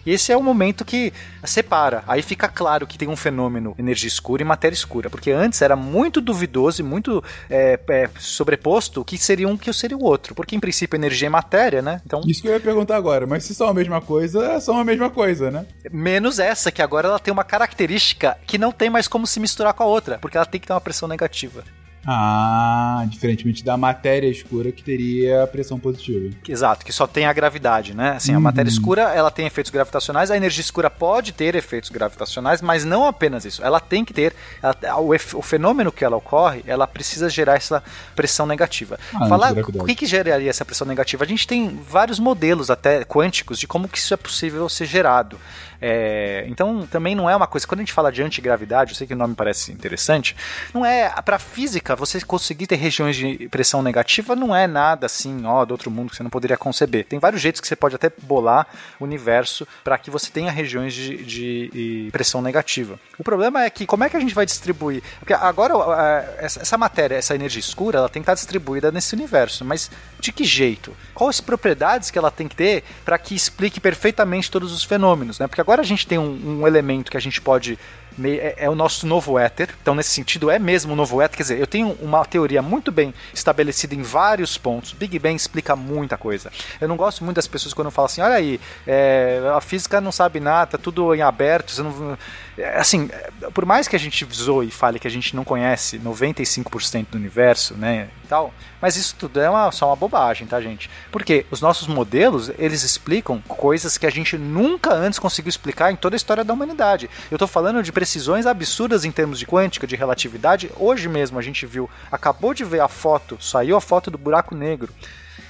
E 0.06 0.12
esse 0.12 0.32
é 0.32 0.38
o 0.38 0.44
momento 0.44 0.86
que 0.86 1.14
separa. 1.44 2.04
Aí 2.08 2.22
fica 2.22 2.48
claro 2.48 2.88
que 2.88 2.98
tem 2.98 3.08
um 3.08 3.16
fenômeno 3.16 3.76
energia 3.78 4.08
escura 4.08 4.42
e 4.42 4.46
matéria 4.46 4.76
escura, 4.76 5.10
porque 5.10 5.32
antes 5.32 5.62
era 5.62 5.76
muito 5.76 6.22
duvidoso 6.22 6.82
e 6.82 6.84
muito 6.84 7.24
é, 7.50 7.80
é, 7.88 8.10
sobreposto 8.20 9.02
o 9.02 9.06
que 9.06 9.18
seria 9.18 9.48
um 9.48 9.58
que 9.58 9.72
seria 9.74 9.98
o 9.98 10.04
outro, 10.04 10.34
porque 10.34 10.56
em 10.56 10.60
princípio 10.60 10.98
energia 10.98 11.28
é 11.28 11.30
matéria, 11.30 11.82
né? 11.82 12.02
Então 12.06 12.22
Isso 12.26 12.42
que 12.42 12.48
eu 12.48 12.54
ia 12.54 12.60
perguntar 12.60 12.96
agora, 12.96 13.28
mas 13.28 13.44
se 13.44 13.54
são 13.54 13.68
a 13.68 13.74
mesma 13.74 14.02
coisa, 14.02 14.60
são 14.60 14.78
a 14.78 14.84
mesma 14.84 15.10
coisa, 15.10 15.52
né? 15.52 15.66
Menos 15.92 16.40
essa, 16.40 16.72
que 16.72 16.82
agora 16.82 17.08
ela 17.08 17.20
tem 17.20 17.32
uma 17.32 17.44
característica 17.44 18.38
que 18.46 18.58
não 18.58 18.72
tem 18.72 18.90
mais 18.90 19.08
como 19.08 19.28
se 19.28 19.40
misturar 19.40 19.74
com 19.74 19.84
a 19.84 19.88
outra, 19.88 20.18
porque 20.20 20.38
ela 20.38 20.46
tem 20.46 20.60
que 20.60 20.68
ter 20.68 20.74
uma 20.74 20.82
pressão 20.82 21.08
negativa. 21.08 21.64
Ah, 22.08 23.04
diferentemente 23.08 23.64
da 23.64 23.76
matéria 23.76 24.28
escura 24.28 24.72
que 24.72 24.84
teria 24.84 25.44
a 25.44 25.48
pressão 25.48 25.80
positiva. 25.80 26.36
Exato, 26.48 26.86
que 26.86 26.94
só 26.94 27.08
tem 27.08 27.26
a 27.26 27.34
gravidade, 27.34 27.94
né? 27.96 28.12
Assim, 28.12 28.34
a 28.34 28.40
matéria 28.40 28.70
escura, 28.70 29.02
ela 29.14 29.32
tem 29.32 29.46
efeitos 29.48 29.72
gravitacionais, 29.72 30.30
a 30.30 30.38
energia 30.38 30.62
escura 30.62 30.90
pode 30.90 31.32
ter 31.34 31.56
efeitos 31.56 31.90
gravitacionais, 31.90 32.62
mas 32.62 32.86
não 32.86 33.06
apenas 33.08 33.44
isso. 33.46 33.64
Ela 33.64 33.80
tem 33.80 34.06
que 34.06 34.14
ter, 34.14 34.34
ela- 34.62 35.00
o, 35.00 35.10
o 35.14 35.42
fenômeno 35.42 35.92
que 35.92 36.06
ela 36.06 36.16
ocorre, 36.18 36.64
ela 36.68 36.86
precisa 36.86 37.30
gerar 37.30 37.56
essa 37.56 37.84
pressão 38.16 38.46
negativa. 38.46 39.00
Ah, 39.14 39.28
Falar 39.28 39.54
o 39.54 39.86
que, 39.86 39.96
que 39.96 40.06
geraria 40.06 40.50
essa 40.50 40.64
pressão 40.66 40.86
negativa? 40.88 41.24
A 41.24 41.28
gente 41.28 41.48
tem 41.48 41.76
vários 41.88 42.20
modelos 42.20 42.70
até 42.70 43.04
quânticos 43.04 43.58
de 43.60 43.68
como 43.68 43.88
que 43.88 43.98
isso 43.98 44.14
é 44.14 44.18
possível 44.18 44.70
ser 44.70 44.86
gerado. 44.86 45.40
É, 45.82 46.46
então, 46.48 46.88
também 46.90 47.14
não 47.16 47.30
é 47.30 47.36
uma 47.36 47.46
coisa. 47.48 47.68
Quando 47.68 47.80
a 47.82 47.84
gente 47.84 47.92
fala 47.94 48.12
de 48.12 48.24
antigravidade, 48.24 48.92
eu 48.92 48.96
sei 48.96 49.06
que 49.06 49.14
o 49.14 49.18
nome 49.18 49.36
parece 49.36 49.72
interessante, 49.72 50.36
não 50.74 50.86
é. 50.86 51.10
Para 51.24 51.38
física, 51.38 51.95
você 51.96 52.20
conseguir 52.22 52.68
ter 52.68 52.76
regiões 52.76 53.16
de 53.16 53.48
pressão 53.50 53.82
negativa 53.82 54.36
não 54.36 54.56
é 54.56 54.68
nada 54.68 55.06
assim, 55.06 55.46
ó, 55.46 55.64
do 55.66 55.72
outro 55.72 55.90
mundo 55.90 56.10
que 56.10 56.16
você 56.18 56.24
não 56.24 56.30
poderia 56.30 56.58
conceber. 56.58 57.06
Tem 57.06 57.20
vários 57.20 57.42
jeitos 57.42 57.62
que 57.62 57.68
você 57.68 57.76
pode 57.76 57.96
até 57.96 58.12
bolar 58.24 58.68
o 59.00 59.04
universo 59.04 59.68
para 59.84 59.98
que 59.98 60.10
você 60.12 60.30
tenha 60.32 60.52
regiões 60.52 60.94
de, 60.94 61.18
de- 61.24 61.70
de 61.72 62.10
pressão 62.12 62.42
negativa. 62.42 63.00
O 63.18 63.24
problema 63.24 63.64
é 63.64 63.70
que 63.70 63.86
como 63.86 64.04
é 64.04 64.10
que 64.10 64.18
a 64.18 64.20
gente 64.20 64.34
vai 64.36 64.46
distribuir? 64.46 65.02
Porque 65.20 65.34
agora 65.34 65.74
a- 65.76 66.24
essa 66.40 66.78
matéria, 66.78 67.16
essa 67.16 67.36
energia 67.36 67.60
escura, 67.60 68.00
ela 68.00 68.10
tem 68.10 68.22
que 68.22 68.26
estar 68.26 68.34
distribuída 68.36 68.92
nesse 68.92 69.14
universo, 69.16 69.64
mas 69.66 69.90
de 70.20 70.32
que 70.32 70.44
jeito? 70.44 70.96
Quais 71.14 71.40
propriedades 71.42 72.10
que 72.12 72.18
ela 72.18 72.32
tem 72.32 72.48
que 72.48 72.56
ter 72.56 72.84
para 73.04 73.18
que 73.18 73.36
explique 73.36 73.80
perfeitamente 73.80 74.50
todos 74.52 74.72
os 74.72 74.84
fenômenos, 74.84 75.40
né? 75.40 75.48
Porque 75.48 75.62
agora 75.62 75.82
a 75.82 75.86
gente 75.86 76.06
tem 76.08 76.18
um, 76.18 76.62
um 76.62 76.68
elemento 76.68 77.12
que 77.12 77.18
a 77.18 77.22
gente 77.22 77.40
pode 77.42 77.78
é, 78.24 78.56
é 78.58 78.70
o 78.70 78.76
nosso 78.76 79.06
novo 79.06 79.38
éter. 79.38 79.70
Então, 79.82 79.96
nesse 79.96 80.10
sentido, 80.10 80.50
é 80.50 80.58
mesmo 80.58 80.94
o 80.94 80.96
novo 80.96 81.22
éter. 81.22 81.38
Quer 81.38 81.44
dizer, 81.44 81.60
eu 81.60 81.68
tenho 81.68 81.92
uma 82.02 82.24
teoria 82.26 82.62
muito 82.62 82.92
bem 82.92 83.14
estabelecida 83.34 83.94
em 83.94 84.02
vários 84.02 84.58
pontos. 84.58 84.94
Big 84.94 85.18
Bang 85.20 85.36
explica 85.36 85.76
muita 85.76 86.18
coisa. 86.18 86.52
Eu 86.80 86.88
não 86.88 86.96
gosto 86.96 87.24
muito 87.24 87.36
das 87.36 87.48
pessoas 87.48 87.74
quando 87.74 87.92
falam 87.92 88.08
assim: 88.08 88.22
olha 88.22 88.36
aí, 88.36 88.60
é, 88.88 89.42
a 89.56 89.62
física 89.62 90.00
não 90.00 90.12
sabe 90.12 90.40
nada, 90.40 90.72
tá 90.72 90.78
tudo 90.78 91.14
em 91.14 91.22
aberto. 91.22 91.72
Você 91.72 91.82
não... 91.82 92.18
é, 92.58 92.78
Assim, 92.80 93.10
é, 93.12 93.50
por 93.52 93.66
mais 93.66 93.88
que 93.88 93.96
a 93.96 94.00
gente 94.00 94.26
zoe 94.34 94.68
e 94.68 94.72
fale 94.72 95.00
que 95.00 95.08
a 95.08 95.12
gente 95.12 95.36
não 95.36 95.44
conhece 95.44 96.00
95% 96.00 97.08
do 97.12 97.18
universo, 97.18 97.74
né, 97.76 98.10
e 98.24 98.28
tal, 98.28 98.54
mas 98.82 98.96
isso 98.96 99.16
tudo 99.18 99.40
é 99.40 99.50
uma- 99.50 99.72
só 99.72 99.88
uma 99.88 99.96
bobagem, 99.96 100.48
tá, 100.48 100.60
gente? 100.62 100.90
Porque 101.12 101.46
os 101.52 101.62
nossos 101.62 101.88
modelos, 101.88 102.52
eles 102.58 102.84
explicam 102.84 103.42
coisas 103.48 103.98
que 103.98 104.06
a 104.06 104.10
gente 104.10 104.38
nunca 104.38 104.94
antes 104.94 105.20
conseguiu 105.20 105.50
explicar 105.50 105.92
em 105.92 105.96
toda 105.96 106.16
a 106.16 106.18
história 106.18 106.44
da 106.44 106.54
humanidade. 106.54 107.10
Eu 107.30 107.38
tô 107.38 107.48
falando 107.48 107.82
de 107.84 107.92
precisões 107.92 108.46
absurdas 108.46 109.06
em 109.06 109.12
termos 109.12 109.40
de 109.40 109.46
quântica, 109.46 109.86
de 109.88 109.96
relatividade. 109.96 110.72
Hoje 110.78 111.08
mesmo 111.10 111.38
a 111.40 111.42
gente 111.42 111.66
viu, 111.66 111.90
acabou 112.12 112.54
de 112.54 112.64
ver 112.64 112.80
a 112.82 112.88
foto, 112.88 113.38
saiu 113.42 113.76
a 113.76 113.82
foto 113.82 114.10
do 114.12 114.18
buraco 114.18 114.56
negro. 114.56 114.94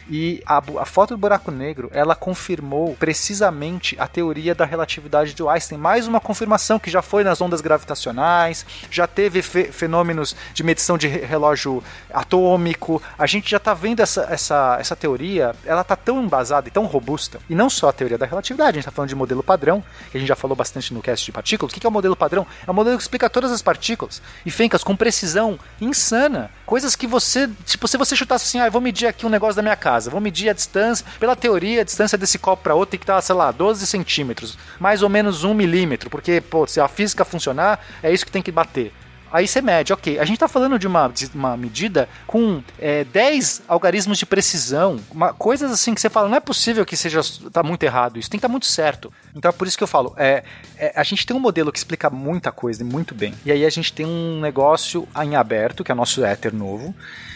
E 0.10 0.44
a, 0.45 0.57
a 0.80 0.86
foto 0.86 1.15
do 1.15 1.18
buraco 1.18 1.49
negro, 1.49 1.90
ela 1.94 2.15
confirmou 2.15 2.95
precisamente 2.95 3.95
a 3.99 4.07
teoria 4.07 4.53
da 4.53 4.64
relatividade 4.65 5.34
de 5.34 5.48
Einstein. 5.48 5.77
Mais 5.80 6.07
uma 6.07 6.19
confirmação 6.19 6.77
que 6.77 6.91
já 6.91 7.02
foi 7.02 7.23
nas 7.23 7.41
ondas 7.41 7.60
gravitacionais, 7.61 8.65
já 8.91 9.07
teve 9.07 9.41
fe- 9.41 9.72
fenômenos 9.72 10.36
de 10.53 10.64
medição 10.64 10.98
de 10.98 11.07
re- 11.07 11.26
relógio 11.26 11.84
atômico. 12.14 13.02
A 13.18 13.26
gente 13.26 13.49
já 13.49 13.57
está 13.57 13.73
vendo 13.73 13.99
essa, 14.02 14.27
essa, 14.30 14.77
essa 14.80 14.95
teoria, 14.95 15.56
ela 15.65 15.82
está 15.82 15.95
tão 15.95 16.22
embasada 16.23 16.68
e 16.68 16.72
tão 16.72 16.86
robusta. 16.86 17.40
E 17.49 17.56
não 17.56 17.69
só 17.69 17.90
a 17.90 17.94
teoria 17.94 18.18
da 18.18 18.26
relatividade, 18.26 18.69
a 18.69 18.73
gente 18.73 18.82
está 18.82 18.91
falando 18.91 19.10
de 19.10 19.15
modelo 19.15 19.41
padrão, 19.44 19.84
que 20.11 20.18
a 20.18 20.19
gente 20.19 20.30
já 20.30 20.36
falou 20.36 20.56
bastante 20.56 20.94
no 20.94 21.02
cast 21.02 21.26
de 21.26 21.32
partículas. 21.32 21.72
O 21.72 21.76
que 21.76 21.86
é 21.86 21.90
o 21.90 21.91
modelo 21.91 22.15
padrão? 22.15 22.45
É 22.65 22.69
um 22.69 22.73
modelo 22.73 22.98
que 22.98 23.03
explica 23.03 23.30
todas 23.30 23.52
as 23.52 23.61
partículas. 23.61 24.22
E 24.45 24.52
Fencas, 24.52 24.84
com 24.84 24.95
precisão 24.95 25.60
insana. 25.82 26.52
Coisas 26.65 26.95
que 26.95 27.07
você, 27.07 27.49
tipo, 27.65 27.88
se 27.88 27.98
você 27.98 28.15
chutasse 28.15 28.45
assim, 28.45 28.60
ah, 28.60 28.68
eu 28.68 28.72
vou 28.72 28.82
medir 28.82 29.07
aqui 29.07 29.26
um 29.26 29.30
negócio 29.30 29.56
da 29.56 29.61
minha 29.61 29.76
casa, 29.96 30.10
vou 30.10 30.22
medir 30.22 30.50
a 30.50 30.54
distância, 30.54 31.06
pela 31.20 31.36
teoria, 31.36 31.82
a 31.82 31.84
distância 31.84 32.18
desse 32.18 32.38
copo 32.38 32.64
para 32.64 32.76
outro 32.76 32.92
tem 32.92 33.00
que 33.00 33.04
estar, 33.04 33.22
sei 33.22 33.36
lá, 33.36 33.52
12 33.52 33.86
centímetros, 33.88 34.58
mais 34.80 35.02
ou 35.02 35.10
menos 35.10 35.44
um 35.44 35.54
milímetro, 35.54 36.10
porque, 36.10 36.42
pô, 36.42 36.68
se 36.68 36.80
a 36.80 36.88
física 36.88 37.24
funcionar, 37.24 37.80
é 38.04 38.14
isso 38.14 38.26
que 38.26 38.32
tem 38.32 38.42
que 38.42 38.52
bater. 38.52 38.92
Aí 39.36 39.49
você 39.49 39.62
mede, 39.62 39.91
ok. 39.91 40.18
A 40.18 40.24
gente 40.24 40.36
está 40.36 40.48
falando 40.48 40.80
de 40.80 40.88
uma, 40.88 41.10
de 41.10 41.30
uma 41.36 41.57
medida 41.57 42.07
com 42.26 42.64
é, 42.80 43.03
10 43.03 43.64
algarismos 43.68 44.18
de 44.18 44.26
precisão, 44.26 44.98
uma, 45.12 45.34
coisas 45.34 45.70
assim 45.70 45.94
que 45.94 45.99
você 45.99 46.10
fala, 46.10 46.30
não 46.30 46.38
é 46.38 46.40
possível 46.40 46.86
que 46.86 46.95
seja 46.95 47.20
tá 47.52 47.62
muito 47.62 47.84
errado, 47.84 48.18
isso 48.18 48.30
tem 48.30 48.40
que 48.40 48.45
estar 48.45 48.52
muito 48.52 48.66
certo. 48.66 49.12
Então 49.36 49.49
é 49.49 49.52
por 49.52 49.68
isso 49.68 49.78
que 49.78 49.84
eu 49.84 49.90
falo, 49.90 50.14
é, 50.16 50.45
é, 50.78 50.94
a 50.95 51.03
gente 51.03 51.26
tem 51.26 51.36
um 51.36 51.40
modelo 51.41 51.70
que 51.70 51.78
explica 51.78 52.10
muita 52.10 52.49
coisa 52.49 52.82
muito 52.86 53.14
bem. 53.14 53.34
E 53.45 53.52
aí 53.52 53.66
a 53.66 53.70
gente 53.70 53.91
tem 53.91 54.06
um 54.06 54.40
negócio 54.40 55.06
em 55.22 55.36
aberto, 55.36 55.84
que 55.84 55.91
é 55.91 55.94
o 55.94 55.98
nosso 55.98 56.24
éter 56.24 56.56
novo, 56.56 56.95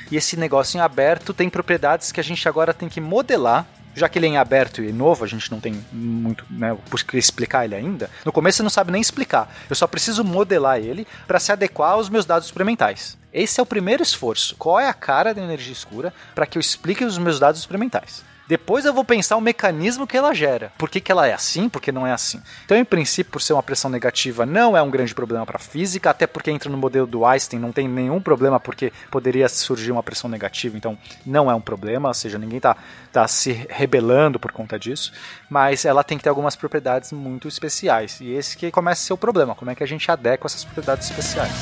e 0.09 0.15
esse 0.15 0.37
negócio 0.37 0.77
em 0.77 0.81
aberto 0.81 1.33
tem 1.33 1.49
propriedades 1.49 2.13
que 2.13 2.21
a 2.21 2.23
gente 2.23 2.47
agora 2.47 2.73
tem 2.73 2.87
que 2.87 3.01
modelar 3.01 3.67
já 3.95 4.07
que 4.07 4.17
ele 4.19 4.27
é 4.27 4.29
em 4.29 4.37
aberto 4.37 4.81
e 4.81 4.91
novo, 4.91 5.23
a 5.23 5.27
gente 5.27 5.51
não 5.51 5.59
tem 5.59 5.83
muito 5.91 6.45
né, 6.49 6.77
por 6.89 7.01
que 7.03 7.17
explicar 7.17 7.65
ele 7.65 7.75
ainda. 7.75 8.09
No 8.25 8.31
começo 8.31 8.57
você 8.57 8.63
não 8.63 8.69
sabe 8.69 8.91
nem 8.91 9.01
explicar. 9.01 9.53
Eu 9.69 9.75
só 9.75 9.87
preciso 9.87 10.23
modelar 10.23 10.79
ele 10.79 11.07
para 11.27 11.39
se 11.39 11.51
adequar 11.51 11.91
aos 11.91 12.09
meus 12.09 12.25
dados 12.25 12.47
experimentais. 12.47 13.17
Esse 13.33 13.59
é 13.59 13.63
o 13.63 13.65
primeiro 13.65 14.01
esforço. 14.01 14.55
Qual 14.57 14.79
é 14.79 14.87
a 14.87 14.93
cara 14.93 15.33
da 15.33 15.41
energia 15.41 15.73
escura 15.73 16.13
para 16.33 16.45
que 16.45 16.57
eu 16.57 16.61
explique 16.61 17.03
os 17.03 17.17
meus 17.17 17.39
dados 17.39 17.59
experimentais? 17.59 18.23
Depois 18.49 18.83
eu 18.83 18.91
vou 18.91 19.05
pensar 19.05 19.37
o 19.37 19.41
mecanismo 19.41 20.07
que 20.07 20.17
ela 20.17 20.33
gera. 20.33 20.71
Por 20.75 20.89
que, 20.89 20.99
que 20.99 21.11
ela 21.11 21.27
é 21.27 21.33
assim, 21.33 21.69
por 21.69 21.79
que 21.79 21.91
não 21.91 22.07
é 22.07 22.11
assim. 22.11 22.41
Então, 22.65 22.75
em 22.75 22.83
princípio, 22.83 23.31
por 23.31 23.43
ser 23.43 23.53
uma 23.53 23.61
pressão 23.61 23.91
negativa, 23.91 24.43
não 24.43 24.75
é 24.75 24.81
um 24.81 24.89
grande 24.89 25.13
problema 25.13 25.45
para 25.45 25.57
a 25.57 25.59
física, 25.59 26.09
até 26.09 26.25
porque 26.25 26.49
entra 26.49 26.67
no 26.67 26.75
modelo 26.75 27.05
do 27.05 27.23
Einstein, 27.23 27.59
não 27.59 27.71
tem 27.71 27.87
nenhum 27.87 28.19
problema, 28.19 28.59
porque 28.59 28.91
poderia 29.11 29.47
surgir 29.47 29.91
uma 29.91 30.01
pressão 30.01 30.27
negativa, 30.27 30.75
então 30.75 30.97
não 31.23 31.51
é 31.51 31.53
um 31.53 31.61
problema, 31.61 32.07
ou 32.07 32.13
seja, 32.15 32.39
ninguém 32.39 32.57
está 32.57 32.75
tá 33.11 33.27
se 33.27 33.67
rebelando 33.69 34.39
por 34.39 34.51
conta 34.51 34.79
disso, 34.79 35.13
mas 35.47 35.85
ela 35.85 36.03
tem 36.03 36.17
que 36.17 36.23
ter 36.23 36.29
algumas 36.29 36.55
propriedades 36.55 37.11
muito 37.11 37.47
especiais. 37.47 38.19
E 38.19 38.31
esse 38.31 38.57
que 38.57 38.71
começa 38.71 39.03
a 39.03 39.05
ser 39.05 39.13
o 39.13 39.17
problema, 39.17 39.53
como 39.53 39.69
é 39.69 39.75
que 39.75 39.83
a 39.83 39.87
gente 39.87 40.09
adequa 40.09 40.47
essas 40.47 40.63
propriedades 40.63 41.07
especiais. 41.07 41.53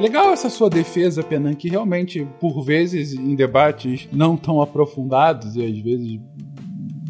Legal 0.00 0.32
essa 0.32 0.48
sua 0.48 0.70
defesa, 0.70 1.24
Penan, 1.24 1.56
que 1.56 1.68
realmente, 1.68 2.24
por 2.40 2.62
vezes, 2.62 3.14
em 3.14 3.34
debates 3.34 4.08
não 4.12 4.36
tão 4.36 4.62
aprofundados 4.62 5.56
e 5.56 5.64
às 5.64 5.76
vezes 5.80 6.20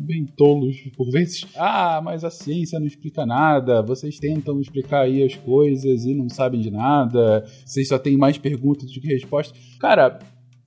bem 0.00 0.24
tolos 0.24 0.74
por 0.96 1.10
vezes. 1.10 1.46
Ah, 1.54 2.00
mas 2.02 2.24
a 2.24 2.30
ciência 2.30 2.80
não 2.80 2.86
explica 2.86 3.26
nada. 3.26 3.82
Vocês 3.82 4.18
tentam 4.18 4.58
explicar 4.58 5.02
aí 5.02 5.22
as 5.22 5.34
coisas 5.34 6.06
e 6.06 6.14
não 6.14 6.30
sabem 6.30 6.62
de 6.62 6.70
nada. 6.70 7.44
Vocês 7.64 7.88
só 7.88 7.98
têm 7.98 8.16
mais 8.16 8.38
perguntas 8.38 8.90
do 8.90 9.00
que 9.00 9.08
respostas. 9.08 9.58
Cara, 9.78 10.18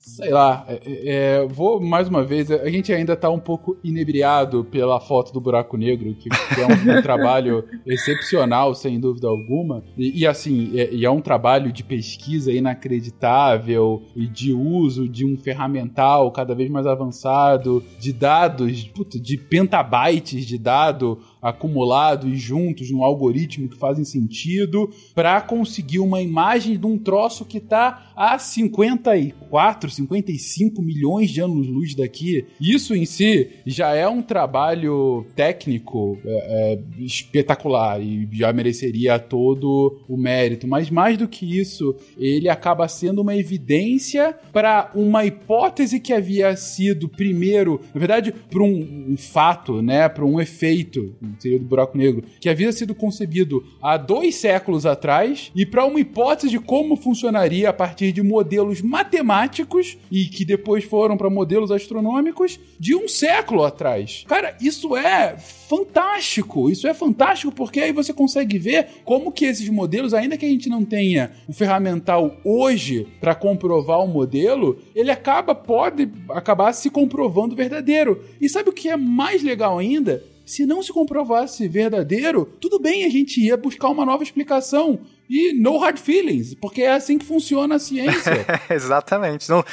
sei 0.02 0.30
lá, 0.30 0.66
é, 0.68 0.80
é, 0.84 1.46
vou 1.46 1.80
mais 1.80 2.08
uma 2.08 2.24
vez. 2.24 2.50
A 2.50 2.68
gente 2.68 2.92
ainda 2.92 3.16
tá 3.16 3.30
um 3.30 3.38
pouco 3.38 3.78
inebriado 3.84 4.64
pela 4.64 4.98
foto 4.98 5.32
do 5.32 5.40
buraco 5.40 5.76
negro, 5.76 6.12
que, 6.14 6.28
que 6.28 6.60
é 6.60 6.66
um, 6.66 6.98
um 6.98 7.02
trabalho 7.02 7.64
excepcional, 7.86 8.74
sem 8.74 8.98
dúvida 8.98 9.28
alguma. 9.28 9.84
E, 9.96 10.20
e 10.20 10.26
assim, 10.26 10.76
é, 10.76 10.92
e 10.92 11.04
é 11.04 11.10
um 11.10 11.20
trabalho 11.20 11.70
de 11.72 11.84
pesquisa 11.84 12.52
inacreditável 12.52 14.02
e 14.16 14.26
de 14.26 14.52
uso 14.52 15.08
de 15.08 15.24
um 15.24 15.36
ferramental 15.36 16.32
cada 16.32 16.52
vez 16.52 16.68
mais 16.68 16.86
avançado, 16.86 17.82
de 18.00 18.12
dados, 18.12 18.90
de 19.14 19.36
pentabytes 19.38 20.44
de 20.44 20.58
dado 20.58 21.20
acumulados 21.42 22.40
juntos 22.40 22.88
num 22.90 23.02
algoritmo 23.02 23.68
que 23.68 23.76
fazem 23.76 24.04
sentido 24.04 24.88
para 25.12 25.40
conseguir 25.40 25.98
uma 25.98 26.22
imagem 26.22 26.78
de 26.78 26.86
um 26.86 26.96
troço 26.96 27.44
que 27.44 27.58
tá 27.58 28.12
a 28.14 28.38
54, 28.38 29.90
55 29.90 30.80
milhões 30.80 31.30
de 31.30 31.40
anos-luz 31.40 31.96
daqui. 31.96 32.46
Isso 32.60 32.94
em 32.94 33.04
si 33.04 33.50
já 33.66 33.94
é 33.94 34.06
um 34.06 34.22
trabalho 34.22 35.26
técnico 35.34 36.16
é, 36.24 36.74
é, 36.74 37.02
espetacular 37.02 38.00
e 38.00 38.28
já 38.32 38.52
mereceria 38.52 39.18
todo 39.18 40.00
o 40.08 40.16
mérito. 40.16 40.68
Mas 40.68 40.90
mais 40.90 41.18
do 41.18 41.26
que 41.26 41.58
isso, 41.58 41.96
ele 42.16 42.48
acaba 42.48 42.86
sendo 42.86 43.22
uma 43.22 43.34
evidência 43.34 44.36
para 44.52 44.92
uma 44.94 45.24
hipótese 45.24 45.98
que 45.98 46.12
havia 46.12 46.54
sido 46.56 47.08
primeiro, 47.08 47.80
na 47.92 47.98
verdade, 47.98 48.32
para 48.32 48.62
um, 48.62 49.06
um 49.08 49.16
fato, 49.16 49.82
né, 49.82 50.08
para 50.08 50.24
um 50.24 50.40
efeito, 50.40 51.14
seria 51.38 51.58
do 51.58 51.64
buraco 51.64 51.96
negro, 51.96 52.24
que 52.40 52.48
havia 52.48 52.72
sido 52.72 52.94
concebido 52.94 53.64
há 53.80 53.96
dois 53.96 54.34
séculos 54.36 54.86
atrás 54.86 55.50
e 55.54 55.64
para 55.64 55.84
uma 55.84 56.00
hipótese 56.00 56.50
de 56.50 56.58
como 56.58 56.96
funcionaria 56.96 57.70
a 57.70 57.72
partir 57.72 58.12
de 58.12 58.22
modelos 58.22 58.80
matemáticos 58.80 59.96
e 60.10 60.24
que 60.26 60.44
depois 60.44 60.84
foram 60.84 61.16
para 61.16 61.30
modelos 61.30 61.70
astronômicos 61.70 62.58
de 62.78 62.94
um 62.94 63.08
século 63.08 63.64
atrás. 63.64 64.24
Cara, 64.26 64.56
isso 64.60 64.96
é 64.96 65.36
fantástico. 65.38 66.70
Isso 66.70 66.86
é 66.86 66.94
fantástico 66.94 67.52
porque 67.52 67.80
aí 67.80 67.92
você 67.92 68.12
consegue 68.12 68.58
ver 68.58 68.86
como 69.04 69.32
que 69.32 69.44
esses 69.44 69.68
modelos, 69.68 70.14
ainda 70.14 70.36
que 70.36 70.46
a 70.46 70.48
gente 70.48 70.68
não 70.68 70.84
tenha 70.84 71.32
o 71.48 71.52
ferramental 71.52 72.36
hoje 72.44 73.06
para 73.20 73.34
comprovar 73.34 74.00
o 74.00 74.08
modelo, 74.08 74.78
ele 74.94 75.10
acaba 75.10 75.54
pode 75.54 76.08
acabar 76.28 76.72
se 76.72 76.90
comprovando 76.90 77.56
verdadeiro. 77.56 78.22
E 78.40 78.48
sabe 78.48 78.70
o 78.70 78.72
que 78.72 78.88
é 78.88 78.96
mais 78.96 79.42
legal 79.42 79.78
ainda? 79.78 80.22
Se 80.44 80.66
não 80.66 80.82
se 80.82 80.92
comprovasse 80.92 81.66
verdadeiro, 81.68 82.44
tudo 82.60 82.78
bem, 82.78 83.04
a 83.04 83.08
gente 83.08 83.40
ia 83.40 83.56
buscar 83.56 83.88
uma 83.88 84.04
nova 84.04 84.22
explicação. 84.22 85.00
E 85.30 85.54
no 85.54 85.78
hard 85.78 85.98
feelings, 85.98 86.54
porque 86.54 86.82
é 86.82 86.92
assim 86.92 87.16
que 87.16 87.24
funciona 87.24 87.76
a 87.76 87.78
ciência. 87.78 88.44
Exatamente. 88.68 89.48
Não, 89.48 89.64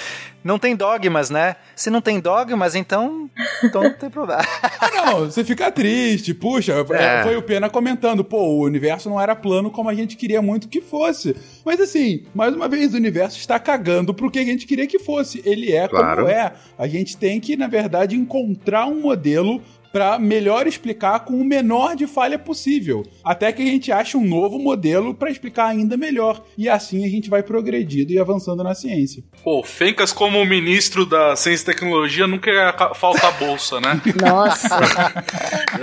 não 0.42 0.58
tem 0.58 0.74
dogmas, 0.74 1.30
né? 1.30 1.58
Se 1.76 1.90
não 1.90 2.00
tem 2.00 2.20
dogmas, 2.22 2.76
então, 2.76 3.30
então 3.62 3.84
não 3.84 3.94
tem 3.94 4.10
problema. 4.10 4.42
ah, 4.80 4.90
não, 4.96 5.26
você 5.26 5.44
fica 5.44 5.70
triste. 5.70 6.34
Puxa, 6.34 6.86
é. 6.92 7.24
foi 7.24 7.36
o 7.36 7.42
Pena 7.42 7.70
comentando, 7.70 8.24
pô, 8.24 8.38
o 8.38 8.64
universo 8.64 9.10
não 9.10 9.20
era 9.20 9.36
plano 9.36 9.70
como 9.70 9.90
a 9.90 9.94
gente 9.94 10.16
queria 10.16 10.42
muito 10.42 10.70
que 10.70 10.80
fosse. 10.80 11.36
Mas 11.66 11.82
assim, 11.82 12.24
mais 12.34 12.56
uma 12.56 12.70
vez, 12.70 12.94
o 12.94 12.98
universo 12.98 13.38
está 13.38 13.60
cagando 13.60 14.14
pro 14.14 14.32
que 14.32 14.40
a 14.40 14.46
gente 14.46 14.66
queria 14.66 14.88
que 14.88 15.00
fosse. 15.00 15.42
Ele 15.44 15.74
é 15.74 15.90
claro. 15.90 16.22
como 16.22 16.30
é. 16.30 16.54
A 16.78 16.88
gente 16.88 17.18
tem 17.18 17.38
que, 17.40 17.58
na 17.58 17.68
verdade, 17.68 18.16
encontrar 18.16 18.86
um 18.86 19.02
modelo 19.02 19.62
para 19.92 20.20
melhor 20.20 20.68
explicar 20.68 21.20
com 21.22 21.34
o 21.34 21.44
menor 21.44 21.96
de 21.96 22.08
falha 22.08 22.38
possível, 22.38 23.04
até 23.24 23.52
que 23.52 23.62
a 23.62 23.66
gente 23.66 23.92
ache 23.92 24.16
um 24.16 24.26
novo 24.26 24.60
modelo 24.60 25.14
para 25.14 25.32
explicar 25.32 25.68
ainda 25.68 25.98
melhor. 25.98 26.44
E 26.58 26.70
assim 26.70 27.06
a 27.06 27.10
gente 27.10 27.30
vai 27.30 27.44
progredindo 27.44 28.12
e 28.12 28.20
avançando 28.20 28.64
na 28.64 28.76
ciência. 28.76 29.24
Pô, 29.44 29.64
Fencas 29.64 30.12
como 30.12 30.44
ministro 30.46 31.06
da 31.06 31.36
Ciência 31.36 31.64
e 31.64 31.66
Tecnologia 31.66 32.28
nunca 32.28 32.50
faltar 32.96 33.38
bolsa, 33.38 33.80
né? 33.80 34.02
Nossa, 34.22 34.70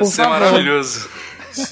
ser 0.04 0.22
favor. 0.22 0.30
maravilhoso. 0.30 1.08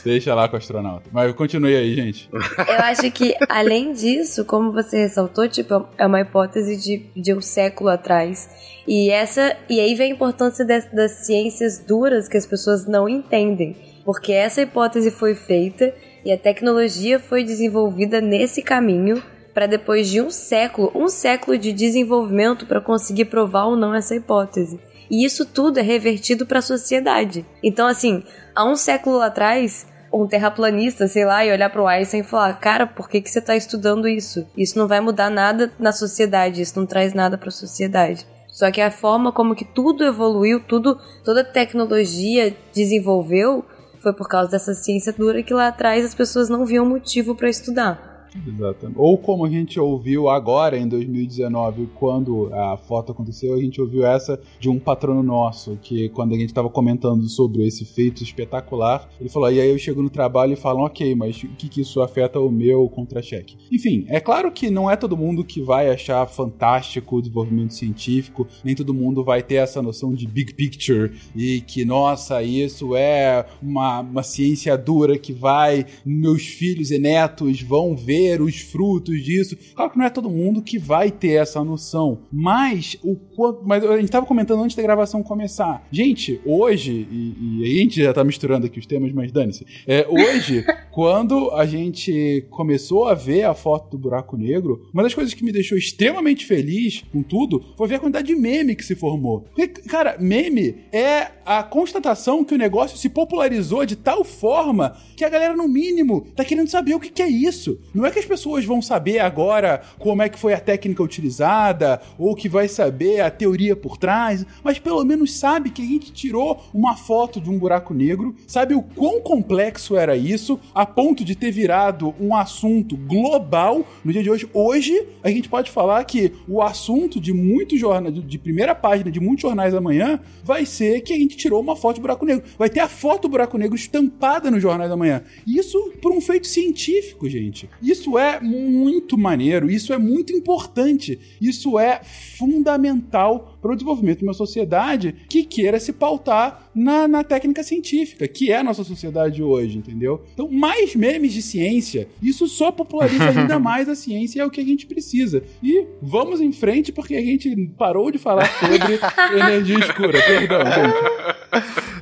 Deixa 0.05 0.35
lá 0.35 0.49
com 0.49 0.57
o 0.57 0.59
astronauta. 0.59 1.09
Mas 1.13 1.33
continue 1.35 1.75
aí, 1.75 1.95
gente. 1.95 2.29
eu 2.33 2.79
acho 2.81 3.11
que 3.11 3.35
além 3.49 3.93
disso, 3.93 4.45
como 4.45 4.73
você 4.73 4.99
ressaltou, 4.99 5.49
tipo, 5.49 5.87
é 5.99 6.07
uma 6.07 6.21
hipótese 6.21 6.77
de, 6.77 7.07
de 7.21 7.35
um 7.35 7.41
século 7.41 7.91
atrás. 7.91 8.49
E 8.87 9.11
essa 9.11 9.57
e 9.69 9.81
aí 9.81 9.95
vem 9.95 10.13
a 10.13 10.15
importância 10.15 10.65
das, 10.65 10.91
das 10.93 11.27
ciências 11.27 11.79
duras 11.79 12.29
que 12.29 12.37
as 12.37 12.47
pessoas 12.47 12.87
não 12.87 13.09
entendem, 13.09 13.77
porque 14.05 14.33
essa 14.33 14.63
hipótese 14.63 15.11
foi 15.11 15.35
feita 15.35 15.95
e 16.25 16.33
a 16.33 16.39
tecnologia 16.39 17.19
foi 17.19 17.45
desenvolvida 17.45 18.21
nesse 18.21 18.63
caminho 18.63 19.23
para 19.55 19.67
depois 19.67 20.11
de 20.11 20.21
um 20.21 20.31
século, 20.31 20.91
um 20.95 21.09
século 21.09 21.57
de 21.57 21.73
desenvolvimento 21.73 22.67
para 22.67 22.81
conseguir 22.81 23.27
provar 23.27 23.67
ou 23.67 23.77
não 23.77 23.95
essa 23.95 24.17
hipótese. 24.17 24.81
E 25.11 25.25
isso 25.25 25.45
tudo 25.45 25.79
é 25.79 25.83
revertido 25.83 26.47
para 26.47 26.59
a 26.59 26.63
sociedade. 26.63 27.45
Então, 27.63 27.87
assim, 27.87 28.23
há 28.55 28.65
um 28.65 28.77
século 28.77 29.21
atrás, 29.21 29.87
um 30.13 30.27
terraplanista, 30.27 31.09
sei 31.09 31.25
lá, 31.25 31.45
e 31.45 31.53
olhar 31.53 31.71
pro 31.71 31.87
Einstein 31.87 32.21
e 32.21 32.25
falar: 32.25 32.55
Cara, 32.55 32.87
por 32.87 33.09
que, 33.09 33.21
que 33.21 33.31
você 33.31 33.41
tá 33.41 33.57
estudando 33.57 34.09
isso? 34.09 34.47
Isso 34.57 34.79
não 34.79 34.87
vai 34.87 35.01
mudar 35.01 35.31
nada 35.31 35.73
na 35.79 35.93
sociedade, 35.93 36.63
isso 36.63 36.79
não 36.79 36.87
traz 36.87 37.13
nada 37.13 37.37
pra 37.37 37.51
sociedade. 37.51 38.27
Só 38.49 38.71
que 38.71 38.81
a 38.81 38.91
forma 38.91 39.33
como 39.33 39.57
que 39.57 39.65
tudo 39.65 40.05
evoluiu, 40.05 40.61
tudo, 40.61 40.97
toda 41.25 41.41
a 41.41 41.45
tecnologia 41.45 42.57
desenvolveu, 42.73 43.65
foi 43.99 44.13
por 44.13 44.29
causa 44.29 44.53
dessa 44.53 44.75
ciência 44.75 45.13
dura 45.13 45.43
que 45.43 45.53
lá 45.53 45.69
atrás 45.69 46.05
as 46.05 46.15
pessoas 46.15 46.49
não 46.49 46.65
viam 46.65 46.87
motivo 46.87 47.35
pra 47.35 47.49
estudar. 47.49 48.14
Exatamente. 48.47 48.99
Ou 48.99 49.17
como 49.17 49.45
a 49.45 49.51
gente 49.51 49.79
ouviu 49.79 50.29
agora 50.29 50.77
em 50.77 50.89
2019, 50.89 51.89
quando 51.95 52.53
a 52.53 52.77
foto 52.77 53.13
aconteceu, 53.13 53.55
a 53.55 53.61
gente 53.61 53.81
ouviu 53.81 54.05
essa 54.05 54.41
de 54.59 54.69
um 54.69 54.79
patrono 54.79 55.23
nosso, 55.23 55.79
que 55.81 56.09
quando 56.09 56.35
a 56.35 56.39
gente 56.39 56.49
estava 56.49 56.69
comentando 56.69 57.29
sobre 57.29 57.67
esse 57.67 57.85
feito 57.85 58.23
espetacular, 58.23 59.09
ele 59.21 59.29
falou: 59.29 59.51
e 59.51 59.61
aí 59.61 59.71
eu 59.71 59.79
chego 59.79 60.03
no 60.03 60.11
trabalho 60.11 60.55
e 60.55 60.57
falam, 60.57 60.85
ok, 60.85 61.15
mas 61.15 61.43
o 61.43 61.49
que, 61.49 61.69
que 61.69 61.81
isso 61.81 62.03
afeta 62.03 62.41
o 62.41 62.51
meu 62.51 62.89
contra-cheque? 62.89 63.57
Enfim, 63.71 64.05
é 64.09 64.21
claro 64.21 64.51
que 64.51 64.71
não 64.71 64.91
é 64.91 64.97
todo 64.97 65.17
mundo 65.17 65.45
que 65.45 65.63
vai 65.63 65.91
achar 65.91 66.27
fantástico 66.27 67.17
o 67.17 67.21
desenvolvimento 67.23 67.75
científico, 67.75 68.47
nem 68.65 68.75
todo 68.75 68.95
mundo 68.95 69.23
vai 69.23 69.43
ter 69.43 69.57
essa 69.57 69.81
noção 69.81 70.13
de 70.13 70.27
big 70.27 70.55
picture 70.55 71.13
e 71.35 71.61
que, 71.61 71.85
nossa, 71.85 72.43
isso 72.43 72.97
é 72.97 73.47
uma, 73.63 74.01
uma 74.01 74.23
ciência 74.23 74.77
dura 74.77 75.19
que 75.19 75.33
vai, 75.33 75.87
meus 76.05 76.43
filhos 76.43 76.91
e 76.91 76.99
netos 76.99 77.63
vão 77.63 77.97
ver 77.97 78.24
os 78.41 78.61
frutos 78.61 79.23
disso. 79.23 79.57
Claro 79.75 79.91
que 79.91 79.99
não 79.99 80.05
é 80.05 80.11
todo 80.11 80.31
mundo 80.31 80.63
que 80.63 80.79
vai 80.79 81.11
ter 81.11 81.41
essa 81.41 81.63
noção, 81.63 82.23
mas 82.33 82.97
o 83.03 83.17
quanto. 83.17 83.63
Mas 83.65 83.85
a 83.85 83.99
gente 83.99 84.11
tava 84.11 84.27
comentando 84.27 84.63
antes 84.63 84.77
da 84.77 84.83
gravação 84.83 85.23
começar. 85.23 85.87
Gente, 85.91 86.41
hoje, 86.45 87.07
e, 87.11 87.61
e 87.61 87.65
a 87.65 87.83
gente 87.83 88.03
já 88.03 88.13
tá 88.13 88.25
misturando 88.25 88.67
aqui 88.67 88.79
os 88.79 88.87
temas, 88.87 89.13
mas 89.13 89.33
dane-se. 89.33 89.67
É, 89.87 90.07
hoje, 90.09 90.65
quando 90.93 91.51
a 91.53 91.67
gente 91.67 92.47
começou 92.51 93.09
a 93.09 93.15
ver 93.15 93.45
a 93.45 93.55
foto 93.55 93.91
do 93.91 93.99
buraco 93.99 94.37
negro, 94.37 94.89
uma 94.93 95.03
das 95.03 95.15
coisas 95.15 95.35
que 95.35 95.45
me 95.45 95.53
deixou 95.53 95.77
extremamente 95.77 96.47
feliz 96.47 97.05
com 97.13 97.23
tudo 97.23 97.65
foi 97.77 97.89
ver 97.89 97.97
a 97.97 98.01
quantidade 98.01 98.27
de 98.27 98.37
meme 98.37 98.75
que 98.75 98.85
se 98.85 98.95
formou. 98.95 99.43
Porque, 99.55 99.69
cara, 99.69 100.17
meme 100.19 100.77
é 100.93 101.33
a 101.45 101.63
constatação 101.63 102.45
que 102.45 102.55
o 102.55 102.59
negócio 102.59 102.97
se 102.97 103.09
popularizou 103.09 103.85
de 103.85 103.97
tal 103.97 104.25
forma 104.25 104.97
que 105.17 105.25
a 105.25 105.29
galera, 105.29 105.57
no 105.57 105.69
mínimo, 105.69 106.27
tá 106.35 106.45
querendo 106.45 106.69
saber 106.69 106.95
o 106.95 107.01
que, 107.01 107.11
que 107.11 107.23
é 107.23 107.29
isso. 107.29 107.79
Não 107.95 108.07
é 108.07 108.11
que 108.15 108.21
as 108.21 108.25
pessoas 108.25 108.65
vão 108.65 108.81
saber 108.81 109.19
agora 109.19 109.83
como 109.99 110.23
é 110.23 110.29
que 110.29 110.39
foi 110.39 110.55
a 110.55 110.61
técnica 110.61 111.03
utilizada, 111.03 112.01
ou 112.17 112.35
que 112.35 112.49
vai 112.49 112.69
saber 112.69 113.21
a 113.21 113.31
teoria 113.31 113.75
por 113.75 113.97
trás, 113.97 114.47
mas 114.63 114.79
pelo 114.79 115.05
menos 115.05 115.35
sabe 115.35 115.71
que 115.71 115.83
a 115.83 115.87
gente 115.87 116.13
tirou 116.13 116.63
uma 116.73 116.97
foto 116.97 117.41
de 117.41 117.51
um 117.51 117.59
buraco 117.59 117.93
negro, 117.93 118.35
sabe 118.47 118.75
o 118.75 118.83
quão 118.83 119.21
complexo 119.21 119.97
era 119.97 120.17
isso, 120.17 120.59
a 120.75 120.87
ponto 120.87 121.25
de 121.25 121.35
ter 121.35 121.51
virado 121.51 122.15
um 122.21 122.35
assunto 122.35 122.97
global 122.97 123.85
no 124.05 124.13
dia 124.13 124.23
de 124.23 124.31
hoje. 124.31 124.49
Hoje, 124.55 125.07
a 125.23 125.29
gente 125.29 125.49
pode 125.49 125.71
falar 125.71 126.05
que 126.05 126.33
o 126.49 126.63
assunto 126.63 127.21
de 127.21 127.33
muitos 127.33 127.79
jornais, 127.79 128.15
de 128.15 128.39
primeira 128.39 128.75
página 128.75 129.11
de 129.11 129.19
muitos 129.19 129.43
jornais 129.43 129.75
amanhã, 129.75 130.21
vai 130.43 130.65
ser 130.65 131.01
que 131.01 131.13
a 131.13 131.17
gente 131.17 131.37
tirou 131.37 131.61
uma 131.61 131.75
foto 131.75 131.97
do 131.97 132.03
buraco 132.03 132.25
negro. 132.25 132.45
Vai 132.57 132.71
ter 132.71 132.81
a 132.81 132.89
foto 132.89 133.23
do 133.23 133.29
buraco 133.29 133.59
negro 133.59 133.75
estampada 133.75 134.51
nos 134.51 134.63
jornais 134.63 134.89
da 134.89 134.97
manhã. 134.97 135.23
Isso 135.47 135.93
por 136.01 136.13
um 136.13 136.21
feito 136.21 136.47
científico, 136.47 137.29
gente. 137.29 137.69
Isso 137.83 138.04
é 138.19 138.41
muito 138.41 139.17
maneiro, 139.19 139.71
isso 139.71 139.93
é 139.93 139.99
muito 139.99 140.33
importante, 140.33 141.19
isso 141.41 141.79
é 141.79 142.01
fundamental 142.05 143.54
para 143.65 143.73
o 143.73 143.75
desenvolvimento 143.75 144.19
de 144.19 144.25
uma 144.25 144.35
sociedade 144.35 145.15
que 145.27 145.43
queira 145.43 145.81
se 145.81 145.91
pautar 145.91 146.69
na, 146.75 147.09
na 147.09 147.25
técnica 147.25 147.63
científica, 147.63 148.29
que 148.29 148.53
é 148.53 148.59
a 148.59 148.63
nossa 148.63 148.85
sociedade 148.85 149.43
hoje, 149.43 149.79
entendeu? 149.79 150.23
Então, 150.35 150.51
mais 150.51 150.95
memes 150.95 151.33
de 151.33 151.41
ciência, 151.41 152.07
isso 152.23 152.47
só 152.47 152.71
populariza 152.71 153.25
ainda 153.41 153.59
mais 153.59 153.89
a 153.89 153.95
ciência 153.95 154.39
e 154.39 154.43
é 154.43 154.45
o 154.45 154.51
que 154.51 154.61
a 154.61 154.65
gente 154.65 154.85
precisa. 154.85 155.43
E 155.63 155.87
vamos 156.03 156.43
em 156.43 156.53
frente, 156.53 156.93
porque 156.93 157.17
a 157.17 157.23
gente 157.23 157.57
parou 157.79 158.11
de 158.11 158.19
falar 158.19 158.47
sobre 158.61 159.01
energia 159.41 159.79
escura. 159.79 160.21
Perdão, 160.21 160.61
gente. 160.61 161.95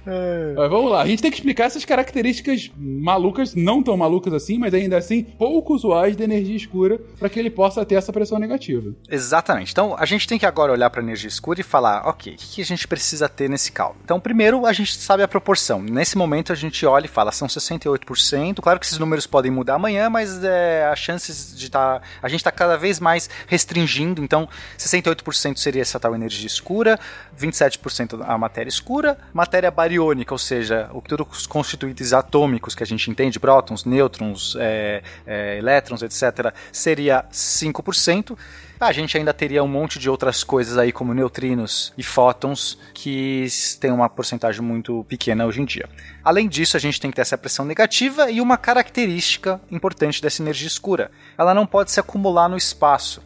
Mas 0.57 0.69
vamos 0.69 0.91
lá, 0.91 1.03
a 1.03 1.07
gente 1.07 1.23
tem 1.23 1.31
que 1.31 1.37
explicar 1.37 1.67
essas 1.67 1.85
características 1.85 2.73
malucas, 2.77 3.55
não 3.55 3.83
tão 3.83 3.97
malucas 3.97 4.33
assim, 4.33 4.59
mas 4.59 4.75
ainda 4.75 4.97
assim 4.99 5.23
pouco 5.23 5.75
usuais 5.75 6.17
da 6.17 6.25
energia 6.25 6.57
escura 6.57 6.99
para 7.21 7.29
que 7.29 7.39
ele 7.39 7.51
possa 7.51 7.85
ter 7.85 7.95
essa 7.95 8.13
pressão 8.13 8.39
negativa. 8.39 8.93
Exatamente. 9.09 9.71
Então, 9.71 9.95
a 9.97 10.05
gente 10.05 10.27
tem 10.27 10.39
que 10.39 10.47
agora 10.47 10.73
olhar 10.73 10.91
para 10.91 11.01
a 11.01 11.05
energia 11.05 11.29
escura 11.29 11.52
e 11.61 11.65
falar, 11.65 12.07
ok, 12.07 12.35
o 12.35 12.37
que 12.37 12.63
a 12.63 12.65
gente 12.65 12.87
precisa 12.87 13.29
ter 13.29 13.49
nesse 13.49 13.73
cálculo? 13.73 14.01
Então, 14.05 14.19
primeiro, 14.21 14.67
a 14.67 14.73
gente 14.73 14.97
sabe 14.97 15.23
a 15.23 15.29
proporção. 15.29 15.83
Nesse 15.83 16.17
momento, 16.17 16.53
a 16.53 16.57
gente 16.57 16.85
olha 16.87 17.07
e 17.07 17.09
fala, 17.09 17.33
são 17.33 17.49
68%. 17.49 18.61
Claro 18.61 18.79
que 18.79 18.87
esses 18.87 18.99
números 18.99 19.27
podem 19.27 19.51
mudar 19.51 19.75
amanhã, 19.75 20.09
mas 20.09 20.43
é, 20.43 20.87
as 20.87 20.99
chances 20.99 21.57
de 21.57 21.67
estar... 21.67 22.03
a 22.23 22.29
gente 22.29 22.41
está 22.41 22.51
cada 22.51 22.77
vez 22.77 23.01
mais 23.01 23.29
restringindo. 23.47 24.23
Então, 24.23 24.49
68% 24.79 25.57
seria 25.57 25.83
essa 25.83 25.99
tal 25.99 26.15
energia 26.15 26.47
escura, 26.47 26.99
27% 27.39 28.25
a 28.27 28.39
matéria 28.39 28.69
escura, 28.69 29.19
matéria 29.33 29.71
bariônica, 29.71 30.35
ou 30.35 30.39
seja, 30.39 30.89
o 30.93 31.01
que 31.01 31.09
todos 31.09 31.27
os 31.39 31.47
constituintes 31.47 32.13
atômicos 32.13 32.75
que 32.75 32.83
a 32.83 32.87
gente 32.87 33.11
entende, 33.11 33.39
prótons, 33.39 33.85
nêutrons, 33.85 34.57
é, 34.59 35.03
é, 35.27 35.59
elétrons, 35.59 36.03
etc., 36.03 36.53
seria 36.73 37.25
5%. 37.33 38.37
A 38.83 38.91
gente 38.91 39.17
ainda 39.17 39.33
teria 39.33 39.63
um 39.63 39.69
monte 39.69 39.97
de 39.97 40.11
outras 40.11 40.43
coisas 40.43 40.77
aí, 40.77 40.91
como 40.91 41.15
neutrinos 41.15 41.93
e 41.97 42.03
fótons, 42.03 42.77
que 42.93 43.47
tem 43.79 43.93
uma 43.93 44.09
porcentagem 44.09 44.61
muito 44.61 45.05
pequena 45.09 45.47
hoje 45.47 45.63
em 45.63 45.65
dia. 45.65 45.89
Além 46.25 46.49
disso, 46.49 46.77
a 46.77 46.81
gente 46.81 47.01
tem 47.01 47.09
que 47.09 47.15
ter 47.15 47.23
essa 47.23 47.39
pressão 47.39 47.65
negativa 47.65 48.29
e 48.29 48.41
uma 48.41 48.57
característica 48.57 49.61
importante 49.71 50.21
dessa 50.21 50.43
energia 50.43 50.67
escura: 50.67 51.13
ela 51.39 51.55
não 51.55 51.65
pode 51.65 51.93
se 51.93 52.01
acumular 52.01 52.49
no 52.49 52.57
espaço. 52.57 53.23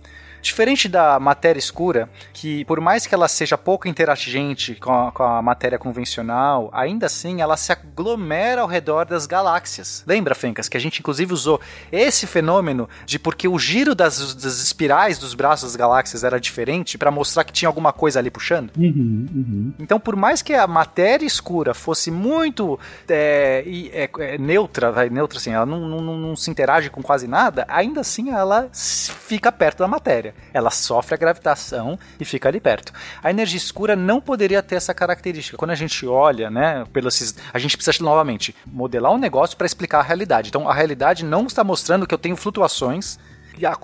Diferente 0.46 0.88
da 0.88 1.18
matéria 1.18 1.58
escura, 1.58 2.08
que 2.32 2.64
por 2.66 2.80
mais 2.80 3.04
que 3.04 3.12
ela 3.12 3.26
seja 3.26 3.58
pouco 3.58 3.88
interagente 3.88 4.76
com 4.76 4.92
a, 4.92 5.10
com 5.10 5.24
a, 5.24 5.42
matéria 5.42 5.76
convencional, 5.76 6.70
ainda 6.72 7.06
assim 7.06 7.40
ela 7.40 7.56
se 7.56 7.72
aglomera 7.72 8.60
ao 8.60 8.68
redor 8.68 9.06
das 9.06 9.26
galáxias. 9.26 10.04
Lembra, 10.06 10.36
Fencas, 10.36 10.68
que 10.68 10.76
a 10.76 10.80
gente 10.80 11.00
inclusive 11.00 11.34
usou 11.34 11.60
esse 11.90 12.28
fenômeno 12.28 12.88
de 13.04 13.18
porque 13.18 13.48
o 13.48 13.58
giro 13.58 13.92
das, 13.92 14.34
das 14.34 14.60
espirais 14.62 15.18
dos 15.18 15.34
braços 15.34 15.72
das 15.72 15.76
galáxias 15.76 16.22
era 16.22 16.38
diferente 16.38 16.96
para 16.96 17.10
mostrar 17.10 17.42
que 17.42 17.52
tinha 17.52 17.68
alguma 17.68 17.92
coisa 17.92 18.20
ali 18.20 18.30
puxando? 18.30 18.70
Uhum, 18.76 19.26
uhum. 19.34 19.74
Então, 19.80 19.98
por 19.98 20.14
mais 20.14 20.42
que 20.42 20.54
a 20.54 20.68
matéria 20.68 21.26
escura 21.26 21.74
fosse 21.74 22.08
muito 22.08 22.78
é, 23.08 23.64
é, 23.92 24.08
é, 24.20 24.38
neutra, 24.38 24.92
vai, 24.92 25.10
neutra 25.10 25.38
assim, 25.38 25.50
ela 25.50 25.66
não, 25.66 25.80
não, 25.88 26.16
não 26.16 26.36
se 26.36 26.48
interage 26.52 26.88
com 26.88 27.02
quase 27.02 27.26
nada, 27.26 27.66
ainda 27.68 28.02
assim 28.02 28.30
ela 28.30 28.68
fica 28.72 29.50
perto 29.50 29.78
da 29.78 29.88
matéria 29.88 30.35
ela 30.52 30.70
sofre 30.70 31.14
a 31.14 31.18
gravitação 31.18 31.98
e 32.18 32.24
fica 32.24 32.48
ali 32.48 32.60
perto. 32.60 32.92
A 33.22 33.30
energia 33.30 33.58
escura 33.58 33.94
não 33.94 34.20
poderia 34.20 34.62
ter 34.62 34.76
essa 34.76 34.94
característica. 34.94 35.56
Quando 35.56 35.72
a 35.72 35.74
gente 35.74 36.06
olha, 36.06 36.50
né, 36.50 36.84
pelos, 36.92 37.34
a 37.52 37.58
gente 37.58 37.76
precisa 37.76 38.02
novamente 38.02 38.54
modelar 38.66 39.12
um 39.12 39.18
negócio 39.18 39.56
para 39.56 39.66
explicar 39.66 40.00
a 40.00 40.02
realidade. 40.02 40.48
Então 40.48 40.68
a 40.68 40.74
realidade 40.74 41.24
não 41.24 41.46
está 41.46 41.62
mostrando 41.62 42.06
que 42.06 42.14
eu 42.14 42.18
tenho 42.18 42.36
flutuações 42.36 43.18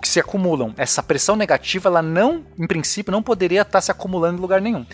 que 0.00 0.08
se 0.08 0.20
acumulam. 0.20 0.74
Essa 0.76 1.02
pressão 1.02 1.34
negativa, 1.34 1.88
ela 1.88 2.02
não, 2.02 2.44
em 2.58 2.66
princípio, 2.66 3.10
não 3.10 3.22
poderia 3.22 3.62
estar 3.62 3.80
se 3.80 3.90
acumulando 3.90 4.38
em 4.38 4.40
lugar 4.40 4.60
nenhum. 4.60 4.84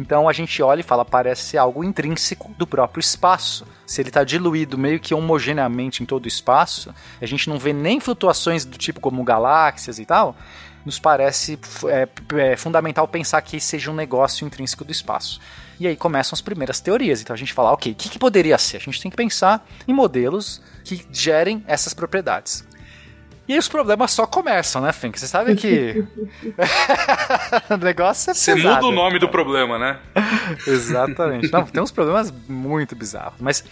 Então 0.00 0.28
a 0.28 0.32
gente 0.32 0.60
olha 0.62 0.80
e 0.80 0.84
fala, 0.84 1.04
parece 1.04 1.56
algo 1.56 1.84
intrínseco 1.84 2.52
do 2.58 2.66
próprio 2.66 3.00
espaço. 3.00 3.64
Se 3.86 4.02
ele 4.02 4.08
está 4.08 4.24
diluído 4.24 4.76
meio 4.76 4.98
que 4.98 5.14
homogeneamente 5.14 6.02
em 6.02 6.06
todo 6.06 6.24
o 6.24 6.28
espaço, 6.28 6.92
a 7.20 7.26
gente 7.26 7.48
não 7.48 7.58
vê 7.58 7.72
nem 7.72 8.00
flutuações 8.00 8.64
do 8.64 8.76
tipo 8.76 9.00
como 9.00 9.22
galáxias 9.22 9.98
e 9.98 10.04
tal, 10.04 10.36
nos 10.84 10.98
parece 10.98 11.58
é, 11.88 12.08
é, 12.36 12.56
fundamental 12.56 13.06
pensar 13.08 13.40
que 13.42 13.60
seja 13.60 13.90
um 13.90 13.94
negócio 13.94 14.46
intrínseco 14.46 14.84
do 14.84 14.92
espaço. 14.92 15.40
E 15.78 15.86
aí 15.86 15.96
começam 15.96 16.34
as 16.34 16.40
primeiras 16.40 16.80
teorias. 16.80 17.20
Então 17.20 17.34
a 17.34 17.36
gente 17.36 17.52
fala, 17.52 17.72
ok, 17.72 17.92
o 17.92 17.94
que, 17.94 18.08
que 18.08 18.18
poderia 18.18 18.58
ser? 18.58 18.76
A 18.76 18.80
gente 18.80 19.00
tem 19.00 19.10
que 19.10 19.16
pensar 19.16 19.66
em 19.88 19.92
modelos 19.92 20.62
que 20.84 21.06
gerem 21.10 21.64
essas 21.66 21.94
propriedades. 21.94 22.64
E 23.46 23.52
aí 23.52 23.58
os 23.58 23.68
problemas 23.68 24.10
só 24.10 24.26
começam, 24.26 24.80
né, 24.80 24.90
Fink? 24.90 25.20
Você 25.20 25.28
sabe 25.28 25.54
que. 25.54 26.02
o 27.68 27.76
negócio 27.76 28.30
é 28.30 28.34
Você 28.34 28.54
muda 28.54 28.86
o 28.86 28.90
nome 28.90 29.18
do 29.18 29.28
problema, 29.28 29.78
né? 29.78 29.98
Exatamente. 30.66 31.52
Não, 31.52 31.66
tem 31.66 31.82
uns 31.82 31.90
problemas 31.90 32.32
muito 32.48 32.96
bizarros. 32.96 33.34
Mas. 33.38 33.62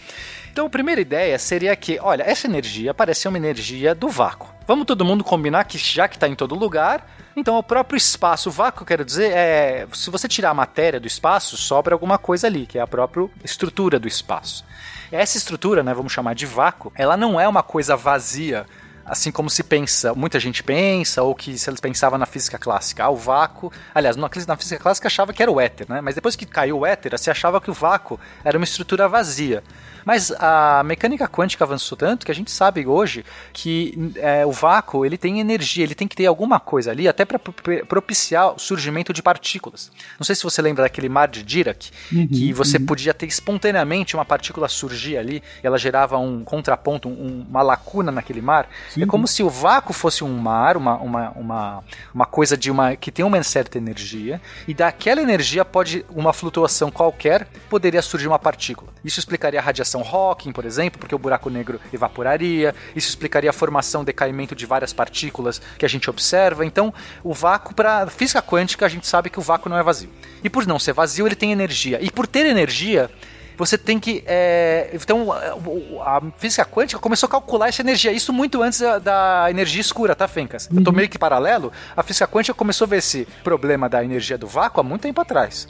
Então, 0.51 0.67
a 0.67 0.69
primeira 0.69 1.01
ideia 1.01 1.39
seria 1.39 1.75
que, 1.75 1.97
olha, 1.99 2.21
essa 2.21 2.45
energia 2.45 2.93
parece 2.93 3.21
ser 3.21 3.29
uma 3.29 3.37
energia 3.37 3.95
do 3.95 4.07
vácuo. 4.07 4.52
Vamos 4.65 4.85
todo 4.85 5.03
mundo 5.03 5.23
combinar 5.23 5.65
que, 5.65 5.77
já 5.77 6.07
que 6.07 6.15
está 6.15 6.27
em 6.27 6.35
todo 6.35 6.55
lugar, 6.55 7.05
então 7.35 7.57
o 7.57 7.63
próprio 7.63 7.97
espaço, 7.97 8.47
o 8.47 8.51
vácuo, 8.51 8.85
quero 8.85 9.03
dizer, 9.03 9.31
é. 9.33 9.87
Se 9.91 10.09
você 10.09 10.27
tirar 10.27 10.51
a 10.51 10.53
matéria 10.53 10.99
do 10.99 11.07
espaço, 11.07 11.57
sobra 11.57 11.93
alguma 11.93 12.17
coisa 12.17 12.47
ali, 12.47 12.65
que 12.65 12.77
é 12.77 12.81
a 12.81 12.87
própria 12.87 13.29
estrutura 13.43 13.99
do 13.99 14.07
espaço. 14.07 14.65
Essa 15.11 15.37
estrutura, 15.37 15.83
né, 15.83 15.93
vamos 15.93 16.13
chamar 16.13 16.33
de 16.33 16.45
vácuo, 16.45 16.91
ela 16.95 17.17
não 17.17 17.39
é 17.39 17.47
uma 17.47 17.61
coisa 17.61 17.95
vazia 17.95 18.65
assim 19.05 19.31
como 19.31 19.49
se 19.49 19.63
pensa, 19.63 20.13
muita 20.13 20.39
gente 20.39 20.63
pensa, 20.63 21.21
ou 21.23 21.35
que 21.35 21.57
se 21.57 21.69
eles 21.69 21.79
pensavam 21.79 22.17
na 22.17 22.25
física 22.25 22.57
clássica, 22.57 23.03
ah, 23.03 23.09
o 23.09 23.15
vácuo. 23.15 23.71
Aliás, 23.93 24.15
na 24.15 24.29
física 24.29 24.81
clássica 24.81 25.07
achava 25.07 25.33
que 25.33 25.43
era 25.43 25.51
o 25.51 25.59
éter, 25.59 25.85
né? 25.89 26.01
Mas 26.01 26.15
depois 26.15 26.35
que 26.35 26.45
caiu 26.45 26.79
o 26.79 26.85
éter, 26.85 27.17
se 27.19 27.29
achava 27.29 27.59
que 27.59 27.69
o 27.69 27.73
vácuo 27.73 28.19
era 28.43 28.57
uma 28.57 28.63
estrutura 28.63 29.07
vazia. 29.07 29.63
Mas 30.05 30.31
a 30.39 30.83
mecânica 30.83 31.27
quântica 31.27 31.63
avançou 31.63 31.97
tanto 31.97 32.25
que 32.25 32.31
a 32.31 32.35
gente 32.35 32.51
sabe 32.51 32.85
hoje 32.85 33.23
que 33.51 34.11
é, 34.17 34.45
o 34.45 34.51
vácuo 34.51 35.05
ele 35.05 35.17
tem 35.17 35.39
energia, 35.39 35.83
ele 35.83 35.95
tem 35.95 36.07
que 36.07 36.15
ter 36.15 36.25
alguma 36.25 36.59
coisa 36.59 36.91
ali, 36.91 37.07
até 37.07 37.25
para 37.25 37.39
propiciar 37.87 38.55
o 38.55 38.59
surgimento 38.59 39.13
de 39.13 39.21
partículas. 39.21 39.91
Não 40.19 40.25
sei 40.25 40.35
se 40.35 40.43
você 40.43 40.61
lembra 40.61 40.83
daquele 40.83 41.09
mar 41.09 41.27
de 41.27 41.43
Dirac, 41.43 41.91
Uhum, 42.11 42.27
que 42.27 42.53
você 42.53 42.79
podia 42.79 43.13
ter 43.13 43.25
espontaneamente 43.25 44.15
uma 44.15 44.25
partícula 44.25 44.67
surgir 44.67 45.17
ali, 45.17 45.43
e 45.63 45.67
ela 45.67 45.77
gerava 45.77 46.17
um 46.17 46.43
contraponto, 46.43 47.07
um- 47.09 47.45
uma 47.49 47.61
lacuna 47.61 48.11
naquele 48.11 48.41
mar. 48.41 48.67
É 48.99 49.05
como 49.05 49.27
se 49.27 49.43
o 49.43 49.49
vácuo 49.49 49.93
fosse 49.93 50.23
um 50.23 50.37
mar, 50.37 50.77
uma, 50.77 50.95
uma, 50.97 51.29
uma, 51.31 51.83
uma 52.13 52.25
coisa 52.25 52.55
de 52.57 52.69
uma 52.71 52.95
que 52.95 53.11
tem 53.11 53.23
uma 53.25 53.41
certa 53.43 53.77
energia, 53.77 54.41
e 54.67 54.73
daquela 54.73 55.21
energia 55.21 55.63
pode 55.65 56.05
uma 56.09 56.33
flutuação 56.33 56.89
qualquer 56.91 57.47
poderia 57.69 58.01
surgir 58.01 58.27
uma 58.27 58.39
partícula. 58.39 58.91
Isso 59.03 59.19
explicaria 59.19 59.59
a 59.59 59.63
radiação 59.63 59.92
Hawking, 60.01 60.51
por 60.51 60.65
exemplo, 60.65 60.99
porque 60.99 61.15
o 61.15 61.19
buraco 61.19 61.49
negro 61.49 61.79
evaporaria. 61.91 62.73
Isso 62.95 63.09
explicaria 63.09 63.49
a 63.49 63.53
formação 63.53 64.03
decaimento 64.03 64.55
de 64.55 64.65
várias 64.65 64.93
partículas 64.93 65.61
que 65.77 65.85
a 65.85 65.89
gente 65.89 66.09
observa. 66.09 66.65
Então, 66.65 66.93
o 67.23 67.33
vácuo 67.33 67.73
para 67.73 68.07
física 68.07 68.41
quântica 68.41 68.85
a 68.85 68.89
gente 68.89 69.07
sabe 69.07 69.29
que 69.29 69.39
o 69.39 69.41
vácuo 69.41 69.69
não 69.69 69.77
é 69.77 69.83
vazio. 69.83 70.09
E 70.43 70.49
por 70.49 70.65
não 70.65 70.79
ser 70.79 70.93
vazio, 70.93 71.27
ele 71.27 71.35
tem 71.35 71.51
energia. 71.51 71.99
E 72.01 72.11
por 72.11 72.27
ter 72.27 72.45
energia, 72.45 73.09
você 73.57 73.77
tem 73.77 73.99
que. 73.99 74.23
é, 74.25 74.89
então, 74.93 75.31
a 75.31 76.21
física 76.37 76.65
quântica 76.65 76.99
começou 76.99 77.27
a 77.27 77.29
calcular 77.29 77.69
essa 77.69 77.81
energia. 77.81 78.11
Isso 78.11 78.33
muito 78.33 78.61
antes 78.61 78.79
da, 78.79 78.99
da 78.99 79.47
energia 79.49 79.81
escura, 79.81 80.15
tá, 80.15 80.27
Fencas? 80.27 80.69
Eu 80.73 80.83
tô 80.83 80.91
meio 80.91 81.09
que 81.09 81.17
paralelo. 81.17 81.71
A 81.95 82.03
física 82.03 82.27
quântica 82.27 82.53
começou 82.53 82.85
a 82.85 82.89
ver 82.89 82.97
esse 82.97 83.27
problema 83.43 83.87
da 83.87 84.03
energia 84.03 84.37
do 84.37 84.47
vácuo 84.47 84.81
há 84.81 84.83
muito 84.83 85.01
tempo 85.01 85.21
atrás. 85.21 85.67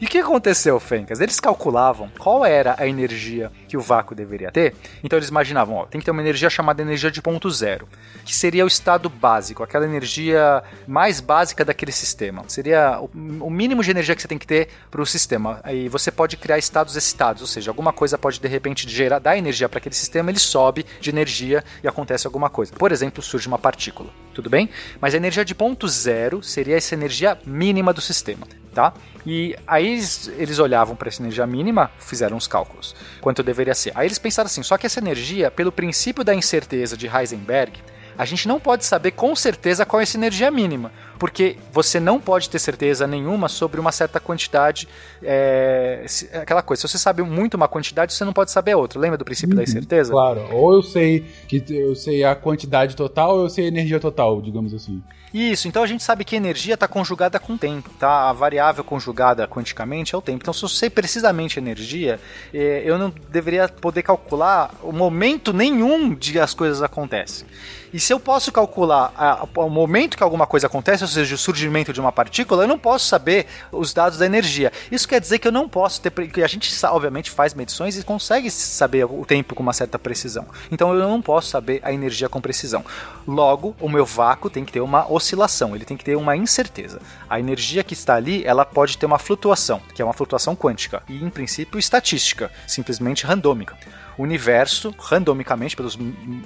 E 0.00 0.04
o 0.04 0.08
que 0.08 0.18
aconteceu, 0.18 0.78
Fencas? 0.78 1.20
Eles 1.20 1.40
calculavam 1.40 2.10
qual 2.18 2.44
era 2.44 2.74
a 2.78 2.86
energia 2.86 3.50
que 3.68 3.76
o 3.76 3.80
vácuo 3.80 4.14
deveria 4.14 4.50
ter. 4.50 4.74
Então 5.02 5.18
eles 5.18 5.28
imaginavam, 5.28 5.76
ó, 5.76 5.86
tem 5.86 6.00
que 6.00 6.04
ter 6.04 6.10
uma 6.10 6.22
energia 6.22 6.50
chamada 6.50 6.82
energia 6.82 7.10
de 7.10 7.22
ponto 7.22 7.50
zero, 7.50 7.88
que 8.24 8.34
seria 8.34 8.64
o 8.64 8.68
estado 8.68 9.08
básico, 9.08 9.62
aquela 9.62 9.84
energia 9.84 10.62
mais 10.86 11.20
básica 11.20 11.64
daquele 11.64 11.92
sistema. 11.92 12.44
Seria 12.48 13.00
o, 13.00 13.50
mínimo 13.50 13.82
de 13.82 13.90
energia 13.90 14.14
que 14.14 14.22
você 14.22 14.28
tem 14.28 14.38
que 14.38 14.46
ter 14.46 14.68
para 14.90 15.00
o 15.00 15.06
sistema. 15.06 15.60
Aí 15.62 15.88
você 15.88 16.10
pode 16.10 16.36
criar 16.36 16.58
estados 16.58 16.96
excitados, 16.96 17.42
ou 17.42 17.48
seja, 17.48 17.70
alguma 17.70 17.92
coisa 17.92 18.18
pode 18.18 18.40
de 18.40 18.48
repente 18.48 18.88
gerar, 18.88 19.18
dar 19.18 19.36
energia 19.36 19.68
para 19.68 19.78
aquele 19.78 19.94
sistema, 19.94 20.30
ele 20.30 20.38
sobe 20.38 20.84
de 21.00 21.10
energia 21.10 21.64
e 21.82 21.88
acontece 21.88 22.26
alguma 22.26 22.50
coisa. 22.50 22.72
Por 22.72 22.92
exemplo, 22.92 23.22
surge 23.22 23.48
uma 23.48 23.58
partícula. 23.58 24.10
Tudo 24.34 24.50
bem? 24.50 24.68
Mas 25.00 25.14
a 25.14 25.16
energia 25.16 25.44
de 25.44 25.54
ponto 25.54 25.88
zero 25.88 26.42
seria 26.42 26.76
essa 26.76 26.94
energia 26.94 27.38
mínima 27.44 27.92
do 27.92 28.00
sistema, 28.00 28.46
tá? 28.76 28.92
E 29.24 29.56
aí 29.66 29.86
eles, 29.94 30.28
eles 30.36 30.58
olhavam 30.58 30.94
para 30.94 31.08
essa 31.08 31.22
energia 31.22 31.46
mínima, 31.46 31.90
fizeram 31.98 32.36
os 32.36 32.46
cálculos, 32.46 32.94
quanto 33.22 33.42
deveria 33.42 33.74
ser. 33.74 33.90
Aí 33.94 34.06
eles 34.06 34.18
pensaram 34.18 34.46
assim, 34.46 34.62
só 34.62 34.76
que 34.76 34.84
essa 34.84 35.00
energia, 35.00 35.50
pelo 35.50 35.72
princípio 35.72 36.22
da 36.22 36.34
incerteza 36.34 36.94
de 36.94 37.06
Heisenberg, 37.08 37.72
a 38.18 38.24
gente 38.26 38.46
não 38.48 38.58
pode 38.60 38.84
saber 38.84 39.10
com 39.12 39.34
certeza 39.34 39.84
qual 39.86 40.00
é 40.00 40.02
essa 40.02 40.16
energia 40.16 40.50
mínima, 40.50 40.90
porque 41.18 41.56
você 41.72 41.98
não 42.00 42.18
pode 42.20 42.48
ter 42.50 42.58
certeza 42.58 43.06
nenhuma 43.06 43.48
sobre 43.48 43.78
uma 43.80 43.92
certa 43.92 44.18
quantidade, 44.20 44.86
é, 45.22 46.02
se- 46.06 46.28
aquela 46.34 46.62
coisa, 46.62 46.80
se 46.82 46.88
você 46.88 46.98
sabe 46.98 47.22
muito 47.22 47.54
uma 47.54 47.68
quantidade, 47.68 48.12
você 48.14 48.24
não 48.24 48.32
pode 48.32 48.50
saber 48.50 48.72
a 48.72 48.76
outra. 48.78 48.98
Lembra 49.00 49.18
do 49.18 49.24
princípio 49.24 49.54
da 49.56 49.62
incerteza? 49.62 50.12
Claro, 50.12 50.46
ou 50.52 50.74
eu 50.74 50.82
sei 50.82 51.24
que 51.48 51.62
eu 51.70 51.94
sei 51.94 52.24
a 52.24 52.34
quantidade 52.34 52.94
total, 52.96 53.36
ou 53.36 53.42
eu 53.44 53.50
sei 53.50 53.64
a 53.64 53.68
energia 53.68 54.00
total, 54.00 54.40
digamos 54.42 54.72
assim. 54.74 55.02
Isso, 55.36 55.68
então 55.68 55.82
a 55.82 55.86
gente 55.86 56.02
sabe 56.02 56.24
que 56.24 56.34
energia 56.34 56.72
está 56.72 56.88
conjugada 56.88 57.38
com 57.38 57.58
tempo, 57.58 57.90
tá? 57.98 58.30
A 58.30 58.32
variável 58.32 58.82
conjugada 58.82 59.46
quanticamente 59.46 60.14
é 60.14 60.18
o 60.18 60.22
tempo. 60.22 60.38
Então, 60.40 60.54
se 60.54 60.64
eu 60.64 60.68
sei 60.70 60.88
precisamente 60.88 61.58
energia, 61.58 62.18
eh, 62.54 62.80
eu 62.86 62.96
não 62.96 63.12
deveria 63.28 63.68
poder 63.68 64.02
calcular 64.02 64.70
o 64.82 64.92
momento 64.92 65.52
nenhum 65.52 66.14
de 66.14 66.40
as 66.40 66.54
coisas 66.54 66.82
acontecem. 66.82 67.46
E 67.92 68.00
se 68.00 68.12
eu 68.12 68.20
posso 68.20 68.52
calcular 68.52 69.48
o 69.54 69.70
momento 69.70 70.18
que 70.18 70.22
alguma 70.22 70.46
coisa 70.46 70.66
acontece, 70.66 71.02
ou 71.02 71.08
seja, 71.08 71.34
o 71.34 71.38
surgimento 71.38 71.92
de 71.94 72.00
uma 72.00 72.12
partícula, 72.12 72.64
eu 72.64 72.68
não 72.68 72.78
posso 72.78 73.06
saber 73.06 73.46
os 73.72 73.94
dados 73.94 74.18
da 74.18 74.26
energia. 74.26 74.72
Isso 74.90 75.08
quer 75.08 75.20
dizer 75.20 75.38
que 75.38 75.48
eu 75.48 75.52
não 75.52 75.66
posso 75.68 76.00
ter. 76.02 76.10
que 76.28 76.42
a 76.42 76.46
gente, 76.46 76.70
obviamente, 76.84 77.30
faz 77.30 77.54
medições 77.54 77.96
e 77.96 78.02
consegue 78.02 78.50
saber 78.50 79.04
o 79.04 79.24
tempo 79.24 79.54
com 79.54 79.62
uma 79.62 79.72
certa 79.72 79.98
precisão. 79.98 80.46
Então 80.70 80.92
eu 80.92 81.08
não 81.08 81.22
posso 81.22 81.48
saber 81.48 81.80
a 81.82 81.92
energia 81.92 82.28
com 82.28 82.40
precisão. 82.40 82.84
Logo, 83.26 83.74
o 83.80 83.88
meu 83.88 84.04
vácuo 84.04 84.50
tem 84.50 84.64
que 84.64 84.72
ter 84.72 84.80
uma 84.80 85.10
oscilação, 85.10 85.25
ele 85.74 85.84
tem 85.84 85.96
que 85.96 86.04
ter 86.04 86.16
uma 86.16 86.36
incerteza. 86.36 87.00
A 87.28 87.40
energia 87.40 87.82
que 87.82 87.94
está 87.94 88.14
ali, 88.14 88.44
ela 88.44 88.64
pode 88.64 88.98
ter 88.98 89.06
uma 89.06 89.18
flutuação, 89.18 89.80
que 89.94 90.02
é 90.02 90.04
uma 90.04 90.12
flutuação 90.12 90.54
quântica, 90.54 91.02
e 91.08 91.16
em 91.22 91.30
princípio 91.30 91.78
estatística, 91.78 92.50
simplesmente 92.66 93.24
randômica. 93.24 93.76
O 94.18 94.22
universo, 94.22 94.94
randomicamente, 94.98 95.76
pelos, 95.76 95.98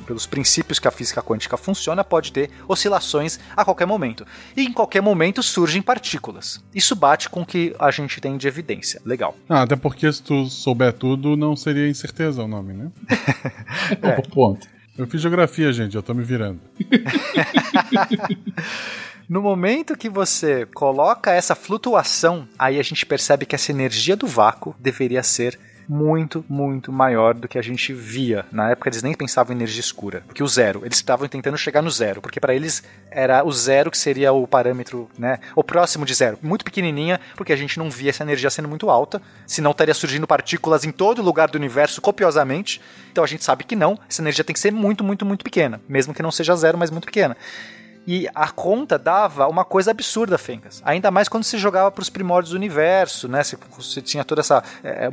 pelos 0.04 0.26
princípios 0.26 0.78
que 0.78 0.88
a 0.88 0.90
física 0.90 1.22
quântica 1.22 1.56
funciona, 1.56 2.02
pode 2.02 2.32
ter 2.32 2.50
oscilações 2.66 3.38
a 3.56 3.64
qualquer 3.64 3.86
momento. 3.86 4.26
E 4.56 4.62
em 4.62 4.72
qualquer 4.72 5.00
momento 5.00 5.42
surgem 5.42 5.80
partículas. 5.80 6.62
Isso 6.74 6.96
bate 6.96 7.28
com 7.28 7.42
o 7.42 7.46
que 7.46 7.74
a 7.78 7.90
gente 7.90 8.20
tem 8.20 8.36
de 8.36 8.48
evidência. 8.48 9.00
Legal. 9.04 9.36
Ah, 9.48 9.62
até 9.62 9.76
porque 9.76 10.12
se 10.12 10.22
tu 10.22 10.46
souber 10.46 10.92
tudo, 10.92 11.36
não 11.36 11.54
seria 11.54 11.88
incerteza 11.88 12.42
o 12.42 12.48
nome, 12.48 12.72
né? 12.72 12.90
É. 14.02 14.20
Ponto. 14.22 14.66
Eu 15.00 15.06
fiz 15.06 15.22
geografia, 15.22 15.72
gente, 15.72 15.96
eu 15.96 16.02
tô 16.02 16.12
me 16.12 16.22
virando. 16.22 16.60
No 19.26 19.40
momento 19.40 19.96
que 19.96 20.08
você 20.08 20.66
coloca 20.74 21.30
essa 21.30 21.54
flutuação, 21.54 22.48
aí 22.58 22.80
a 22.80 22.82
gente 22.82 23.06
percebe 23.06 23.46
que 23.46 23.54
essa 23.54 23.70
energia 23.70 24.16
do 24.16 24.26
vácuo 24.26 24.74
deveria 24.76 25.22
ser 25.22 25.56
muito, 25.90 26.44
muito 26.48 26.92
maior 26.92 27.34
do 27.34 27.48
que 27.48 27.58
a 27.58 27.62
gente 27.62 27.92
via. 27.92 28.46
Na 28.52 28.70
época 28.70 28.88
eles 28.88 29.02
nem 29.02 29.12
pensavam 29.12 29.52
em 29.52 29.56
energia 29.56 29.80
escura, 29.80 30.22
porque 30.24 30.40
o 30.40 30.46
zero, 30.46 30.82
eles 30.84 30.98
estavam 30.98 31.26
tentando 31.26 31.58
chegar 31.58 31.82
no 31.82 31.90
zero, 31.90 32.22
porque 32.22 32.38
para 32.38 32.54
eles 32.54 32.84
era 33.10 33.44
o 33.44 33.50
zero 33.50 33.90
que 33.90 33.98
seria 33.98 34.32
o 34.32 34.46
parâmetro, 34.46 35.10
né, 35.18 35.40
o 35.56 35.64
próximo 35.64 36.06
de 36.06 36.14
zero, 36.14 36.38
muito 36.40 36.64
pequenininha, 36.64 37.20
porque 37.34 37.52
a 37.52 37.56
gente 37.56 37.76
não 37.76 37.90
via 37.90 38.10
essa 38.10 38.22
energia 38.22 38.48
sendo 38.50 38.68
muito 38.68 38.88
alta, 38.88 39.20
senão 39.44 39.72
estaria 39.72 39.92
surgindo 39.92 40.28
partículas 40.28 40.84
em 40.84 40.92
todo 40.92 41.22
lugar 41.22 41.50
do 41.50 41.56
universo 41.56 42.00
copiosamente. 42.00 42.80
Então 43.10 43.24
a 43.24 43.26
gente 43.26 43.42
sabe 43.42 43.64
que 43.64 43.74
não, 43.74 43.98
essa 44.08 44.22
energia 44.22 44.44
tem 44.44 44.54
que 44.54 44.60
ser 44.60 44.70
muito, 44.70 45.02
muito, 45.02 45.26
muito 45.26 45.42
pequena, 45.42 45.80
mesmo 45.88 46.14
que 46.14 46.22
não 46.22 46.30
seja 46.30 46.54
zero, 46.54 46.78
mas 46.78 46.92
muito 46.92 47.06
pequena. 47.06 47.36
E 48.12 48.28
a 48.34 48.48
conta 48.48 48.98
dava 48.98 49.46
uma 49.46 49.64
coisa 49.64 49.92
absurda, 49.92 50.36
Fencas. 50.36 50.82
Ainda 50.84 51.12
mais 51.12 51.28
quando 51.28 51.44
se 51.44 51.56
jogava 51.56 51.92
para 51.92 52.02
os 52.02 52.10
primórdios 52.10 52.50
do 52.50 52.56
universo, 52.56 53.28
né? 53.28 53.44
Você, 53.44 53.56
você 53.78 54.02
tinha 54.02 54.24
todo 54.24 54.40
esse 54.40 54.52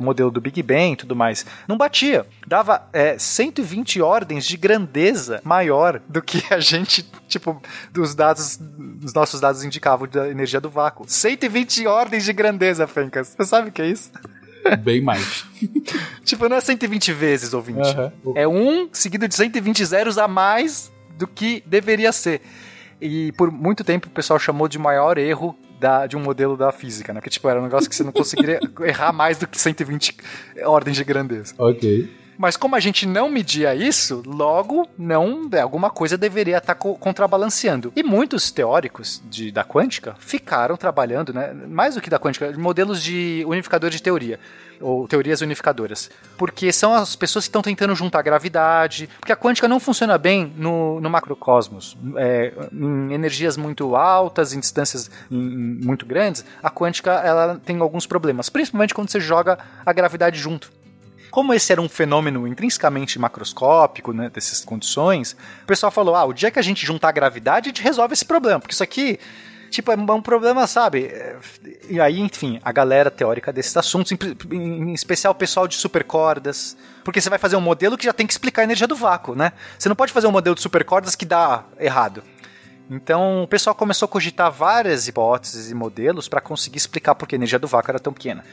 modelo 0.00 0.32
do 0.32 0.40
Big 0.40 0.60
Bang 0.64 0.94
e 0.94 0.96
tudo 0.96 1.14
mais. 1.14 1.46
Não 1.68 1.78
batia. 1.78 2.26
Dava 2.44 2.88
é, 2.92 3.16
120 3.16 4.02
ordens 4.02 4.44
de 4.44 4.56
grandeza 4.56 5.40
maior 5.44 6.02
do 6.08 6.20
que 6.20 6.42
a 6.52 6.58
gente, 6.58 7.08
tipo, 7.28 7.62
dos 7.92 8.16
dados, 8.16 8.58
os 9.00 9.14
nossos 9.14 9.40
dados 9.40 9.62
indicavam 9.62 10.08
da 10.08 10.28
energia 10.28 10.60
do 10.60 10.68
vácuo. 10.68 11.04
120 11.06 11.86
ordens 11.86 12.24
de 12.24 12.32
grandeza, 12.32 12.84
Fencas. 12.88 13.28
Você 13.28 13.44
sabe 13.44 13.68
o 13.68 13.72
que 13.72 13.80
é 13.80 13.86
isso? 13.86 14.10
Bem 14.80 15.00
mais. 15.00 15.44
tipo, 16.26 16.48
não 16.48 16.56
é 16.56 16.60
120 16.60 17.12
vezes, 17.12 17.54
ouvinte. 17.54 17.90
Aham. 17.90 18.12
É 18.34 18.48
um 18.48 18.88
seguido 18.92 19.28
de 19.28 19.36
120 19.36 19.84
zeros 19.84 20.18
a 20.18 20.26
mais 20.26 20.90
do 21.16 21.28
que 21.28 21.62
deveria 21.64 22.10
ser. 22.10 22.42
E 23.00 23.32
por 23.32 23.50
muito 23.50 23.84
tempo 23.84 24.08
o 24.08 24.10
pessoal 24.10 24.38
chamou 24.38 24.68
de 24.68 24.78
maior 24.78 25.18
erro 25.18 25.56
da, 25.78 26.06
de 26.06 26.16
um 26.16 26.20
modelo 26.20 26.56
da 26.56 26.72
física, 26.72 27.12
né? 27.12 27.20
Que 27.20 27.30
tipo, 27.30 27.48
era 27.48 27.60
um 27.60 27.62
negócio 27.62 27.88
que 27.88 27.94
você 27.94 28.02
não 28.02 28.12
conseguiria 28.12 28.58
errar 28.82 29.12
mais 29.12 29.38
do 29.38 29.46
que 29.46 29.58
120 29.58 30.16
ordens 30.64 30.96
de 30.96 31.04
grandeza. 31.04 31.54
Ok. 31.58 32.10
Mas 32.38 32.56
como 32.56 32.76
a 32.76 32.80
gente 32.80 33.04
não 33.04 33.28
media 33.28 33.74
isso, 33.74 34.22
logo 34.24 34.88
não 34.96 35.50
alguma 35.60 35.90
coisa 35.90 36.16
deveria 36.16 36.58
estar 36.58 36.76
co 36.76 36.94
contrabalanceando. 36.94 37.92
E 37.96 38.02
muitos 38.02 38.52
teóricos 38.52 39.20
de, 39.28 39.50
da 39.50 39.64
quântica 39.64 40.14
ficaram 40.20 40.76
trabalhando, 40.76 41.34
né, 41.34 41.52
mais 41.52 41.96
do 41.96 42.00
que 42.00 42.08
da 42.08 42.18
quântica, 42.18 42.52
modelos 42.56 43.02
de 43.02 43.44
unificador 43.46 43.90
de 43.90 44.00
teoria 44.00 44.38
ou 44.80 45.08
teorias 45.08 45.40
unificadoras. 45.40 46.08
Porque 46.36 46.72
são 46.72 46.94
as 46.94 47.16
pessoas 47.16 47.44
que 47.44 47.48
estão 47.48 47.62
tentando 47.62 47.94
juntar 47.96 48.22
gravidade. 48.22 49.08
Porque 49.18 49.32
a 49.32 49.36
quântica 49.36 49.66
não 49.66 49.80
funciona 49.80 50.16
bem 50.16 50.52
no, 50.56 51.00
no 51.00 51.10
macrocosmos. 51.10 51.96
É, 52.16 52.52
em 52.72 53.12
energias 53.12 53.56
muito 53.56 53.96
altas, 53.96 54.52
em 54.52 54.60
distâncias 54.60 55.10
muito 55.28 56.06
grandes, 56.06 56.44
a 56.62 56.70
quântica 56.70 57.10
ela 57.12 57.60
tem 57.64 57.80
alguns 57.80 58.06
problemas. 58.06 58.48
Principalmente 58.48 58.94
quando 58.94 59.10
você 59.10 59.18
joga 59.18 59.58
a 59.84 59.92
gravidade 59.92 60.38
junto. 60.38 60.70
Como 61.30 61.52
esse 61.52 61.72
era 61.72 61.80
um 61.80 61.88
fenômeno 61.88 62.46
intrinsecamente 62.46 63.18
macroscópico, 63.18 64.12
né, 64.12 64.30
dessas 64.30 64.64
condições, 64.64 65.36
o 65.62 65.66
pessoal 65.66 65.92
falou: 65.92 66.14
ah, 66.14 66.24
o 66.24 66.32
dia 66.32 66.50
que 66.50 66.58
a 66.58 66.62
gente 66.62 66.84
juntar 66.86 67.08
a 67.08 67.12
gravidade, 67.12 67.68
a 67.68 67.70
gente 67.70 67.82
resolve 67.82 68.14
esse 68.14 68.24
problema, 68.24 68.60
porque 68.60 68.74
isso 68.74 68.82
aqui 68.82 69.18
tipo, 69.70 69.92
é 69.92 69.96
um 69.96 70.22
problema, 70.22 70.66
sabe? 70.66 71.12
E 71.88 72.00
aí, 72.00 72.20
enfim, 72.20 72.60
a 72.64 72.72
galera 72.72 73.10
teórica 73.10 73.52
desses 73.52 73.76
assuntos, 73.76 74.12
em 74.50 74.92
especial 74.92 75.32
o 75.32 75.36
pessoal 75.36 75.68
de 75.68 75.76
supercordas, 75.76 76.76
porque 77.04 77.20
você 77.20 77.30
vai 77.30 77.38
fazer 77.38 77.56
um 77.56 77.60
modelo 77.60 77.96
que 77.96 78.04
já 78.04 78.12
tem 78.12 78.26
que 78.26 78.32
explicar 78.32 78.62
a 78.62 78.64
energia 78.64 78.86
do 78.86 78.96
vácuo, 78.96 79.34
né? 79.34 79.52
Você 79.78 79.88
não 79.88 79.96
pode 79.96 80.12
fazer 80.12 80.26
um 80.26 80.32
modelo 80.32 80.56
de 80.56 80.62
supercordas 80.62 81.14
que 81.14 81.24
dá 81.24 81.64
errado. 81.78 82.22
Então, 82.90 83.42
o 83.42 83.48
pessoal 83.48 83.74
começou 83.74 84.06
a 84.06 84.08
cogitar 84.08 84.50
várias 84.50 85.06
hipóteses 85.06 85.70
e 85.70 85.74
modelos 85.74 86.26
para 86.26 86.40
conseguir 86.40 86.78
explicar 86.78 87.14
por 87.14 87.28
que 87.28 87.34
a 87.34 87.36
energia 87.36 87.58
do 87.58 87.66
vácuo 87.66 87.90
era 87.90 88.00
tão 88.00 88.12
pequena. 88.12 88.44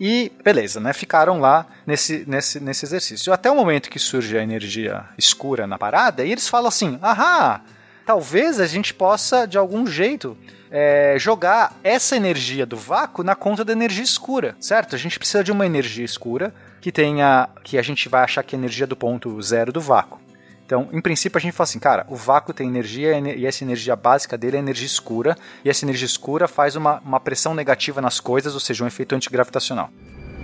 E 0.00 0.32
beleza, 0.42 0.80
né? 0.80 0.92
Ficaram 0.92 1.40
lá 1.40 1.66
nesse, 1.86 2.24
nesse, 2.26 2.60
nesse 2.60 2.84
exercício. 2.84 3.32
Até 3.32 3.50
o 3.50 3.54
momento 3.54 3.90
que 3.90 3.98
surge 3.98 4.36
a 4.36 4.42
energia 4.42 5.04
escura 5.16 5.66
na 5.66 5.78
parada, 5.78 6.24
e 6.24 6.32
eles 6.32 6.48
falam 6.48 6.68
assim: 6.68 6.98
ahá, 7.00 7.60
talvez 8.04 8.60
a 8.60 8.66
gente 8.66 8.92
possa, 8.92 9.46
de 9.46 9.56
algum 9.56 9.86
jeito, 9.86 10.36
é, 10.70 11.14
jogar 11.18 11.78
essa 11.84 12.16
energia 12.16 12.66
do 12.66 12.76
vácuo 12.76 13.22
na 13.22 13.34
conta 13.34 13.64
da 13.64 13.72
energia 13.72 14.02
escura, 14.02 14.56
certo? 14.60 14.96
A 14.96 14.98
gente 14.98 15.18
precisa 15.18 15.44
de 15.44 15.52
uma 15.52 15.66
energia 15.66 16.04
escura 16.04 16.52
que 16.80 16.90
tenha. 16.90 17.48
que 17.62 17.78
a 17.78 17.82
gente 17.82 18.08
vai 18.08 18.24
achar 18.24 18.42
que 18.42 18.54
é 18.54 18.58
a 18.58 18.60
energia 18.60 18.86
do 18.86 18.96
ponto 18.96 19.40
zero 19.40 19.72
do 19.72 19.80
vácuo. 19.80 20.23
Então, 20.66 20.88
em 20.92 21.00
princípio, 21.00 21.36
a 21.36 21.40
gente 21.40 21.52
fala 21.52 21.64
assim, 21.64 21.78
cara, 21.78 22.06
o 22.08 22.16
vácuo 22.16 22.54
tem 22.54 22.66
energia 22.66 23.18
e 23.18 23.44
essa 23.44 23.62
energia 23.62 23.94
básica 23.94 24.36
dele 24.38 24.56
é 24.56 24.60
energia 24.60 24.86
escura, 24.86 25.36
e 25.64 25.68
essa 25.68 25.84
energia 25.84 26.06
escura 26.06 26.48
faz 26.48 26.74
uma, 26.74 27.00
uma 27.00 27.20
pressão 27.20 27.54
negativa 27.54 28.00
nas 28.00 28.18
coisas, 28.18 28.54
ou 28.54 28.60
seja, 28.60 28.82
um 28.82 28.86
efeito 28.86 29.14
antigravitacional. 29.14 29.90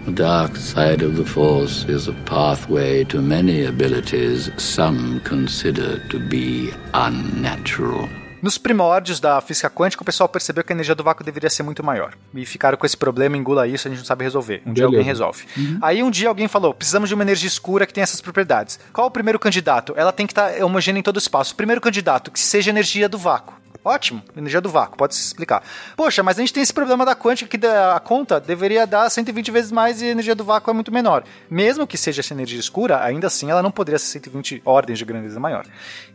The 0.05 0.13
dark 0.13 0.57
side 0.57 1.05
of 1.05 1.17
the 1.17 1.25
Force 1.25 1.87
is 1.91 2.09
a 2.09 2.15
pathway 2.25 3.05
to 3.07 3.21
many 3.21 3.67
abilities 3.67 4.51
some 4.57 5.21
consider 5.21 6.01
to 6.09 6.19
be 6.19 6.73
unnatural. 6.95 8.09
Nos 8.43 8.59
primórdios 8.59 9.21
da 9.21 9.41
física 9.41 9.69
quântica, 9.69 10.03
o 10.03 10.07
pessoal 10.07 10.29
percebeu 10.29 10.65
que 10.65 10.73
a 10.73 10.75
energia 10.75 10.95
do 10.95 11.05
vácuo 11.05 11.25
deveria 11.25 11.51
ser 11.51 11.63
muito 11.63 11.85
maior. 11.85 12.15
E 12.35 12.47
ficaram 12.47 12.77
com 12.79 12.87
esse 12.87 12.97
problema, 12.97 13.37
engula 13.37 13.67
isso, 13.67 13.87
a 13.87 13.91
gente 13.91 13.99
não 13.99 14.07
sabe 14.07 14.25
resolver. 14.25 14.63
Um 14.65 14.73
dia 14.73 14.85
alguém 14.85 15.03
resolve. 15.03 15.45
Uhum. 15.57 15.79
Aí 15.83 16.03
um 16.03 16.11
dia 16.11 16.29
alguém 16.29 16.49
falou: 16.49 16.73
precisamos 16.73 17.09
de 17.09 17.15
uma 17.15 17.25
energia 17.25 17.49
escura 17.49 17.87
que 17.87 17.93
tenha 17.93 18.05
essas 18.05 18.21
propriedades. 18.21 18.79
Qual 18.93 19.07
o 19.07 19.11
primeiro 19.11 19.39
candidato? 19.39 19.95
Ela 19.97 20.13
tem 20.13 20.27
que 20.27 20.33
estar 20.33 20.53
tá 20.53 20.65
homogênea 20.65 21.01
em 21.01 21.03
todo 21.03 21.17
o 21.17 21.19
espaço. 21.19 21.53
O 21.53 21.57
primeiro 21.57 21.81
candidato, 21.81 22.31
que 22.31 22.41
seja 22.41 22.71
energia 22.71 23.09
do 23.09 23.19
vácuo. 23.19 23.60
Ótimo, 23.85 24.23
energia 24.37 24.61
do 24.61 24.69
vácuo, 24.69 24.97
pode 24.97 25.15
se 25.15 25.25
explicar. 25.25 25.63
Poxa, 25.97 26.23
mas 26.23 26.39
a 26.39 26.41
gente 26.41 26.53
tem 26.53 26.63
esse 26.63 26.73
problema 26.73 27.05
da 27.07 27.17
quântica 27.17 27.59
que 27.59 27.67
a 27.67 27.99
conta 27.99 28.39
deveria 28.39 28.87
dar 28.87 29.09
120 29.09 29.51
vezes 29.51 29.73
mais 29.73 30.03
e 30.03 30.07
a 30.07 30.11
energia 30.11 30.35
do 30.35 30.45
vácuo 30.45 30.71
é 30.71 30.75
muito 30.75 30.93
menor. 30.93 31.25
Mesmo 31.51 31.87
que 31.87 31.97
seja 31.97 32.21
essa 32.21 32.35
energia 32.35 32.61
escura, 32.61 33.03
ainda 33.03 33.27
assim 33.27 33.51
ela 33.51 33.63
não 33.63 33.71
poderia 33.71 33.99
ser 33.99 34.09
120 34.09 34.63
ordens 34.67 34.99
de 34.99 35.05
grandeza 35.05 35.41
maior. 35.41 35.65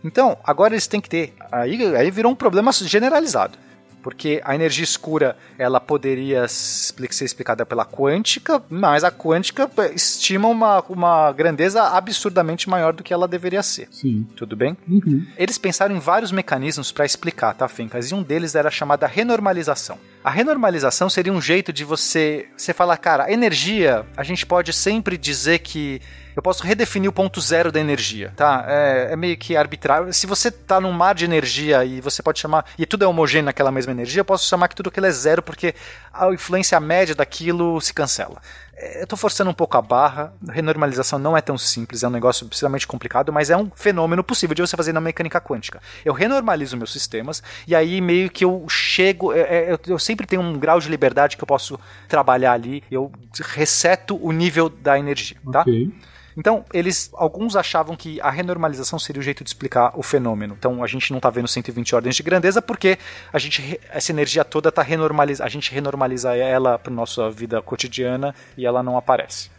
Então, 0.03 0.37
agora 0.43 0.73
eles 0.75 0.85
têm 0.85 1.01
que 1.01 1.09
ter. 1.09 1.33
Aí, 1.51 1.95
aí 1.95 2.11
virou 2.11 2.31
um 2.31 2.35
problema 2.35 2.71
generalizado 2.71 3.64
porque 4.05 4.39
a 4.45 4.53
energia 4.53 4.83
escura 4.83 5.35
ela 5.57 5.79
poderia 5.79 6.47
ser 6.47 7.25
explicada 7.25 7.65
pela 7.65 7.83
quântica, 7.83 8.61
mas 8.69 9.03
a 9.03 9.11
quântica 9.11 9.67
estima 9.95 10.47
uma, 10.47 10.79
uma 10.87 11.31
grandeza 11.31 11.81
absurdamente 11.81 12.69
maior 12.69 12.93
do 12.93 13.01
que 13.01 13.11
ela 13.11 13.27
deveria 13.27 13.63
ser. 13.63 13.87
Sim. 13.89 14.27
Tudo 14.35 14.55
bem? 14.55 14.77
Uhum. 14.87 15.25
Eles 15.35 15.57
pensaram 15.57 15.95
em 15.95 15.99
vários 15.99 16.31
mecanismos 16.31 16.91
para 16.91 17.03
explicar, 17.03 17.55
tá, 17.55 17.67
Fencas? 17.67 18.11
E 18.11 18.13
um 18.13 18.21
deles 18.21 18.53
era 18.53 18.67
a 18.67 18.71
chamada 18.71 19.07
renormalização. 19.07 19.97
A 20.25 20.31
renormalização 20.31 21.07
seria 21.07 21.31
um 21.31 21.39
jeito 21.39 21.71
de 21.71 21.83
você, 21.83 22.47
você 22.57 22.73
falar, 22.73 22.97
cara, 22.97 23.31
energia, 23.31 24.07
a 24.17 24.23
gente 24.23 24.43
pode 24.43 24.73
sempre 24.73 25.19
dizer 25.19 25.59
que 25.59 26.01
eu 26.35 26.41
posso 26.41 26.63
redefinir 26.63 27.07
o 27.07 27.13
ponto 27.13 27.39
zero 27.39 27.71
da 27.71 27.79
energia, 27.79 28.33
tá? 28.35 28.65
É, 28.67 29.09
é, 29.11 29.15
meio 29.15 29.37
que 29.37 29.55
arbitrário. 29.55 30.11
Se 30.11 30.25
você 30.25 30.49
tá 30.49 30.81
num 30.81 30.91
mar 30.91 31.13
de 31.13 31.25
energia 31.25 31.85
e 31.85 32.01
você 32.01 32.23
pode 32.23 32.39
chamar, 32.39 32.65
e 32.75 32.87
tudo 32.87 33.05
é 33.05 33.07
homogêneo 33.07 33.45
naquela 33.45 33.71
mesma 33.71 33.91
energia, 33.91 34.21
eu 34.21 34.25
posso 34.25 34.49
chamar 34.49 34.67
que 34.67 34.75
tudo 34.75 34.89
aquilo 34.89 35.05
é 35.05 35.11
zero 35.11 35.43
porque 35.43 35.75
a 36.11 36.33
influência 36.33 36.79
média 36.79 37.13
daquilo 37.13 37.79
se 37.79 37.93
cancela. 37.93 38.41
É, 38.77 39.01
eu 39.01 39.07
tô 39.07 39.15
forçando 39.15 39.49
um 39.49 39.53
pouco 39.53 39.77
a 39.77 39.81
barra, 39.81 40.33
renormalização 40.49 41.17
não 41.17 41.35
é 41.35 41.41
tão 41.41 41.57
simples, 41.57 42.03
é 42.03 42.07
um 42.07 42.11
negócio 42.11 42.47
extremamente 42.51 42.85
complicado, 42.85 43.31
mas 43.31 43.49
é 43.49 43.57
um 43.57 43.71
fenômeno 43.73 44.23
possível 44.23 44.53
de 44.53 44.61
você 44.61 44.75
fazer 44.75 44.91
na 44.91 44.99
mecânica 44.99 45.39
quântica. 45.39 45.81
Eu 46.03 46.13
renormalizo 46.13 46.75
meus 46.75 46.91
sistemas 46.91 47.41
e 47.67 47.73
aí 47.73 48.01
meio 48.01 48.29
que 48.29 48.43
eu 48.43 48.65
chego, 48.67 49.31
é, 49.33 49.39
é, 49.39 49.71
eu, 49.71 49.79
eu 49.87 49.99
sempre 49.99 50.27
tenho 50.27 50.41
um 50.41 50.59
grau 50.59 50.79
de 50.79 50.89
liberdade 50.89 51.37
que 51.37 51.43
eu 51.43 51.47
posso 51.47 51.79
trabalhar 52.07 52.51
ali, 52.51 52.83
eu 52.91 53.11
reseto 53.53 54.19
o 54.21 54.31
nível 54.31 54.69
da 54.69 54.99
energia, 54.99 55.37
tá? 55.51 55.61
Ok. 55.61 55.93
Então, 56.37 56.65
eles 56.73 57.09
alguns 57.13 57.55
achavam 57.55 57.95
que 57.95 58.19
a 58.19 58.29
renormalização 58.29 58.99
seria 58.99 59.19
o 59.19 59.23
jeito 59.23 59.43
de 59.43 59.49
explicar 59.49 59.93
o 59.95 60.03
fenômeno. 60.03 60.55
Então, 60.57 60.83
a 60.83 60.87
gente 60.87 61.11
não 61.11 61.17
está 61.17 61.29
vendo 61.29 61.47
120 61.47 61.95
ordens 61.95 62.15
de 62.15 62.23
grandeza 62.23 62.61
porque 62.61 62.97
a 63.31 63.39
gente 63.39 63.79
essa 63.89 64.11
energia 64.11 64.43
toda 64.43 64.69
está 64.69 64.81
renormalizada, 64.81 65.47
a 65.47 65.51
gente 65.51 65.71
renormaliza 65.71 66.35
ela 66.35 66.77
para 66.77 66.93
nossa 66.93 67.29
vida 67.29 67.61
cotidiana 67.61 68.35
e 68.57 68.65
ela 68.65 68.83
não 68.83 68.97
aparece. 68.97 69.49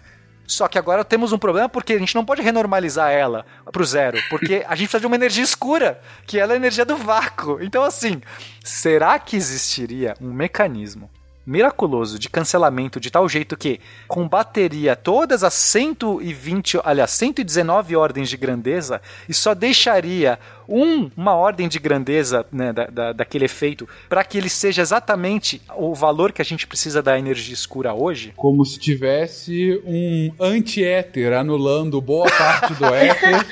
Só 0.47 0.69
que 0.69 0.79
agora 0.79 1.05
temos 1.05 1.33
um 1.33 1.39
problema 1.39 1.69
porque 1.69 1.95
a 1.95 1.99
gente 1.99 2.15
não 2.15 2.25
pode 2.25 2.41
renormalizar 2.41 3.11
ela 3.11 3.45
para 3.73 3.83
o 3.83 3.85
zero, 3.85 4.19
porque 4.31 4.65
a 4.69 4.77
gente 4.77 4.89
precisa 4.89 5.01
de 5.01 5.07
uma 5.07 5.17
energia 5.17 5.43
escura, 5.43 6.01
que 6.25 6.39
ela 6.39 6.53
é 6.53 6.55
a 6.55 6.57
energia 6.57 6.85
do 6.85 6.97
vácuo. 6.97 7.61
Então, 7.61 7.83
assim, 7.83 8.23
será 8.63 9.19
que 9.19 9.37
existiria 9.37 10.15
um 10.21 10.33
mecanismo 10.33 11.11
miraculoso 11.47 12.19
de 12.19 12.29
cancelamento 12.29 12.99
de 12.99 13.11
tal 13.11 13.29
jeito 13.29 13.57
que 13.57 13.79
combateria 14.09 14.97
todas 14.97 15.45
as 15.45 15.55
120, 15.55 16.81
aliás, 16.85 17.13
119 17.13 17.95
ordens 17.95 18.29
de 18.29 18.37
grandeza 18.37 19.01
e 19.29 19.33
só 19.33 19.55
deixaria 19.55 20.39
um, 20.69 21.09
uma 21.17 21.35
ordem 21.35 21.69
de 21.69 21.79
grandeza 21.79 22.45
né, 22.51 22.73
da, 22.73 22.87
da, 22.87 23.13
daquele 23.13 23.45
efeito 23.45 23.89
para 24.09 24.25
que 24.25 24.37
ele 24.37 24.49
seja 24.49 24.83
exatamente 24.83 25.63
o 25.77 25.95
valor 25.95 26.33
que 26.33 26.43
a 26.43 26.45
gente 26.45 26.67
precisa 26.67 27.01
da 27.01 27.19
energia 27.19 27.55
escura 27.55 27.95
hoje? 27.95 28.33
Como 28.37 28.65
se 28.65 28.79
tivesse 28.81 29.81
um 29.85 30.33
anti-éter 30.41 31.33
anulando 31.33 32.01
boa 32.01 32.29
parte 32.29 32.75
do 32.75 32.87
éter 32.93 33.47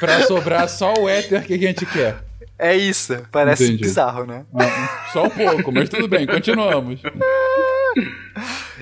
para 0.00 0.22
sobrar 0.26 0.68
só 0.68 0.94
o 0.94 1.08
éter 1.08 1.44
que 1.44 1.54
a 1.54 1.58
gente 1.58 1.84
quer. 1.84 2.25
É 2.58 2.74
isso, 2.74 3.16
parece 3.30 3.64
Entendi. 3.64 3.82
bizarro, 3.82 4.24
né? 4.24 4.46
Ah, 4.54 5.10
Só 5.12 5.24
um 5.24 5.30
pouco, 5.30 5.70
mas 5.70 5.88
tudo 5.88 6.08
bem, 6.08 6.26
continuamos. 6.26 7.00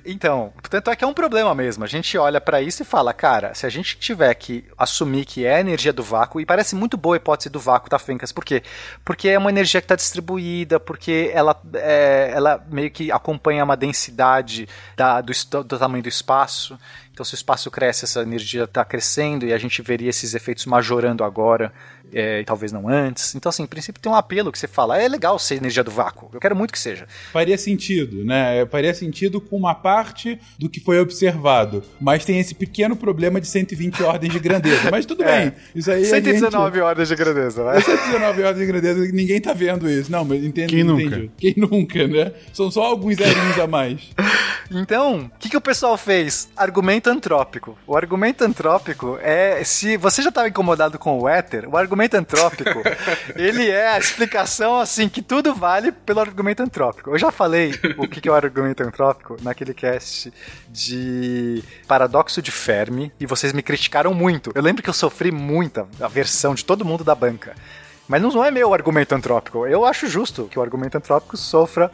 Então, 0.05 0.52
tanto 0.68 0.90
é 0.90 0.96
que 0.96 1.02
é 1.02 1.06
um 1.06 1.14
problema 1.14 1.55
mesmo. 1.55 1.82
A 1.82 1.86
gente 1.86 2.18
olha 2.18 2.40
para 2.40 2.60
isso 2.60 2.82
e 2.82 2.84
fala, 2.84 3.14
cara, 3.14 3.55
se 3.55 3.64
a 3.64 3.70
gente 3.70 3.96
tiver 3.96 4.34
que 4.34 4.64
assumir 4.76 5.24
que 5.24 5.46
é 5.46 5.55
a 5.56 5.60
energia 5.60 5.92
do 5.92 6.02
vácuo, 6.02 6.40
e 6.40 6.46
parece 6.46 6.74
muito 6.74 6.96
boa 6.96 7.16
a 7.16 7.18
hipótese 7.18 7.48
do 7.48 7.59
vácuo, 7.59 7.88
tá, 7.88 7.98
Fencas? 7.98 8.30
Por 8.30 8.44
quê? 8.44 8.62
Porque 9.05 9.28
é 9.28 9.38
uma 9.38 9.48
energia 9.48 9.80
que 9.80 9.86
está 9.86 9.96
distribuída, 9.96 10.78
porque 10.78 11.30
ela, 11.32 11.59
é, 11.74 12.32
ela 12.34 12.62
meio 12.70 12.90
que 12.90 13.10
acompanha 13.10 13.64
uma 13.64 13.76
densidade 13.76 14.68
da, 14.94 15.20
do, 15.22 15.32
do 15.64 15.78
tamanho 15.78 16.02
do 16.02 16.09
espaço. 16.09 16.78
Então, 17.12 17.24
se 17.24 17.32
o 17.32 17.36
espaço 17.36 17.70
cresce, 17.70 18.05
essa 18.05 18.20
energia 18.20 18.64
está 18.64 18.84
crescendo 18.84 19.46
e 19.46 19.55
a 19.55 19.59
gente 19.59 19.80
veria 19.80 20.10
esses 20.10 20.34
efeitos 20.34 20.66
majorando 20.66 21.24
agora 21.24 21.72
é, 22.12 22.40
e 22.40 22.44
talvez 22.44 22.72
não 22.72 22.89
antes. 22.89 23.35
Então, 23.35 23.51
assim, 23.51 23.62
em 23.62 23.66
princípio 23.66 24.01
tem 24.01 24.10
um 24.10 24.14
apelo 24.14 24.51
que 24.52 24.59
você 24.59 24.66
fala, 24.68 25.01
é 25.01 25.09
legal 25.09 25.39
ser 25.39 25.56
energia 25.56 25.82
do 25.85 25.90
vácuo, 25.90 26.28
eu 26.32 26.40
quero 26.40 26.55
muito 26.56 26.72
que 26.72 26.78
seja. 26.78 27.06
Faria 27.32 27.56
sentido, 27.59 28.24
né? 28.24 28.64
Faria 28.66 28.93
sentido 28.94 29.40
com 29.40 29.56
uma 29.56 29.74
parte 29.74 30.39
do 30.59 30.68
que 30.68 30.81
foi 30.81 31.01
observado, 31.01 31.82
mas 32.01 32.24
tem 32.24 32.39
esse 32.39 32.55
pequeno 32.55 32.94
problema 32.97 33.40
de 33.40 33.47
120 33.47 34.02
ordens 34.02 34.32
de 34.32 34.39
grandeza. 34.39 34.90
Mas 34.90 35.06
tudo 35.06 35.22
É. 35.24 35.40
bem, 35.51 35.52
isso 35.74 35.90
aí 35.90 36.05
119 36.05 36.81
ordens 36.81 37.09
de 37.09 37.16
grandeza, 37.16 37.60
É 37.62 37.64
vai. 37.64 37.81
119 37.82 38.43
ordens 38.43 38.66
de 38.66 38.72
grandeza, 38.72 39.01
ninguém 39.12 39.40
tá 39.40 39.52
vendo 39.52 39.89
isso. 39.89 40.10
Não, 40.12 40.24
mas 40.24 40.44
entendo, 40.44 40.68
Quem 40.70 40.85
nunca? 40.85 41.02
entendi. 41.02 41.31
Quem 41.36 41.55
nunca, 41.56 42.06
né? 42.06 42.32
São 42.52 42.70
só 42.70 42.82
alguns 42.85 43.16
zerinhos 43.16 43.59
a 43.59 43.66
mais. 43.66 44.01
Então, 44.70 45.31
o 45.35 45.39
que, 45.39 45.51
que 45.51 45.56
o 45.59 45.60
pessoal 45.60 45.97
fez? 45.97 46.48
Argumento 46.56 47.10
antrópico. 47.10 47.76
O 47.86 47.94
argumento 47.97 48.43
antrópico 48.44 49.18
é. 49.22 49.62
Se 49.62 49.98
você 49.98 50.22
já 50.22 50.31
estava 50.31 50.48
incomodado 50.48 50.98
com 50.98 51.18
o 51.18 51.28
éter, 51.28 51.68
o 51.68 51.76
argumento 51.76 51.93
antrópico, 52.16 52.82
ele 53.36 53.70
é 53.70 53.88
a 53.88 53.98
explicação 53.98 54.78
assim 54.78 55.08
que 55.08 55.22
tudo 55.22 55.54
vale 55.54 55.92
pelo 55.92 56.20
argumento 56.20 56.62
antrópico. 56.62 57.10
Eu 57.10 57.18
já 57.18 57.30
falei 57.30 57.72
o 57.96 58.08
que, 58.08 58.20
que 58.20 58.28
é 58.28 58.32
o 58.32 58.34
argumento 58.34 58.82
antrópico 58.82 59.36
naquele 59.42 59.74
cast 59.74 60.32
de 60.68 61.62
paradoxo 61.86 62.42
de 62.42 62.50
Fermi 62.50 63.12
e 63.18 63.26
vocês 63.26 63.52
me 63.52 63.62
criticaram 63.62 64.12
muito. 64.12 64.52
Eu 64.54 64.62
lembro 64.62 64.82
que 64.82 64.90
eu 64.90 64.94
sofri 64.94 65.30
muita 65.30 65.86
aversão 66.00 66.54
de 66.54 66.64
todo 66.64 66.84
mundo 66.84 67.04
da 67.04 67.14
banca. 67.14 67.54
Mas 68.06 68.20
não 68.20 68.44
é 68.44 68.50
meu 68.50 68.74
argumento 68.74 69.14
antrópico. 69.14 69.66
Eu 69.66 69.84
acho 69.84 70.06
justo 70.06 70.46
que 70.50 70.58
o 70.58 70.62
argumento 70.62 70.96
antrópico 70.96 71.36
sofra 71.36 71.90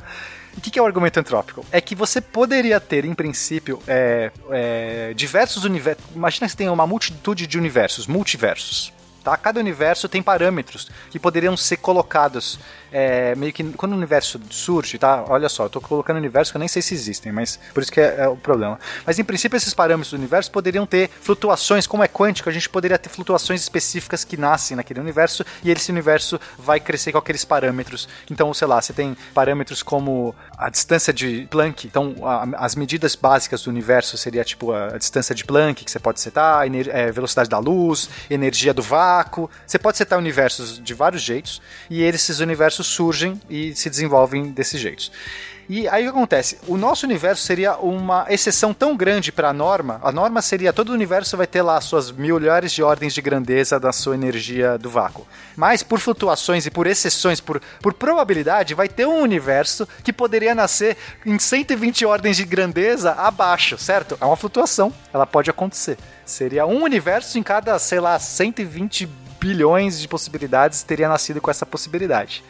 o 0.57 0.61
que, 0.61 0.79
é 0.79 0.83
o 0.83 0.87
argumento 0.87 1.19
antrópico? 1.19 1.65
É 1.71 1.81
que 1.81 1.95
você 1.95 2.21
poderia 2.21 2.81
ter, 2.81 3.05
em 3.05 3.15
princípio, 3.15 3.81
é, 3.87 4.31
é, 4.51 5.15
diversos 5.15 5.65
universos. 5.65 6.05
Imagina 6.15 6.47
que 6.47 6.53
você 6.53 6.59
tem 6.59 6.69
uma 6.69 6.87
multitude 6.87 7.47
de 7.47 7.57
universos, 7.57 8.07
multiversos. 8.07 8.93
Tá? 9.23 9.37
Cada 9.37 9.61
universo 9.61 10.09
tem 10.09 10.23
parâmetros 10.23 10.91
que 11.11 11.19
poderiam 11.19 11.57
ser 11.57 11.77
colocados 11.77 12.59
é, 12.93 13.35
meio 13.35 13.53
que 13.53 13.65
quando 13.73 13.93
o 13.93 13.97
universo 13.97 14.41
surge, 14.51 14.99
tá? 14.99 15.25
Olha 15.29 15.49
só, 15.49 15.65
eu 15.65 15.71
tô 15.71 15.81
colocando 15.81 16.17
universos 16.17 16.51
que 16.51 16.57
eu 16.57 16.61
nem 16.61 16.69
sei 16.69 16.83
se 16.83 16.95
existem, 16.95 17.33
mas 17.33 17.59
por 17.73 17.83
isso 17.83 17.93
que 17.93 18.01
é, 18.01 18.17
é, 18.21 18.29
o 18.29 18.37
problema. 18.37 18.79
Mas 19.07 19.19
em 19.19 19.25
princípio, 19.25 19.57
esses 19.57 19.75
parâmetros 19.75 20.11
do 20.11 20.17
universo 20.17 20.51
poderiam 20.51 20.87
ter 20.87 21.09
flutuações, 21.21 21.87
como 21.87 22.03
é 22.03 22.09
quântico, 22.09 22.49
a 22.49 22.53
gente 22.53 22.69
poderia 22.69 22.99
ter 22.99 23.09
flutuações 23.09 23.61
específicas 23.61 24.25
que 24.25 24.37
nascem 24.37 24.77
naquele 24.77 25.01
universo 25.01 25.45
e 25.63 25.71
esse 25.71 25.91
universo 25.91 26.41
vai 26.59 26.81
crescer 26.81 27.13
com 27.13 27.19
aqueles 27.19 27.45
parâmetros. 27.45 28.09
Então, 28.31 28.53
sei 28.53 28.67
lá, 28.67 28.81
você 28.81 28.93
tem 28.93 29.17
parâmetros 29.35 29.83
como 29.83 30.35
a 30.57 30.69
distância 30.69 31.13
de 31.13 31.47
Planck, 31.51 31.87
então 31.87 32.15
a, 32.23 32.65
as 32.65 32.75
medidas 32.75 33.15
básicas 33.15 33.63
do 33.63 33.71
universo 33.71 34.17
seria 34.17 34.45
tipo 34.45 34.73
a, 34.73 34.95
a 34.95 34.99
distância 34.99 35.35
de 35.35 35.45
Planck 35.45 35.85
que 35.85 35.91
você 35.91 35.99
pode 35.99 36.21
setar, 36.21 36.67
é, 36.89 37.11
velocidade 37.11 37.49
da 37.49 37.59
luz, 37.59 38.09
energia 38.29 38.75
do 38.75 38.83
vácuo. 38.83 39.51
Você 39.67 39.79
pode 39.79 39.97
setar 39.97 40.19
universos 40.19 40.83
de 40.83 40.95
vários 40.95 41.23
jeitos 41.23 41.61
e 41.89 42.03
esses 42.03 42.41
universos 42.41 42.80
surgem 42.83 43.41
e 43.49 43.75
se 43.75 43.89
desenvolvem 43.91 44.51
desses 44.51 44.81
jeitos. 44.81 45.11
E 45.73 45.87
aí 45.87 46.03
o 46.03 46.11
que 46.11 46.19
acontece? 46.19 46.59
O 46.67 46.77
nosso 46.77 47.07
universo 47.07 47.45
seria 47.45 47.77
uma 47.77 48.27
exceção 48.29 48.75
tão 48.75 48.97
grande 48.97 49.31
para 49.31 49.51
a 49.51 49.53
norma. 49.53 50.01
A 50.03 50.11
norma 50.11 50.43
seria 50.43 50.73
todo 50.73 50.89
o 50.89 50.93
universo 50.93 51.37
vai 51.37 51.47
ter 51.47 51.63
lá 51.63 51.81
suas 51.81 52.11
milhares 52.11 52.73
de 52.73 52.83
ordens 52.83 53.15
de 53.15 53.23
grandeza 53.23 53.79
da 53.79 53.93
sua 53.93 54.17
energia 54.17 54.77
do 54.77 54.91
vácuo. 54.91 55.25
Mas 55.55 55.81
por 55.81 56.01
flutuações 56.01 56.67
e 56.67 56.73
por 56.73 56.89
exceções, 56.89 57.41
por, 57.41 57.63
por 57.81 57.95
probabilidade, 57.95 58.75
vai 58.75 58.89
ter 58.89 59.07
um 59.07 59.23
universo 59.23 59.87
que 60.03 60.13
poderia 60.13 60.57
nascer 60.57 60.97
em 61.25 61.39
120 61.39 62.05
ordens 62.05 62.37
de 62.37 62.45
grandeza 62.45 63.13
abaixo, 63.13 63.79
certo? 63.79 64.19
É 64.21 64.25
uma 64.25 64.37
flutuação, 64.37 64.93
ela 65.15 65.25
pode 65.25 65.51
acontecer. 65.51 65.97
Seria 66.27 66.67
um 66.67 66.83
universo 66.83 67.39
em 67.39 67.45
cada, 67.45 67.79
sei 67.79 68.01
lá, 68.01 68.19
120 68.19 69.09
bilhões 69.41 70.01
de 70.01 70.09
possibilidades 70.09 70.83
teria 70.83 71.09
nascido 71.09 71.41
com 71.41 71.49
essa 71.49 71.65
possibilidade 71.65 72.43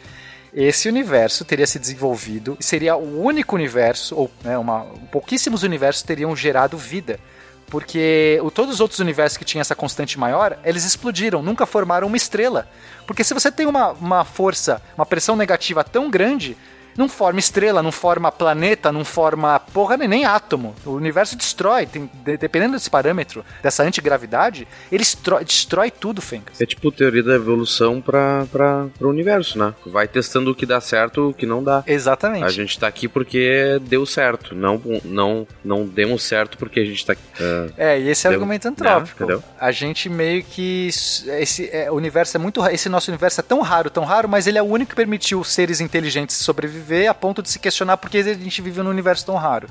esse 0.53 0.89
universo 0.89 1.45
teria 1.45 1.65
se 1.65 1.79
desenvolvido 1.79 2.57
e 2.59 2.63
seria 2.63 2.95
o 2.95 3.21
único 3.21 3.55
universo, 3.55 4.15
ou 4.15 4.31
né, 4.43 4.57
uma, 4.57 4.85
pouquíssimos 5.11 5.63
universos 5.63 6.03
teriam 6.03 6.35
gerado 6.35 6.77
vida. 6.77 7.19
Porque 7.67 8.37
o, 8.43 8.51
todos 8.51 8.75
os 8.75 8.79
outros 8.81 8.99
universos 8.99 9.37
que 9.37 9.45
tinham 9.45 9.61
essa 9.61 9.75
constante 9.75 10.19
maior, 10.19 10.59
eles 10.65 10.83
explodiram, 10.83 11.41
nunca 11.41 11.65
formaram 11.65 12.05
uma 12.05 12.17
estrela. 12.17 12.67
Porque 13.07 13.23
se 13.23 13.33
você 13.33 13.49
tem 13.49 13.65
uma, 13.65 13.91
uma 13.91 14.25
força, 14.25 14.81
uma 14.97 15.05
pressão 15.05 15.37
negativa 15.37 15.81
tão 15.83 16.09
grande, 16.09 16.57
não 16.97 17.07
forma 17.07 17.39
estrela, 17.39 17.81
não 17.81 17.91
forma 17.91 18.31
planeta, 18.31 18.91
não 18.91 19.05
forma 19.05 19.59
porra 19.59 19.97
nem, 19.97 20.07
nem 20.07 20.25
átomo. 20.25 20.75
O 20.85 20.91
universo 20.91 21.35
destrói, 21.35 21.85
tem, 21.85 22.09
de, 22.25 22.37
dependendo 22.37 22.73
desse 22.73 22.89
parâmetro, 22.89 23.45
dessa 23.61 23.83
antigravidade, 23.83 24.67
ele 24.91 25.03
destrói, 25.03 25.43
destrói 25.45 25.91
tudo, 25.91 26.21
Fencas. 26.21 26.59
É 26.59 26.65
tipo 26.65 26.91
teoria 26.91 27.23
da 27.23 27.35
evolução 27.35 28.01
para 28.01 28.87
o 28.99 29.07
universo, 29.07 29.57
né? 29.57 29.73
Vai 29.85 30.07
testando 30.07 30.51
o 30.51 30.55
que 30.55 30.65
dá 30.65 30.81
certo, 30.81 31.29
o 31.29 31.33
que 31.33 31.45
não 31.45 31.63
dá. 31.63 31.83
Exatamente. 31.87 32.45
A 32.45 32.49
gente 32.49 32.77
tá 32.77 32.87
aqui 32.87 33.07
porque 33.07 33.79
deu 33.81 34.05
certo, 34.05 34.55
não 34.55 34.81
não 35.03 35.47
não 35.63 35.85
demos 35.85 36.23
certo 36.23 36.57
porque 36.57 36.79
a 36.79 36.85
gente 36.85 37.05
tá 37.05 37.13
aqui. 37.13 37.21
Uh, 37.39 37.73
é, 37.77 37.99
e 37.99 38.09
esse 38.09 38.27
é 38.27 38.29
o 38.29 38.33
argumento 38.33 38.67
antrópico. 38.67 39.43
A 39.59 39.71
gente 39.71 40.09
meio 40.09 40.43
que 40.43 40.87
esse 40.87 41.69
é, 41.71 41.91
o 41.91 41.95
universo 41.95 42.37
é 42.37 42.39
muito 42.39 42.65
esse 42.67 42.89
nosso 42.89 43.09
universo 43.09 43.39
é 43.39 43.43
tão 43.43 43.61
raro, 43.61 43.89
tão 43.89 44.03
raro, 44.03 44.27
mas 44.27 44.47
ele 44.47 44.57
é 44.57 44.61
o 44.61 44.65
único 44.65 44.91
que 44.91 44.95
permitiu 44.95 45.43
seres 45.43 45.79
inteligentes 45.79 46.35
sobreviver 46.35 46.80
viver 46.81 47.07
a 47.07 47.13
ponto 47.13 47.41
de 47.41 47.49
se 47.49 47.59
questionar 47.59 47.97
por 47.97 48.09
que 48.09 48.17
a 48.17 48.33
gente 48.33 48.61
vive 48.61 48.81
num 48.81 48.89
universo 48.89 49.25
tão 49.25 49.35
raro. 49.35 49.67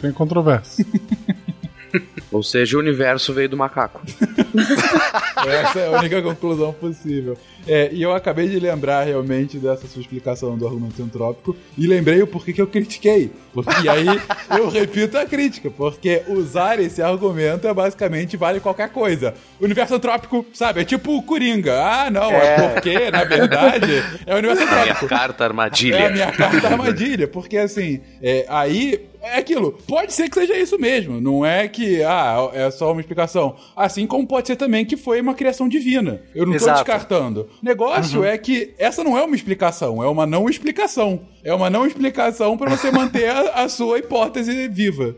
Tem 0.00 0.12
controvérsia. 0.12 0.84
Ou 2.30 2.42
seja, 2.42 2.76
o 2.76 2.80
universo 2.80 3.32
veio 3.32 3.48
do 3.48 3.56
macaco. 3.56 4.00
Essa 5.46 5.80
é 5.80 5.86
a 5.94 5.98
única 5.98 6.20
conclusão 6.22 6.72
possível. 6.72 7.36
É, 7.66 7.90
e 7.92 8.02
eu 8.02 8.14
acabei 8.14 8.48
de 8.48 8.58
lembrar 8.58 9.04
realmente 9.04 9.58
dessa 9.58 9.86
sua 9.86 10.00
explicação 10.00 10.56
do 10.56 10.66
argumento 10.66 11.02
antrópico 11.02 11.54
e 11.76 11.86
lembrei 11.86 12.22
o 12.22 12.26
porquê 12.26 12.52
que 12.52 12.62
eu 12.62 12.66
critiquei. 12.66 13.30
Porque, 13.52 13.82
e 13.82 13.88
aí 13.88 14.06
eu 14.56 14.68
repito 14.70 15.18
a 15.18 15.26
crítica, 15.26 15.70
porque 15.70 16.22
usar 16.28 16.80
esse 16.80 17.02
argumento 17.02 17.68
é 17.68 17.74
basicamente 17.74 18.36
vale 18.36 18.60
qualquer 18.60 18.88
coisa. 18.88 19.34
O 19.60 19.64
universo 19.64 19.94
antrópico, 19.94 20.46
sabe, 20.54 20.80
é 20.80 20.84
tipo 20.84 21.16
o 21.16 21.22
Coringa. 21.22 21.78
Ah, 21.78 22.10
não, 22.10 22.30
é, 22.30 22.54
é 22.54 22.68
porque, 22.70 23.10
na 23.10 23.24
verdade, 23.24 24.02
é 24.24 24.34
o 24.34 24.38
universo 24.38 24.62
antrópico. 24.62 24.88
É 24.88 24.90
a 24.90 24.94
minha 24.94 25.08
carta 25.08 25.44
armadilha. 25.44 25.96
É 25.96 26.06
a 26.06 26.10
minha 26.10 26.32
carta 26.32 26.68
armadilha, 26.68 27.28
porque 27.28 27.58
assim, 27.58 28.00
é, 28.22 28.46
aí 28.48 29.08
é 29.34 29.38
aquilo. 29.38 29.72
Pode 29.86 30.12
ser 30.12 30.28
que 30.28 30.34
seja 30.34 30.56
isso 30.56 30.78
mesmo. 30.78 31.20
Não 31.20 31.44
é 31.44 31.68
que, 31.68 32.02
ah, 32.02 32.50
é 32.52 32.70
só 32.70 32.92
uma 32.92 33.00
explicação. 33.00 33.56
Assim 33.76 34.06
como 34.06 34.26
pode 34.26 34.46
ser 34.46 34.56
também 34.56 34.84
que 34.84 34.96
foi 34.96 35.20
uma 35.20 35.34
criação 35.34 35.68
divina. 35.68 36.22
Eu 36.34 36.46
não 36.46 36.54
Exato. 36.54 36.78
tô 36.78 36.84
descartando. 36.84 37.48
Negócio 37.62 38.20
uhum. 38.20 38.24
é 38.24 38.38
que 38.38 38.74
essa 38.78 39.04
não 39.04 39.16
é 39.16 39.22
uma 39.22 39.36
explicação, 39.36 40.02
é 40.02 40.08
uma 40.08 40.26
não 40.26 40.48
explicação. 40.48 41.20
É 41.44 41.54
uma 41.54 41.70
não 41.70 41.86
explicação 41.86 42.56
para 42.56 42.70
você 42.70 42.90
manter 42.90 43.28
a, 43.28 43.64
a, 43.64 43.68
sua 43.68 43.98
hipótese 43.98 44.68
viva. 44.68 45.14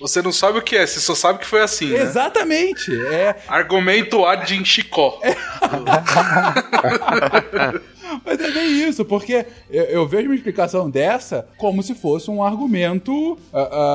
Você 0.00 0.20
não 0.20 0.32
sabe 0.32 0.58
o 0.58 0.62
que 0.62 0.76
é, 0.76 0.84
você 0.84 1.00
só 1.00 1.14
sabe 1.14 1.38
que 1.38 1.46
foi 1.46 1.62
assim. 1.62 1.90
Né? 1.90 2.02
Exatamente. 2.02 2.90
É... 3.06 3.36
Argumento 3.46 4.26
ad 4.26 4.54
in 4.54 4.64
Chicó. 4.64 5.20
É... 5.22 5.36
Mas 8.24 8.40
é 8.40 8.50
bem 8.50 8.88
isso, 8.88 9.04
porque 9.04 9.46
eu, 9.70 9.84
eu, 9.84 10.08
vejo 10.08 10.28
uma 10.28 10.34
explicação 10.34 10.90
dessa 10.90 11.46
como 11.56 11.82
se 11.82 11.94
fosse 11.94 12.30
um 12.30 12.42
argumento 12.42 13.12
uh, 13.12 13.36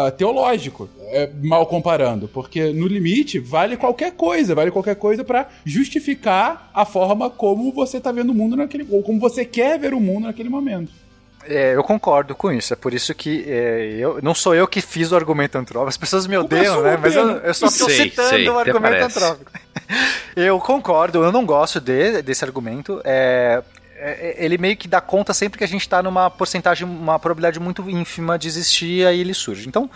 uh, 0.08 0.12
teológico, 0.12 0.90
é, 1.08 1.30
mal 1.42 1.66
comparando, 1.66 2.28
porque 2.28 2.72
no 2.72 2.88
limite 2.88 3.40
vale 3.40 3.78
qualquer 3.78 4.12
coisa, 4.12 4.56
vale 4.56 4.72
qualquer 4.72 4.96
coisa 4.96 5.24
para 5.24 5.48
justificar 5.66 6.72
a 6.74 6.86
forma 6.86 7.30
como 7.30 7.72
você 7.72 8.00
tá 8.00 8.12
vendo 8.12 8.32
o 8.32 8.36
mundo 8.36 8.56
naquele, 8.56 8.88
ou 8.90 9.04
como 9.04 9.20
você 9.20 9.46
quer 9.46 9.78
ver 9.80 9.94
o 9.94 10.00
mundo 10.00 10.26
naquele 10.26 10.50
momento. 10.50 10.92
É, 11.50 11.76
eu 11.76 11.84
concordo 11.84 12.36
com 12.36 12.52
isso. 12.52 12.74
É 12.74 12.76
por 12.76 12.94
isso 12.94 13.14
que 13.16 13.46
é, 13.48 13.96
eu 13.98 14.20
não 14.22 14.36
sou 14.36 14.54
eu 14.54 14.68
que 14.68 14.82
fiz 14.82 15.12
o 15.12 15.16
argumento 15.16 15.58
antrópico. 15.58 15.90
As 15.90 15.98
pessoas 15.98 16.28
me 16.28 16.38
odeiam, 16.38 16.82
né? 16.82 16.98
Mas 17.02 17.16
eu, 17.16 17.30
eu 17.30 17.54
só 17.54 17.68
estou 17.68 17.90
citando 17.90 18.30
sei, 18.30 18.50
o 18.50 18.60
argumento 18.60 19.06
antrópico. 19.06 19.52
eu 20.36 20.60
concordo, 20.60 21.24
eu 21.24 21.32
não 21.32 21.46
gosto 21.46 21.80
de, 21.80 22.22
desse 22.22 22.44
argumento. 22.44 23.02
É, 23.04 23.16
é, 23.16 23.64
é, 23.64 23.64
ele 24.38 24.58
meio 24.58 24.78
que 24.78 24.88
dá 24.88 25.02
conta 25.02 25.34
sempre 25.34 25.58
que 25.58 25.64
a 25.64 25.68
gente 25.68 25.82
está 25.82 26.04
numa 26.04 26.30
porcentagem, 26.30 26.88
uma 26.88 27.18
probabilidade 27.18 27.60
muito 27.60 27.90
ínfima 27.90 28.38
de 28.38 28.48
existir, 28.48 29.08
aí 29.08 29.20
ele 29.20 29.34
surge. 29.34 29.68
Então, 29.68 29.90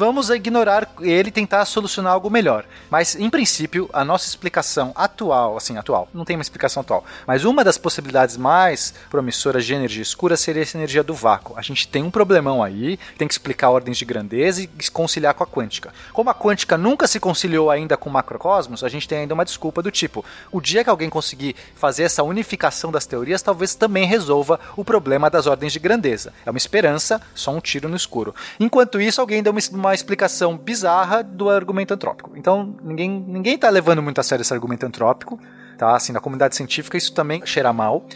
vamos 0.00 0.30
ignorar 0.30 0.88
ele 1.02 1.28
e 1.28 1.30
tentar 1.30 1.62
solucionar 1.66 2.14
algo 2.14 2.30
melhor. 2.30 2.64
Mas, 2.88 3.16
em 3.16 3.28
princípio, 3.28 3.90
a 3.92 4.02
nossa 4.02 4.26
explicação 4.26 4.92
atual, 4.96 5.58
assim, 5.58 5.76
atual, 5.76 6.08
não 6.14 6.24
tem 6.24 6.36
uma 6.36 6.42
explicação 6.42 6.80
atual, 6.80 7.04
mas 7.26 7.44
uma 7.44 7.62
das 7.62 7.76
possibilidades 7.76 8.38
mais 8.38 8.94
promissoras 9.10 9.66
de 9.66 9.74
energia 9.74 10.02
escura 10.02 10.38
seria 10.38 10.62
essa 10.62 10.78
energia 10.78 11.02
do 11.02 11.12
vácuo. 11.12 11.52
A 11.58 11.60
gente 11.60 11.86
tem 11.86 12.02
um 12.02 12.10
problemão 12.10 12.62
aí, 12.62 12.98
tem 13.18 13.28
que 13.28 13.34
explicar 13.34 13.68
ordens 13.68 13.98
de 13.98 14.06
grandeza 14.06 14.62
e 14.62 14.68
conciliar 14.90 15.34
com 15.34 15.44
a 15.44 15.46
quântica. 15.46 15.92
Como 16.14 16.30
a 16.30 16.34
quântica 16.34 16.78
nunca 16.78 17.06
se 17.06 17.20
conciliou 17.20 17.70
ainda 17.70 17.94
com 17.94 18.08
o 18.08 18.12
macrocosmos, 18.12 18.82
a 18.82 18.88
gente 18.88 19.06
tem 19.06 19.18
ainda 19.18 19.34
uma 19.34 19.44
desculpa 19.44 19.82
do 19.82 19.90
tipo: 19.90 20.24
o 20.50 20.62
dia 20.62 20.82
que 20.82 20.88
alguém 20.88 21.10
conseguir 21.10 21.54
fazer 21.74 22.04
essa 22.04 22.22
unificação 22.22 22.90
das 22.90 23.04
teorias, 23.04 23.42
talvez 23.42 23.74
também 23.74 24.06
resolva 24.06 24.58
o 24.78 24.82
problema 24.82 25.28
das 25.28 25.46
ordens 25.46 25.74
de 25.74 25.78
grandeza. 25.78 26.32
É 26.46 26.50
uma 26.50 26.56
esperança, 26.56 27.20
só 27.34 27.50
um 27.50 27.60
tiro 27.60 27.86
no 27.86 27.96
escuro. 27.96 28.34
Enquanto 28.58 28.98
isso, 28.98 29.20
alguém 29.20 29.42
deu 29.42 29.52
uma 29.72 29.89
uma 29.90 29.94
explicação 29.94 30.56
bizarra 30.56 31.22
do 31.22 31.50
argumento 31.50 31.92
antrópico. 31.92 32.32
Então, 32.36 32.76
ninguém, 32.82 33.10
ninguém 33.10 33.58
tá 33.58 33.68
levando 33.68 34.00
muito 34.00 34.20
a 34.20 34.22
sério 34.22 34.42
esse 34.42 34.54
argumento 34.54 34.86
antrópico, 34.86 35.38
tá? 35.76 35.96
Assim, 35.96 36.12
na 36.12 36.20
comunidade 36.20 36.54
científica 36.54 36.96
isso 36.96 37.12
também 37.12 37.44
cheira 37.44 37.72
mal. 37.72 38.06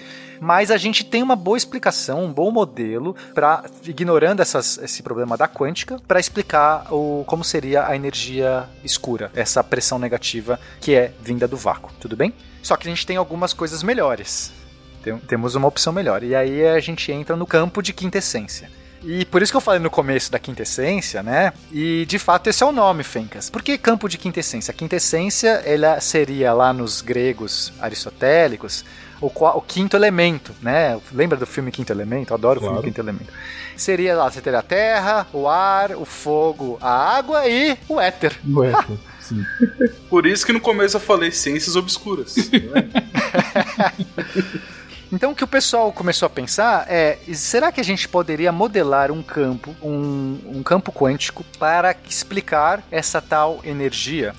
Mas 0.40 0.70
a 0.70 0.76
gente 0.76 1.04
tem 1.04 1.22
uma 1.22 1.34
boa 1.34 1.56
explicação, 1.56 2.24
um 2.24 2.32
bom 2.32 2.50
modelo 2.50 3.16
para 3.34 3.64
ignorando 3.84 4.40
essas, 4.40 4.78
esse 4.78 5.02
problema 5.02 5.36
da 5.36 5.48
quântica, 5.48 6.00
para 6.06 6.20
explicar 6.20 6.92
o, 6.92 7.24
como 7.26 7.42
seria 7.42 7.86
a 7.86 7.96
energia 7.96 8.68
escura, 8.84 9.30
essa 9.34 9.62
pressão 9.64 9.98
negativa 9.98 10.60
que 10.80 10.94
é 10.94 11.12
vinda 11.20 11.48
do 11.48 11.56
vácuo, 11.56 11.90
tudo 11.98 12.16
bem? 12.16 12.34
Só 12.62 12.76
que 12.76 12.86
a 12.86 12.90
gente 12.90 13.06
tem 13.06 13.16
algumas 13.16 13.52
coisas 13.52 13.82
melhores. 13.82 14.52
Tem, 15.02 15.16
temos 15.18 15.54
uma 15.54 15.66
opção 15.68 15.92
melhor. 15.92 16.22
E 16.22 16.34
aí 16.34 16.66
a 16.66 16.80
gente 16.80 17.10
entra 17.10 17.36
no 17.36 17.46
campo 17.46 17.82
de 17.82 17.92
quinta 17.92 18.18
essência. 18.18 18.70
E 19.06 19.24
por 19.26 19.42
isso 19.42 19.52
que 19.52 19.56
eu 19.56 19.60
falei 19.60 19.80
no 19.80 19.90
começo 19.90 20.32
da 20.32 20.38
quintessência, 20.38 21.22
né? 21.22 21.52
E 21.70 22.06
de 22.06 22.18
fato 22.18 22.48
esse 22.48 22.62
é 22.62 22.66
o 22.66 22.72
nome, 22.72 23.02
Fencas. 23.04 23.50
Por 23.50 23.62
que 23.62 23.76
campo 23.76 24.08
de 24.08 24.16
quintessência? 24.16 24.72
A 24.72 24.74
quintessência 24.74 25.62
ela 25.64 26.00
seria 26.00 26.52
lá 26.52 26.72
nos 26.72 27.00
gregos 27.02 27.72
aristotélicos 27.80 28.84
o, 29.20 29.26
o 29.26 29.60
quinto 29.62 29.96
elemento, 29.96 30.52
né? 30.60 30.98
Lembra 31.12 31.36
do 31.38 31.46
filme 31.46 31.70
Quinto 31.70 31.92
Elemento? 31.92 32.30
Eu 32.32 32.36
adoro 32.36 32.58
o 32.58 32.62
Claro. 32.62 32.74
filme 32.76 32.88
Quinto 32.90 33.00
Elemento. 33.00 33.32
Seria 33.76 34.14
lá, 34.16 34.30
você 34.30 34.40
teria 34.40 34.58
a 34.58 34.62
terra, 34.62 35.26
o 35.32 35.48
ar, 35.48 35.92
o 35.92 36.04
fogo, 36.04 36.78
a 36.80 37.16
água 37.16 37.48
e 37.48 37.76
o 37.88 38.00
éter. 38.00 38.38
Ué, 38.54 38.72
Sim. 39.20 39.42
Por 40.10 40.26
isso 40.26 40.44
que 40.44 40.52
no 40.52 40.60
começo 40.60 40.96
eu 40.96 41.00
falei 41.00 41.30
ciências 41.30 41.76
obscuras. 41.76 42.34
Então 45.14 45.30
o 45.30 45.34
que 45.34 45.44
o 45.44 45.46
pessoal 45.46 45.92
começou 45.92 46.26
a 46.26 46.30
pensar 46.30 46.86
é: 46.88 47.18
será 47.32 47.70
que 47.70 47.80
a 47.80 47.84
gente 47.84 48.08
poderia 48.08 48.50
modelar 48.50 49.12
um 49.12 49.22
campo, 49.22 49.74
um, 49.80 50.40
um 50.46 50.62
campo 50.62 50.90
quântico, 50.90 51.44
para 51.56 51.94
explicar 52.08 52.82
essa 52.90 53.22
tal 53.22 53.60
energia? 53.62 54.34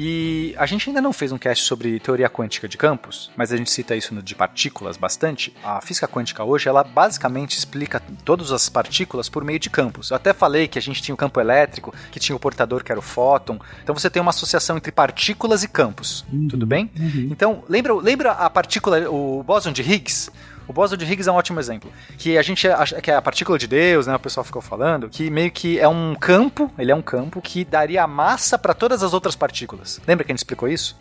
E 0.00 0.54
a 0.56 0.64
gente 0.64 0.88
ainda 0.88 1.02
não 1.02 1.12
fez 1.12 1.32
um 1.32 1.38
cast 1.38 1.64
sobre 1.64 1.98
teoria 1.98 2.30
quântica 2.30 2.68
de 2.68 2.78
campos, 2.78 3.32
mas 3.36 3.52
a 3.52 3.56
gente 3.56 3.68
cita 3.68 3.96
isso 3.96 4.14
no 4.14 4.22
de 4.22 4.32
partículas 4.32 4.96
bastante. 4.96 5.52
A 5.64 5.80
física 5.80 6.06
quântica 6.06 6.44
hoje, 6.44 6.68
ela 6.68 6.84
basicamente 6.84 7.58
explica 7.58 8.00
todas 8.24 8.52
as 8.52 8.68
partículas 8.68 9.28
por 9.28 9.42
meio 9.42 9.58
de 9.58 9.68
campos. 9.68 10.10
Eu 10.10 10.16
até 10.16 10.32
falei 10.32 10.68
que 10.68 10.78
a 10.78 10.82
gente 10.82 11.02
tinha 11.02 11.12
o 11.12 11.18
campo 11.18 11.40
elétrico, 11.40 11.92
que 12.12 12.20
tinha 12.20 12.36
o 12.36 12.38
portador 12.38 12.84
que 12.84 12.92
era 12.92 12.98
o 13.00 13.02
fóton. 13.02 13.58
Então 13.82 13.92
você 13.92 14.08
tem 14.08 14.22
uma 14.22 14.30
associação 14.30 14.76
entre 14.76 14.92
partículas 14.92 15.64
e 15.64 15.68
campos. 15.68 16.24
Tudo 16.48 16.64
bem? 16.64 16.88
Então, 17.28 17.64
lembra, 17.68 17.92
lembra 17.94 18.30
a 18.30 18.48
partícula, 18.48 19.10
o 19.10 19.42
bóson 19.42 19.72
de 19.72 19.82
Higgs? 19.82 20.30
O 20.68 20.72
bóson 20.72 20.98
de 20.98 21.04
Higgs 21.06 21.26
é 21.26 21.32
um 21.32 21.34
ótimo 21.34 21.58
exemplo. 21.58 21.90
Que 22.18 22.36
a 22.36 22.42
gente 22.42 22.68
acha 22.68 23.00
que 23.00 23.10
é 23.10 23.16
a 23.16 23.22
partícula 23.22 23.58
de 23.58 23.66
Deus, 23.66 24.06
né? 24.06 24.14
O 24.14 24.20
pessoal 24.20 24.44
ficou 24.44 24.60
falando, 24.60 25.08
que 25.08 25.30
meio 25.30 25.50
que 25.50 25.80
é 25.80 25.88
um 25.88 26.14
campo, 26.14 26.70
ele 26.78 26.92
é 26.92 26.94
um 26.94 27.00
campo 27.00 27.40
que 27.40 27.64
daria 27.64 28.06
massa 28.06 28.58
para 28.58 28.74
todas 28.74 29.02
as 29.02 29.14
outras 29.14 29.34
partículas. 29.34 29.98
Lembra 30.06 30.24
que 30.24 30.30
a 30.30 30.34
gente 30.34 30.40
explicou 30.40 30.68
isso? 30.68 30.96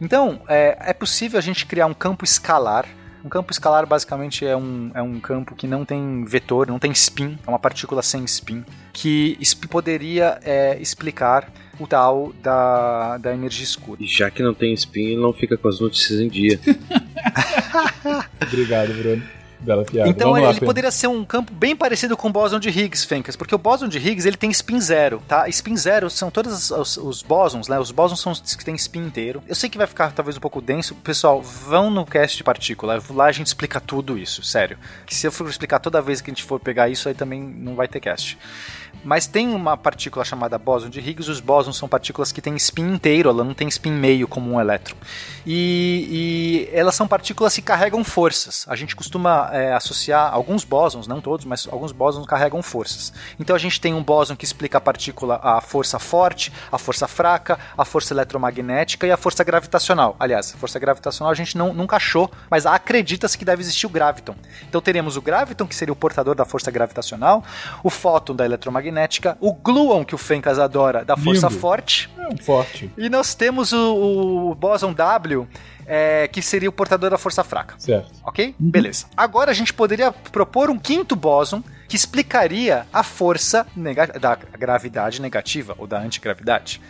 Então, 0.00 0.40
é, 0.48 0.78
é 0.80 0.92
possível 0.94 1.38
a 1.38 1.42
gente 1.42 1.66
criar 1.66 1.86
um 1.86 1.94
campo 1.94 2.24
escalar. 2.24 2.86
Um 3.26 3.28
campo 3.28 3.50
escalar 3.50 3.84
basicamente 3.84 4.46
é 4.46 4.56
um, 4.56 4.92
é 4.94 5.02
um 5.02 5.18
campo 5.18 5.56
que 5.56 5.66
não 5.66 5.84
tem 5.84 6.24
vetor, 6.24 6.68
não 6.68 6.78
tem 6.78 6.92
spin, 6.92 7.36
é 7.44 7.50
uma 7.50 7.58
partícula 7.58 8.00
sem 8.00 8.24
spin, 8.24 8.64
que 8.92 9.36
poderia 9.68 10.38
é, 10.44 10.80
explicar 10.80 11.52
o 11.80 11.88
tal 11.88 12.32
da, 12.40 13.18
da 13.18 13.34
energia 13.34 13.64
escura. 13.64 14.00
E 14.00 14.06
já 14.06 14.30
que 14.30 14.44
não 14.44 14.54
tem 14.54 14.72
spin, 14.74 15.06
ele 15.06 15.20
não 15.20 15.32
fica 15.32 15.56
com 15.56 15.66
as 15.66 15.80
notícias 15.80 16.20
em 16.20 16.28
dia. 16.28 16.60
Obrigado, 18.46 18.94
Bruno. 18.94 19.35
Bela 19.60 19.84
piada. 19.84 20.08
Então 20.08 20.28
Vamos 20.28 20.38
ele, 20.38 20.46
lá, 20.46 20.52
ele 20.52 20.66
poderia 20.66 20.90
ser 20.90 21.06
um 21.06 21.24
campo 21.24 21.52
bem 21.52 21.74
parecido 21.74 22.16
com 22.16 22.28
o 22.28 22.32
bóson 22.32 22.58
de 22.58 22.68
Higgs, 22.68 23.06
Fencas, 23.06 23.36
porque 23.36 23.54
o 23.54 23.58
bóson 23.58 23.88
de 23.88 23.98
Higgs 23.98 24.26
ele 24.26 24.36
tem 24.36 24.50
spin 24.50 24.80
zero, 24.80 25.22
tá? 25.26 25.48
Spin 25.48 25.76
zero 25.76 26.10
são 26.10 26.30
todos 26.30 26.70
os, 26.70 26.96
os 26.96 27.22
bósons, 27.22 27.68
né? 27.68 27.78
Os 27.78 27.90
bósons 27.90 28.20
são 28.20 28.32
os 28.32 28.54
que 28.54 28.64
tem 28.64 28.74
spin 28.74 29.00
inteiro. 29.00 29.42
Eu 29.46 29.54
sei 29.54 29.68
que 29.68 29.78
vai 29.78 29.86
ficar 29.86 30.12
talvez 30.12 30.36
um 30.36 30.40
pouco 30.40 30.60
denso. 30.60 30.94
Pessoal, 30.96 31.40
vão 31.42 31.90
no 31.90 32.04
cast 32.04 32.36
de 32.36 32.44
partícula. 32.44 33.02
Lá 33.10 33.26
a 33.26 33.32
gente 33.32 33.46
explica 33.46 33.80
tudo 33.80 34.18
isso, 34.18 34.42
sério. 34.42 34.78
Que 35.06 35.14
se 35.14 35.26
eu 35.26 35.32
for 35.32 35.48
explicar 35.48 35.78
toda 35.78 36.02
vez 36.02 36.20
que 36.20 36.30
a 36.30 36.34
gente 36.34 36.44
for 36.44 36.60
pegar 36.60 36.88
isso, 36.88 37.08
aí 37.08 37.14
também 37.14 37.40
não 37.42 37.74
vai 37.74 37.88
ter 37.88 38.00
cast. 38.00 38.38
Mas 39.04 39.26
tem 39.26 39.48
uma 39.48 39.76
partícula 39.76 40.24
chamada 40.24 40.58
bóson 40.58 40.88
de 40.88 41.00
Higgs. 41.00 41.30
Os 41.30 41.40
bósons 41.40 41.76
são 41.76 41.88
partículas 41.88 42.32
que 42.32 42.40
têm 42.40 42.56
spin 42.56 42.94
inteiro, 42.94 43.30
ela 43.30 43.44
não 43.44 43.54
tem 43.54 43.68
spin 43.68 43.92
meio 43.92 44.26
como 44.26 44.52
um 44.52 44.60
elétron. 44.60 44.96
E, 45.46 46.68
e 46.72 46.76
elas 46.76 46.94
são 46.94 47.06
partículas 47.06 47.54
que 47.54 47.62
carregam 47.62 48.02
forças. 48.02 48.66
A 48.68 48.74
gente 48.74 48.96
costuma 48.96 49.50
é, 49.52 49.72
associar 49.72 50.32
alguns 50.32 50.64
bósons, 50.64 51.06
não 51.06 51.20
todos, 51.20 51.44
mas 51.44 51.68
alguns 51.70 51.92
bósons 51.92 52.26
carregam 52.26 52.62
forças. 52.62 53.12
Então 53.38 53.54
a 53.54 53.58
gente 53.58 53.80
tem 53.80 53.94
um 53.94 54.02
bóson 54.02 54.34
que 54.34 54.44
explica 54.44 54.78
a 54.78 54.80
partícula, 54.80 55.38
a 55.42 55.60
força 55.60 55.98
forte, 55.98 56.52
a 56.72 56.78
força 56.78 57.06
fraca, 57.06 57.58
a 57.76 57.84
força 57.84 58.12
eletromagnética 58.12 59.06
e 59.06 59.12
a 59.12 59.16
força 59.16 59.44
gravitacional. 59.44 60.16
Aliás, 60.18 60.52
a 60.54 60.58
força 60.58 60.78
gravitacional 60.78 61.30
a 61.30 61.34
gente 61.34 61.56
não, 61.56 61.72
nunca 61.72 61.96
achou, 61.96 62.30
mas 62.50 62.66
acredita-se 62.66 63.38
que 63.38 63.44
deve 63.44 63.62
existir 63.62 63.86
o 63.86 63.90
graviton. 63.90 64.34
Então 64.68 64.80
teremos 64.80 65.16
o 65.16 65.22
graviton, 65.22 65.66
que 65.66 65.74
seria 65.74 65.92
o 65.92 65.96
portador 65.96 66.34
da 66.34 66.44
força 66.44 66.70
gravitacional, 66.70 67.44
o 67.82 67.90
fóton 67.90 68.34
da 68.34 68.44
eletromagnética, 68.44 68.85
o 69.40 69.52
gluon, 69.52 70.04
que 70.04 70.14
o 70.14 70.18
Fencas 70.18 70.58
adora, 70.58 71.04
da 71.04 71.16
força 71.16 71.48
Lindo. 71.48 71.60
forte, 71.60 72.10
É 72.18 72.28
um 72.32 72.36
forte. 72.36 72.90
e 72.96 73.08
nós 73.08 73.34
temos 73.34 73.72
o, 73.72 74.50
o 74.50 74.54
bóson 74.54 74.92
W, 74.92 75.46
é, 75.86 76.28
que 76.28 76.42
seria 76.42 76.68
o 76.68 76.72
portador 76.72 77.10
da 77.10 77.18
força 77.18 77.44
fraca. 77.44 77.74
Certo. 77.78 78.10
Ok? 78.24 78.54
Beleza. 78.58 79.06
Agora 79.16 79.50
a 79.50 79.54
gente 79.54 79.72
poderia 79.72 80.10
propor 80.12 80.68
um 80.70 80.78
quinto 80.78 81.14
bóson 81.14 81.62
que 81.88 81.94
explicaria 81.96 82.86
a 82.92 83.02
força 83.04 83.64
da 84.20 84.34
gravidade 84.58 85.22
negativa 85.22 85.74
ou 85.78 85.86
da 85.86 85.98
antigravidade. 86.00 86.80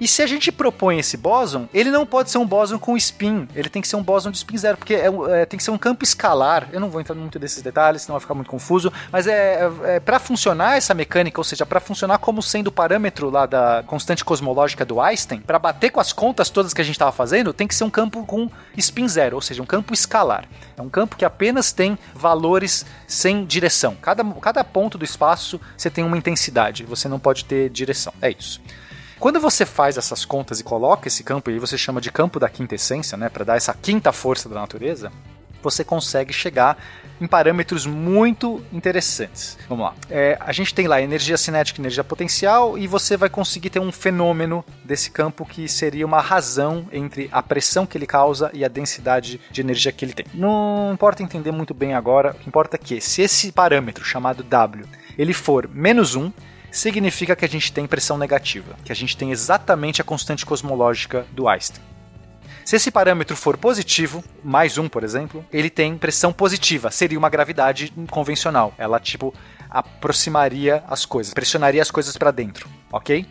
E 0.00 0.08
se 0.08 0.22
a 0.22 0.26
gente 0.26 0.50
propõe 0.50 0.98
esse 0.98 1.18
bóson, 1.18 1.68
ele 1.74 1.90
não 1.90 2.06
pode 2.06 2.30
ser 2.30 2.38
um 2.38 2.46
bóson 2.46 2.78
com 2.78 2.96
spin, 2.96 3.46
ele 3.54 3.68
tem 3.68 3.82
que 3.82 3.88
ser 3.88 3.96
um 3.96 4.02
bóson 4.02 4.30
de 4.30 4.38
spin 4.38 4.56
zero, 4.56 4.78
porque 4.78 4.94
é, 4.94 5.10
é, 5.28 5.44
tem 5.44 5.58
que 5.58 5.62
ser 5.62 5.70
um 5.70 5.76
campo 5.76 6.02
escalar. 6.02 6.68
Eu 6.72 6.80
não 6.80 6.88
vou 6.88 7.02
entrar 7.02 7.14
muito 7.14 7.38
desses 7.38 7.62
detalhes, 7.62 8.02
senão 8.02 8.14
vai 8.14 8.20
ficar 8.20 8.32
muito 8.32 8.50
confuso, 8.50 8.90
mas 9.12 9.26
é, 9.26 9.70
é, 9.84 10.00
para 10.00 10.18
funcionar 10.18 10.78
essa 10.78 10.94
mecânica, 10.94 11.38
ou 11.38 11.44
seja, 11.44 11.66
para 11.66 11.80
funcionar 11.80 12.16
como 12.16 12.42
sendo 12.42 12.68
o 12.68 12.72
parâmetro 12.72 13.28
lá 13.28 13.44
da 13.44 13.84
constante 13.86 14.24
cosmológica 14.24 14.86
do 14.86 15.00
Einstein, 15.02 15.40
para 15.40 15.58
bater 15.58 15.90
com 15.90 16.00
as 16.00 16.14
contas 16.14 16.48
todas 16.48 16.72
que 16.72 16.80
a 16.80 16.84
gente 16.84 16.94
estava 16.94 17.12
fazendo, 17.12 17.52
tem 17.52 17.68
que 17.68 17.74
ser 17.74 17.84
um 17.84 17.90
campo 17.90 18.24
com 18.24 18.48
spin 18.78 19.06
zero, 19.06 19.36
ou 19.36 19.42
seja, 19.42 19.62
um 19.62 19.66
campo 19.66 19.92
escalar. 19.92 20.46
É 20.78 20.80
um 20.80 20.88
campo 20.88 21.14
que 21.14 21.26
apenas 21.26 21.72
tem 21.72 21.98
valores 22.14 22.86
sem 23.06 23.44
direção. 23.44 23.94
Cada, 24.00 24.24
cada 24.40 24.64
ponto 24.64 24.96
do 24.96 25.04
espaço 25.04 25.60
você 25.76 25.90
tem 25.90 26.02
uma 26.02 26.16
intensidade, 26.16 26.84
você 26.84 27.06
não 27.06 27.18
pode 27.18 27.44
ter 27.44 27.68
direção. 27.68 28.14
É 28.22 28.30
isso. 28.30 28.62
Quando 29.20 29.38
você 29.38 29.66
faz 29.66 29.98
essas 29.98 30.24
contas 30.24 30.60
e 30.60 30.64
coloca 30.64 31.06
esse 31.06 31.22
campo, 31.22 31.50
e 31.50 31.58
você 31.58 31.76
chama 31.76 32.00
de 32.00 32.10
campo 32.10 32.40
da 32.40 32.48
quinta 32.48 32.74
essência, 32.74 33.18
né, 33.18 33.28
para 33.28 33.44
dar 33.44 33.56
essa 33.58 33.74
quinta 33.74 34.10
força 34.12 34.48
da 34.48 34.54
natureza, 34.54 35.12
você 35.62 35.84
consegue 35.84 36.32
chegar 36.32 36.82
em 37.20 37.26
parâmetros 37.26 37.84
muito 37.84 38.64
interessantes. 38.72 39.58
Vamos 39.68 39.84
lá. 39.84 39.94
É, 40.08 40.38
a 40.40 40.52
gente 40.52 40.74
tem 40.74 40.88
lá 40.88 41.02
energia 41.02 41.36
cinética 41.36 41.82
energia 41.82 42.02
potencial, 42.02 42.78
e 42.78 42.86
você 42.86 43.14
vai 43.14 43.28
conseguir 43.28 43.68
ter 43.68 43.78
um 43.78 43.92
fenômeno 43.92 44.64
desse 44.82 45.10
campo 45.10 45.44
que 45.44 45.68
seria 45.68 46.06
uma 46.06 46.22
razão 46.22 46.88
entre 46.90 47.28
a 47.30 47.42
pressão 47.42 47.84
que 47.84 47.98
ele 47.98 48.06
causa 48.06 48.50
e 48.54 48.64
a 48.64 48.68
densidade 48.68 49.38
de 49.50 49.60
energia 49.60 49.92
que 49.92 50.02
ele 50.02 50.14
tem. 50.14 50.24
Não 50.32 50.92
importa 50.94 51.22
entender 51.22 51.52
muito 51.52 51.74
bem 51.74 51.92
agora, 51.92 52.30
o 52.30 52.34
que 52.36 52.48
importa 52.48 52.76
é 52.76 52.78
que 52.78 53.02
se 53.02 53.20
esse 53.20 53.52
parâmetro 53.52 54.02
chamado 54.02 54.42
W 54.42 54.86
ele 55.18 55.34
for 55.34 55.68
menos 55.68 56.14
1, 56.16 56.32
significa 56.70 57.36
que 57.36 57.44
a 57.44 57.48
gente 57.48 57.72
tem 57.72 57.86
pressão 57.86 58.16
negativa, 58.16 58.76
que 58.84 58.92
a 58.92 58.94
gente 58.94 59.16
tem 59.16 59.30
exatamente 59.30 60.00
a 60.00 60.04
constante 60.04 60.46
cosmológica 60.46 61.26
do 61.32 61.48
Einstein. 61.48 61.82
Se 62.64 62.76
esse 62.76 62.90
parâmetro 62.90 63.36
for 63.36 63.56
positivo, 63.56 64.22
mais 64.44 64.78
um, 64.78 64.88
por 64.88 65.02
exemplo, 65.02 65.44
ele 65.52 65.68
tem 65.68 65.96
pressão 65.98 66.32
positiva, 66.32 66.90
seria 66.90 67.18
uma 67.18 67.28
gravidade 67.28 67.92
convencional. 68.08 68.72
Ela, 68.78 69.00
tipo, 69.00 69.34
aproximaria 69.68 70.84
as 70.86 71.04
coisas, 71.04 71.34
pressionaria 71.34 71.82
as 71.82 71.90
coisas 71.90 72.16
para 72.16 72.30
dentro, 72.30 72.68
ok? 72.92 73.26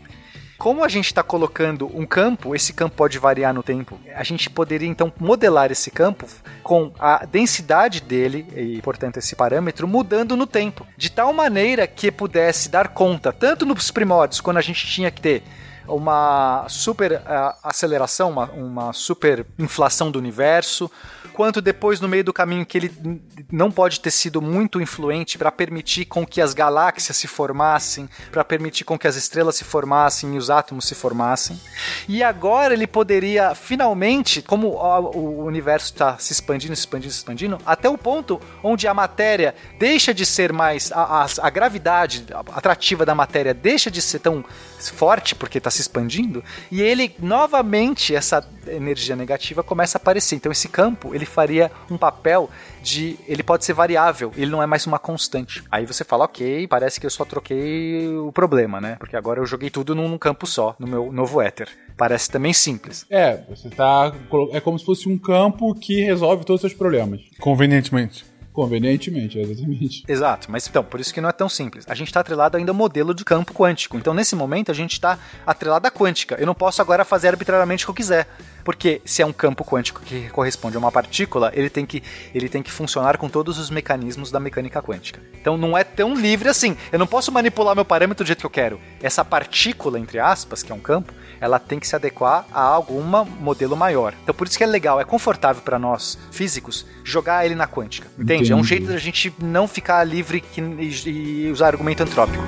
Como 0.60 0.84
a 0.84 0.90
gente 0.90 1.06
está 1.06 1.24
colocando 1.24 1.90
um 1.98 2.06
campo, 2.06 2.54
esse 2.54 2.74
campo 2.74 2.98
pode 2.98 3.18
variar 3.18 3.54
no 3.54 3.64
tempo. 3.64 3.98
A 4.14 4.26
gente 4.26 4.50
poderia 4.50 4.90
então 4.90 5.12
modelar 5.18 5.72
esse 5.72 5.90
campo 5.90 6.28
com 6.62 6.92
a 7.00 7.26
densidade 7.26 8.02
dele 8.02 8.46
e, 8.54 8.82
portanto, 8.82 9.16
esse 9.16 9.38
parâmetro 9.38 9.88
mudando 9.88 10.36
no 10.36 10.46
tempo, 10.46 10.86
de 10.98 11.10
tal 11.10 11.32
maneira 11.32 11.88
que 11.88 12.12
pudesse 12.12 12.68
dar 12.68 12.90
conta, 12.90 13.32
tanto 13.32 13.66
nos 13.66 13.90
primórdios, 13.90 14.42
quando 14.42 14.58
a 14.58 14.62
gente 14.62 14.86
tinha 14.86 15.10
que 15.10 15.22
ter 15.22 15.44
uma 15.90 16.66
super 16.70 17.22
ah, 17.26 17.58
aceleração, 17.64 18.30
uma, 18.30 18.46
uma 18.52 18.94
super 18.94 19.46
inflação 19.58 20.12
do 20.12 20.20
universo, 20.20 20.90
quanto 21.34 21.62
depois 21.62 22.00
no 22.02 22.08
meio 22.08 22.24
do 22.24 22.34
caminho 22.34 22.66
que 22.66 22.78
ele 22.78 23.22
não 23.52 23.72
pode 23.72 24.00
ter 24.00 24.12
sido 24.12 24.42
muito 24.42 24.82
influente 24.82 25.38
para 25.38 25.52
permitir 25.52 26.06
com 26.06 26.26
que 26.26 26.42
as 26.42 26.54
galáxias 26.54 27.16
se 27.16 27.28
formassem, 27.28 28.10
para 28.32 28.44
permitir 28.44 28.84
com 28.84 28.98
que 28.98 29.08
as 29.08 29.16
estrelas 29.16 29.56
se 29.56 29.64
formassem 29.64 30.36
e 30.36 30.38
os 30.38 30.50
átomos 30.50 30.86
se 30.86 30.96
formassem. 30.96 31.60
E 32.08 32.24
agora 32.24 32.74
ele 32.74 32.88
poderia 32.88 33.56
finalmente, 33.56 34.42
como 34.42 34.70
o 34.70 35.46
universo 35.46 35.88
está 35.94 36.18
se 36.18 36.34
expandindo, 36.34 36.76
se 36.76 36.82
expandindo, 36.82 37.14
se 37.14 37.20
expandindo, 37.20 37.58
até 37.66 37.90
o 37.90 37.98
ponto 37.98 38.42
onde 38.64 38.88
a 38.88 38.94
matéria 38.94 39.56
deixa 39.78 40.14
de 40.14 40.26
ser 40.26 40.52
mais 40.52 40.92
a, 40.92 41.24
a, 41.24 41.28
a 41.42 41.50
gravidade 41.50 42.26
atrativa 42.54 43.06
da 43.06 43.16
matéria 43.16 43.54
deixa 43.54 43.90
de 43.90 44.02
ser 44.02 44.20
tão 44.20 44.44
forte 44.88 45.36
porque 45.36 45.58
está 45.58 45.70
se 45.70 45.82
expandindo 45.82 46.44
e 46.72 46.82
ele 46.82 47.16
novamente 47.20 48.16
essa 48.16 48.48
energia 48.68 49.16
negativa 49.16 49.64
começa 49.64 49.98
a 49.98 50.00
aparecer. 50.00 50.36
Então 50.36 50.52
esse 50.52 50.68
campo 50.68 51.14
ele 51.14 51.26
faria 51.26 51.72
um 51.90 51.98
papel 51.98 52.50
de 52.82 53.18
ele 53.28 53.44
pode 53.44 53.66
ser 53.66 53.74
variável, 53.74 54.32
ele 54.36 54.52
não 54.52 54.64
é 54.64 54.66
mais 54.66 54.86
uma 54.86 55.00
constante. 55.00 55.64
Aí 55.72 55.86
você 55.86 56.04
fala, 56.04 56.26
ok, 56.26 56.68
parece 56.68 57.00
que 57.00 57.06
eu 57.06 57.10
só 57.10 57.26
troquei 57.26 58.08
o 58.08 58.32
problema, 58.32 58.80
né? 58.80 58.96
Porque 59.00 59.16
agora 59.16 59.40
eu 59.40 59.46
joguei 59.46 59.70
tudo 59.70 59.96
num 59.96 60.18
campo 60.18 60.48
só, 60.48 60.76
no 60.80 60.88
meu 60.88 61.12
novo 61.12 61.42
éter. 61.42 61.70
Parece 61.98 62.30
também 62.30 62.54
simples. 62.54 63.06
É, 63.10 63.42
você 63.50 63.70
tá. 63.70 64.14
É 64.54 64.62
como 64.62 64.80
se 64.80 64.86
fosse 64.86 65.10
um 65.10 65.18
campo 65.18 65.76
que 65.76 66.02
resolve 66.02 66.46
todos 66.46 66.64
os 66.64 66.70
seus 66.70 66.78
problemas. 66.78 67.22
Convenientemente. 67.40 68.29
Convenientemente, 68.60 69.40
exatamente. 69.40 70.04
Exato, 70.06 70.52
mas 70.52 70.68
então, 70.68 70.84
por 70.84 71.00
isso 71.00 71.14
que 71.14 71.22
não 71.22 71.30
é 71.30 71.32
tão 71.32 71.48
simples. 71.48 71.86
A 71.88 71.96
gente 71.96 72.10
está 72.10 72.20
atrelado 72.20 72.58
ainda 72.58 72.74
ao 72.74 72.76
modelo 72.76 73.14
de 73.14 73.24
campo 73.24 73.54
quântico. 73.54 73.96
Então, 73.96 74.14
nesse 74.14 74.36
momento, 74.36 74.70
a 74.70 74.74
gente 74.74 74.92
está 74.92 75.18
atrelado 75.48 75.88
à 75.88 75.90
quântica. 75.92 76.36
Eu 76.38 76.46
não 76.46 76.54
posso 76.54 76.82
agora 76.82 77.06
fazer 77.06 77.30
arbitrariamente 77.30 77.86
o 77.86 77.88
que 77.88 77.92
eu 77.92 77.96
quiser. 77.96 78.28
Porque 78.64 79.02
se 79.06 79.22
é 79.22 79.26
um 79.26 79.34
campo 79.34 79.64
quântico 79.64 80.02
que 80.02 80.30
corresponde 80.30 80.76
a 80.76 80.80
uma 80.80 80.92
partícula, 80.92 81.52
ele 81.54 81.70
tem 81.70 81.86
que, 81.86 82.04
ele 82.34 82.50
tem 82.50 82.62
que 82.62 82.72
funcionar 82.72 83.18
com 83.18 83.30
todos 83.30 83.58
os 83.58 83.70
mecanismos 83.70 84.32
da 84.32 84.40
mecânica 84.40 84.82
quântica. 84.82 85.22
Então 85.40 85.58
não 85.58 85.78
é 85.78 85.84
tão 85.84 86.16
livre 86.16 86.50
assim. 86.50 86.76
Eu 86.92 87.00
não 87.00 87.08
posso 87.08 87.32
manipular 87.32 87.76
meu 87.76 87.86
parâmetro 87.86 88.24
do 88.24 88.28
jeito 88.28 88.40
que 88.40 88.46
eu 88.46 88.50
quero. 88.50 88.80
Essa 89.02 89.24
partícula, 89.24 90.00
entre 90.00 90.20
aspas, 90.20 90.64
que 90.64 90.72
é 90.72 90.76
um 90.76 90.80
campo, 90.80 91.14
ela 91.40 91.60
tem 91.60 91.80
que 91.80 91.88
se 91.88 91.96
adequar 91.96 92.46
a 92.52 92.62
algum 92.62 93.02
modelo 93.40 93.76
maior. 93.76 94.14
Então 94.24 94.36
por 94.36 94.48
isso 94.48 94.58
que 94.58 94.64
é 94.64 94.68
legal, 94.68 95.00
é 95.00 95.06
confortável 95.06 95.62
para 95.62 95.80
nós 95.80 96.18
físicos 96.32 96.86
jogar 97.04 97.46
ele 97.46 97.56
na 97.56 97.68
quântica. 97.68 98.08
Entende? 98.14 98.34
Entendi. 98.34 98.52
É 98.52 98.56
um 98.56 98.64
jeito 98.64 98.88
da 98.88 98.98
gente 98.98 99.34
não 99.40 99.68
ficar 99.68 100.04
livre 100.04 100.44
e, 100.58 101.10
e 101.10 101.52
usar 101.52 101.68
argumento 101.68 102.04
antrópico. 102.04 102.44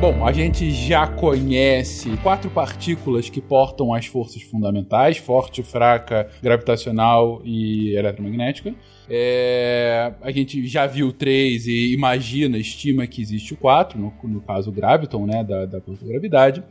Bom, 0.00 0.26
a 0.26 0.32
gente 0.32 0.70
já 0.70 1.06
conhece 1.06 2.16
quatro 2.22 2.50
partículas 2.50 3.28
que 3.28 3.38
portam 3.38 3.92
as 3.92 4.06
forças 4.06 4.40
fundamentais: 4.40 5.18
forte, 5.18 5.62
fraca, 5.62 6.26
gravitacional 6.42 7.42
e 7.44 7.94
eletromagnética. 7.94 8.74
É, 9.10 10.14
a 10.22 10.30
gente 10.30 10.66
já 10.66 10.86
viu 10.86 11.12
três 11.12 11.66
e 11.66 11.92
imagina, 11.92 12.56
estima 12.56 13.06
que 13.06 13.20
existe 13.20 13.52
o 13.52 13.58
quatro, 13.58 13.98
no, 13.98 14.10
no 14.24 14.40
caso 14.40 14.70
o 14.70 14.72
graviton, 14.72 15.26
né, 15.26 15.44
da, 15.44 15.66
da 15.66 15.82
força 15.82 16.02
da 16.02 16.12
gravidade. 16.12 16.64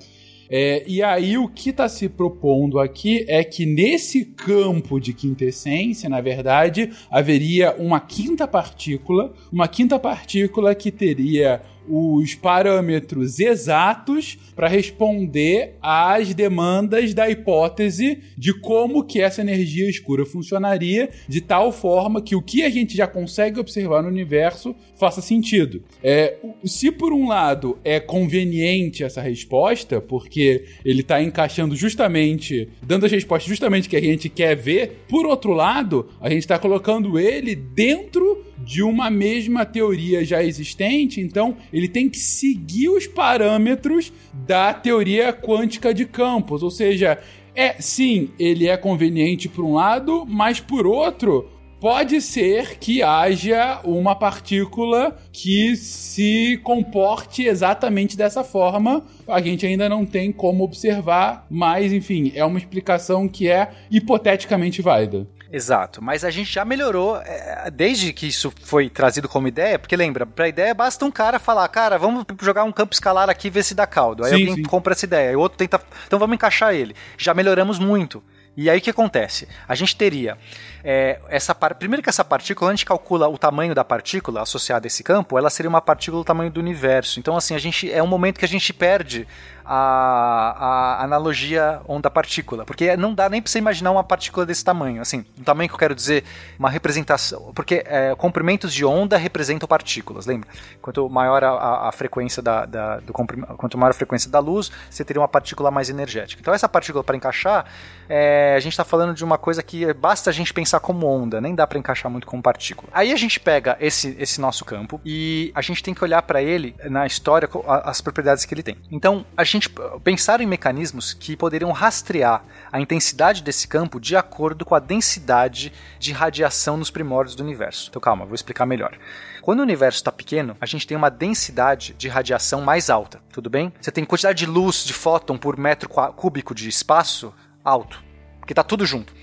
É, 0.52 0.84
e 0.88 1.04
aí 1.04 1.38
o 1.38 1.48
que 1.48 1.70
está 1.70 1.88
se 1.88 2.10
propondo 2.10 2.80
aqui 2.80 3.24
é 3.28 3.44
que 3.44 3.68
nesse 3.68 4.26
campo 4.26 5.00
de 5.00 5.14
quintessência, 5.14 6.10
na 6.10 6.20
verdade, 6.20 6.90
haveria 7.12 7.76
uma 7.78 8.00
quinta 8.00 8.48
partícula, 8.48 9.32
uma 9.52 9.68
quinta 9.68 10.00
partícula 10.00 10.74
que 10.74 10.92
teria 10.92 11.62
os 11.90 12.36
parâmetros 12.36 13.40
exatos 13.40 14.38
para 14.56 14.68
responder 14.68 15.76
às 15.82 16.34
demandas 16.34 17.14
da 17.14 17.30
hipótese 17.30 18.20
de 18.38 18.54
como 18.60 19.04
que 19.04 19.22
essa 19.22 19.42
energia 19.42 19.90
escura 19.90 20.26
funcionaria 20.26 21.10
de 21.28 21.42
tal 21.42 21.72
forma 21.72 22.22
que 22.22 22.36
o 22.36 22.42
que 22.42 22.64
a 22.64 22.70
gente 22.70 22.96
já 22.96 23.08
consegue 23.08 23.60
observar 23.60 24.04
no 24.04 24.10
universo 24.10 24.76
faça 24.96 25.22
sentido. 25.22 25.82
É, 26.04 26.38
se 26.64 26.92
por 26.92 27.14
um 27.14 27.28
lado 27.28 27.80
é 27.84 28.00
conveniente 28.00 29.04
essa 29.04 29.22
resposta, 29.22 30.00
porque 30.00 30.66
ele 30.84 31.02
está 31.02 31.22
encaixando 31.24 31.76
justamente, 31.76 32.70
dando 32.84 33.06
as 33.06 33.12
respostas 33.12 33.50
justamente 33.50 33.90
que 33.90 33.96
a 33.96 34.02
gente 34.02 34.30
quer 34.30 34.56
ver, 34.56 35.06
por 35.08 35.26
outro 35.26 35.54
lado, 35.54 36.10
a 36.22 36.30
gente 36.30 36.40
está 36.40 36.60
colocando 36.60 37.18
ele 37.18 37.56
dentro 37.56 38.44
de 38.64 38.84
uma 38.84 39.10
mesma 39.10 39.66
teoria 39.66 40.24
já 40.24 40.44
existente, 40.44 41.22
então 41.22 41.56
ele 41.80 41.88
tem 41.88 42.10
que 42.10 42.20
seguir 42.20 42.90
os 42.90 43.08
parâmetros 43.08 44.12
da 44.34 44.74
teoria 44.74 45.34
quântica 45.34 45.94
de 45.94 46.06
campos, 46.06 46.62
ou 46.62 46.70
seja, 46.70 47.20
é 47.56 47.76
sim, 47.80 48.30
ele 48.38 48.68
é 48.68 48.78
conveniente 48.78 49.50
por 49.50 49.66
um 49.66 49.74
lado, 49.74 50.26
mas 50.28 50.60
por 50.60 50.86
outro, 50.86 51.50
pode 51.80 52.22
ser 52.22 52.78
que 52.78 53.02
haja 53.02 53.80
uma 53.84 54.14
partícula 54.16 55.18
que 55.32 55.76
se 55.76 56.60
comporte 56.64 57.44
exatamente 57.44 58.18
dessa 58.18 58.44
forma. 58.44 59.06
A 59.28 59.42
gente 59.42 59.66
ainda 59.66 59.88
não 59.88 60.06
tem 60.06 60.32
como 60.32 60.64
observar, 60.64 61.46
mas 61.50 61.94
enfim, 61.94 62.32
é 62.36 62.44
uma 62.44 62.60
explicação 62.60 63.28
que 63.28 63.48
é 63.48 63.72
hipoteticamente 63.90 64.82
válida. 64.82 65.28
Exato, 65.52 66.02
mas 66.02 66.24
a 66.24 66.30
gente 66.30 66.52
já 66.52 66.64
melhorou 66.64 67.18
é, 67.18 67.72
desde 67.72 68.14
que 68.14 68.28
isso 68.28 68.54
foi 68.62 68.88
trazido 68.90 69.28
como 69.28 69.48
ideia, 69.48 69.80
porque 69.80 69.96
lembra, 69.96 70.26
pra 70.26 70.48
ideia 70.48 70.74
basta 70.76 71.04
um 71.04 71.12
cara 71.12 71.40
falar, 71.40 71.68
cara, 71.70 71.98
vamos 71.98 72.24
jogar 72.42 72.64
um 72.64 72.72
campo 72.72 72.94
escalar 72.94 73.30
aqui 73.30 73.48
e 73.48 73.50
ver 73.52 73.64
se 73.64 73.74
dá 73.74 73.88
caldo. 73.88 74.24
Aí 74.24 74.30
sim, 74.30 74.36
alguém 74.36 74.56
sim. 74.56 74.64
compra 74.64 74.94
essa 74.94 75.06
ideia, 75.06 75.32
e 75.32 75.36
o 75.36 75.40
outro 75.40 75.58
tenta, 75.58 75.82
então 76.06 76.20
vamos 76.20 76.36
encaixar 76.36 76.74
ele. 76.74 76.96
Já 77.18 77.34
melhoramos 77.34 77.80
muito. 77.80 78.24
E 78.56 78.70
aí 78.70 78.80
o 78.80 78.82
que 78.82 78.90
acontece? 78.90 79.48
A 79.68 79.74
gente 79.74 79.96
teria 79.96 80.38
é, 80.84 81.20
essa 81.30 81.54
par... 81.54 81.76
primeiro 81.76 82.02
que 82.02 82.10
essa 82.10 82.24
partícula, 82.24 82.72
a 82.72 82.74
gente 82.74 82.86
calcula 82.86 83.28
o 83.28 83.38
tamanho 83.38 83.74
da 83.76 83.84
partícula 83.84 84.42
associada 84.42 84.86
a 84.86 84.88
esse 84.88 85.04
campo, 85.04 85.38
ela 85.38 85.50
seria 85.50 85.70
uma 85.70 85.82
partícula 85.82 86.22
do 86.22 86.26
tamanho 86.26 86.52
do 86.52 86.60
universo. 86.60 87.20
Então 87.20 87.36
assim, 87.36 87.56
a 87.56 87.60
gente 87.60 87.92
é 87.92 88.02
um 88.02 88.08
momento 88.08 88.40
que 88.40 88.46
a 88.46 88.48
gente 88.48 88.72
perde 88.74 89.28
a, 89.66 90.56
a 91.00 91.04
analogia 91.04 91.80
onda-partícula, 91.88 92.66
porque 92.66 92.98
não 92.98 93.14
dá 93.14 93.30
nem 93.30 93.42
para 93.42 93.52
você 93.52 93.60
imaginar 93.60 93.92
uma 93.92 94.04
partícula 94.04 94.46
desse 94.46 94.64
tamanho. 94.64 95.02
Assim, 95.02 95.26
um 95.38 95.44
tamanho 95.44 95.70
que 95.70 95.76
eu 95.76 95.80
quero 95.80 95.94
dizer, 95.94 96.24
uma 96.58 96.70
representação, 96.70 97.52
porque 97.54 97.84
é, 97.86 98.16
comprimentos 98.16 98.74
de 98.74 98.84
onda 98.84 99.16
representam 99.18 99.68
partículas, 99.68 100.26
lembra? 100.26 100.50
Quanto 100.82 101.08
maior 101.10 101.44
a, 101.44 101.50
a, 101.52 101.90
a 101.90 101.92
frequência 101.92 102.42
da, 102.42 102.66
da 102.66 103.00
do 103.00 103.14
quanto 103.14 103.78
maior 103.78 103.92
a 103.92 103.94
frequência 103.94 104.30
da 104.30 104.40
luz, 104.40 104.72
você 104.90 105.04
teria 105.04 105.22
uma 105.22 105.28
partícula 105.28 105.70
mais 105.72 105.90
energética. 105.90 106.42
Então 106.42 106.54
essa 106.54 106.68
partícula 106.68 107.04
para 107.04 107.16
encaixar, 107.16 107.66
é, 108.08 108.56
a 108.56 108.60
gente 108.60 108.74
está 108.74 108.84
falando 108.84 109.14
de 109.14 109.24
uma 109.24 109.38
coisa 109.38 109.62
que 109.62 109.94
basta 109.94 110.30
a 110.30 110.34
gente 110.34 110.54
pensar 110.54 110.69
como 110.78 111.08
onda, 111.08 111.40
nem 111.40 111.56
dá 111.56 111.66
para 111.66 111.80
encaixar 111.80 112.12
muito 112.12 112.28
como 112.28 112.44
partícula. 112.44 112.92
Aí 112.92 113.14
a 113.14 113.16
gente 113.16 113.40
pega 113.40 113.78
esse, 113.80 114.14
esse 114.20 114.42
nosso 114.42 114.66
campo 114.66 115.00
e 115.06 115.54
a 115.56 115.62
gente 115.62 115.82
tem 115.82 115.94
que 115.94 116.04
olhar 116.04 116.22
para 116.24 116.44
ele 116.44 116.76
na 116.90 117.08
história 117.08 117.48
as 117.86 118.02
propriedades 118.02 118.44
que 118.44 118.54
ele 118.54 118.62
tem. 118.62 118.76
Então 118.92 119.26
a 119.38 119.44
gente 119.46 119.60
gente 119.60 119.70
pensar 120.04 120.42
em 120.42 120.46
mecanismos 120.46 121.14
que 121.14 121.36
poderiam 121.36 121.72
rastrear 121.72 122.44
a 122.72 122.80
intensidade 122.80 123.44
desse 123.44 123.68
campo 123.68 124.00
de 124.00 124.16
acordo 124.16 124.66
com 124.66 124.74
a 124.74 124.80
densidade 124.80 125.72
de 126.00 126.12
radiação 126.14 126.78
nos 126.78 126.90
primórdios 126.90 127.36
do 127.36 127.44
universo. 127.44 127.88
Então 127.90 128.02
calma, 128.02 128.26
vou 128.26 128.34
explicar 128.34 128.66
melhor. 128.66 128.98
Quando 129.42 129.60
o 129.60 129.64
universo 129.64 129.98
está 129.98 130.12
pequeno, 130.12 130.56
a 130.60 130.66
gente 130.66 130.88
tem 130.88 130.96
uma 130.96 131.10
densidade 131.10 131.94
de 131.98 132.08
radiação 132.08 132.62
mais 132.62 132.90
alta, 132.90 133.22
tudo 133.32 133.50
bem? 133.50 133.74
Você 133.80 133.92
tem 133.92 134.06
quantidade 134.06 134.40
de 134.40 134.46
luz, 134.46 134.84
de 134.84 134.94
fóton 134.94 135.38
por 135.38 135.58
metro 135.58 135.90
cúbico 135.90 136.56
de 136.56 136.70
espaço 136.70 137.34
alto, 137.64 138.02
porque 138.40 138.54
está 138.54 138.64
tudo 138.64 138.86
junto 138.86 139.14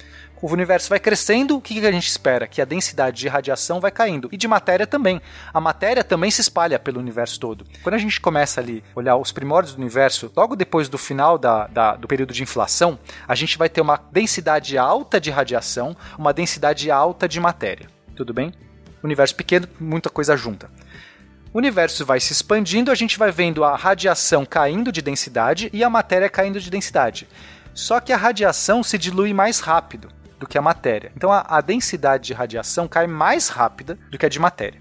o 0.43 0.53
universo 0.53 0.89
vai 0.91 1.01
crescendo, 1.01 1.57
o 1.57 1.61
que 1.61 1.85
a 1.85 1.93
gente 1.93 2.09
espera? 2.09 2.47
Que 2.47 2.61
a 2.61 2.65
densidade 2.65 3.17
de 3.19 3.29
radiação 3.29 3.81
vai 3.81 3.91
caindo. 3.91 4.29
E 4.31 4.37
de 4.37 4.47
matéria 4.47 4.87
também. 4.87 5.21
A 5.53 5.61
matéria 5.61 6.05
também 6.05 6.31
se 6.31 6.41
espalha 6.41 6.79
pelo 6.79 7.01
universo 7.01 7.41
todo. 7.41 7.67
Quando 7.83 7.95
a 7.95 7.99
gente 7.99 8.21
começa 8.21 8.61
ali 8.61 8.85
a 8.95 8.99
olhar 8.99 9.17
os 9.17 9.33
primórdios 9.33 9.75
do 9.75 9.81
universo, 9.81 10.31
logo 10.37 10.55
depois 10.55 10.89
do 10.89 10.99
final 10.99 11.39
da, 11.39 11.67
da, 11.67 11.97
do 11.97 12.07
período 12.07 12.35
de 12.35 12.43
inflação, 12.43 12.99
a 13.27 13.35
gente 13.35 13.57
vai 13.57 13.69
ter 13.69 13.81
uma 13.81 13.99
densidade 14.13 14.77
alta 14.77 15.21
de 15.21 15.31
radiação, 15.31 15.97
uma 16.19 16.33
densidade 16.33 16.91
alta 16.91 17.27
de 17.27 17.41
matéria. 17.41 17.89
Tudo 18.15 18.35
bem? 18.35 18.53
Universo 19.03 19.35
pequeno, 19.35 19.67
muita 19.81 20.11
coisa 20.11 20.37
junta. 20.37 20.71
O 21.53 21.59
universo 21.59 22.05
vai 22.05 22.21
se 22.21 22.33
expandindo, 22.33 22.91
a 22.91 22.95
gente 22.95 23.19
vai 23.19 23.31
vendo 23.31 23.65
a 23.65 23.75
radiação 23.75 24.45
caindo 24.45 24.93
de 24.93 25.01
densidade 25.01 25.71
e 25.73 25.83
a 25.83 25.89
matéria 25.89 26.29
caindo 26.29 26.61
de 26.61 26.71
densidade. 26.71 27.27
Só 27.73 28.01
que 28.01 28.13
a 28.13 28.17
radiação 28.17 28.83
se 28.83 28.99
dilui 28.99 29.33
mais 29.33 29.61
rápido 29.61 30.09
do 30.39 30.47
que 30.47 30.59
a 30.59 30.63
matéria. 30.63 31.13
Então 31.17 31.33
a, 31.33 31.45
a 31.49 31.61
densidade 31.61 32.25
de 32.25 32.33
radiação 32.33 32.87
cai 32.87 33.07
mais 33.07 33.49
rápida 33.49 33.99
do 34.11 34.19
que 34.19 34.27
a 34.27 34.29
de 34.29 34.39
matéria. 34.39 34.81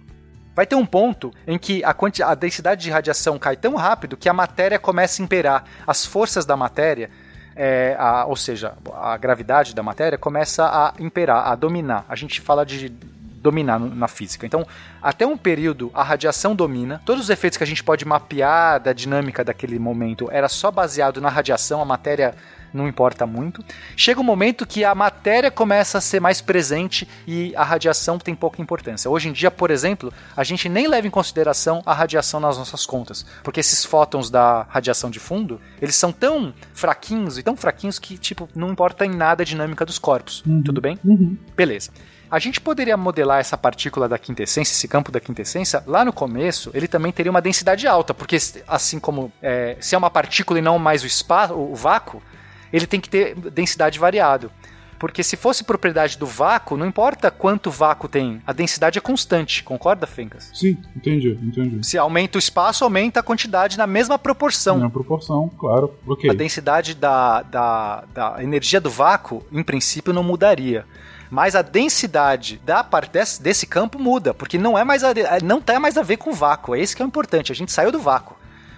Vai 0.56 0.65
ter 0.65 0.76
um 0.76 0.86
ponto 0.86 1.34
em 1.45 1.57
que 1.57 1.84
a, 1.84 1.95
a 2.26 2.36
densidade 2.36 2.82
de 2.82 2.90
radiação 2.90 3.38
cai 3.38 3.56
tão 3.57 3.76
rápido 3.76 4.15
que 4.15 4.30
a 4.30 4.34
matéria 4.34 4.80
começa 4.80 5.22
a 5.22 5.26
imperar. 5.26 5.65
As 5.86 6.06
forças 6.06 6.45
da 6.45 6.56
matéria 6.56 7.10
é, 7.56 7.95
a, 7.98 8.26
ou 8.26 8.36
seja, 8.36 8.73
a 8.94 9.15
gravidade 9.18 9.73
da 9.73 9.82
matéria 9.82 10.18
começa 10.18 10.65
a 10.65 10.94
imperar, 10.99 11.48
a 11.48 11.56
dominar. 11.56 12.06
A 12.07 12.15
gente 12.15 12.41
fala 12.41 12.65
de 12.65 12.90
dominar 12.90 13.80
na 13.80 14.07
física. 14.07 14.45
Então, 14.45 14.65
até 15.02 15.26
um 15.26 15.38
período, 15.38 15.91
a 15.94 16.03
radiação 16.03 16.56
domina. 16.56 17.02
Todos 17.06 17.26
os 17.26 17.30
efeitos 17.30 17.57
que 17.57 17.64
a 17.64 17.68
gente 17.68 17.84
pode 17.84 18.03
mapear 18.03 18.80
da 18.80 18.91
dinâmica 18.91 19.44
daquele 19.44 19.77
momento 19.77 20.30
era 20.32 20.49
só 20.49 20.72
baseado 20.72 21.22
na 21.22 21.30
radiação, 21.30 21.82
a 21.82 21.86
matéria 21.86 22.34
não 22.76 22.88
importa 22.88 23.26
muito. 23.26 23.64
Chega 23.95 24.19
um 24.19 24.23
momento 24.23 24.65
que 24.65 24.84
a 24.84 24.93
matéria 24.93 25.49
começa 25.49 25.97
a 25.97 26.02
ser 26.02 26.19
mais 26.19 26.41
presente 26.41 27.07
e 27.27 27.56
a 27.56 27.64
radiação 27.64 28.19
tem 28.19 28.35
pouca 28.35 28.61
importância. 28.61 29.10
Hoje 29.10 29.30
em 29.30 29.31
dia, 29.31 29.49
por 29.49 29.72
exemplo, 29.72 30.14
a 30.35 30.43
gente 30.43 30.68
nem 30.68 30.88
leva 30.88 31.07
em 31.07 31.11
consideração 31.11 31.81
a 31.85 31.93
radiação 31.93 32.39
nas 32.39 32.57
nossas 32.57 32.85
contas, 32.85 33.26
porque 33.43 33.60
esses 33.60 33.85
fótons 33.85 34.30
da 34.30 34.64
radiação 34.69 35.10
de 35.10 35.19
fundo, 35.19 35.60
eles 35.81 35.95
são 35.95 36.11
tão 36.11 36.53
fraquinhos 36.73 37.38
e 37.38 37.43
tão 37.43 37.56
fraquinhos 37.56 37.99
que, 37.99 38.18
tipo, 38.18 38.49
não 38.56 38.69
importa 38.69 39.06
em 39.06 39.15
nada 39.15 39.43
a 39.43 39.45
dinâmica 39.45 39.85
dos 39.85 39.97
corpos. 39.97 40.43
Uhum. 40.45 40.61
Tudo 40.61 40.81
bem? 40.81 40.99
Uhum. 41.03 41.38
Beleza. 41.56 41.91
A 42.30 42.39
gente 42.39 42.60
poderia 42.60 42.97
modelar 42.97 43.39
essa 43.39 43.57
partícula 43.57 44.10
da 44.10 44.18
quintessência, 44.18 44.73
esse 44.73 44.88
campo 44.88 45.11
da 45.11 45.19
quintessência, 45.19 45.84
lá 45.85 46.03
no 46.03 46.11
começo, 46.11 46.72
ele 46.73 46.88
também 46.88 47.11
teria 47.11 47.31
uma 47.31 47.41
densidade 47.41 47.88
alta, 47.88 48.14
porque 48.14 48.38
assim 48.68 48.99
como 48.99 49.31
é, 49.41 49.77
se 49.80 49.95
é 49.95 49.97
uma 49.97 50.10
partícula 50.10 50.60
e 50.60 50.61
não 50.61 50.80
mais 50.80 51.03
o 51.03 51.07
espaço, 51.07 51.53
o 51.53 51.76
vácuo, 51.76 52.22
ele 52.71 52.87
tem 52.87 52.99
que 52.99 53.09
ter 53.09 53.35
densidade 53.35 53.99
variável. 53.99 54.49
Porque 54.97 55.23
se 55.23 55.35
fosse 55.35 55.63
propriedade 55.63 56.17
do 56.17 56.25
vácuo, 56.25 56.77
não 56.77 56.85
importa 56.87 57.29
quanto 57.29 57.69
vácuo 57.69 58.07
tem, 58.07 58.41
a 58.47 58.53
densidade 58.53 58.97
é 58.97 59.01
constante, 59.01 59.63
concorda, 59.63 60.07
Fencas? 60.07 60.49
Sim, 60.53 60.77
entendi, 60.95 61.37
entendi. 61.43 61.85
Se 61.85 61.97
aumenta 61.97 62.37
o 62.37 62.39
espaço, 62.39 62.83
aumenta 62.83 63.19
a 63.19 63.23
quantidade 63.23 63.77
na 63.77 63.85
mesma 63.85 64.17
proporção. 64.17 64.79
Na 64.79 64.89
proporção, 64.89 65.49
claro, 65.57 65.93
ok. 66.07 66.29
A 66.29 66.33
densidade 66.33 66.95
da, 66.95 67.41
da, 67.41 68.03
da 68.13 68.43
energia 68.43 68.79
do 68.79 68.89
vácuo, 68.89 69.43
em 69.51 69.63
princípio, 69.63 70.13
não 70.13 70.23
mudaria 70.23 70.85
mas 71.29 71.55
a 71.55 71.61
densidade 71.61 72.61
da 72.63 72.83
parte 72.83 73.11
desse, 73.11 73.41
desse, 73.41 73.65
campo 73.65 73.99
muda, 73.99 74.33
porque 74.33 74.57
não 74.57 74.77
é 74.77 74.83
mais 74.83 75.03
a, 75.03 75.11
não 75.43 75.59
tem 75.59 75.79
mais 75.79 75.97
a 75.97 76.03
ver 76.03 76.17
com 76.17 76.31
vácuo. 76.31 76.75
É 76.75 76.79
isso 76.79 76.95
que 76.95 77.01
é 77.01 77.05
importante. 77.05 77.51
A 77.51 77.55
gente 77.55 77.71
saiu 77.71 77.91
do 77.91 77.99
vácuo. 77.99 78.35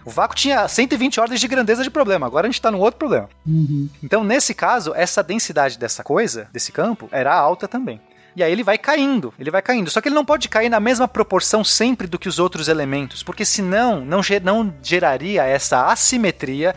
O 0.08 0.10
vácuo 0.10 0.38
tinha 0.38 0.66
120 0.66 1.20
ordens 1.20 1.42
de 1.42 1.50
grandeza 1.50 1.84
de 1.84 1.90
problema, 1.90 2.26
agora 2.26 2.48
a 2.48 2.50
gente 2.50 2.60
está 2.60 2.72
num 2.72 2.80
outro 2.80 2.98
problema. 2.98 3.28
Uhum. 3.46 3.90
Então, 4.02 4.24
nesse 4.24 4.54
caso, 4.54 4.94
essa 4.96 5.22
densidade 5.22 5.78
dessa 5.78 6.02
coisa, 6.02 6.48
desse 6.54 6.72
campo, 6.72 7.10
era 7.12 7.36
alta 7.36 7.68
também. 7.68 8.00
E 8.34 8.42
aí 8.42 8.50
ele 8.50 8.64
vai 8.64 8.78
caindo, 8.78 9.34
ele 9.38 9.52
vai 9.52 9.62
caindo. 9.62 9.90
Só 9.90 10.00
que 10.00 10.08
ele 10.08 10.16
não 10.16 10.24
pode 10.24 10.48
cair 10.48 10.70
na 10.70 10.80
mesma 10.80 11.10
proporção 11.10 11.62
sempre 11.62 12.08
do 12.08 12.18
que 12.18 12.30
os 12.30 12.40
outros 12.40 12.70
elementos, 12.70 13.22
porque 13.22 13.44
senão 13.44 14.00
não, 14.00 14.22
não 14.42 14.74
geraria 14.82 15.44
essa 15.44 15.88
assimetria 15.88 16.74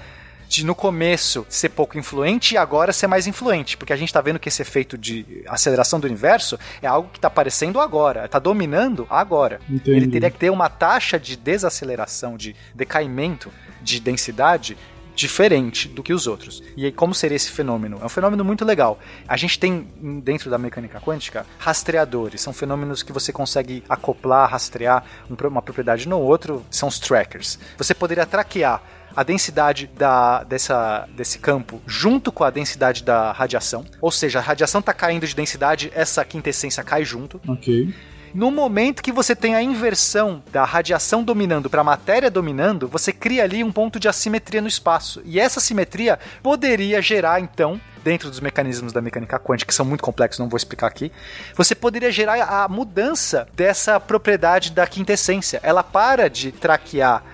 de 0.51 0.67
no 0.67 0.75
começo 0.75 1.47
ser 1.49 1.69
pouco 1.69 1.97
influente 1.97 2.55
e 2.55 2.59
agora 2.59 2.93
ser 2.93 3.07
mais 3.07 3.29
influente, 3.29 3.77
porque 3.77 3.93
a 3.93 3.97
gente 3.97 4.09
está 4.09 4.21
vendo 4.21 4.41
que 4.41 4.49
esse 4.49 4.61
efeito 4.61 4.99
de 4.99 5.45
aceleração 5.47 6.01
do 6.01 6.09
universo 6.09 6.59
é 6.83 6.89
algo 6.89 7.09
que 7.09 7.19
está 7.19 7.29
aparecendo 7.29 7.81
agora, 7.81 8.25
está 8.25 8.41
dominando 8.41 9.07
agora. 9.09 9.61
Entendi. 9.71 9.97
Ele 9.97 10.09
teria 10.09 10.29
que 10.29 10.39
ter 10.39 10.51
uma 10.51 10.69
taxa 10.69 11.21
de 11.21 11.37
desaceleração, 11.37 12.37
de 12.37 12.57
decaimento 12.75 13.49
de 13.81 14.01
densidade 14.01 14.77
diferente 15.15 15.87
do 15.87 16.03
que 16.03 16.13
os 16.13 16.27
outros. 16.27 16.63
E 16.77 16.85
aí, 16.85 16.91
como 16.91 17.15
seria 17.15 17.37
esse 17.37 17.51
fenômeno? 17.51 17.99
É 18.03 18.05
um 18.05 18.09
fenômeno 18.09 18.45
muito 18.45 18.65
legal. 18.65 18.99
A 19.29 19.37
gente 19.37 19.57
tem, 19.57 19.87
dentro 20.25 20.51
da 20.51 20.59
mecânica 20.59 21.01
quântica, 21.01 21.47
rastreadores. 21.59 22.41
São 22.41 22.53
fenômenos 22.53 23.05
que 23.05 23.13
você 23.13 23.33
consegue 23.33 23.85
acoplar, 23.89 24.51
rastrear 24.51 25.05
uma 25.29 25.63
propriedade 25.63 26.09
no 26.09 26.19
outro. 26.19 26.65
São 26.71 26.89
os 26.89 26.99
trackers. 26.99 27.57
Você 27.79 27.95
poderia 27.95 28.27
traquear 28.27 28.83
a 29.15 29.23
densidade 29.23 29.91
da, 29.97 30.45
dessa, 30.45 31.09
desse 31.17 31.39
campo 31.39 31.81
junto 31.87 32.31
com 32.31 32.45
a 32.45 32.51
densidade 32.51 33.03
da 33.03 33.33
radiação. 33.33 33.85
Ou 34.01 34.11
seja, 34.11 34.39
a 34.39 34.43
radiação 34.43 34.81
está 34.81 34.93
caindo 34.93 35.27
de 35.27 35.35
densidade, 35.35 35.91
essa 35.95 36.25
quintessência 36.25 36.83
cai 36.83 37.05
junto. 37.05 37.41
Ok. 37.47 37.93
No 38.33 38.51
momento 38.53 39.03
que 39.03 39.11
você 39.11 39.35
tem 39.35 39.57
a 39.57 39.63
inversão 39.63 40.41
da 40.53 40.65
radiação 40.65 41.25
dominando 41.25 41.69
para 41.69 41.81
a 41.81 41.85
matéria 41.85 42.31
dominando, 42.31 42.87
você 42.87 43.13
cria 43.13 43.43
ali 43.43 43.65
um 43.65 43.73
ponto 43.73 43.99
de 43.99 44.09
assimetria 44.09 44.63
no 44.63 44.69
espaço. 44.69 45.21
E 45.25 45.41
essa 45.41 45.59
simetria 45.59 46.17
poderia 46.41 47.03
gerar, 47.03 47.41
então, 47.41 47.81
dentro 48.05 48.31
dos 48.31 48.39
mecanismos 48.39 48.93
da 48.93 49.01
mecânica 49.01 49.37
quântica, 49.37 49.71
que 49.71 49.75
são 49.75 49.85
muito 49.85 50.05
complexos, 50.05 50.39
não 50.39 50.49
vou 50.49 50.57
explicar 50.57 50.87
aqui, 50.87 51.11
você 51.57 51.75
poderia 51.75 52.13
gerar 52.13 52.41
a 52.45 52.69
mudança 52.69 53.49
dessa 53.53 53.99
propriedade 53.99 54.71
da 54.71 54.87
quintessência. 54.87 55.59
Ela 55.61 55.83
para 55.83 56.31
de 56.31 56.53
traquear 56.53 57.25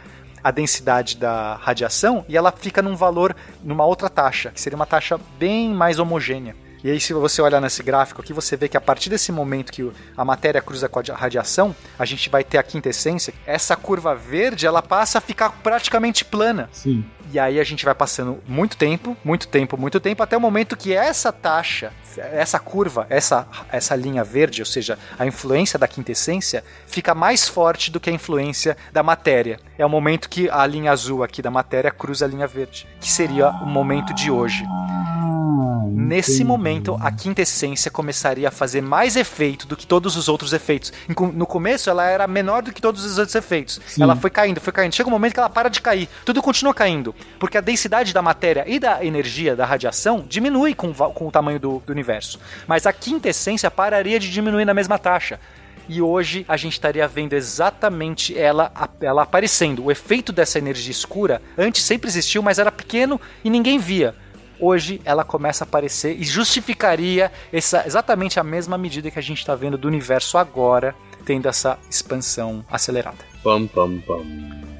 a 0.47 0.52
densidade 0.52 1.16
da 1.16 1.56
radiação 1.56 2.24
e 2.28 2.36
ela 2.36 2.52
fica 2.52 2.81
num 2.81 2.94
valor, 2.94 3.35
numa 3.64 3.85
outra 3.85 4.09
taxa, 4.09 4.52
que 4.52 4.60
seria 4.60 4.77
uma 4.77 4.86
taxa 4.86 5.18
bem 5.40 5.74
mais 5.74 5.98
homogênea. 5.98 6.55
E 6.85 6.90
aí, 6.90 7.01
se 7.01 7.12
você 7.12 7.43
olhar 7.43 7.60
nesse 7.60 7.82
gráfico 7.82 8.20
aqui, 8.20 8.32
você 8.32 8.56
vê 8.56 8.68
que 8.68 8.77
a 8.77 8.81
partir 8.81 9.10
desse 9.10 9.32
momento 9.32 9.73
que 9.73 9.90
a 10.16 10.24
matéria 10.24 10.62
cruza 10.62 10.89
com 10.89 11.01
a 11.01 11.14
radiação, 11.16 11.74
a 11.98 12.05
gente 12.05 12.31
vai 12.31 12.44
ter 12.44 12.59
a 12.59 12.62
quintessência. 12.62 13.35
Essa 13.44 13.74
curva 13.74 14.14
verde, 14.14 14.68
ela 14.68 14.81
passa 14.81 15.18
a 15.18 15.20
ficar 15.20 15.51
praticamente 15.51 16.24
plana. 16.24 16.68
Sim. 16.70 17.05
E 17.32 17.40
aí 17.40 17.59
a 17.59 17.64
gente 17.64 17.85
vai 17.85 17.94
passando 17.94 18.39
muito 18.47 18.77
tempo, 18.77 19.16
muito 19.24 19.48
tempo, 19.48 19.77
muito 19.77 19.98
tempo, 19.98 20.23
até 20.23 20.36
o 20.36 20.40
momento 20.40 20.77
que 20.77 20.94
essa 20.94 21.32
taxa, 21.32 21.93
essa 22.18 22.59
curva, 22.59 23.06
essa, 23.09 23.47
essa 23.70 23.94
linha 23.94 24.24
verde, 24.24 24.62
ou 24.62 24.66
seja, 24.66 24.98
a 25.18 25.26
influência 25.26 25.78
da 25.78 25.88
quintessência, 25.88 26.64
fica 26.86 27.14
mais 27.14 27.48
forte 27.48 27.90
do 27.90 28.01
que 28.01 28.10
a 28.10 28.12
influência 28.12 28.76
da 28.93 29.02
matéria. 29.02 29.59
É 29.78 29.84
o 29.84 29.90
momento 29.90 30.28
que 30.28 30.48
a 30.51 30.66
linha 30.66 30.93
azul 30.93 31.22
aqui 31.22 31.43
da 31.43 31.51
matéria 31.51 31.90
cruza 31.90 32.24
a 32.24 32.28
linha 32.28 32.47
verde, 32.47 32.86
que 33.01 33.10
seria 33.10 33.51
o 33.51 33.66
momento 33.66 34.14
de 34.14 34.30
hoje. 34.30 34.64
Nesse 36.06 36.44
momento, 36.44 36.97
a 37.01 37.10
quintessência 37.10 37.90
começaria 37.90 38.47
a 38.47 38.51
fazer 38.51 38.80
mais 38.80 39.16
efeito 39.16 39.66
do 39.66 39.76
que 39.76 39.86
todos 39.86 40.14
os 40.14 40.28
outros 40.28 40.52
efeitos. 40.52 40.93
No 41.34 41.47
começo, 41.47 41.90
ela 41.90 42.05
era 42.05 42.26
menor 42.28 42.62
do 42.62 42.72
que 42.72 42.80
todos 42.80 43.05
os 43.05 43.18
outros 43.18 43.34
efeitos. 43.34 43.80
Sim. 43.86 44.02
Ela 44.02 44.14
foi 44.14 44.30
caindo, 44.30 44.60
foi 44.60 44.72
caindo. 44.72 44.94
Chega 44.94 45.09
um 45.09 45.12
momento 45.12 45.32
que 45.32 45.40
ela 45.40 45.51
para 45.51 45.68
de 45.68 45.80
cair. 45.80 46.09
Tudo 46.24 46.40
continua 46.43 46.72
caindo. 46.72 47.14
Porque 47.40 47.59
a 47.59 47.60
densidade 47.60 48.12
da 48.14 48.22
matéria 48.22 48.64
e 48.68 48.78
da 48.78 49.05
energia, 49.05 49.56
da 49.56 49.64
radiação, 49.64 50.24
diminui 50.28 50.74
com, 50.74 50.94
com 50.94 51.26
o 51.26 51.30
tamanho 51.30 51.59
do, 51.59 51.82
do 51.84 51.93
universo. 51.93 52.05
Mas 52.66 52.86
a 52.86 52.92
quintessência 52.92 53.70
pararia 53.70 54.18
de 54.18 54.30
diminuir 54.30 54.64
na 54.64 54.74
mesma 54.74 54.98
taxa 54.98 55.38
e 55.88 56.02
hoje 56.02 56.44
a 56.48 56.56
gente 56.56 56.72
estaria 56.72 57.06
vendo 57.06 57.34
exatamente 57.34 58.36
ela, 58.36 58.72
ela 59.00 59.22
aparecendo. 59.22 59.84
O 59.84 59.90
efeito 59.90 60.32
dessa 60.32 60.58
energia 60.58 60.90
escura 60.90 61.40
antes 61.56 61.82
sempre 61.82 62.08
existiu, 62.08 62.42
mas 62.42 62.58
era 62.58 62.72
pequeno 62.72 63.20
e 63.44 63.50
ninguém 63.50 63.78
via. 63.78 64.14
Hoje 64.58 65.00
ela 65.04 65.22
começa 65.22 65.64
a 65.64 65.66
aparecer 65.66 66.18
e 66.18 66.24
justificaria 66.24 67.30
essa, 67.52 67.86
exatamente 67.86 68.40
a 68.40 68.44
mesma 68.44 68.78
medida 68.78 69.10
que 69.10 69.18
a 69.18 69.22
gente 69.22 69.38
está 69.38 69.54
vendo 69.54 69.76
do 69.76 69.86
universo 69.86 70.38
agora, 70.38 70.94
tendo 71.24 71.46
essa 71.46 71.78
expansão 71.90 72.64
acelerada. 72.70 73.18
Pam, 73.42 73.66
pam, 73.66 74.00
pam. 74.00 74.75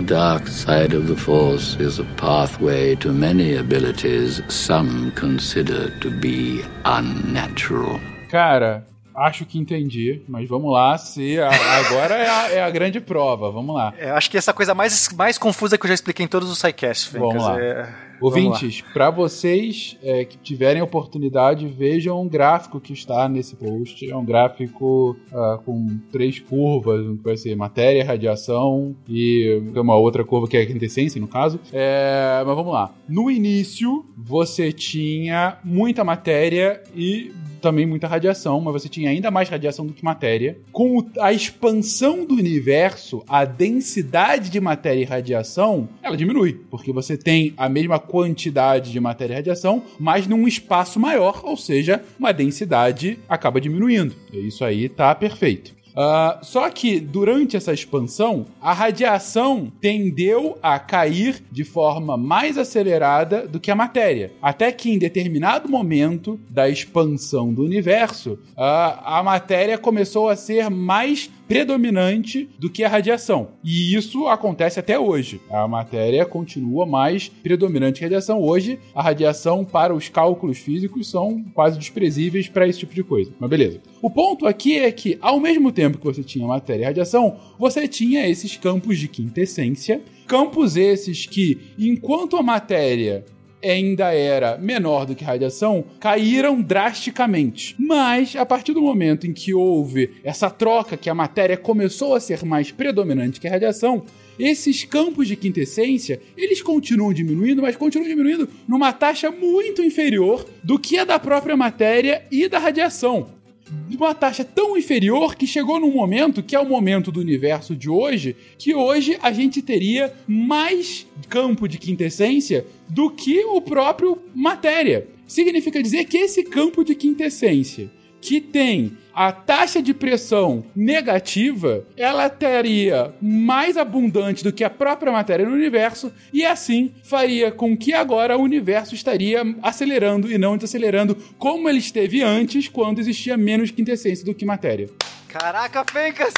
The 0.00 0.06
dark 0.06 0.48
side 0.48 0.94
of 0.94 1.08
the 1.08 1.16
Force 1.16 1.76
is 1.76 1.98
a 1.98 2.04
pathway 2.16 2.94
to 2.96 3.12
many 3.12 3.54
abilities 3.54 4.40
some 4.48 5.12
consider 5.12 5.90
to 6.00 6.10
be 6.10 6.64
unnatural. 6.86 8.00
Cara, 8.30 8.82
acho 9.14 9.44
que 9.44 9.58
entendi, 9.58 10.22
mas 10.28 10.48
vamos 10.48 10.72
lá, 10.72 10.96
se 10.98 11.38
a- 11.40 11.50
agora 11.78 12.14
é 12.14 12.28
a, 12.28 12.50
é 12.52 12.62
a 12.62 12.70
grande 12.70 13.00
prova, 13.00 13.50
vamos 13.50 13.74
lá. 13.74 13.92
É, 13.98 14.10
acho 14.10 14.30
que 14.30 14.36
essa 14.38 14.52
coisa 14.52 14.74
mais, 14.74 15.08
mais 15.16 15.38
confusa 15.38 15.76
que 15.78 15.84
eu 15.84 15.88
já 15.88 15.94
expliquei 15.94 16.24
em 16.24 16.28
todos 16.28 16.50
os 16.50 16.58
sidecasts. 16.58 17.12
Vamos 17.12 17.42
lá. 17.42 17.60
É... 17.60 18.10
Ouvintes, 18.20 18.82
para 18.92 19.08
vocês 19.08 19.96
é, 20.02 20.26
que 20.26 20.36
tiverem 20.36 20.82
oportunidade, 20.82 21.66
vejam 21.66 22.20
um 22.20 22.28
gráfico 22.28 22.78
que 22.78 22.92
está 22.92 23.26
nesse 23.26 23.56
post. 23.56 24.10
É 24.10 24.14
um 24.14 24.24
gráfico 24.24 25.16
ah, 25.32 25.58
com 25.64 25.98
três 26.12 26.38
curvas, 26.38 27.00
que 27.16 27.24
vai 27.24 27.36
ser 27.38 27.56
matéria, 27.56 28.04
radiação 28.04 28.94
e 29.08 29.62
uma 29.74 29.96
outra 29.96 30.22
curva 30.22 30.46
que 30.46 30.56
é 30.58 30.60
a 30.60 30.66
quintessência, 30.66 31.18
no 31.18 31.26
caso. 31.26 31.58
É, 31.72 32.42
mas 32.46 32.54
vamos 32.54 32.74
lá. 32.74 32.92
No 33.08 33.30
início, 33.30 34.04
você 34.18 34.70
tinha 34.70 35.56
muita 35.64 36.04
matéria 36.04 36.82
e 36.94 37.32
também 37.60 37.86
muita 37.86 38.06
radiação, 38.06 38.60
mas 38.60 38.72
você 38.72 38.88
tinha 38.88 39.10
ainda 39.10 39.30
mais 39.30 39.48
radiação 39.48 39.86
do 39.86 39.92
que 39.92 40.04
matéria. 40.04 40.58
Com 40.72 41.06
a 41.18 41.32
expansão 41.32 42.24
do 42.24 42.34
universo, 42.34 43.22
a 43.28 43.44
densidade 43.44 44.50
de 44.50 44.60
matéria 44.60 45.00
e 45.00 45.04
radiação, 45.04 45.88
ela 46.02 46.16
diminui, 46.16 46.60
porque 46.70 46.92
você 46.92 47.16
tem 47.16 47.54
a 47.56 47.68
mesma 47.68 47.98
quantidade 47.98 48.90
de 48.90 49.00
matéria 49.00 49.34
e 49.34 49.36
radiação, 49.36 49.82
mas 49.98 50.26
num 50.26 50.48
espaço 50.48 50.98
maior, 50.98 51.42
ou 51.44 51.56
seja, 51.56 52.02
uma 52.18 52.32
densidade 52.32 53.18
acaba 53.28 53.60
diminuindo. 53.60 54.14
E 54.32 54.46
isso 54.48 54.64
aí 54.64 54.88
tá 54.88 55.14
perfeito. 55.14 55.79
Ah, 55.96 56.38
só 56.42 56.68
que 56.70 57.00
durante 57.00 57.56
essa 57.56 57.72
expansão, 57.72 58.46
a 58.60 58.72
radiação 58.72 59.72
tendeu 59.80 60.58
a 60.62 60.78
cair 60.78 61.42
de 61.50 61.64
forma 61.64 62.16
mais 62.16 62.56
acelerada 62.56 63.46
do 63.46 63.60
que 63.60 63.70
a 63.70 63.76
matéria. 63.76 64.32
Até 64.40 64.70
que 64.72 64.90
em 64.90 64.98
determinado 64.98 65.68
momento 65.68 66.38
da 66.48 66.68
expansão 66.68 67.52
do 67.52 67.64
universo, 67.64 68.38
ah, 68.56 69.18
a 69.18 69.22
matéria 69.22 69.78
começou 69.78 70.28
a 70.28 70.36
ser 70.36 70.70
mais 70.70 71.30
predominante 71.50 72.48
do 72.60 72.70
que 72.70 72.84
a 72.84 72.88
radiação. 72.88 73.48
E 73.64 73.92
isso 73.96 74.28
acontece 74.28 74.78
até 74.78 74.96
hoje. 74.96 75.40
A 75.50 75.66
matéria 75.66 76.24
continua 76.24 76.86
mais 76.86 77.28
predominante 77.28 77.98
que 77.98 78.04
a 78.04 78.06
radiação. 78.06 78.40
Hoje, 78.40 78.78
a 78.94 79.02
radiação, 79.02 79.64
para 79.64 79.92
os 79.92 80.08
cálculos 80.08 80.58
físicos, 80.58 81.10
são 81.10 81.42
quase 81.52 81.76
desprezíveis 81.76 82.46
para 82.46 82.68
esse 82.68 82.78
tipo 82.78 82.94
de 82.94 83.02
coisa. 83.02 83.32
Mas 83.40 83.50
beleza. 83.50 83.80
O 84.00 84.08
ponto 84.08 84.46
aqui 84.46 84.78
é 84.78 84.92
que, 84.92 85.18
ao 85.20 85.40
mesmo 85.40 85.72
tempo 85.72 85.98
que 85.98 86.04
você 86.04 86.22
tinha 86.22 86.46
matéria 86.46 86.84
e 86.84 86.86
radiação, 86.86 87.36
você 87.58 87.88
tinha 87.88 88.28
esses 88.28 88.56
campos 88.56 88.96
de 88.96 89.08
quintessência. 89.08 90.00
Campos 90.28 90.76
esses 90.76 91.26
que, 91.26 91.58
enquanto 91.76 92.36
a 92.36 92.44
matéria 92.44 93.24
ainda 93.62 94.12
era 94.12 94.56
menor 94.58 95.06
do 95.06 95.14
que 95.14 95.24
radiação, 95.24 95.84
caíram 95.98 96.60
drasticamente. 96.60 97.74
Mas, 97.78 98.36
a 98.36 98.46
partir 98.46 98.72
do 98.72 98.82
momento 98.82 99.26
em 99.26 99.32
que 99.32 99.52
houve 99.54 100.12
essa 100.24 100.50
troca, 100.50 100.96
que 100.96 101.10
a 101.10 101.14
matéria 101.14 101.56
começou 101.56 102.14
a 102.14 102.20
ser 102.20 102.44
mais 102.44 102.70
predominante 102.70 103.40
que 103.40 103.48
a 103.48 103.50
radiação, 103.50 104.04
esses 104.38 104.84
campos 104.84 105.28
de 105.28 105.36
quintessência, 105.36 106.20
eles 106.36 106.62
continuam 106.62 107.12
diminuindo, 107.12 107.62
mas 107.62 107.76
continuam 107.76 108.08
diminuindo 108.08 108.48
numa 108.66 108.92
taxa 108.92 109.30
muito 109.30 109.82
inferior 109.82 110.46
do 110.62 110.78
que 110.78 110.98
a 110.98 111.04
da 111.04 111.18
própria 111.18 111.56
matéria 111.56 112.24
e 112.30 112.48
da 112.48 112.58
radiação. 112.58 113.39
De 113.88 113.96
uma 113.96 114.14
taxa 114.14 114.44
tão 114.44 114.76
inferior 114.76 115.34
que 115.34 115.46
chegou 115.46 115.78
num 115.78 115.92
momento, 115.92 116.42
que 116.42 116.56
é 116.56 116.60
o 116.60 116.68
momento 116.68 117.12
do 117.12 117.20
universo 117.20 117.76
de 117.76 117.88
hoje, 117.88 118.36
que 118.58 118.74
hoje 118.74 119.18
a 119.22 119.32
gente 119.32 119.62
teria 119.62 120.12
mais 120.26 121.06
campo 121.28 121.68
de 121.68 121.78
quintessência 121.78 122.66
do 122.88 123.10
que 123.10 123.44
o 123.44 123.60
próprio 123.60 124.18
matéria. 124.34 125.06
Significa 125.26 125.82
dizer 125.82 126.04
que 126.06 126.18
esse 126.18 126.42
campo 126.42 126.84
de 126.84 126.94
quintessência 126.94 127.90
que 128.20 128.40
tem 128.40 128.96
a 129.14 129.32
taxa 129.32 129.82
de 129.82 129.92
pressão 129.92 130.64
negativa, 130.74 131.84
ela 131.96 132.26
estaria 132.26 133.12
mais 133.20 133.76
abundante 133.76 134.44
do 134.44 134.52
que 134.52 134.62
a 134.62 134.70
própria 134.70 135.12
matéria 135.12 135.44
no 135.46 135.54
universo 135.54 136.12
e 136.32 136.44
assim 136.44 136.92
faria 137.02 137.50
com 137.50 137.76
que 137.76 137.92
agora 137.92 138.38
o 138.38 138.42
universo 138.42 138.94
estaria 138.94 139.42
acelerando 139.62 140.30
e 140.30 140.38
não 140.38 140.56
desacelerando 140.56 141.16
como 141.38 141.68
ele 141.68 141.78
esteve 141.78 142.22
antes, 142.22 142.68
quando 142.68 143.00
existia 143.00 143.36
menos 143.36 143.70
quintessência 143.70 144.24
do 144.24 144.34
que 144.34 144.44
matéria. 144.44 144.88
Caraca, 145.28 145.84
Fencas! 145.84 146.34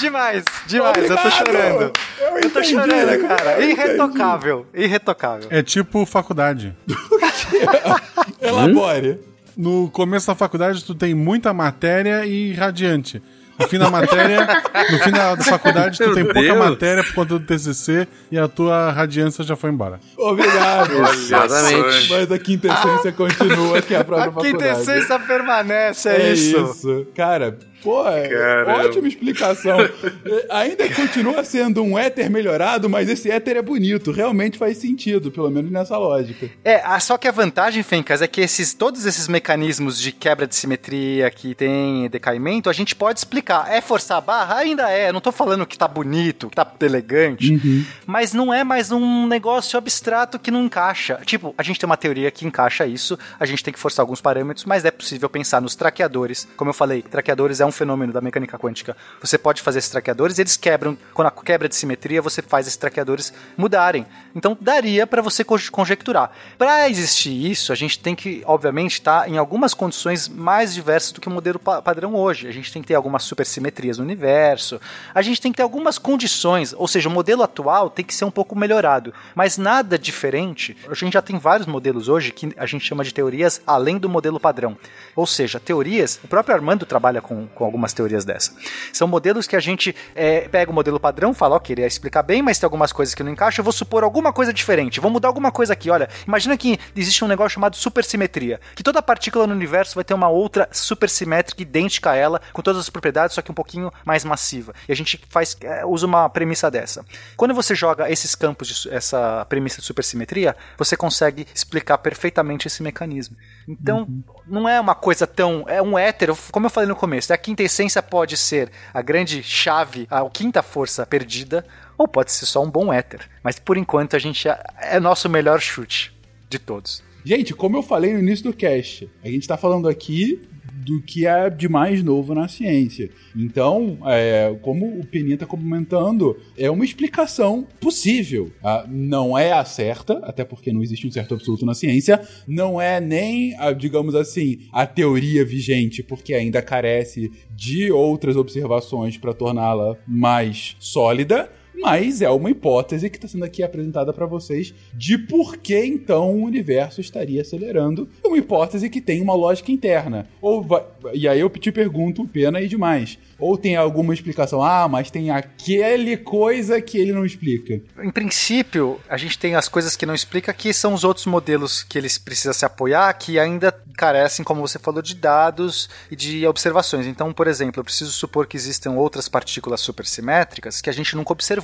Demais, 0.00 0.44
demais, 0.66 0.96
eu 0.98 1.06
tô 1.06 1.14
Obrigado! 1.14 1.30
chorando. 1.32 1.92
Eu 2.20 2.38
Eu 2.38 2.50
tô 2.50 2.62
chorando, 2.62 3.28
cara. 3.28 3.64
Irretocável, 3.64 4.66
irretocável. 4.74 5.48
É 5.50 5.62
tipo 5.62 6.04
faculdade. 6.04 6.74
Elabore. 8.40 9.18
No 9.56 9.88
começo 9.90 10.26
da 10.26 10.34
faculdade, 10.34 10.82
tu 10.84 10.94
tem 10.94 11.14
muita 11.14 11.52
matéria 11.54 12.26
e 12.26 12.52
radiante. 12.52 13.22
No 13.56 13.68
fim 13.68 13.78
da 13.78 13.88
matéria, 13.88 14.48
no 14.90 14.98
fim 14.98 15.12
da 15.12 15.36
da 15.36 15.44
faculdade, 15.44 15.96
tu 15.98 16.12
tem 16.12 16.24
pouca 16.24 16.40
Deus. 16.40 16.58
matéria 16.58 17.04
por 17.04 17.14
conta 17.14 17.38
do 17.38 17.46
TCC 17.46 18.08
e 18.32 18.36
a 18.36 18.48
tua 18.48 18.90
radiância 18.90 19.44
já 19.44 19.54
foi 19.54 19.70
embora. 19.70 20.00
Obrigado. 20.18 20.90
Exatamente. 21.12 22.10
Mas 22.10 22.32
a 22.32 22.38
quintessência 22.40 23.12
continua, 23.12 23.80
que 23.80 23.94
é 23.94 23.98
a 23.98 24.04
própria 24.04 24.30
A 24.30 24.32
faculdade. 24.32 24.56
quintessência 24.58 25.20
permanece, 25.20 26.08
é, 26.08 26.16
É 26.20 26.32
isso. 26.32 26.56
isso. 26.64 27.06
Cara, 27.14 27.56
pô, 27.84 28.08
é 28.08 28.28
Caramba. 28.28 28.86
ótima 28.88 29.06
explicação. 29.08 29.78
É, 30.26 30.46
Ainda 30.50 30.88
continua 30.88 31.44
sendo 31.44 31.82
um 31.82 31.98
éter 31.98 32.30
melhorado, 32.30 32.88
mas 32.88 33.08
esse 33.10 33.30
éter 33.30 33.56
é 33.58 33.62
bonito. 33.62 34.10
Realmente 34.10 34.56
faz 34.56 34.78
sentido, 34.78 35.30
pelo 35.30 35.50
menos 35.50 35.70
nessa 35.70 35.98
lógica. 35.98 36.48
É, 36.64 36.76
a- 36.76 36.98
só 36.98 37.18
que 37.18 37.28
a 37.28 37.30
vantagem, 37.30 37.82
Fencas, 37.82 38.22
é 38.22 38.26
que 38.26 38.40
esses, 38.40 38.72
todos 38.72 39.04
esses 39.04 39.28
mecanismos 39.28 40.00
de 40.00 40.12
quebra 40.12 40.46
de 40.46 40.54
simetria 40.56 41.30
que 41.30 41.54
tem 41.54 42.08
decaimento, 42.08 42.70
a 42.70 42.72
gente 42.72 42.94
pode 42.96 43.18
explicar. 43.18 43.70
É 43.70 43.80
forçar 43.82 44.16
a 44.18 44.20
barra? 44.20 44.56
Ainda 44.56 44.88
é. 44.90 45.12
Não 45.12 45.20
tô 45.20 45.30
falando 45.30 45.66
que 45.66 45.76
tá 45.76 45.86
bonito, 45.86 46.48
que 46.48 46.56
tá 46.56 46.66
elegante, 46.80 47.58
mas 48.06 48.32
não 48.32 48.52
é 48.52 48.64
mais 48.64 48.90
um 48.90 49.26
negócio 49.26 49.76
abstrato 49.78 50.38
que 50.38 50.50
não 50.50 50.64
encaixa. 50.64 51.20
Tipo, 51.26 51.54
a 51.58 51.62
gente 51.62 51.78
tem 51.78 51.86
uma 51.86 51.96
teoria 51.96 52.30
que 52.30 52.46
encaixa 52.46 52.86
isso, 52.86 53.18
a 53.38 53.44
gente 53.44 53.62
tem 53.62 53.72
que 53.74 53.78
forçar 53.80 54.02
alguns 54.02 54.20
parâmetros, 54.20 54.64
mas 54.64 54.84
é 54.84 54.90
possível 54.90 55.28
pensar 55.28 55.60
nos 55.60 55.74
traqueadores. 55.74 56.48
Como 56.56 56.70
eu 56.70 56.74
falei, 56.74 57.02
traqueadores 57.02 57.60
é 57.60 57.66
um 57.66 57.72
fenômeno 57.74 58.12
da 58.12 58.20
mecânica 58.20 58.58
quântica. 58.58 58.96
Você 59.20 59.36
pode 59.36 59.60
fazer 59.62 59.78
esses 59.80 59.90
traqueadores, 59.90 60.38
eles 60.38 60.56
quebram. 60.56 60.96
Quando 61.12 61.28
a 61.28 61.30
quebra 61.30 61.68
de 61.68 61.76
simetria, 61.76 62.22
você 62.22 62.40
faz 62.40 62.66
esses 62.66 62.76
traqueadores 62.76 63.32
mudarem. 63.56 64.06
Então 64.34 64.56
daria 64.60 65.06
para 65.06 65.20
você 65.22 65.44
co- 65.44 65.58
conjecturar. 65.70 66.30
Para 66.56 66.88
existir 66.88 67.50
isso, 67.50 67.72
a 67.72 67.74
gente 67.76 67.98
tem 67.98 68.14
que, 68.14 68.42
obviamente, 68.46 68.92
estar 68.94 69.28
em 69.28 69.36
algumas 69.38 69.74
condições 69.74 70.28
mais 70.28 70.72
diversas 70.72 71.12
do 71.12 71.20
que 71.20 71.28
o 71.28 71.30
modelo 71.30 71.58
pa- 71.58 71.82
padrão 71.82 72.14
hoje. 72.14 72.48
A 72.48 72.52
gente 72.52 72.72
tem 72.72 72.80
que 72.82 72.88
ter 72.88 72.94
algumas 72.94 73.22
supersimetrias 73.24 73.98
no 73.98 74.04
universo. 74.04 74.80
A 75.14 75.22
gente 75.22 75.40
tem 75.40 75.52
que 75.52 75.56
ter 75.56 75.62
algumas 75.62 75.98
condições, 75.98 76.72
ou 76.76 76.86
seja, 76.88 77.08
o 77.08 77.12
modelo 77.12 77.42
atual 77.42 77.90
tem 77.90 78.04
que 78.04 78.14
ser 78.14 78.24
um 78.24 78.30
pouco 78.30 78.56
melhorado, 78.56 79.12
mas 79.34 79.58
nada 79.58 79.98
diferente. 79.98 80.76
A 80.88 80.94
gente 80.94 81.12
já 81.14 81.22
tem 81.22 81.38
vários 81.38 81.66
modelos 81.66 82.08
hoje 82.08 82.32
que 82.32 82.52
a 82.56 82.66
gente 82.66 82.84
chama 82.84 83.02
de 83.04 83.12
teorias 83.12 83.60
além 83.66 83.98
do 83.98 84.08
modelo 84.08 84.38
padrão. 84.38 84.76
Ou 85.16 85.26
seja, 85.26 85.58
teorias, 85.60 86.20
o 86.22 86.28
próprio 86.28 86.54
Armando 86.54 86.84
trabalha 86.86 87.20
com, 87.20 87.46
com 87.48 87.63
algumas 87.64 87.92
teorias 87.92 88.24
dessa. 88.24 88.52
São 88.92 89.06
modelos 89.08 89.46
que 89.46 89.56
a 89.56 89.60
gente 89.60 89.94
é, 90.14 90.48
pega 90.48 90.70
o 90.70 90.74
modelo 90.74 91.00
padrão, 91.00 91.34
fala, 91.34 91.56
ok, 91.56 91.74
ele 91.74 91.82
ia 91.82 91.86
explicar 91.86 92.22
bem, 92.22 92.42
mas 92.42 92.58
tem 92.58 92.66
algumas 92.66 92.92
coisas 92.92 93.14
que 93.14 93.22
não 93.22 93.32
encaixam, 93.32 93.62
eu 93.62 93.64
vou 93.64 93.72
supor 93.72 94.04
alguma 94.04 94.32
coisa 94.32 94.52
diferente, 94.52 95.00
vou 95.00 95.10
mudar 95.10 95.28
alguma 95.28 95.50
coisa 95.50 95.72
aqui. 95.72 95.90
Olha, 95.90 96.08
imagina 96.26 96.56
que 96.56 96.78
existe 96.94 97.24
um 97.24 97.28
negócio 97.28 97.54
chamado 97.54 97.76
supersimetria, 97.76 98.60
que 98.74 98.82
toda 98.82 99.02
partícula 99.02 99.46
no 99.46 99.54
universo 99.54 99.94
vai 99.94 100.04
ter 100.04 100.14
uma 100.14 100.28
outra 100.28 100.68
supersimétrica 100.72 101.62
idêntica 101.62 102.10
a 102.10 102.16
ela, 102.16 102.40
com 102.52 102.62
todas 102.62 102.80
as 102.80 102.90
propriedades, 102.90 103.34
só 103.34 103.42
que 103.42 103.50
um 103.50 103.54
pouquinho 103.54 103.90
mais 104.04 104.24
massiva. 104.24 104.74
E 104.88 104.92
a 104.92 104.96
gente 104.96 105.20
faz, 105.28 105.56
é, 105.60 105.84
usa 105.84 106.06
uma 106.06 106.28
premissa 106.28 106.70
dessa. 106.70 107.04
Quando 107.36 107.54
você 107.54 107.74
joga 107.74 108.10
esses 108.10 108.34
campos, 108.34 108.68
de, 108.68 108.94
essa 108.94 109.44
premissa 109.48 109.80
de 109.80 109.86
supersimetria, 109.86 110.56
você 110.76 110.96
consegue 110.96 111.46
explicar 111.54 111.98
perfeitamente 111.98 112.66
esse 112.66 112.82
mecanismo. 112.82 113.36
Então, 113.68 114.06
não 114.46 114.68
é 114.68 114.80
uma 114.80 114.94
coisa 114.94 115.26
tão. 115.26 115.64
É 115.66 115.80
um 115.80 115.98
hétero, 115.98 116.36
como 116.50 116.66
eu 116.66 116.70
falei 116.70 116.88
no 116.88 116.96
começo, 116.96 117.32
a 117.32 117.36
quinta 117.36 117.53
essência 117.62 118.02
pode 118.02 118.36
ser 118.36 118.70
a 118.92 119.00
grande 119.00 119.42
chave, 119.42 120.06
a 120.10 120.28
quinta 120.28 120.62
força 120.62 121.06
perdida, 121.06 121.64
ou 121.96 122.08
pode 122.08 122.32
ser 122.32 122.46
só 122.46 122.62
um 122.62 122.70
bom 122.70 122.92
éter. 122.92 123.28
Mas 123.42 123.58
por 123.58 123.76
enquanto 123.76 124.16
a 124.16 124.18
gente 124.18 124.48
é, 124.48 124.58
é 124.80 125.00
nosso 125.00 125.28
melhor 125.28 125.60
chute 125.60 126.12
de 126.48 126.58
todos. 126.58 127.02
Gente, 127.24 127.54
como 127.54 127.76
eu 127.76 127.82
falei 127.82 128.12
no 128.12 128.18
início 128.18 128.44
do 128.44 128.52
cast, 128.52 129.08
a 129.22 129.28
gente 129.28 129.48
tá 129.48 129.56
falando 129.56 129.88
aqui 129.88 130.46
do 130.84 131.00
que 131.00 131.26
é 131.26 131.48
de 131.48 131.68
mais 131.68 132.02
novo 132.02 132.34
na 132.34 132.48
ciência. 132.48 133.10
Então, 133.36 133.98
é, 134.06 134.56
como 134.62 134.98
o 134.98 135.06
Peninha 135.06 135.36
tá 135.36 135.46
comentando, 135.46 136.36
é 136.56 136.70
uma 136.70 136.84
explicação 136.84 137.66
possível. 137.80 138.50
Ah, 138.62 138.84
não 138.88 139.36
é 139.38 139.52
a 139.52 139.64
certa, 139.64 140.18
até 140.24 140.44
porque 140.44 140.72
não 140.72 140.82
existe 140.82 141.06
um 141.06 141.12
certo 141.12 141.34
absoluto 141.34 141.64
na 141.64 141.74
ciência. 141.74 142.20
Não 142.46 142.80
é 142.80 143.00
nem, 143.00 143.54
a, 143.58 143.72
digamos 143.72 144.14
assim, 144.14 144.60
a 144.72 144.86
teoria 144.86 145.44
vigente, 145.44 146.02
porque 146.02 146.34
ainda 146.34 146.60
carece 146.60 147.30
de 147.50 147.90
outras 147.92 148.36
observações 148.36 149.16
para 149.16 149.32
torná-la 149.32 149.96
mais 150.06 150.76
sólida. 150.78 151.50
Mas 151.80 152.22
é 152.22 152.30
uma 152.30 152.50
hipótese 152.50 153.10
que 153.10 153.16
está 153.16 153.28
sendo 153.28 153.44
aqui 153.44 153.62
apresentada 153.62 154.12
para 154.12 154.26
vocês 154.26 154.72
de 154.94 155.18
por 155.18 155.56
que 155.56 155.78
então 155.84 156.32
o 156.34 156.42
universo 156.44 157.00
estaria 157.00 157.42
acelerando. 157.42 158.08
Uma 158.24 158.38
hipótese 158.38 158.88
que 158.88 159.00
tem 159.00 159.20
uma 159.20 159.34
lógica 159.34 159.70
interna. 159.72 160.28
Ou 160.40 160.62
vai- 160.62 160.84
e 161.12 161.26
aí 161.28 161.40
eu 161.40 161.50
te 161.50 161.70
pergunto, 161.72 162.26
pena 162.26 162.60
e 162.60 162.68
demais. 162.68 163.18
Ou 163.38 163.58
tem 163.58 163.76
alguma 163.76 164.14
explicação? 164.14 164.62
Ah, 164.62 164.88
mas 164.88 165.10
tem 165.10 165.30
aquele 165.30 166.16
coisa 166.16 166.80
que 166.80 166.96
ele 166.98 167.12
não 167.12 167.24
explica. 167.26 167.80
Em 168.02 168.10
princípio, 168.10 169.00
a 169.08 169.16
gente 169.16 169.38
tem 169.38 169.54
as 169.54 169.68
coisas 169.68 169.96
que 169.96 170.06
não 170.06 170.14
explica, 170.14 170.52
que 170.52 170.72
são 170.72 170.94
os 170.94 171.04
outros 171.04 171.26
modelos 171.26 171.82
que 171.82 171.98
eles 171.98 172.16
precisam 172.16 172.52
se 172.52 172.64
apoiar, 172.64 173.12
que 173.14 173.38
ainda 173.38 173.72
carecem, 173.96 174.44
como 174.44 174.60
você 174.60 174.78
falou, 174.78 175.02
de 175.02 175.14
dados 175.14 175.88
e 176.10 176.16
de 176.16 176.46
observações. 176.46 177.06
Então, 177.06 177.32
por 177.32 177.46
exemplo, 177.46 177.80
eu 177.80 177.84
preciso 177.84 178.10
supor 178.12 178.46
que 178.46 178.56
existam 178.56 178.92
outras 178.92 179.28
partículas 179.28 179.80
supersimétricas 179.80 180.80
que 180.80 180.90
a 180.90 180.92
gente 180.92 181.14
nunca 181.16 181.32
observou. 181.32 181.63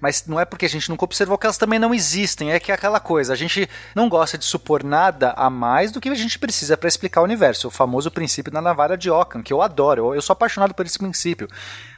Mas 0.00 0.24
não 0.26 0.38
é 0.38 0.44
porque 0.44 0.66
a 0.66 0.68
gente 0.68 0.88
nunca 0.88 1.04
observou 1.04 1.36
que 1.36 1.46
elas 1.46 1.58
também 1.58 1.78
não 1.78 1.94
existem, 1.94 2.52
é 2.52 2.60
que 2.60 2.70
é 2.70 2.74
aquela 2.74 3.00
coisa, 3.00 3.32
a 3.32 3.36
gente 3.36 3.68
não 3.94 4.08
gosta 4.08 4.38
de 4.38 4.44
supor 4.44 4.84
nada 4.84 5.32
a 5.36 5.50
mais 5.50 5.90
do 5.90 6.00
que 6.00 6.08
a 6.08 6.14
gente 6.14 6.38
precisa 6.38 6.76
para 6.76 6.88
explicar 6.88 7.20
o 7.20 7.24
universo, 7.24 7.68
o 7.68 7.70
famoso 7.70 8.10
princípio 8.10 8.52
da 8.52 8.62
navalha 8.62 8.96
de 8.96 9.10
Ockham, 9.10 9.42
que 9.42 9.52
eu 9.52 9.60
adoro, 9.60 10.06
eu, 10.06 10.14
eu 10.14 10.22
sou 10.22 10.32
apaixonado 10.34 10.74
por 10.74 10.86
esse 10.86 10.98
princípio. 10.98 11.48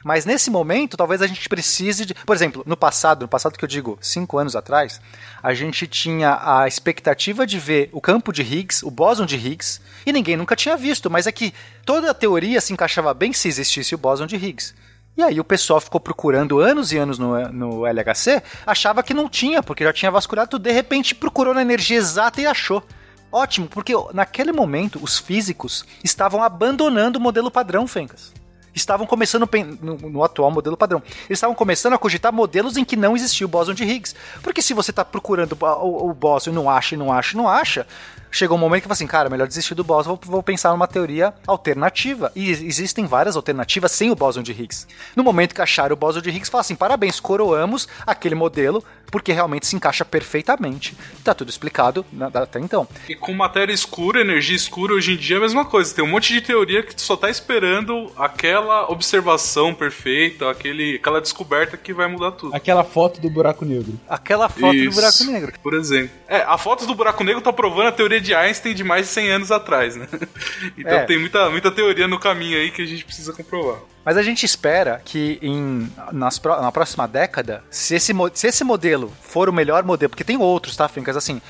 Mas 0.03 0.25
nesse 0.25 0.49
momento, 0.49 0.97
talvez 0.97 1.21
a 1.21 1.27
gente 1.27 1.47
precise 1.47 2.05
de. 2.05 2.13
Por 2.15 2.35
exemplo, 2.35 2.63
no 2.65 2.75
passado, 2.75 3.21
no 3.21 3.27
passado 3.27 3.57
que 3.57 3.63
eu 3.63 3.69
digo, 3.69 3.99
cinco 4.01 4.39
anos 4.39 4.55
atrás, 4.55 4.99
a 5.43 5.53
gente 5.53 5.85
tinha 5.85 6.39
a 6.41 6.67
expectativa 6.67 7.45
de 7.45 7.59
ver 7.59 7.89
o 7.91 8.01
campo 8.01 8.33
de 8.33 8.41
Higgs, 8.41 8.83
o 8.83 8.89
bóson 8.89 9.27
de 9.27 9.35
Higgs, 9.35 9.79
e 10.05 10.11
ninguém 10.11 10.35
nunca 10.35 10.55
tinha 10.55 10.75
visto, 10.75 11.09
mas 11.09 11.27
é 11.27 11.31
que 11.31 11.53
toda 11.85 12.09
a 12.09 12.15
teoria 12.15 12.59
se 12.59 12.73
encaixava 12.73 13.13
bem 13.13 13.31
se 13.31 13.47
existisse 13.47 13.93
o 13.93 13.97
bóson 13.97 14.25
de 14.25 14.35
Higgs. 14.35 14.73
E 15.17 15.23
aí 15.23 15.39
o 15.39 15.43
pessoal 15.43 15.81
ficou 15.81 15.99
procurando 15.99 16.59
anos 16.59 16.91
e 16.91 16.97
anos 16.97 17.19
no, 17.19 17.37
no 17.49 17.85
LHC, 17.85 18.41
achava 18.65 19.03
que 19.03 19.13
não 19.13 19.27
tinha, 19.27 19.61
porque 19.61 19.83
já 19.83 19.91
tinha 19.91 20.09
vasculhado 20.09 20.57
de 20.57 20.71
repente 20.71 21.13
procurou 21.13 21.53
na 21.53 21.61
energia 21.61 21.97
exata 21.97 22.41
e 22.41 22.45
achou. 22.45 22.83
Ótimo, 23.31 23.67
porque 23.67 23.93
naquele 24.13 24.51
momento 24.51 24.99
os 25.01 25.17
físicos 25.17 25.85
estavam 26.03 26.43
abandonando 26.43 27.17
o 27.17 27.21
modelo 27.21 27.49
padrão, 27.49 27.87
Fencas. 27.87 28.33
Estavam 28.73 29.05
começando 29.05 29.49
no, 29.81 29.97
no 29.97 30.23
atual 30.23 30.51
modelo 30.51 30.77
padrão. 30.77 31.01
Eles 31.27 31.37
estavam 31.37 31.55
começando 31.55 31.93
a 31.93 31.97
cogitar 31.97 32.31
modelos 32.31 32.77
em 32.77 32.85
que 32.85 32.95
não 32.95 33.15
existia 33.15 33.45
o 33.45 33.49
bóson 33.49 33.73
de 33.73 33.83
Higgs. 33.83 34.15
Porque 34.41 34.61
se 34.61 34.73
você 34.73 34.91
está 34.91 35.03
procurando 35.03 35.57
o, 35.59 36.09
o, 36.09 36.13
bóson 36.13 36.51
e 36.51 36.53
não 36.53 36.69
acha, 36.69 36.95
e 36.95 36.97
não 36.97 37.11
acha, 37.11 37.33
e 37.33 37.37
não 37.37 37.49
acha, 37.49 37.85
chegou 38.31 38.57
um 38.57 38.59
momento 38.59 38.83
que 38.83 38.87
fala 38.87 38.93
assim, 38.93 39.07
cara, 39.07 39.29
melhor 39.29 39.47
desistir 39.47 39.75
do 39.75 39.83
bóson, 39.83 40.11
vou, 40.11 40.19
vou 40.23 40.43
pensar 40.43 40.71
numa 40.71 40.87
teoria 40.87 41.33
alternativa. 41.45 42.31
E 42.35 42.49
existem 42.49 43.05
várias 43.05 43.35
alternativas 43.35 43.91
sem 43.91 44.09
o 44.09 44.15
bóson 44.15 44.41
de 44.41 44.51
Higgs. 44.51 44.87
No 45.15 45.23
momento 45.23 45.53
que 45.53 45.61
acharam 45.61 45.93
o 45.93 45.97
bóson 45.97 46.21
de 46.21 46.29
Higgs, 46.29 46.49
fala 46.49 46.61
assim, 46.61 46.75
parabéns, 46.75 47.19
coroamos 47.19 47.87
aquele 48.05 48.35
modelo, 48.35 48.83
porque 49.11 49.33
realmente 49.33 49.67
se 49.67 49.75
encaixa 49.75 50.05
perfeitamente. 50.05 50.95
Tá 51.23 51.33
tudo 51.33 51.49
explicado 51.49 52.05
até 52.33 52.59
então. 52.59 52.87
E 53.09 53.15
com 53.15 53.33
matéria 53.33 53.73
escura, 53.73 54.21
energia 54.21 54.55
escura, 54.55 54.93
hoje 54.93 55.13
em 55.13 55.17
dia 55.17 55.35
é 55.35 55.39
a 55.39 55.41
mesma 55.41 55.65
coisa. 55.65 55.93
Tem 55.93 56.03
um 56.03 56.07
monte 56.07 56.33
de 56.33 56.41
teoria 56.41 56.81
que 56.81 56.95
tu 56.95 57.01
só 57.01 57.17
tá 57.17 57.29
esperando 57.29 58.11
aquela 58.17 58.60
aquela 58.61 58.91
observação 58.91 59.73
perfeita, 59.73 60.49
aquele, 60.49 60.95
aquela 60.95 61.19
descoberta 61.19 61.75
que 61.75 61.93
vai 61.93 62.07
mudar 62.07 62.31
tudo. 62.31 62.55
Aquela 62.55 62.83
foto 62.83 63.19
do 63.19 63.29
buraco 63.29 63.65
negro. 63.65 63.99
Aquela 64.07 64.47
foto 64.49 64.73
do 64.73 64.75
Isso, 64.75 64.95
buraco 64.95 65.23
negro. 65.25 65.53
Por 65.61 65.73
exemplo. 65.73 66.11
É, 66.27 66.37
a 66.43 66.57
foto 66.57 66.85
do 66.85 66.93
buraco 66.95 67.23
negro 67.23 67.41
tá 67.41 67.51
provando 67.51 67.87
a 67.87 67.91
teoria 67.91 68.21
de 68.21 68.33
Einstein 68.33 68.73
de 68.73 68.83
mais 68.83 69.07
de 69.07 69.13
100 69.13 69.31
anos 69.31 69.51
atrás, 69.51 69.95
né? 69.95 70.07
Então 70.77 70.99
É. 70.99 71.05
tem 71.05 71.19
muita, 71.19 71.49
muita 71.49 71.71
teoria 71.71 72.07
no 72.07 72.19
caminho 72.19 72.57
aí 72.57 72.71
que 72.71 72.81
a 72.81 72.85
gente 72.85 73.03
precisa 73.03 73.33
comprovar. 73.33 73.79
Mas 74.05 74.17
a 74.17 74.23
gente 74.23 74.45
espera 74.45 75.01
que 75.03 75.37
em, 75.41 75.91
nas 76.11 76.41
na 76.41 76.71
próxima 76.71 77.07
década, 77.07 77.63
se 77.69 77.95
esse, 77.95 78.13
se 78.33 78.47
esse 78.47 78.63
modelo 78.63 79.11
for 79.21 79.47
o 79.49 79.53
melhor 79.53 79.83
modelo, 79.83 80.09
porque 80.09 80.23
tem 80.23 80.37
outros, 80.37 80.75
tá, 80.75 80.87
Fincas? 80.87 81.15
Assim, 81.15 81.41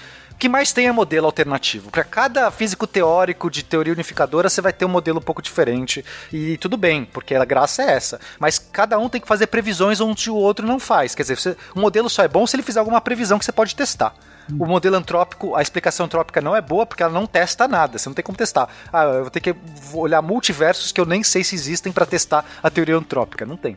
que 0.41 0.49
mais 0.49 0.73
tem 0.73 0.88
é 0.88 0.91
modelo 0.91 1.27
alternativo. 1.27 1.91
Para 1.91 2.03
cada 2.03 2.49
físico 2.49 2.88
teórico 2.88 3.47
de 3.47 3.61
teoria 3.61 3.93
unificadora, 3.93 4.49
você 4.49 4.59
vai 4.59 4.73
ter 4.73 4.85
um 4.85 4.89
modelo 4.89 5.19
um 5.19 5.22
pouco 5.22 5.39
diferente. 5.39 6.03
E 6.34 6.57
tudo 6.57 6.77
bem, 6.77 7.05
porque 7.05 7.35
a 7.35 7.45
graça 7.45 7.84
é 7.84 7.91
essa. 7.91 8.19
Mas 8.39 8.57
cada 8.57 8.97
um 8.97 9.07
tem 9.07 9.22
que 9.22 9.27
fazer 9.27 9.45
previsões 9.45 10.01
onde 10.01 10.31
o 10.31 10.35
outro 10.35 10.65
não 10.65 10.80
faz. 10.80 11.13
Quer 11.13 11.22
dizer, 11.22 11.38
você, 11.38 11.55
um 11.76 11.81
modelo 11.81 12.09
só 12.09 12.23
é 12.23 12.27
bom 12.27 12.47
se 12.47 12.55
ele 12.55 12.63
fizer 12.63 12.80
alguma 12.80 12.99
previsão 12.99 13.38
que 13.38 13.45
você 13.45 13.51
pode 13.51 13.76
testar. 13.76 14.15
O 14.59 14.65
modelo 14.65 14.95
antrópico, 14.95 15.55
a 15.55 15.61
explicação 15.61 16.07
antrópica 16.07 16.41
não 16.41 16.55
é 16.55 16.61
boa 16.61 16.88
porque 16.88 17.03
ela 17.03 17.13
não 17.13 17.27
testa 17.27 17.68
nada, 17.68 17.99
você 17.99 18.09
não 18.09 18.15
tem 18.15 18.26
como 18.26 18.35
testar. 18.35 18.68
Ah, 18.91 19.03
eu 19.03 19.22
vou 19.22 19.30
ter 19.30 19.41
que 19.41 19.55
olhar 19.93 20.23
multiversos 20.23 20.91
que 20.91 20.99
eu 20.99 21.05
nem 21.05 21.23
sei 21.23 21.43
se 21.43 21.53
existem 21.53 21.91
para 21.91 22.05
testar 22.05 22.43
a 22.63 22.69
teoria 22.69 22.97
antrópica, 22.97 23.45
não 23.45 23.55
tem. 23.55 23.76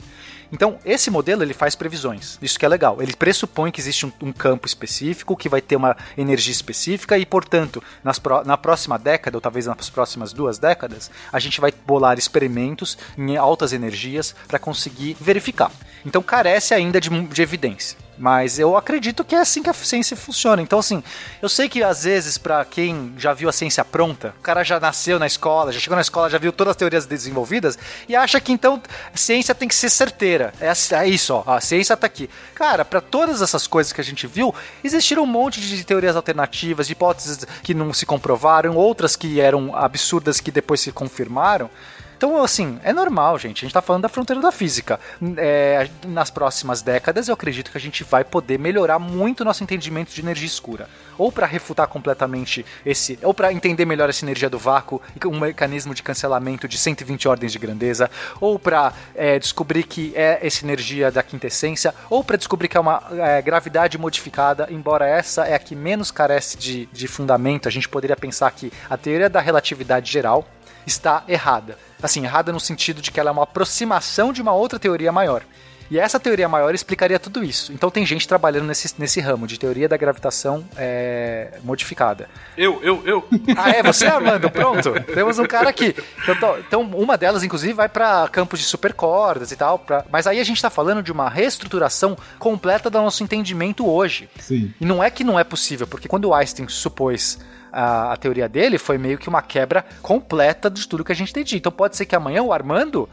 Então, 0.52 0.78
esse 0.84 1.10
modelo 1.10 1.42
ele 1.42 1.54
faz 1.54 1.74
previsões. 1.74 2.38
Isso 2.40 2.58
que 2.58 2.64
é 2.64 2.68
legal. 2.68 3.02
Ele 3.02 3.14
pressupõe 3.14 3.70
que 3.70 3.80
existe 3.80 4.06
um, 4.06 4.12
um 4.22 4.32
campo 4.32 4.66
específico 4.66 5.36
que 5.36 5.48
vai 5.48 5.60
ter 5.60 5.76
uma 5.76 5.96
energia 6.16 6.52
específica 6.52 7.18
e, 7.18 7.26
portanto, 7.26 7.82
nas 8.02 8.18
pró- 8.18 8.44
na 8.44 8.56
próxima 8.56 8.98
década, 8.98 9.36
ou 9.36 9.40
talvez 9.40 9.66
nas 9.66 9.90
próximas 9.90 10.32
duas 10.32 10.58
décadas, 10.58 11.10
a 11.32 11.38
gente 11.38 11.60
vai 11.60 11.72
bolar 11.86 12.18
experimentos 12.18 12.96
em 13.18 13.36
altas 13.36 13.72
energias 13.72 14.34
para 14.46 14.58
conseguir 14.58 15.16
verificar. 15.20 15.72
Então, 16.06 16.22
carece 16.22 16.74
ainda 16.74 17.00
de, 17.00 17.08
de 17.08 17.42
evidência. 17.42 18.03
Mas 18.16 18.58
eu 18.58 18.76
acredito 18.76 19.24
que 19.24 19.34
é 19.34 19.40
assim 19.40 19.62
que 19.62 19.70
a 19.70 19.74
ciência 19.74 20.16
funciona. 20.16 20.62
Então, 20.62 20.78
assim, 20.78 21.02
eu 21.42 21.48
sei 21.48 21.68
que 21.68 21.82
às 21.82 22.04
vezes, 22.04 22.38
para 22.38 22.64
quem 22.64 23.12
já 23.18 23.32
viu 23.32 23.48
a 23.48 23.52
ciência 23.52 23.84
pronta, 23.84 24.34
o 24.38 24.42
cara 24.42 24.62
já 24.62 24.78
nasceu 24.78 25.18
na 25.18 25.26
escola, 25.26 25.72
já 25.72 25.80
chegou 25.80 25.96
na 25.96 26.02
escola, 26.02 26.30
já 26.30 26.38
viu 26.38 26.52
todas 26.52 26.72
as 26.72 26.76
teorias 26.76 27.06
desenvolvidas 27.06 27.78
e 28.08 28.14
acha 28.14 28.40
que 28.40 28.52
então 28.52 28.80
a 29.12 29.16
ciência 29.16 29.54
tem 29.54 29.68
que 29.68 29.74
ser 29.74 29.90
certeira. 29.90 30.52
É, 30.60 30.72
é 30.94 31.08
isso, 31.08 31.34
ó, 31.34 31.44
a 31.46 31.60
ciência 31.60 31.96
tá 31.96 32.06
aqui. 32.06 32.30
Cara, 32.54 32.84
para 32.84 33.00
todas 33.00 33.42
essas 33.42 33.66
coisas 33.66 33.92
que 33.92 34.00
a 34.00 34.04
gente 34.04 34.26
viu, 34.26 34.54
existiram 34.82 35.22
um 35.22 35.26
monte 35.26 35.60
de 35.60 35.84
teorias 35.84 36.16
alternativas, 36.16 36.86
de 36.86 36.92
hipóteses 36.92 37.46
que 37.62 37.74
não 37.74 37.92
se 37.92 38.06
comprovaram, 38.06 38.76
outras 38.76 39.16
que 39.16 39.40
eram 39.40 39.74
absurdas 39.74 40.40
que 40.40 40.50
depois 40.50 40.80
se 40.80 40.92
confirmaram. 40.92 41.70
Então, 42.16 42.42
assim, 42.42 42.78
é 42.82 42.92
normal, 42.92 43.38
gente. 43.38 43.58
A 43.58 43.66
gente 43.66 43.72
tá 43.72 43.82
falando 43.82 44.02
da 44.02 44.08
fronteira 44.08 44.40
da 44.40 44.52
física. 44.52 44.98
É, 45.36 45.88
nas 46.06 46.30
próximas 46.30 46.82
décadas, 46.82 47.28
eu 47.28 47.34
acredito 47.34 47.70
que 47.70 47.78
a 47.78 47.80
gente 47.80 48.04
vai 48.04 48.24
poder 48.24 48.58
melhorar 48.58 48.98
muito 48.98 49.40
o 49.40 49.44
nosso 49.44 49.62
entendimento 49.62 50.12
de 50.12 50.20
energia 50.20 50.46
escura. 50.46 50.88
Ou 51.18 51.30
para 51.30 51.46
refutar 51.46 51.86
completamente 51.86 52.64
esse. 52.84 53.18
Ou 53.22 53.34
para 53.34 53.52
entender 53.52 53.84
melhor 53.84 54.08
essa 54.08 54.24
energia 54.24 54.48
do 54.48 54.58
vácuo 54.58 55.00
um 55.26 55.40
mecanismo 55.40 55.94
de 55.94 56.02
cancelamento 56.02 56.68
de 56.68 56.78
120 56.78 57.28
ordens 57.28 57.52
de 57.52 57.58
grandeza. 57.58 58.10
Ou 58.40 58.58
para 58.58 58.92
descobrir 59.40 59.84
que 59.84 60.12
é 60.14 60.38
essa 60.46 60.64
energia 60.64 61.10
da 61.10 61.22
quintessência. 61.22 61.94
Ou 62.08 62.22
para 62.22 62.36
descobrir 62.36 62.68
que 62.68 62.76
é 62.76 62.80
uma 62.80 63.02
é, 63.12 63.42
gravidade 63.42 63.98
modificada, 63.98 64.68
embora 64.70 65.06
essa 65.06 65.46
é 65.46 65.54
a 65.54 65.58
que 65.58 65.74
menos 65.74 66.10
carece 66.10 66.56
de, 66.56 66.86
de 66.86 67.08
fundamento. 67.08 67.68
A 67.68 67.72
gente 67.72 67.88
poderia 67.88 68.16
pensar 68.16 68.50
que 68.50 68.72
a 68.88 68.96
teoria 68.96 69.28
da 69.28 69.40
relatividade 69.40 70.10
geral 70.10 70.46
está 70.86 71.24
errada. 71.28 71.78
Assim, 72.04 72.24
errada 72.24 72.52
no 72.52 72.60
sentido 72.60 73.00
de 73.00 73.10
que 73.10 73.18
ela 73.18 73.30
é 73.30 73.32
uma 73.32 73.44
aproximação 73.44 74.32
de 74.32 74.42
uma 74.42 74.52
outra 74.52 74.78
teoria 74.78 75.10
maior. 75.10 75.42
E 75.90 75.98
essa 75.98 76.18
teoria 76.18 76.48
maior 76.48 76.74
explicaria 76.74 77.18
tudo 77.18 77.44
isso. 77.44 77.70
Então 77.70 77.90
tem 77.90 78.06
gente 78.06 78.26
trabalhando 78.26 78.64
nesse, 78.66 78.94
nesse 78.98 79.20
ramo 79.20 79.46
de 79.46 79.58
teoria 79.58 79.86
da 79.86 79.98
gravitação 79.98 80.64
é, 80.78 81.58
modificada. 81.62 82.26
Eu, 82.56 82.82
eu, 82.82 83.02
eu. 83.04 83.28
Ah, 83.54 83.68
é? 83.70 83.82
Você, 83.82 84.06
Armando? 84.06 84.50
Pronto. 84.50 84.92
Temos 85.12 85.38
um 85.38 85.44
cara 85.46 85.68
aqui. 85.68 85.94
Então, 86.26 86.58
então, 86.58 86.80
uma 86.82 87.18
delas, 87.18 87.42
inclusive, 87.42 87.74
vai 87.74 87.88
para 87.88 88.26
campos 88.28 88.60
de 88.60 88.64
supercordas 88.64 89.52
e 89.52 89.56
tal. 89.56 89.78
pra- 89.78 90.06
Mas 90.10 90.26
aí 90.26 90.40
a 90.40 90.44
gente 90.44 90.60
tá 90.60 90.70
falando 90.70 91.02
de 91.02 91.12
uma 91.12 91.28
reestruturação 91.28 92.16
completa 92.38 92.88
do 92.88 92.98
nosso 93.02 93.22
entendimento 93.22 93.86
hoje. 93.86 94.28
Sim. 94.40 94.72
E 94.80 94.86
não 94.86 95.04
é 95.04 95.10
que 95.10 95.22
não 95.22 95.38
é 95.38 95.44
possível, 95.44 95.86
porque 95.86 96.08
quando 96.08 96.24
o 96.24 96.34
Einstein 96.34 96.66
supôs 96.66 97.38
a, 97.74 98.12
a 98.12 98.16
teoria 98.16 98.48
dele, 98.48 98.78
foi 98.78 98.96
meio 98.96 99.18
que 99.18 99.28
uma 99.28 99.42
quebra 99.42 99.84
completa 100.00 100.70
de 100.70 100.86
tudo 100.86 101.04
que 101.04 101.12
a 101.12 101.14
gente 101.14 101.30
entendia. 101.30 101.58
Então 101.58 101.72
pode 101.72 101.96
ser 101.96 102.06
que 102.06 102.14
amanhã 102.14 102.42
o 102.42 102.52
Armando 102.52 103.08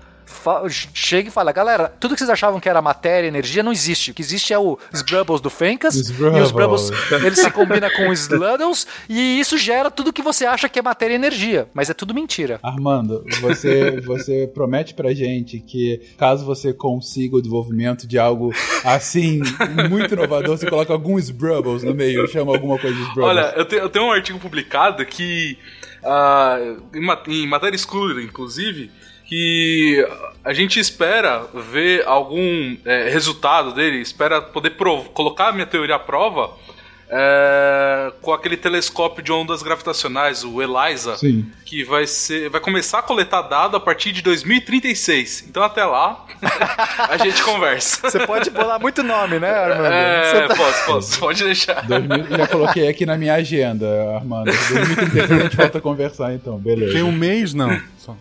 chegue 0.93 1.29
e 1.29 1.31
fale, 1.31 1.51
galera, 1.53 1.93
tudo 1.99 2.13
que 2.13 2.19
vocês 2.19 2.29
achavam 2.29 2.59
que 2.59 2.69
era 2.69 2.81
matéria, 2.81 3.27
energia, 3.27 3.63
não 3.63 3.71
existe. 3.71 4.11
O 4.11 4.13
que 4.13 4.21
existe 4.21 4.53
é 4.53 4.59
o 4.59 4.77
Sbrubbles 4.93 5.41
do 5.41 5.49
Fencas, 5.49 5.95
Os 5.95 6.09
e 6.09 6.41
os 6.41 6.51
Brubbles. 6.51 6.91
Ele 7.11 7.35
se 7.35 7.49
combina 7.51 7.89
com 7.89 8.09
os 8.09 8.21
Sluddles, 8.21 8.87
e 9.09 9.39
isso 9.39 9.57
gera 9.57 9.91
tudo 9.91 10.13
que 10.13 10.21
você 10.21 10.45
acha 10.45 10.69
que 10.69 10.79
é 10.79 10.81
matéria 10.81 11.13
e 11.13 11.15
energia. 11.15 11.67
Mas 11.73 11.89
é 11.89 11.93
tudo 11.93 12.13
mentira. 12.13 12.59
Armando, 12.63 13.23
você, 13.39 13.99
você 14.01 14.49
promete 14.53 14.93
pra 14.93 15.13
gente 15.13 15.59
que 15.59 16.01
caso 16.17 16.45
você 16.45 16.73
consiga 16.73 17.35
o 17.35 17.41
desenvolvimento 17.41 18.07
de 18.07 18.17
algo 18.17 18.53
assim, 18.83 19.41
muito 19.89 20.13
inovador, 20.13 20.57
você 20.57 20.69
coloca 20.69 20.93
alguns 20.93 21.29
Brubbles 21.29 21.83
no 21.83 21.93
meio, 21.93 22.27
chama 22.27 22.53
alguma 22.53 22.77
coisa 22.77 22.95
de 22.95 23.03
Brubbles. 23.13 23.25
Olha, 23.25 23.53
eu 23.55 23.65
tenho, 23.65 23.81
eu 23.81 23.89
tenho 23.89 24.05
um 24.05 24.11
artigo 24.11 24.39
publicado 24.39 25.05
que, 25.05 25.57
ah, 26.03 26.57
em, 26.93 27.43
em 27.43 27.47
matéria 27.47 27.75
escura, 27.75 28.21
inclusive, 28.21 28.91
que 29.31 30.05
a 30.43 30.51
gente 30.51 30.77
espera 30.77 31.47
ver 31.53 32.05
algum 32.05 32.75
é, 32.83 33.09
resultado 33.09 33.73
dele, 33.73 34.01
espera 34.01 34.41
poder 34.41 34.75
colocar 35.13 35.47
a 35.47 35.51
minha 35.53 35.65
teoria 35.65 35.95
à 35.95 35.99
prova 35.99 36.51
é, 37.13 38.13
com 38.21 38.31
aquele 38.31 38.55
telescópio 38.55 39.21
de 39.21 39.33
ondas 39.33 39.61
gravitacionais, 39.61 40.45
o 40.45 40.61
ELISA, 40.61 41.17
Sim. 41.17 41.45
que 41.65 41.83
vai 41.83 42.07
ser, 42.07 42.49
vai 42.49 42.61
começar 42.61 42.99
a 42.99 43.01
coletar 43.01 43.41
dado 43.41 43.75
a 43.75 43.81
partir 43.81 44.13
de 44.13 44.21
2036. 44.21 45.45
Então 45.49 45.61
até 45.61 45.83
lá 45.83 46.25
a 47.09 47.17
gente 47.17 47.43
conversa. 47.43 48.09
Você 48.09 48.25
pode 48.25 48.49
bolar 48.49 48.79
muito 48.79 49.03
nome, 49.03 49.39
né, 49.39 49.49
Armando? 49.49 49.93
É, 49.93 50.47
tá- 50.47 50.55
posso, 50.55 50.85
posso, 50.85 51.19
pode 51.19 51.43
deixar. 51.43 51.85
2000 51.85 52.37
já 52.37 52.47
coloquei 52.47 52.87
aqui 52.87 53.05
na 53.05 53.17
minha 53.17 53.33
agenda, 53.33 53.85
Armando. 54.15 54.45
2036 54.45 55.31
a 55.31 55.37
gente 55.39 55.55
volta 55.57 55.77
a 55.79 55.81
conversar 55.81 56.33
então, 56.33 56.57
beleza. 56.57 56.93
Tem 56.93 57.03
um 57.03 57.11
mês, 57.11 57.53
não. 57.53 57.69
Só. 57.97 58.15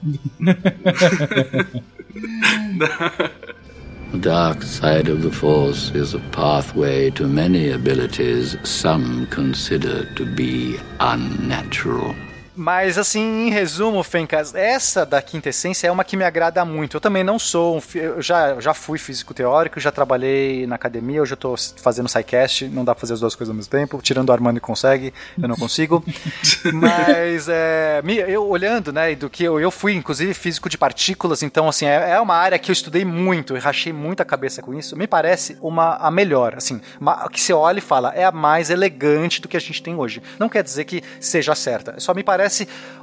The 4.12 4.18
dark 4.18 4.64
side 4.64 5.06
of 5.06 5.22
the 5.22 5.30
Force 5.30 5.92
is 5.92 6.14
a 6.14 6.18
pathway 6.32 7.10
to 7.10 7.28
many 7.28 7.70
abilities 7.70 8.56
some 8.68 9.28
consider 9.28 10.04
to 10.16 10.26
be 10.26 10.78
unnatural. 10.98 12.16
Mas 12.56 12.98
assim, 12.98 13.46
em 13.46 13.50
resumo, 13.50 14.02
Fencas, 14.02 14.54
essa 14.54 15.06
da 15.06 15.22
quinta 15.22 15.48
essência 15.48 15.86
é 15.88 15.90
uma 15.90 16.04
que 16.04 16.16
me 16.16 16.24
agrada 16.24 16.64
muito. 16.64 16.96
Eu 16.96 17.00
também 17.00 17.22
não 17.24 17.38
sou 17.38 17.78
um, 17.78 17.82
eu 17.94 18.20
já, 18.20 18.60
já 18.60 18.74
fui 18.74 18.98
físico 18.98 19.32
teórico, 19.32 19.78
já 19.80 19.90
trabalhei 19.92 20.66
na 20.66 20.74
academia, 20.76 21.22
hoje 21.22 21.32
eu 21.32 21.36
tô 21.36 21.54
fazendo 21.82 22.08
SciCast, 22.08 22.66
não 22.68 22.84
dá 22.84 22.94
pra 22.94 23.00
fazer 23.00 23.14
as 23.14 23.20
duas 23.20 23.34
coisas 23.34 23.50
ao 23.50 23.56
mesmo 23.56 23.70
tempo, 23.70 24.00
tirando 24.02 24.28
o 24.28 24.32
Armando 24.32 24.60
consegue, 24.60 25.14
eu 25.40 25.48
não 25.48 25.56
consigo. 25.56 26.04
Mas 26.74 27.48
é, 27.48 28.00
me- 28.02 28.16
eu 28.18 28.46
olhando, 28.46 28.92
né, 28.92 29.14
do 29.14 29.30
que 29.30 29.44
eu, 29.44 29.58
eu 29.60 29.70
fui 29.70 29.94
inclusive 29.94 30.34
físico 30.34 30.68
de 30.68 30.76
partículas, 30.76 31.42
então 31.42 31.68
assim, 31.68 31.86
é, 31.86 32.10
é 32.12 32.20
uma 32.20 32.34
área 32.34 32.58
que 32.58 32.70
eu 32.70 32.72
estudei 32.72 33.04
muito, 33.04 33.56
eu 33.56 33.60
rachei 33.60 33.92
muito 33.92 34.20
a 34.20 34.24
cabeça 34.24 34.60
com 34.62 34.74
isso. 34.74 34.96
Me 34.96 35.06
parece 35.06 35.56
uma 35.60 35.96
a 35.96 36.10
melhor, 36.10 36.54
assim, 36.56 36.80
uma, 37.00 37.28
que 37.28 37.40
você 37.40 37.52
olha 37.52 37.78
e 37.78 37.82
fala, 37.82 38.12
é 38.14 38.24
a 38.24 38.32
mais 38.32 38.70
elegante 38.70 39.40
do 39.40 39.48
que 39.48 39.56
a 39.56 39.60
gente 39.60 39.82
tem 39.82 39.94
hoje. 39.94 40.22
Não 40.38 40.48
quer 40.48 40.62
dizer 40.62 40.84
que 40.84 41.02
seja 41.20 41.54
certa, 41.54 41.94
só 41.98 42.12
me 42.12 42.22
parece, 42.22 42.49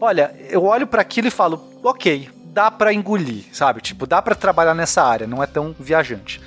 olha, 0.01 0.33
eu 0.49 0.63
olho 0.63 0.85
para 0.87 1.01
aquilo 1.01 1.27
e 1.27 1.31
falo, 1.31 1.61
OK, 1.83 2.29
dá 2.45 2.69
pra 2.71 2.93
engolir, 2.93 3.45
sabe? 3.53 3.81
Tipo, 3.81 4.05
dá 4.07 4.21
pra 4.21 4.33
trabalhar 4.35 4.73
nessa 4.73 5.03
área, 5.03 5.27
não 5.27 5.41
é 5.43 5.45
tão 5.47 5.75
viajante. 5.79 6.41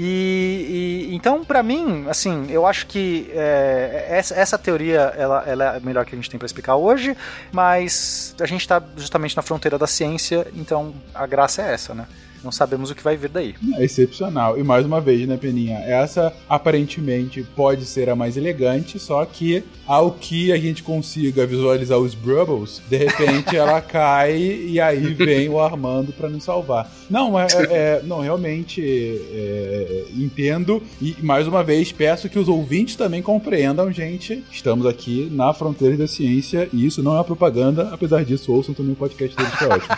E, 0.00 1.06
e- 1.10 1.14
então, 1.16 1.44
pra 1.44 1.60
mim, 1.60 2.06
assim, 2.08 2.46
eu 2.50 2.64
acho 2.64 2.86
que 2.86 3.28
é, 3.34 4.06
essa, 4.10 4.34
essa 4.34 4.56
teoria 4.56 5.12
ela, 5.16 5.42
ela 5.44 5.64
é 5.64 5.76
a 5.76 5.80
melhor 5.80 6.04
que 6.04 6.14
a 6.14 6.16
gente 6.16 6.30
tem 6.30 6.38
pra 6.38 6.46
explicar 6.46 6.76
hoje, 6.76 7.16
mas 7.50 8.32
a 8.40 8.46
gente 8.46 8.66
tá 8.68 8.80
justamente 8.96 9.36
na 9.36 9.42
fronteira 9.42 9.76
da 9.76 9.88
ciência, 9.88 10.46
então 10.54 10.94
a 11.12 11.26
graça 11.26 11.62
é 11.62 11.74
essa, 11.74 11.94
né? 11.94 12.06
Não 12.42 12.52
sabemos 12.52 12.90
o 12.90 12.94
que 12.94 13.02
vai 13.02 13.16
vir 13.16 13.28
daí. 13.28 13.54
É 13.76 13.84
excepcional. 13.84 14.58
E 14.58 14.62
mais 14.62 14.84
uma 14.86 15.00
vez, 15.00 15.26
né, 15.26 15.36
Peninha? 15.36 15.78
Essa 15.78 16.32
aparentemente 16.48 17.42
pode 17.56 17.84
ser 17.84 18.08
a 18.08 18.16
mais 18.16 18.36
elegante, 18.36 18.98
só 18.98 19.24
que 19.24 19.64
ao 19.86 20.12
que 20.12 20.52
a 20.52 20.56
gente 20.58 20.82
consiga 20.82 21.46
visualizar 21.46 21.98
os 21.98 22.14
Brubbles, 22.14 22.82
de 22.88 22.96
repente 22.96 23.56
ela 23.56 23.80
cai 23.82 24.36
e 24.36 24.80
aí 24.80 25.14
vem 25.14 25.48
o 25.48 25.60
Armando 25.60 26.12
para 26.12 26.28
nos 26.28 26.44
salvar. 26.44 26.90
Não, 27.08 27.38
é, 27.38 27.46
é- 27.70 28.02
não 28.04 28.20
realmente 28.20 28.82
é, 28.82 30.04
entendo 30.16 30.82
e 31.00 31.16
mais 31.22 31.46
uma 31.46 31.62
vez 31.64 31.90
peço 31.92 32.28
que 32.28 32.38
os 32.38 32.48
ouvintes 32.48 32.96
também 32.96 33.22
compreendam, 33.22 33.90
gente. 33.92 34.44
Estamos 34.50 34.86
aqui 34.86 35.28
na 35.32 35.52
fronteira 35.54 35.96
da 35.96 36.06
ciência 36.06 36.68
e 36.72 36.86
isso 36.86 37.02
não 37.02 37.18
é 37.18 37.24
propaganda, 37.24 37.88
apesar 37.92 38.24
disso 38.24 38.52
ouçam 38.52 38.74
também 38.74 38.92
o 38.92 38.96
podcast 38.96 39.36
deles 39.36 39.54
que 39.54 39.64
é 39.64 39.68
ótimo. 39.68 39.88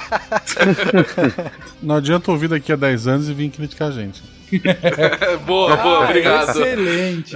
Não 1.83 1.97
adianta 1.97 2.30
ouvir 2.31 2.49
daqui 2.49 2.73
a 2.73 2.77
10 2.77 3.07
anos 3.07 3.29
e 3.29 3.35
vir 3.35 3.51
criticar 3.51 3.89
a 3.89 3.93
gente. 3.93 4.23
boa, 5.47 5.77
boa, 5.77 6.05
obrigado. 6.05 6.51
Excelente. 6.51 7.35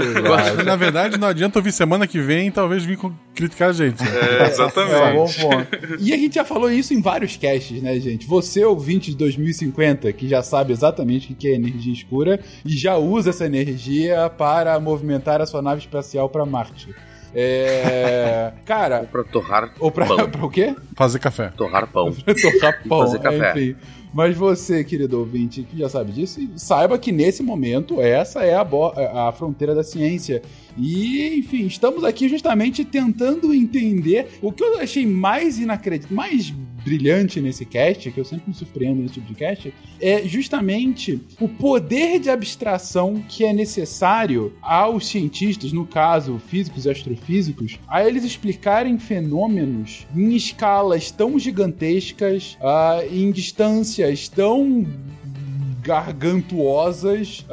Na 0.64 0.74
verdade, 0.74 1.16
não 1.16 1.28
adianta 1.28 1.60
ouvir 1.60 1.70
semana 1.70 2.08
que 2.08 2.20
vem 2.20 2.48
e 2.48 2.50
talvez 2.50 2.84
vir 2.84 2.96
com- 2.96 3.12
criticar 3.36 3.70
a 3.70 3.72
gente. 3.72 4.02
É, 4.02 4.42
É 4.42 4.46
exatamente. 4.48 5.14
bom 5.14 5.26
ponto. 5.26 5.68
E 6.00 6.12
a 6.12 6.16
gente 6.16 6.34
já 6.34 6.44
falou 6.44 6.68
isso 6.70 6.92
em 6.92 7.00
vários 7.00 7.36
casts, 7.36 7.80
né, 7.80 8.00
gente? 8.00 8.26
Você, 8.26 8.64
ouvinte 8.64 9.12
de 9.12 9.16
2050, 9.16 10.12
que 10.12 10.28
já 10.28 10.42
sabe 10.42 10.72
exatamente 10.72 11.32
o 11.32 11.36
que 11.36 11.48
é 11.48 11.54
energia 11.54 11.92
escura 11.92 12.40
e 12.64 12.76
já 12.76 12.96
usa 12.96 13.30
essa 13.30 13.46
energia 13.46 14.28
para 14.36 14.78
movimentar 14.80 15.40
a 15.40 15.46
sua 15.46 15.62
nave 15.62 15.82
espacial 15.82 16.28
para 16.28 16.44
Marte. 16.44 16.88
É. 17.36 18.52
Cara. 18.64 19.08
Pra 19.10 19.24
torrar 19.24 19.70
Ou 19.80 19.90
pra, 19.90 20.06
pão. 20.06 20.16
pra 20.30 20.44
o 20.46 20.50
quê? 20.50 20.74
Fazer 20.96 21.18
café. 21.18 21.52
Torrar 21.56 21.86
pão. 21.88 22.12
Torrar 22.12 22.80
E 22.84 22.88
pão, 22.88 22.98
fazer 23.00 23.18
café. 23.20 23.50
enfim. 23.52 23.76
Mas 24.14 24.36
você, 24.36 24.84
querido 24.84 25.18
ouvinte, 25.18 25.64
que 25.64 25.76
já 25.76 25.88
sabe 25.88 26.12
disso, 26.12 26.40
saiba 26.54 26.96
que 26.96 27.10
nesse 27.10 27.42
momento 27.42 28.00
essa 28.00 28.44
é 28.44 28.54
a, 28.54 29.28
a 29.28 29.32
fronteira 29.32 29.74
da 29.74 29.82
ciência. 29.82 30.40
E, 30.78 31.36
enfim, 31.36 31.66
estamos 31.66 32.04
aqui 32.04 32.28
justamente 32.28 32.84
tentando 32.84 33.52
entender 33.52 34.28
o 34.40 34.52
que 34.52 34.62
eu 34.62 34.78
achei 34.78 35.04
mais 35.04 35.58
inacreditável, 35.58 36.16
mais 36.16 36.54
brilhante 36.84 37.40
nesse 37.40 37.64
cast, 37.64 38.10
que 38.10 38.20
eu 38.20 38.24
sempre 38.24 38.44
me 38.48 38.54
surpreendo 38.54 39.00
nesse 39.00 39.14
tipo 39.14 39.26
de 39.26 39.34
cast, 39.34 39.72
é 40.00 40.22
justamente 40.26 41.20
o 41.40 41.48
poder 41.48 42.20
de 42.20 42.28
abstração 42.28 43.24
que 43.28 43.44
é 43.44 43.52
necessário 43.52 44.52
aos 44.60 45.06
cientistas, 45.06 45.72
no 45.72 45.86
caso 45.86 46.38
físicos 46.46 46.84
e 46.84 46.90
astrofísicos, 46.90 47.78
a 47.88 48.06
eles 48.06 48.24
explicarem 48.24 48.98
fenômenos 48.98 50.06
em 50.14 50.34
escalas 50.34 51.10
tão 51.10 51.38
gigantescas, 51.38 52.56
ah, 52.60 53.00
em 53.10 53.30
distâncias 53.30 54.28
tão 54.28 54.86
gargantuosas, 55.84 57.44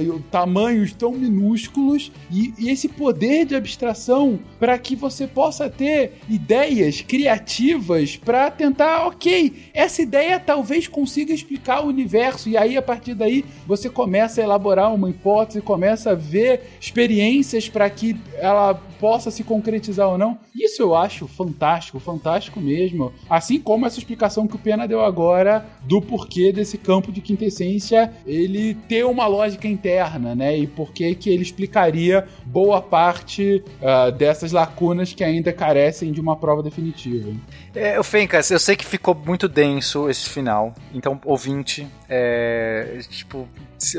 e 0.00 0.20
tamanhos 0.30 0.92
tão 0.92 1.12
minúsculos 1.12 2.10
e, 2.30 2.52
e 2.58 2.68
esse 2.68 2.88
poder 2.88 3.46
de 3.46 3.54
abstração 3.54 4.40
para 4.58 4.76
que 4.76 4.96
você 4.96 5.26
possa 5.26 5.70
ter 5.70 6.14
ideias 6.28 7.00
criativas 7.00 8.16
para 8.16 8.50
tentar, 8.50 9.06
ok, 9.06 9.70
essa 9.72 10.02
ideia 10.02 10.40
talvez 10.40 10.88
consiga 10.88 11.32
explicar 11.32 11.84
o 11.84 11.88
universo 11.88 12.48
e 12.48 12.56
aí 12.56 12.76
a 12.76 12.82
partir 12.82 13.14
daí 13.14 13.44
você 13.66 13.88
começa 13.88 14.40
a 14.40 14.44
elaborar 14.44 14.92
uma 14.92 15.08
hipótese, 15.08 15.60
começa 15.60 16.10
a 16.10 16.14
ver 16.14 16.76
experiências 16.80 17.68
para 17.68 17.88
que 17.88 18.16
ela 18.38 18.74
possa 19.04 19.30
se 19.30 19.44
concretizar 19.44 20.08
ou 20.08 20.16
não. 20.16 20.38
Isso 20.54 20.80
eu 20.80 20.96
acho 20.96 21.28
fantástico, 21.28 22.00
fantástico 22.00 22.58
mesmo. 22.58 23.12
Assim 23.28 23.60
como 23.60 23.84
essa 23.84 23.98
explicação 23.98 24.46
que 24.46 24.56
o 24.56 24.58
Pena 24.58 24.88
deu 24.88 25.04
agora 25.04 25.62
do 25.82 26.00
porquê 26.00 26.50
desse 26.50 26.78
campo 26.78 27.12
de 27.12 27.20
quintessência 27.20 28.10
ele 28.26 28.72
ter 28.88 29.04
uma 29.04 29.26
lógica 29.26 29.68
interna, 29.68 30.34
né? 30.34 30.56
E 30.56 30.66
por 30.66 30.90
que 30.94 31.04
ele 31.04 31.42
explicaria 31.42 32.26
boa 32.46 32.80
parte 32.80 33.62
ah, 33.82 34.08
dessas 34.08 34.52
lacunas 34.52 35.12
que 35.12 35.22
ainda 35.22 35.52
carecem 35.52 36.10
de 36.10 36.18
uma 36.18 36.34
prova 36.34 36.62
definitiva. 36.62 37.30
É, 37.74 38.00
o 38.00 38.04
Fencas, 38.04 38.50
eu 38.50 38.58
sei 38.58 38.74
que 38.74 38.86
ficou 38.86 39.14
muito 39.14 39.48
denso 39.48 40.08
esse 40.08 40.30
final, 40.30 40.72
então, 40.94 41.20
ouvinte, 41.26 41.86
é, 42.08 43.00
tipo, 43.10 43.46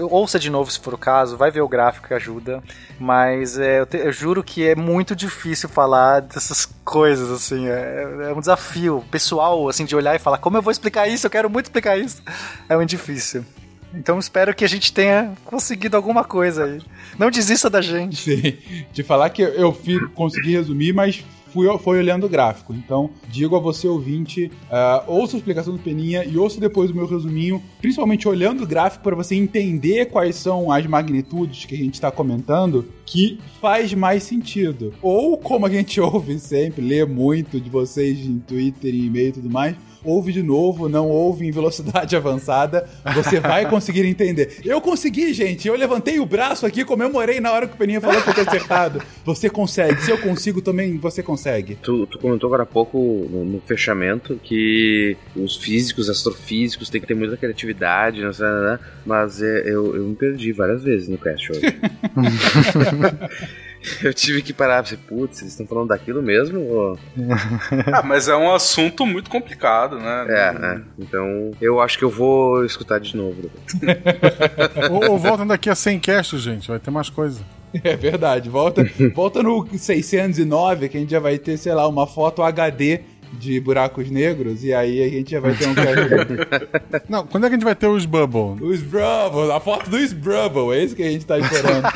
ouça 0.09 0.37
de 0.39 0.49
novo 0.49 0.69
se 0.71 0.79
for 0.79 0.93
o 0.93 0.97
caso, 0.97 1.37
vai 1.37 1.51
ver 1.51 1.61
o 1.61 1.67
gráfico 1.67 2.07
que 2.07 2.13
ajuda, 2.13 2.63
mas 2.99 3.57
é, 3.57 3.79
eu, 3.79 3.85
te- 3.85 3.97
eu 3.97 4.11
juro 4.11 4.43
que 4.43 4.67
é 4.67 4.75
muito 4.75 5.15
difícil 5.15 5.67
falar 5.69 6.21
dessas 6.21 6.65
coisas, 6.83 7.29
assim, 7.31 7.67
é, 7.67 8.29
é 8.29 8.33
um 8.33 8.39
desafio 8.39 9.03
pessoal, 9.11 9.67
assim, 9.69 9.85
de 9.85 9.95
olhar 9.95 10.15
e 10.15 10.19
falar, 10.19 10.37
como 10.37 10.57
eu 10.57 10.61
vou 10.61 10.71
explicar 10.71 11.07
isso? 11.07 11.25
Eu 11.27 11.31
quero 11.31 11.49
muito 11.49 11.65
explicar 11.65 11.97
isso. 11.97 12.21
É 12.69 12.75
muito 12.75 12.89
difícil. 12.89 13.45
Então 13.93 14.19
espero 14.19 14.53
que 14.53 14.65
a 14.65 14.67
gente 14.67 14.91
tenha 14.91 15.31
conseguido 15.45 15.95
alguma 15.95 16.23
coisa 16.25 16.65
aí. 16.65 16.81
Não 17.17 17.31
desista 17.31 17.69
da 17.69 17.81
gente. 17.81 18.17
Sim, 18.17 18.57
de 18.91 19.03
falar 19.03 19.29
que 19.29 19.41
eu 19.41 19.71
fi- 19.71 20.05
consegui 20.09 20.51
resumir, 20.51 20.91
mas 20.93 21.23
fui, 21.55 21.77
foi 21.79 21.99
olhando 21.99 22.25
o 22.25 22.29
gráfico. 22.29 22.73
Então, 22.73 23.09
digo 23.29 23.55
a 23.55 23.59
você, 23.59 23.87
ouvinte, 23.87 24.51
ah, 24.69 25.05
ouça 25.07 25.37
a 25.37 25.39
explicação 25.39 25.73
do 25.73 25.79
Peninha 25.79 26.25
e 26.25 26.37
ouça 26.37 26.59
depois 26.59 26.91
o 26.91 26.95
meu 26.95 27.07
resuminho, 27.07 27.63
principalmente 27.79 28.27
olhando 28.27 28.63
o 28.63 28.67
gráfico 28.67 29.03
para 29.03 29.15
você 29.15 29.35
entender 29.35 30.07
quais 30.07 30.35
são 30.35 30.69
as 30.69 30.85
magnitudes 30.85 31.63
que 31.63 31.73
a 31.73 31.77
gente 31.77 31.93
está 31.93 32.11
comentando, 32.11 32.85
que 33.05 33.39
faz 33.61 33.93
mais 33.93 34.23
sentido. 34.23 34.93
Ou, 35.01 35.37
como 35.37 35.65
a 35.65 35.69
gente 35.69 35.99
ouve 36.01 36.37
sempre, 36.37 36.85
lê 36.85 37.05
muito 37.05 37.61
de 37.61 37.69
vocês 37.69 38.19
em 38.19 38.39
Twitter 38.39 38.93
e 38.93 39.05
e-mail 39.05 39.29
e 39.29 39.33
tudo 39.33 39.49
mais, 39.49 39.77
ouve 40.05 40.31
de 40.31 40.43
novo, 40.43 40.87
não 40.87 41.09
ouve 41.09 41.45
em 41.45 41.51
velocidade 41.51 42.15
avançada, 42.15 42.87
você 43.13 43.39
vai 43.39 43.67
conseguir 43.69 44.05
entender. 44.05 44.59
Eu 44.63 44.79
consegui, 44.79 45.33
gente. 45.33 45.67
Eu 45.67 45.75
levantei 45.75 46.19
o 46.19 46.25
braço 46.25 46.65
aqui, 46.65 46.85
comemorei 46.85 47.39
na 47.39 47.51
hora 47.51 47.67
que 47.67 47.73
o 47.73 47.77
Peninha 47.77 48.01
falou 48.01 48.21
que 48.21 48.29
eu 48.29 48.33
tinha 48.33 48.45
acertado. 48.45 49.01
Você 49.23 49.49
consegue. 49.49 50.01
Se 50.01 50.11
eu 50.11 50.17
consigo 50.17 50.61
também, 50.61 50.97
você 50.97 51.23
consegue. 51.23 51.75
Tu, 51.75 52.05
tu 52.07 52.19
comentou 52.19 52.47
agora 52.47 52.63
há 52.63 52.65
pouco 52.65 52.97
no, 53.29 53.45
no 53.45 53.61
fechamento 53.61 54.39
que 54.43 55.17
os 55.35 55.57
físicos, 55.57 56.09
astrofísicos 56.09 56.89
têm 56.89 57.01
que 57.01 57.07
ter 57.07 57.15
muita 57.15 57.37
criatividade, 57.37 58.21
não 58.21 58.33
sei, 58.33 58.45
né? 58.45 58.79
mas 59.05 59.41
é, 59.41 59.61
eu, 59.65 59.95
eu 59.95 60.03
me 60.03 60.15
perdi 60.15 60.51
várias 60.51 60.83
vezes 60.83 61.07
no 61.07 61.17
cast 61.17 61.51
hoje. 61.51 61.61
eu 64.03 64.13
tive 64.13 64.41
que 64.41 64.53
parar 64.53 64.85
e 64.91 64.97
putz, 64.97 65.41
eles 65.41 65.53
estão 65.53 65.65
falando 65.65 65.89
daquilo 65.89 66.21
mesmo? 66.21 66.59
Ou... 66.59 66.99
Ah, 67.91 68.03
mas 68.03 68.27
é 68.27 68.35
um 68.35 68.53
assunto 68.53 69.05
muito 69.05 69.29
complicado, 69.29 69.97
né? 69.97 70.25
É, 70.29 70.75
é. 70.75 70.81
Então 70.99 71.51
eu 71.61 71.79
acho 71.79 71.97
que 71.97 72.03
eu 72.03 72.09
vou 72.09 72.65
escutar 72.65 72.99
de 72.99 73.15
novo. 73.15 73.49
ou, 74.91 75.11
ou 75.11 75.17
volta 75.17 75.45
daqui 75.45 75.69
a 75.69 75.75
100 75.75 75.99
casts, 75.99 76.41
gente. 76.41 76.67
Vai 76.67 76.79
ter 76.79 76.91
mais 76.91 77.09
coisa. 77.09 77.41
É 77.83 77.95
verdade. 77.95 78.49
Volta, 78.49 78.83
volta 79.13 79.43
no 79.43 79.67
609, 79.77 80.89
que 80.89 80.97
a 80.97 80.99
gente 80.99 81.11
já 81.11 81.19
vai 81.19 81.37
ter, 81.37 81.57
sei 81.57 81.73
lá, 81.73 81.87
uma 81.87 82.07
foto 82.07 82.41
HD 82.41 83.01
de 83.33 83.59
buracos 83.59 84.09
negros, 84.09 84.63
e 84.63 84.73
aí 84.73 85.03
a 85.03 85.09
gente 85.09 85.31
já 85.31 85.39
vai 85.39 85.53
ter 85.53 85.67
um 85.67 85.75
cast. 85.75 87.05
Não, 87.09 87.25
quando 87.25 87.45
é 87.45 87.49
que 87.49 87.55
a 87.55 87.57
gente 87.57 87.65
vai 87.65 87.75
ter 87.75 87.87
os 87.87 88.05
Bubble? 88.05 88.63
Os 88.65 88.81
Brubble, 88.81 89.51
a 89.51 89.59
foto 89.59 89.89
dos 89.89 90.13
Brubble, 90.13 90.71
é 90.73 90.83
isso 90.83 90.95
que 90.95 91.03
a 91.03 91.09
gente 91.09 91.25
tá 91.25 91.37
esperando. 91.37 91.87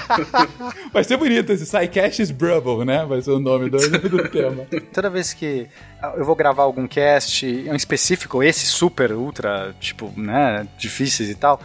vai 0.93 1.03
ser 1.03 1.17
bonito 1.17 1.51
esse 1.51 1.65
SciCast 1.65 2.21
is 2.21 2.31
Brubble, 2.31 2.85
né? 2.85 3.05
Vai 3.05 3.21
ser 3.21 3.31
o 3.31 3.39
nome 3.39 3.69
do, 3.69 3.77
do 3.77 4.29
tema. 4.29 4.65
Toda 4.93 5.09
vez 5.09 5.33
que 5.33 5.67
eu 6.15 6.25
vou 6.25 6.35
gravar 6.35 6.63
algum 6.63 6.87
cast, 6.87 7.45
em 7.45 7.75
específico, 7.75 8.41
esse 8.43 8.65
super, 8.65 9.11
ultra, 9.11 9.75
tipo, 9.79 10.11
né, 10.15 10.67
difíceis 10.77 11.29
e 11.29 11.35
tal, 11.35 11.61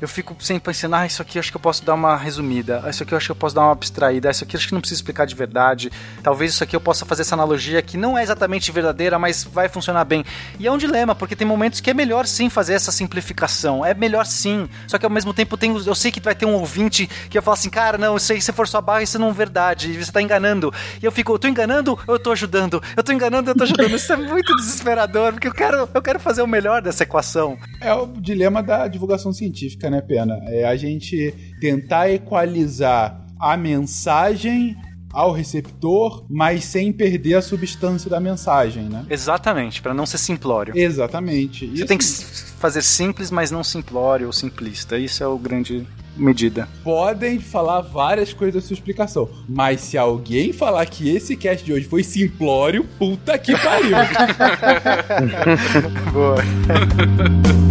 eu 0.00 0.08
fico 0.08 0.34
sempre 0.40 0.64
pensando, 0.64 0.94
ah, 0.94 1.06
isso 1.06 1.20
aqui 1.20 1.38
eu 1.38 1.40
acho 1.40 1.50
que 1.50 1.56
eu 1.56 1.60
posso 1.60 1.84
dar 1.84 1.94
uma 1.94 2.16
resumida, 2.16 2.82
ah, 2.84 2.90
isso 2.90 3.02
aqui 3.02 3.12
eu 3.12 3.16
acho 3.16 3.26
que 3.26 3.32
eu 3.32 3.36
posso 3.36 3.54
dar 3.54 3.62
uma 3.62 3.72
abstraída, 3.72 4.28
ah, 4.28 4.30
isso 4.30 4.44
aqui 4.44 4.56
eu 4.56 4.58
acho 4.58 4.68
que 4.68 4.74
não 4.74 4.80
preciso 4.80 4.98
explicar 4.98 5.26
de 5.26 5.34
verdade, 5.34 5.90
talvez 6.22 6.52
isso 6.52 6.64
aqui 6.64 6.74
eu 6.74 6.80
possa 6.80 7.04
fazer 7.04 7.22
essa 7.22 7.34
analogia 7.34 7.82
que 7.82 7.96
não 7.96 8.16
é 8.16 8.22
exatamente 8.22 8.70
verdadeira, 8.72 9.18
mas 9.18 9.44
vai 9.44 9.68
funcionar 9.68 10.04
bem. 10.04 10.24
E 10.58 10.66
é 10.66 10.72
um 10.72 10.78
dilema, 10.78 11.14
porque 11.14 11.36
tem 11.36 11.46
momentos 11.46 11.80
que 11.80 11.90
é 11.90 11.94
melhor 11.94 12.26
sim 12.26 12.48
fazer 12.48 12.74
essa 12.74 12.92
simplificação, 12.92 13.84
é 13.84 13.92
melhor 13.92 14.24
sim, 14.24 14.68
só 14.86 14.98
que 14.98 15.04
ao 15.04 15.10
mesmo 15.10 15.34
tempo 15.34 15.56
tem, 15.56 15.74
eu 15.76 15.94
sei 15.94 16.10
que 16.10 16.20
vai 16.20 16.34
ter 16.34 16.46
um 16.46 16.54
ouvinte 16.54 17.06
que 17.28 17.38
vai 17.38 17.42
falar 17.42 17.54
assim, 17.54 17.70
cara, 17.70 17.98
não, 17.98 18.16
isso 18.16 18.32
aí, 18.32 18.40
se 18.40 18.52
for 18.52 18.66
sua 18.66 18.80
barra, 18.80 19.02
isso 19.02 19.18
não 19.18 19.30
é 19.30 19.32
verdade, 19.32 19.92
você 20.02 20.12
tá 20.12 20.22
enganando. 20.22 20.72
E 21.02 21.04
eu 21.04 21.12
fico, 21.12 21.32
eu 21.32 21.38
tô 21.38 21.48
enganando 21.48 21.98
ou 22.06 22.14
eu 22.14 22.18
tô 22.18 22.32
ajudando? 22.32 22.82
Eu 22.96 23.02
tô 23.02 23.12
enganando 23.12 23.50
ou 23.50 23.54
eu 23.54 23.58
tô 23.58 23.64
ajudando? 23.64 23.94
Isso 23.94 24.12
é 24.12 24.16
muito 24.16 24.54
desesperador, 24.56 25.32
porque 25.32 25.48
eu 25.48 25.54
quero, 25.54 25.88
eu 25.92 26.02
quero 26.02 26.20
fazer 26.20 26.42
o 26.42 26.46
melhor 26.46 26.80
dessa 26.80 27.02
equação. 27.02 27.58
É 27.80 27.92
o 27.92 28.06
dilema 28.06 28.62
da 28.62 28.86
divulgação 28.88 29.32
científica, 29.32 29.89
né, 29.90 30.00
Pena? 30.00 30.38
É 30.46 30.64
a 30.64 30.76
gente 30.76 31.34
tentar 31.60 32.10
equalizar 32.10 33.26
a 33.38 33.56
mensagem 33.56 34.76
ao 35.12 35.32
receptor, 35.32 36.24
mas 36.28 36.64
sem 36.64 36.92
perder 36.92 37.34
a 37.34 37.42
substância 37.42 38.08
da 38.08 38.20
mensagem, 38.20 38.84
né? 38.84 39.04
Exatamente, 39.10 39.82
pra 39.82 39.92
não 39.92 40.06
ser 40.06 40.18
simplório. 40.18 40.72
Exatamente. 40.76 41.66
Você 41.66 41.84
tem 41.84 41.98
que 41.98 42.04
fazer 42.04 42.82
simples, 42.82 43.30
mas 43.30 43.50
não 43.50 43.64
simplório 43.64 44.26
ou 44.26 44.32
simplista. 44.32 44.96
Isso 44.96 45.24
é 45.24 45.26
o 45.26 45.36
grande 45.36 45.84
medida. 46.16 46.68
Podem 46.84 47.40
falar 47.40 47.80
várias 47.80 48.32
coisas 48.32 48.62
da 48.62 48.66
sua 48.66 48.74
explicação, 48.74 49.28
mas 49.48 49.80
se 49.80 49.98
alguém 49.98 50.52
falar 50.52 50.86
que 50.86 51.08
esse 51.08 51.36
cast 51.36 51.64
de 51.64 51.72
hoje 51.72 51.86
foi 51.86 52.04
simplório, 52.04 52.84
puta 52.98 53.36
que 53.38 53.56
pariu. 53.56 53.96
Boa. 56.12 56.36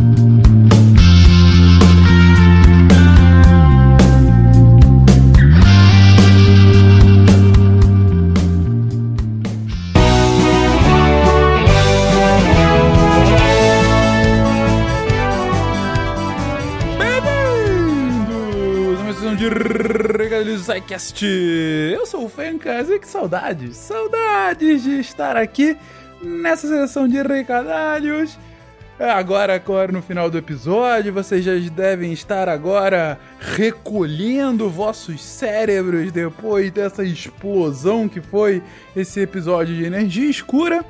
SciCast! 20.59 21.25
Eu 21.25 22.05
sou 22.05 22.25
o 22.25 22.29
Fencas 22.29 22.89
e 22.89 22.99
que 22.99 23.07
saudades, 23.07 23.77
saudades 23.77 24.83
de 24.83 24.99
estar 24.99 25.35
aqui 25.35 25.77
nessa 26.21 26.67
sessão 26.67 27.07
de 27.07 27.21
recadalhos. 27.21 28.37
Agora, 28.99 29.55
agora 29.55 29.91
no 29.91 30.01
final 30.01 30.29
do 30.29 30.37
episódio, 30.37 31.13
vocês 31.13 31.45
já 31.45 31.53
devem 31.71 32.11
estar 32.11 32.49
agora 32.49 33.19
recolhendo 33.39 34.69
vossos 34.69 35.23
cérebros 35.23 36.11
depois 36.11 36.71
dessa 36.71 37.03
explosão 37.03 38.09
que 38.09 38.19
foi 38.21 38.61
esse 38.95 39.19
episódio 39.19 39.75
de 39.75 39.85
energia 39.85 40.29
escura. 40.29 40.83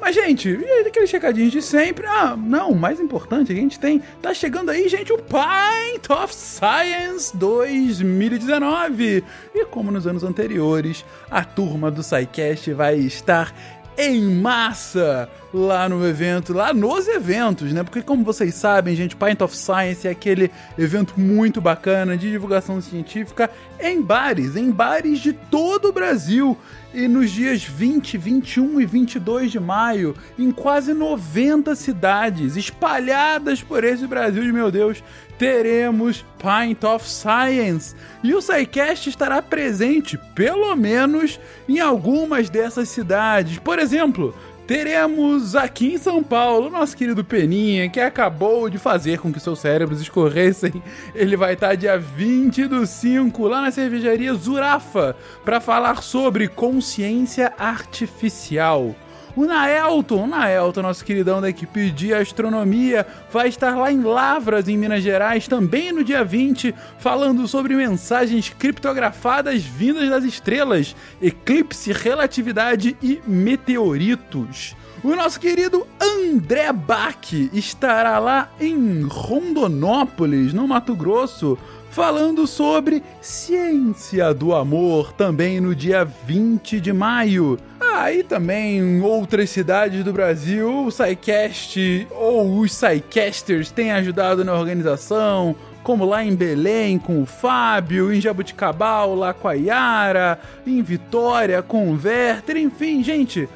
Mas, 0.00 0.14
gente, 0.14 0.48
e 0.48 0.86
aqueles 0.86 1.10
recadinhos 1.10 1.52
de 1.52 1.62
sempre? 1.62 2.06
Ah, 2.06 2.36
não, 2.36 2.70
o 2.70 2.76
mais 2.76 3.00
importante, 3.00 3.52
a 3.52 3.54
gente 3.54 3.78
tem. 3.78 4.02
Tá 4.20 4.34
chegando 4.34 4.70
aí, 4.70 4.88
gente, 4.88 5.12
o 5.12 5.18
Pint 5.18 6.10
of 6.10 6.34
Science 6.34 7.34
2019. 7.36 9.24
E 9.54 9.64
como 9.66 9.90
nos 9.90 10.06
anos 10.06 10.22
anteriores, 10.22 11.04
a 11.30 11.44
turma 11.44 11.90
do 11.90 12.02
SciCast 12.02 12.72
vai 12.72 12.96
estar 12.98 13.54
em 13.96 14.22
massa 14.22 15.28
lá 15.52 15.88
no 15.88 16.04
evento, 16.06 16.52
lá 16.52 16.74
nos 16.74 17.06
eventos, 17.06 17.72
né? 17.72 17.84
Porque 17.84 18.02
como 18.02 18.24
vocês 18.24 18.54
sabem, 18.54 18.96
gente, 18.96 19.14
Pint 19.14 19.40
of 19.40 19.56
Science 19.56 20.06
é 20.06 20.10
aquele 20.10 20.50
evento 20.76 21.18
muito 21.18 21.60
bacana 21.60 22.16
de 22.16 22.30
divulgação 22.30 22.80
científica 22.80 23.48
em 23.78 24.02
bares, 24.02 24.56
em 24.56 24.70
bares 24.70 25.20
de 25.20 25.32
todo 25.32 25.88
o 25.88 25.92
Brasil. 25.92 26.58
E 26.94 27.08
nos 27.08 27.32
dias 27.32 27.64
20, 27.64 28.16
21 28.16 28.80
e 28.80 28.86
22 28.86 29.50
de 29.50 29.58
maio, 29.58 30.14
em 30.38 30.52
quase 30.52 30.94
90 30.94 31.74
cidades 31.74 32.56
espalhadas 32.56 33.60
por 33.60 33.82
esse 33.82 34.06
Brasil 34.06 34.44
de 34.44 34.52
meu 34.52 34.70
Deus, 34.70 35.02
teremos 35.36 36.24
Pint 36.38 36.84
of 36.84 37.04
Science. 37.04 37.96
E 38.22 38.32
o 38.32 38.40
SciCast 38.40 39.08
estará 39.08 39.42
presente, 39.42 40.16
pelo 40.36 40.72
menos, 40.76 41.40
em 41.68 41.80
algumas 41.80 42.48
dessas 42.48 42.88
cidades. 42.90 43.58
Por 43.58 43.80
exemplo, 43.80 44.32
teremos 44.66 45.54
aqui 45.54 45.94
em 45.94 45.98
São 45.98 46.22
Paulo 46.22 46.70
nosso 46.70 46.96
querido 46.96 47.24
Peninha, 47.24 47.88
que 47.88 48.00
acabou 48.00 48.68
de 48.70 48.78
fazer 48.78 49.18
com 49.18 49.32
que 49.32 49.40
seus 49.40 49.58
cérebros 49.58 50.00
escorressem. 50.00 50.82
Ele 51.14 51.36
vai 51.36 51.54
estar 51.54 51.74
dia 51.74 51.98
20 51.98 52.66
do 52.66 52.86
5 52.86 53.46
lá 53.46 53.60
na 53.60 53.70
cervejaria 53.70 54.34
Zurafa 54.34 55.16
para 55.44 55.60
falar 55.60 56.02
sobre 56.02 56.48
consciência 56.48 57.52
artificial. 57.58 58.94
O 59.36 59.46
Naelton, 59.46 60.22
o 60.22 60.26
Naelton, 60.28 60.82
nosso 60.82 61.04
queridão 61.04 61.40
da 61.40 61.48
equipe 61.48 61.90
de 61.90 62.14
astronomia, 62.14 63.04
vai 63.32 63.48
estar 63.48 63.76
lá 63.76 63.90
em 63.90 64.00
Lavras, 64.00 64.68
em 64.68 64.78
Minas 64.78 65.02
Gerais, 65.02 65.48
também 65.48 65.90
no 65.90 66.04
dia 66.04 66.24
20, 66.24 66.72
falando 66.98 67.48
sobre 67.48 67.74
mensagens 67.74 68.48
criptografadas 68.50 69.64
vindas 69.64 70.08
das 70.08 70.22
estrelas, 70.22 70.94
eclipse, 71.20 71.90
relatividade 71.92 72.96
e 73.02 73.20
meteoritos. 73.26 74.76
O 75.02 75.16
nosso 75.16 75.40
querido 75.40 75.84
André 76.00 76.72
Bach 76.72 77.32
estará 77.52 78.20
lá 78.20 78.48
em 78.60 79.02
Rondonópolis, 79.02 80.52
no 80.52 80.68
Mato 80.68 80.94
Grosso, 80.94 81.58
falando 81.90 82.46
sobre 82.46 83.02
ciência 83.20 84.32
do 84.32 84.54
amor, 84.54 85.12
também 85.12 85.60
no 85.60 85.74
dia 85.74 86.04
20 86.04 86.80
de 86.80 86.92
maio. 86.92 87.58
Aí 87.96 88.22
ah, 88.22 88.24
também 88.28 88.78
em 88.78 89.00
outras 89.02 89.50
cidades 89.50 90.02
do 90.02 90.12
Brasil, 90.12 90.86
o 90.86 90.90
SciCast 90.90 92.08
ou 92.10 92.58
os 92.58 92.72
SciCasters 92.72 93.70
têm 93.70 93.92
ajudado 93.92 94.44
na 94.44 94.52
organização, 94.52 95.54
como 95.84 96.04
lá 96.04 96.24
em 96.24 96.34
Belém 96.34 96.98
com 96.98 97.22
o 97.22 97.26
Fábio, 97.26 98.12
em 98.12 98.20
Jabuticabal 98.20 99.14
lá 99.14 99.32
com 99.32 99.46
a 99.46 99.52
Yara, 99.52 100.40
em 100.66 100.82
Vitória 100.82 101.62
com 101.62 101.92
o 101.92 102.00
Werther, 102.02 102.56
enfim, 102.56 103.00
gente. 103.00 103.48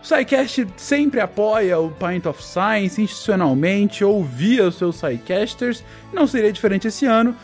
O 0.00 0.06
SciCast 0.06 0.68
sempre 0.76 1.18
apoia 1.18 1.80
o 1.80 1.90
Pint 1.90 2.26
of 2.26 2.40
Science 2.44 3.02
institucionalmente 3.02 4.04
ou 4.04 4.22
via 4.22 4.68
os 4.68 4.76
seus 4.76 5.00
SciCasters, 5.00 5.82
não 6.12 6.28
seria 6.28 6.52
diferente 6.52 6.86
esse 6.86 7.06
ano. 7.06 7.34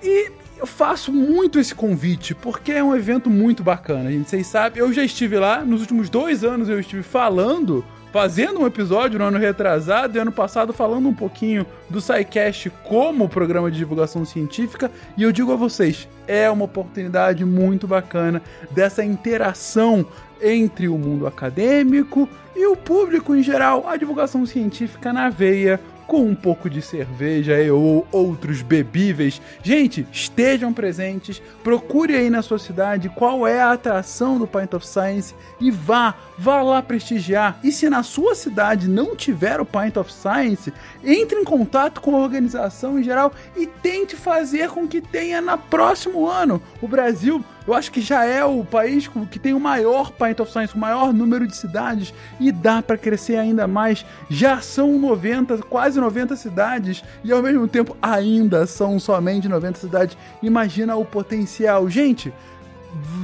E 0.00 0.30
eu 0.58 0.66
faço 0.66 1.12
muito 1.12 1.58
esse 1.58 1.74
convite, 1.74 2.34
porque 2.34 2.72
é 2.72 2.82
um 2.82 2.94
evento 2.94 3.30
muito 3.30 3.62
bacana, 3.62 4.10
gente. 4.10 4.28
Vocês 4.28 4.46
sabem, 4.46 4.80
eu 4.82 4.92
já 4.92 5.04
estive 5.04 5.38
lá, 5.38 5.64
nos 5.64 5.80
últimos 5.80 6.10
dois 6.10 6.42
anos 6.42 6.68
eu 6.68 6.80
estive 6.80 7.02
falando, 7.02 7.84
fazendo 8.12 8.60
um 8.60 8.66
episódio 8.66 9.18
no 9.20 9.24
ano 9.26 9.38
retrasado 9.38 10.16
e 10.16 10.20
ano 10.20 10.32
passado 10.32 10.72
falando 10.72 11.08
um 11.08 11.14
pouquinho 11.14 11.64
do 11.88 12.00
SciCast 12.00 12.70
como 12.82 13.28
programa 13.28 13.70
de 13.70 13.78
divulgação 13.78 14.24
científica. 14.24 14.90
E 15.16 15.22
eu 15.22 15.30
digo 15.30 15.52
a 15.52 15.56
vocês, 15.56 16.08
é 16.26 16.50
uma 16.50 16.64
oportunidade 16.64 17.44
muito 17.44 17.86
bacana 17.86 18.42
dessa 18.70 19.04
interação 19.04 20.04
entre 20.42 20.88
o 20.88 20.98
mundo 20.98 21.26
acadêmico 21.26 22.28
e 22.56 22.66
o 22.66 22.76
público 22.76 23.34
em 23.34 23.42
geral, 23.42 23.88
a 23.88 23.96
divulgação 23.96 24.44
científica 24.44 25.12
na 25.12 25.30
veia, 25.30 25.80
com 26.08 26.22
um 26.22 26.34
pouco 26.34 26.70
de 26.70 26.80
cerveja 26.80 27.54
ou 27.72 28.08
outros 28.10 28.62
bebíveis. 28.62 29.42
Gente, 29.62 30.06
estejam 30.10 30.72
presentes, 30.72 31.40
procure 31.62 32.16
aí 32.16 32.30
na 32.30 32.40
sua 32.40 32.58
cidade 32.58 33.10
qual 33.10 33.46
é 33.46 33.60
a 33.60 33.72
atração 33.72 34.38
do 34.38 34.46
Pint 34.46 34.72
of 34.72 34.86
Science 34.86 35.34
e 35.60 35.70
vá, 35.70 36.14
vá 36.38 36.62
lá 36.62 36.82
prestigiar. 36.82 37.60
E 37.62 37.70
se 37.70 37.90
na 37.90 38.02
sua 38.02 38.34
cidade 38.34 38.88
não 38.88 39.14
tiver 39.14 39.60
o 39.60 39.66
Pint 39.66 39.98
of 39.98 40.10
Science, 40.10 40.72
entre 41.04 41.38
em 41.38 41.44
contato 41.44 42.00
com 42.00 42.16
a 42.16 42.20
organização 42.20 42.98
em 42.98 43.04
geral 43.04 43.30
e 43.54 43.66
tente 43.66 44.16
fazer 44.16 44.70
com 44.70 44.88
que 44.88 45.02
tenha 45.02 45.42
no 45.42 45.58
próximo 45.58 46.26
ano. 46.26 46.62
O 46.80 46.88
Brasil 46.88 47.44
eu 47.68 47.74
acho 47.74 47.92
que 47.92 48.00
já 48.00 48.24
é 48.24 48.42
o 48.42 48.64
país 48.64 49.10
que 49.30 49.38
tem 49.38 49.52
o 49.52 49.60
maior 49.60 50.10
Pint 50.10 50.40
of 50.40 50.50
Science, 50.50 50.74
o 50.74 50.78
maior 50.78 51.12
número 51.12 51.46
de 51.46 51.54
cidades 51.54 52.14
e 52.40 52.50
dá 52.50 52.80
para 52.80 52.96
crescer 52.96 53.36
ainda 53.36 53.68
mais. 53.68 54.06
Já 54.30 54.62
são 54.62 54.98
90, 54.98 55.58
quase 55.58 56.00
90 56.00 56.34
cidades 56.34 57.04
e 57.22 57.30
ao 57.30 57.42
mesmo 57.42 57.68
tempo 57.68 57.94
ainda 58.00 58.66
são 58.66 58.98
somente 58.98 59.48
90 59.48 59.80
cidades. 59.80 60.16
Imagina 60.42 60.96
o 60.96 61.04
potencial. 61.04 61.90
Gente, 61.90 62.32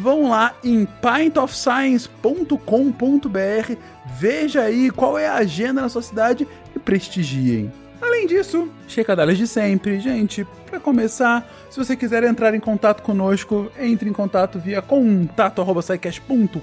vão 0.03 0.29
lá 0.29 0.55
em 0.62 0.87
pintofscience.com.br, 0.87 3.73
veja 4.19 4.61
aí 4.61 4.91
qual 4.91 5.19
é 5.19 5.27
a 5.27 5.37
agenda 5.37 5.81
na 5.81 5.89
sua 5.89 6.03
cidade 6.03 6.47
e 6.77 6.79
prestigiem. 6.79 7.73
Além 8.05 8.27
disso, 8.27 8.69
checadalas 8.87 9.39
de 9.39 9.47
sempre. 9.47 9.99
Gente, 9.99 10.47
para 10.67 10.79
começar, 10.79 11.51
se 11.71 11.79
você 11.79 11.97
quiser 11.97 12.23
entrar 12.25 12.55
em 12.55 12.61
contato 12.61 13.03
conosco, 13.03 13.73
entre 13.81 14.11
em 14.11 14.13
contato 14.13 14.59
via 14.59 14.83
contato.com.br 14.83 16.59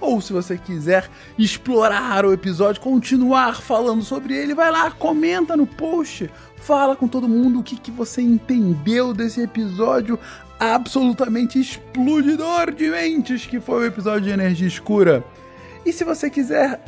ou 0.00 0.20
se 0.20 0.32
você 0.32 0.58
quiser 0.58 1.08
explorar 1.38 2.26
o 2.26 2.32
episódio, 2.32 2.82
continuar 2.82 3.62
falando 3.62 4.02
sobre 4.02 4.34
ele, 4.34 4.52
vai 4.52 4.68
lá, 4.68 4.90
comenta 4.90 5.56
no 5.56 5.64
post, 5.64 6.28
fala 6.56 6.96
com 6.96 7.06
todo 7.06 7.28
mundo 7.28 7.60
o 7.60 7.62
que, 7.62 7.76
que 7.76 7.92
você 7.92 8.20
entendeu 8.20 9.14
desse 9.14 9.42
episódio 9.42 10.18
absolutamente 10.58 11.60
explodidor 11.60 12.72
de 12.72 12.90
mentes 12.90 13.46
que 13.46 13.60
foi 13.60 13.84
o 13.84 13.86
episódio 13.86 14.22
de 14.22 14.30
Energia 14.30 14.66
Escura. 14.66 15.24
E 15.86 15.92
se 15.92 16.02
você 16.02 16.28
quiser 16.28 16.82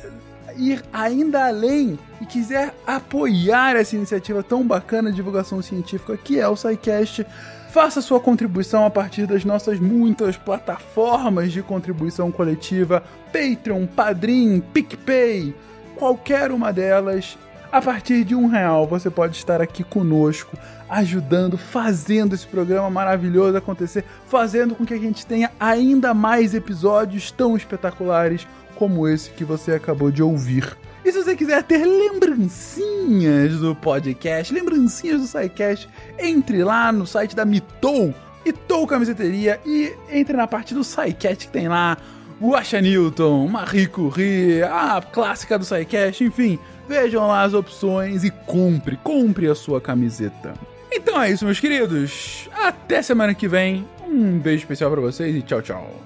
ir 0.57 0.83
ainda 0.93 1.47
além 1.47 1.99
e 2.21 2.27
quiser 2.27 2.75
apoiar 2.87 3.77
essa 3.77 3.97
iniciativa 3.97 4.43
tão 4.43 4.67
bacana 4.67 5.11
de 5.11 5.17
divulgação 5.17 5.61
científica 5.63 6.17
que 6.17 6.41
é 6.41 6.49
o 6.49 6.57
SciCast, 6.57 7.27
faça 7.71 8.01
sua 8.01 8.19
contribuição 8.19 8.87
a 8.87 8.91
partir 8.91 9.27
das 9.27 9.45
nossas 9.45 9.79
muitas 9.79 10.37
plataformas 10.37 11.53
de 11.53 11.63
contribuição 11.63 12.33
coletiva, 12.33 13.03
Patreon, 13.33 13.87
Padrim, 13.87 14.61
PicPay, 14.73 15.55
qualquer 15.95 16.51
uma 16.51 16.73
delas. 16.73 17.37
A 17.71 17.83
partir 17.83 18.25
de 18.25 18.35
um 18.35 18.47
real 18.47 18.87
você 18.87 19.11
pode 19.11 19.37
estar 19.37 19.61
aqui 19.61 19.85
conosco, 19.85 20.57
ajudando, 20.89 21.59
fazendo 21.59 22.35
esse 22.35 22.47
programa 22.47 22.89
maravilhoso 22.89 23.57
acontecer, 23.57 24.05
fazendo 24.27 24.75
com 24.75 24.87
que 24.87 24.95
a 24.95 24.99
gente 24.99 25.27
tenha 25.27 25.51
ainda 25.61 26.15
mais 26.15 26.55
episódios 26.55 27.31
tão 27.31 27.57
espetaculares 27.57 28.47
como 28.77 29.09
esse 29.09 29.31
que 29.31 29.45
você 29.45 29.73
acabou 29.73 30.11
de 30.11 30.23
ouvir. 30.23 30.77
E 31.05 31.13
se 31.13 31.23
você 31.23 31.35
quiser 31.37 31.63
ter 31.63 31.85
lembrancinhas 31.85 33.59
do 33.59 33.75
podcast, 33.75 34.53
lembrancinhas 34.53 35.21
do 35.21 35.27
SciCast, 35.27 35.89
entre 36.19 36.63
lá 36.63 36.93
no 36.93 37.07
site 37.07 37.35
da 37.35 37.45
Mitou, 37.45 38.15
Mitou 38.45 38.87
Camiseteria, 38.87 39.61
e 39.65 39.93
entre 40.11 40.37
na 40.37 40.47
parte 40.47 40.75
do 40.75 40.85
SciCast 40.85 41.47
que 41.47 41.53
tem 41.53 41.69
lá 41.69 41.97
o 42.41 42.53
Newton, 42.83 43.49
Marie 43.49 43.87
Curie, 43.87 44.63
a 44.63 45.01
clássica 45.01 45.59
do 45.59 45.65
SciCast, 45.65 46.23
enfim, 46.23 46.59
vejam 46.89 47.27
lá 47.27 47.43
as 47.43 47.55
opções 47.55 48.25
e 48.25 48.31
compre, 48.31 48.99
compre 49.03 49.49
a 49.49 49.55
sua 49.55 49.81
camiseta. 49.81 50.55
Então 50.93 51.21
é 51.21 51.31
isso, 51.31 51.45
meus 51.45 51.61
queridos. 51.61 52.49
Até 52.53 53.01
semana 53.03 53.35
que 53.35 53.49
vem. 53.49 53.87
Um 54.07 54.39
beijo 54.39 54.63
especial 54.63 54.91
para 54.91 55.01
vocês 55.01 55.35
e 55.35 55.43
tchau, 55.43 55.63
tchau. 55.63 56.06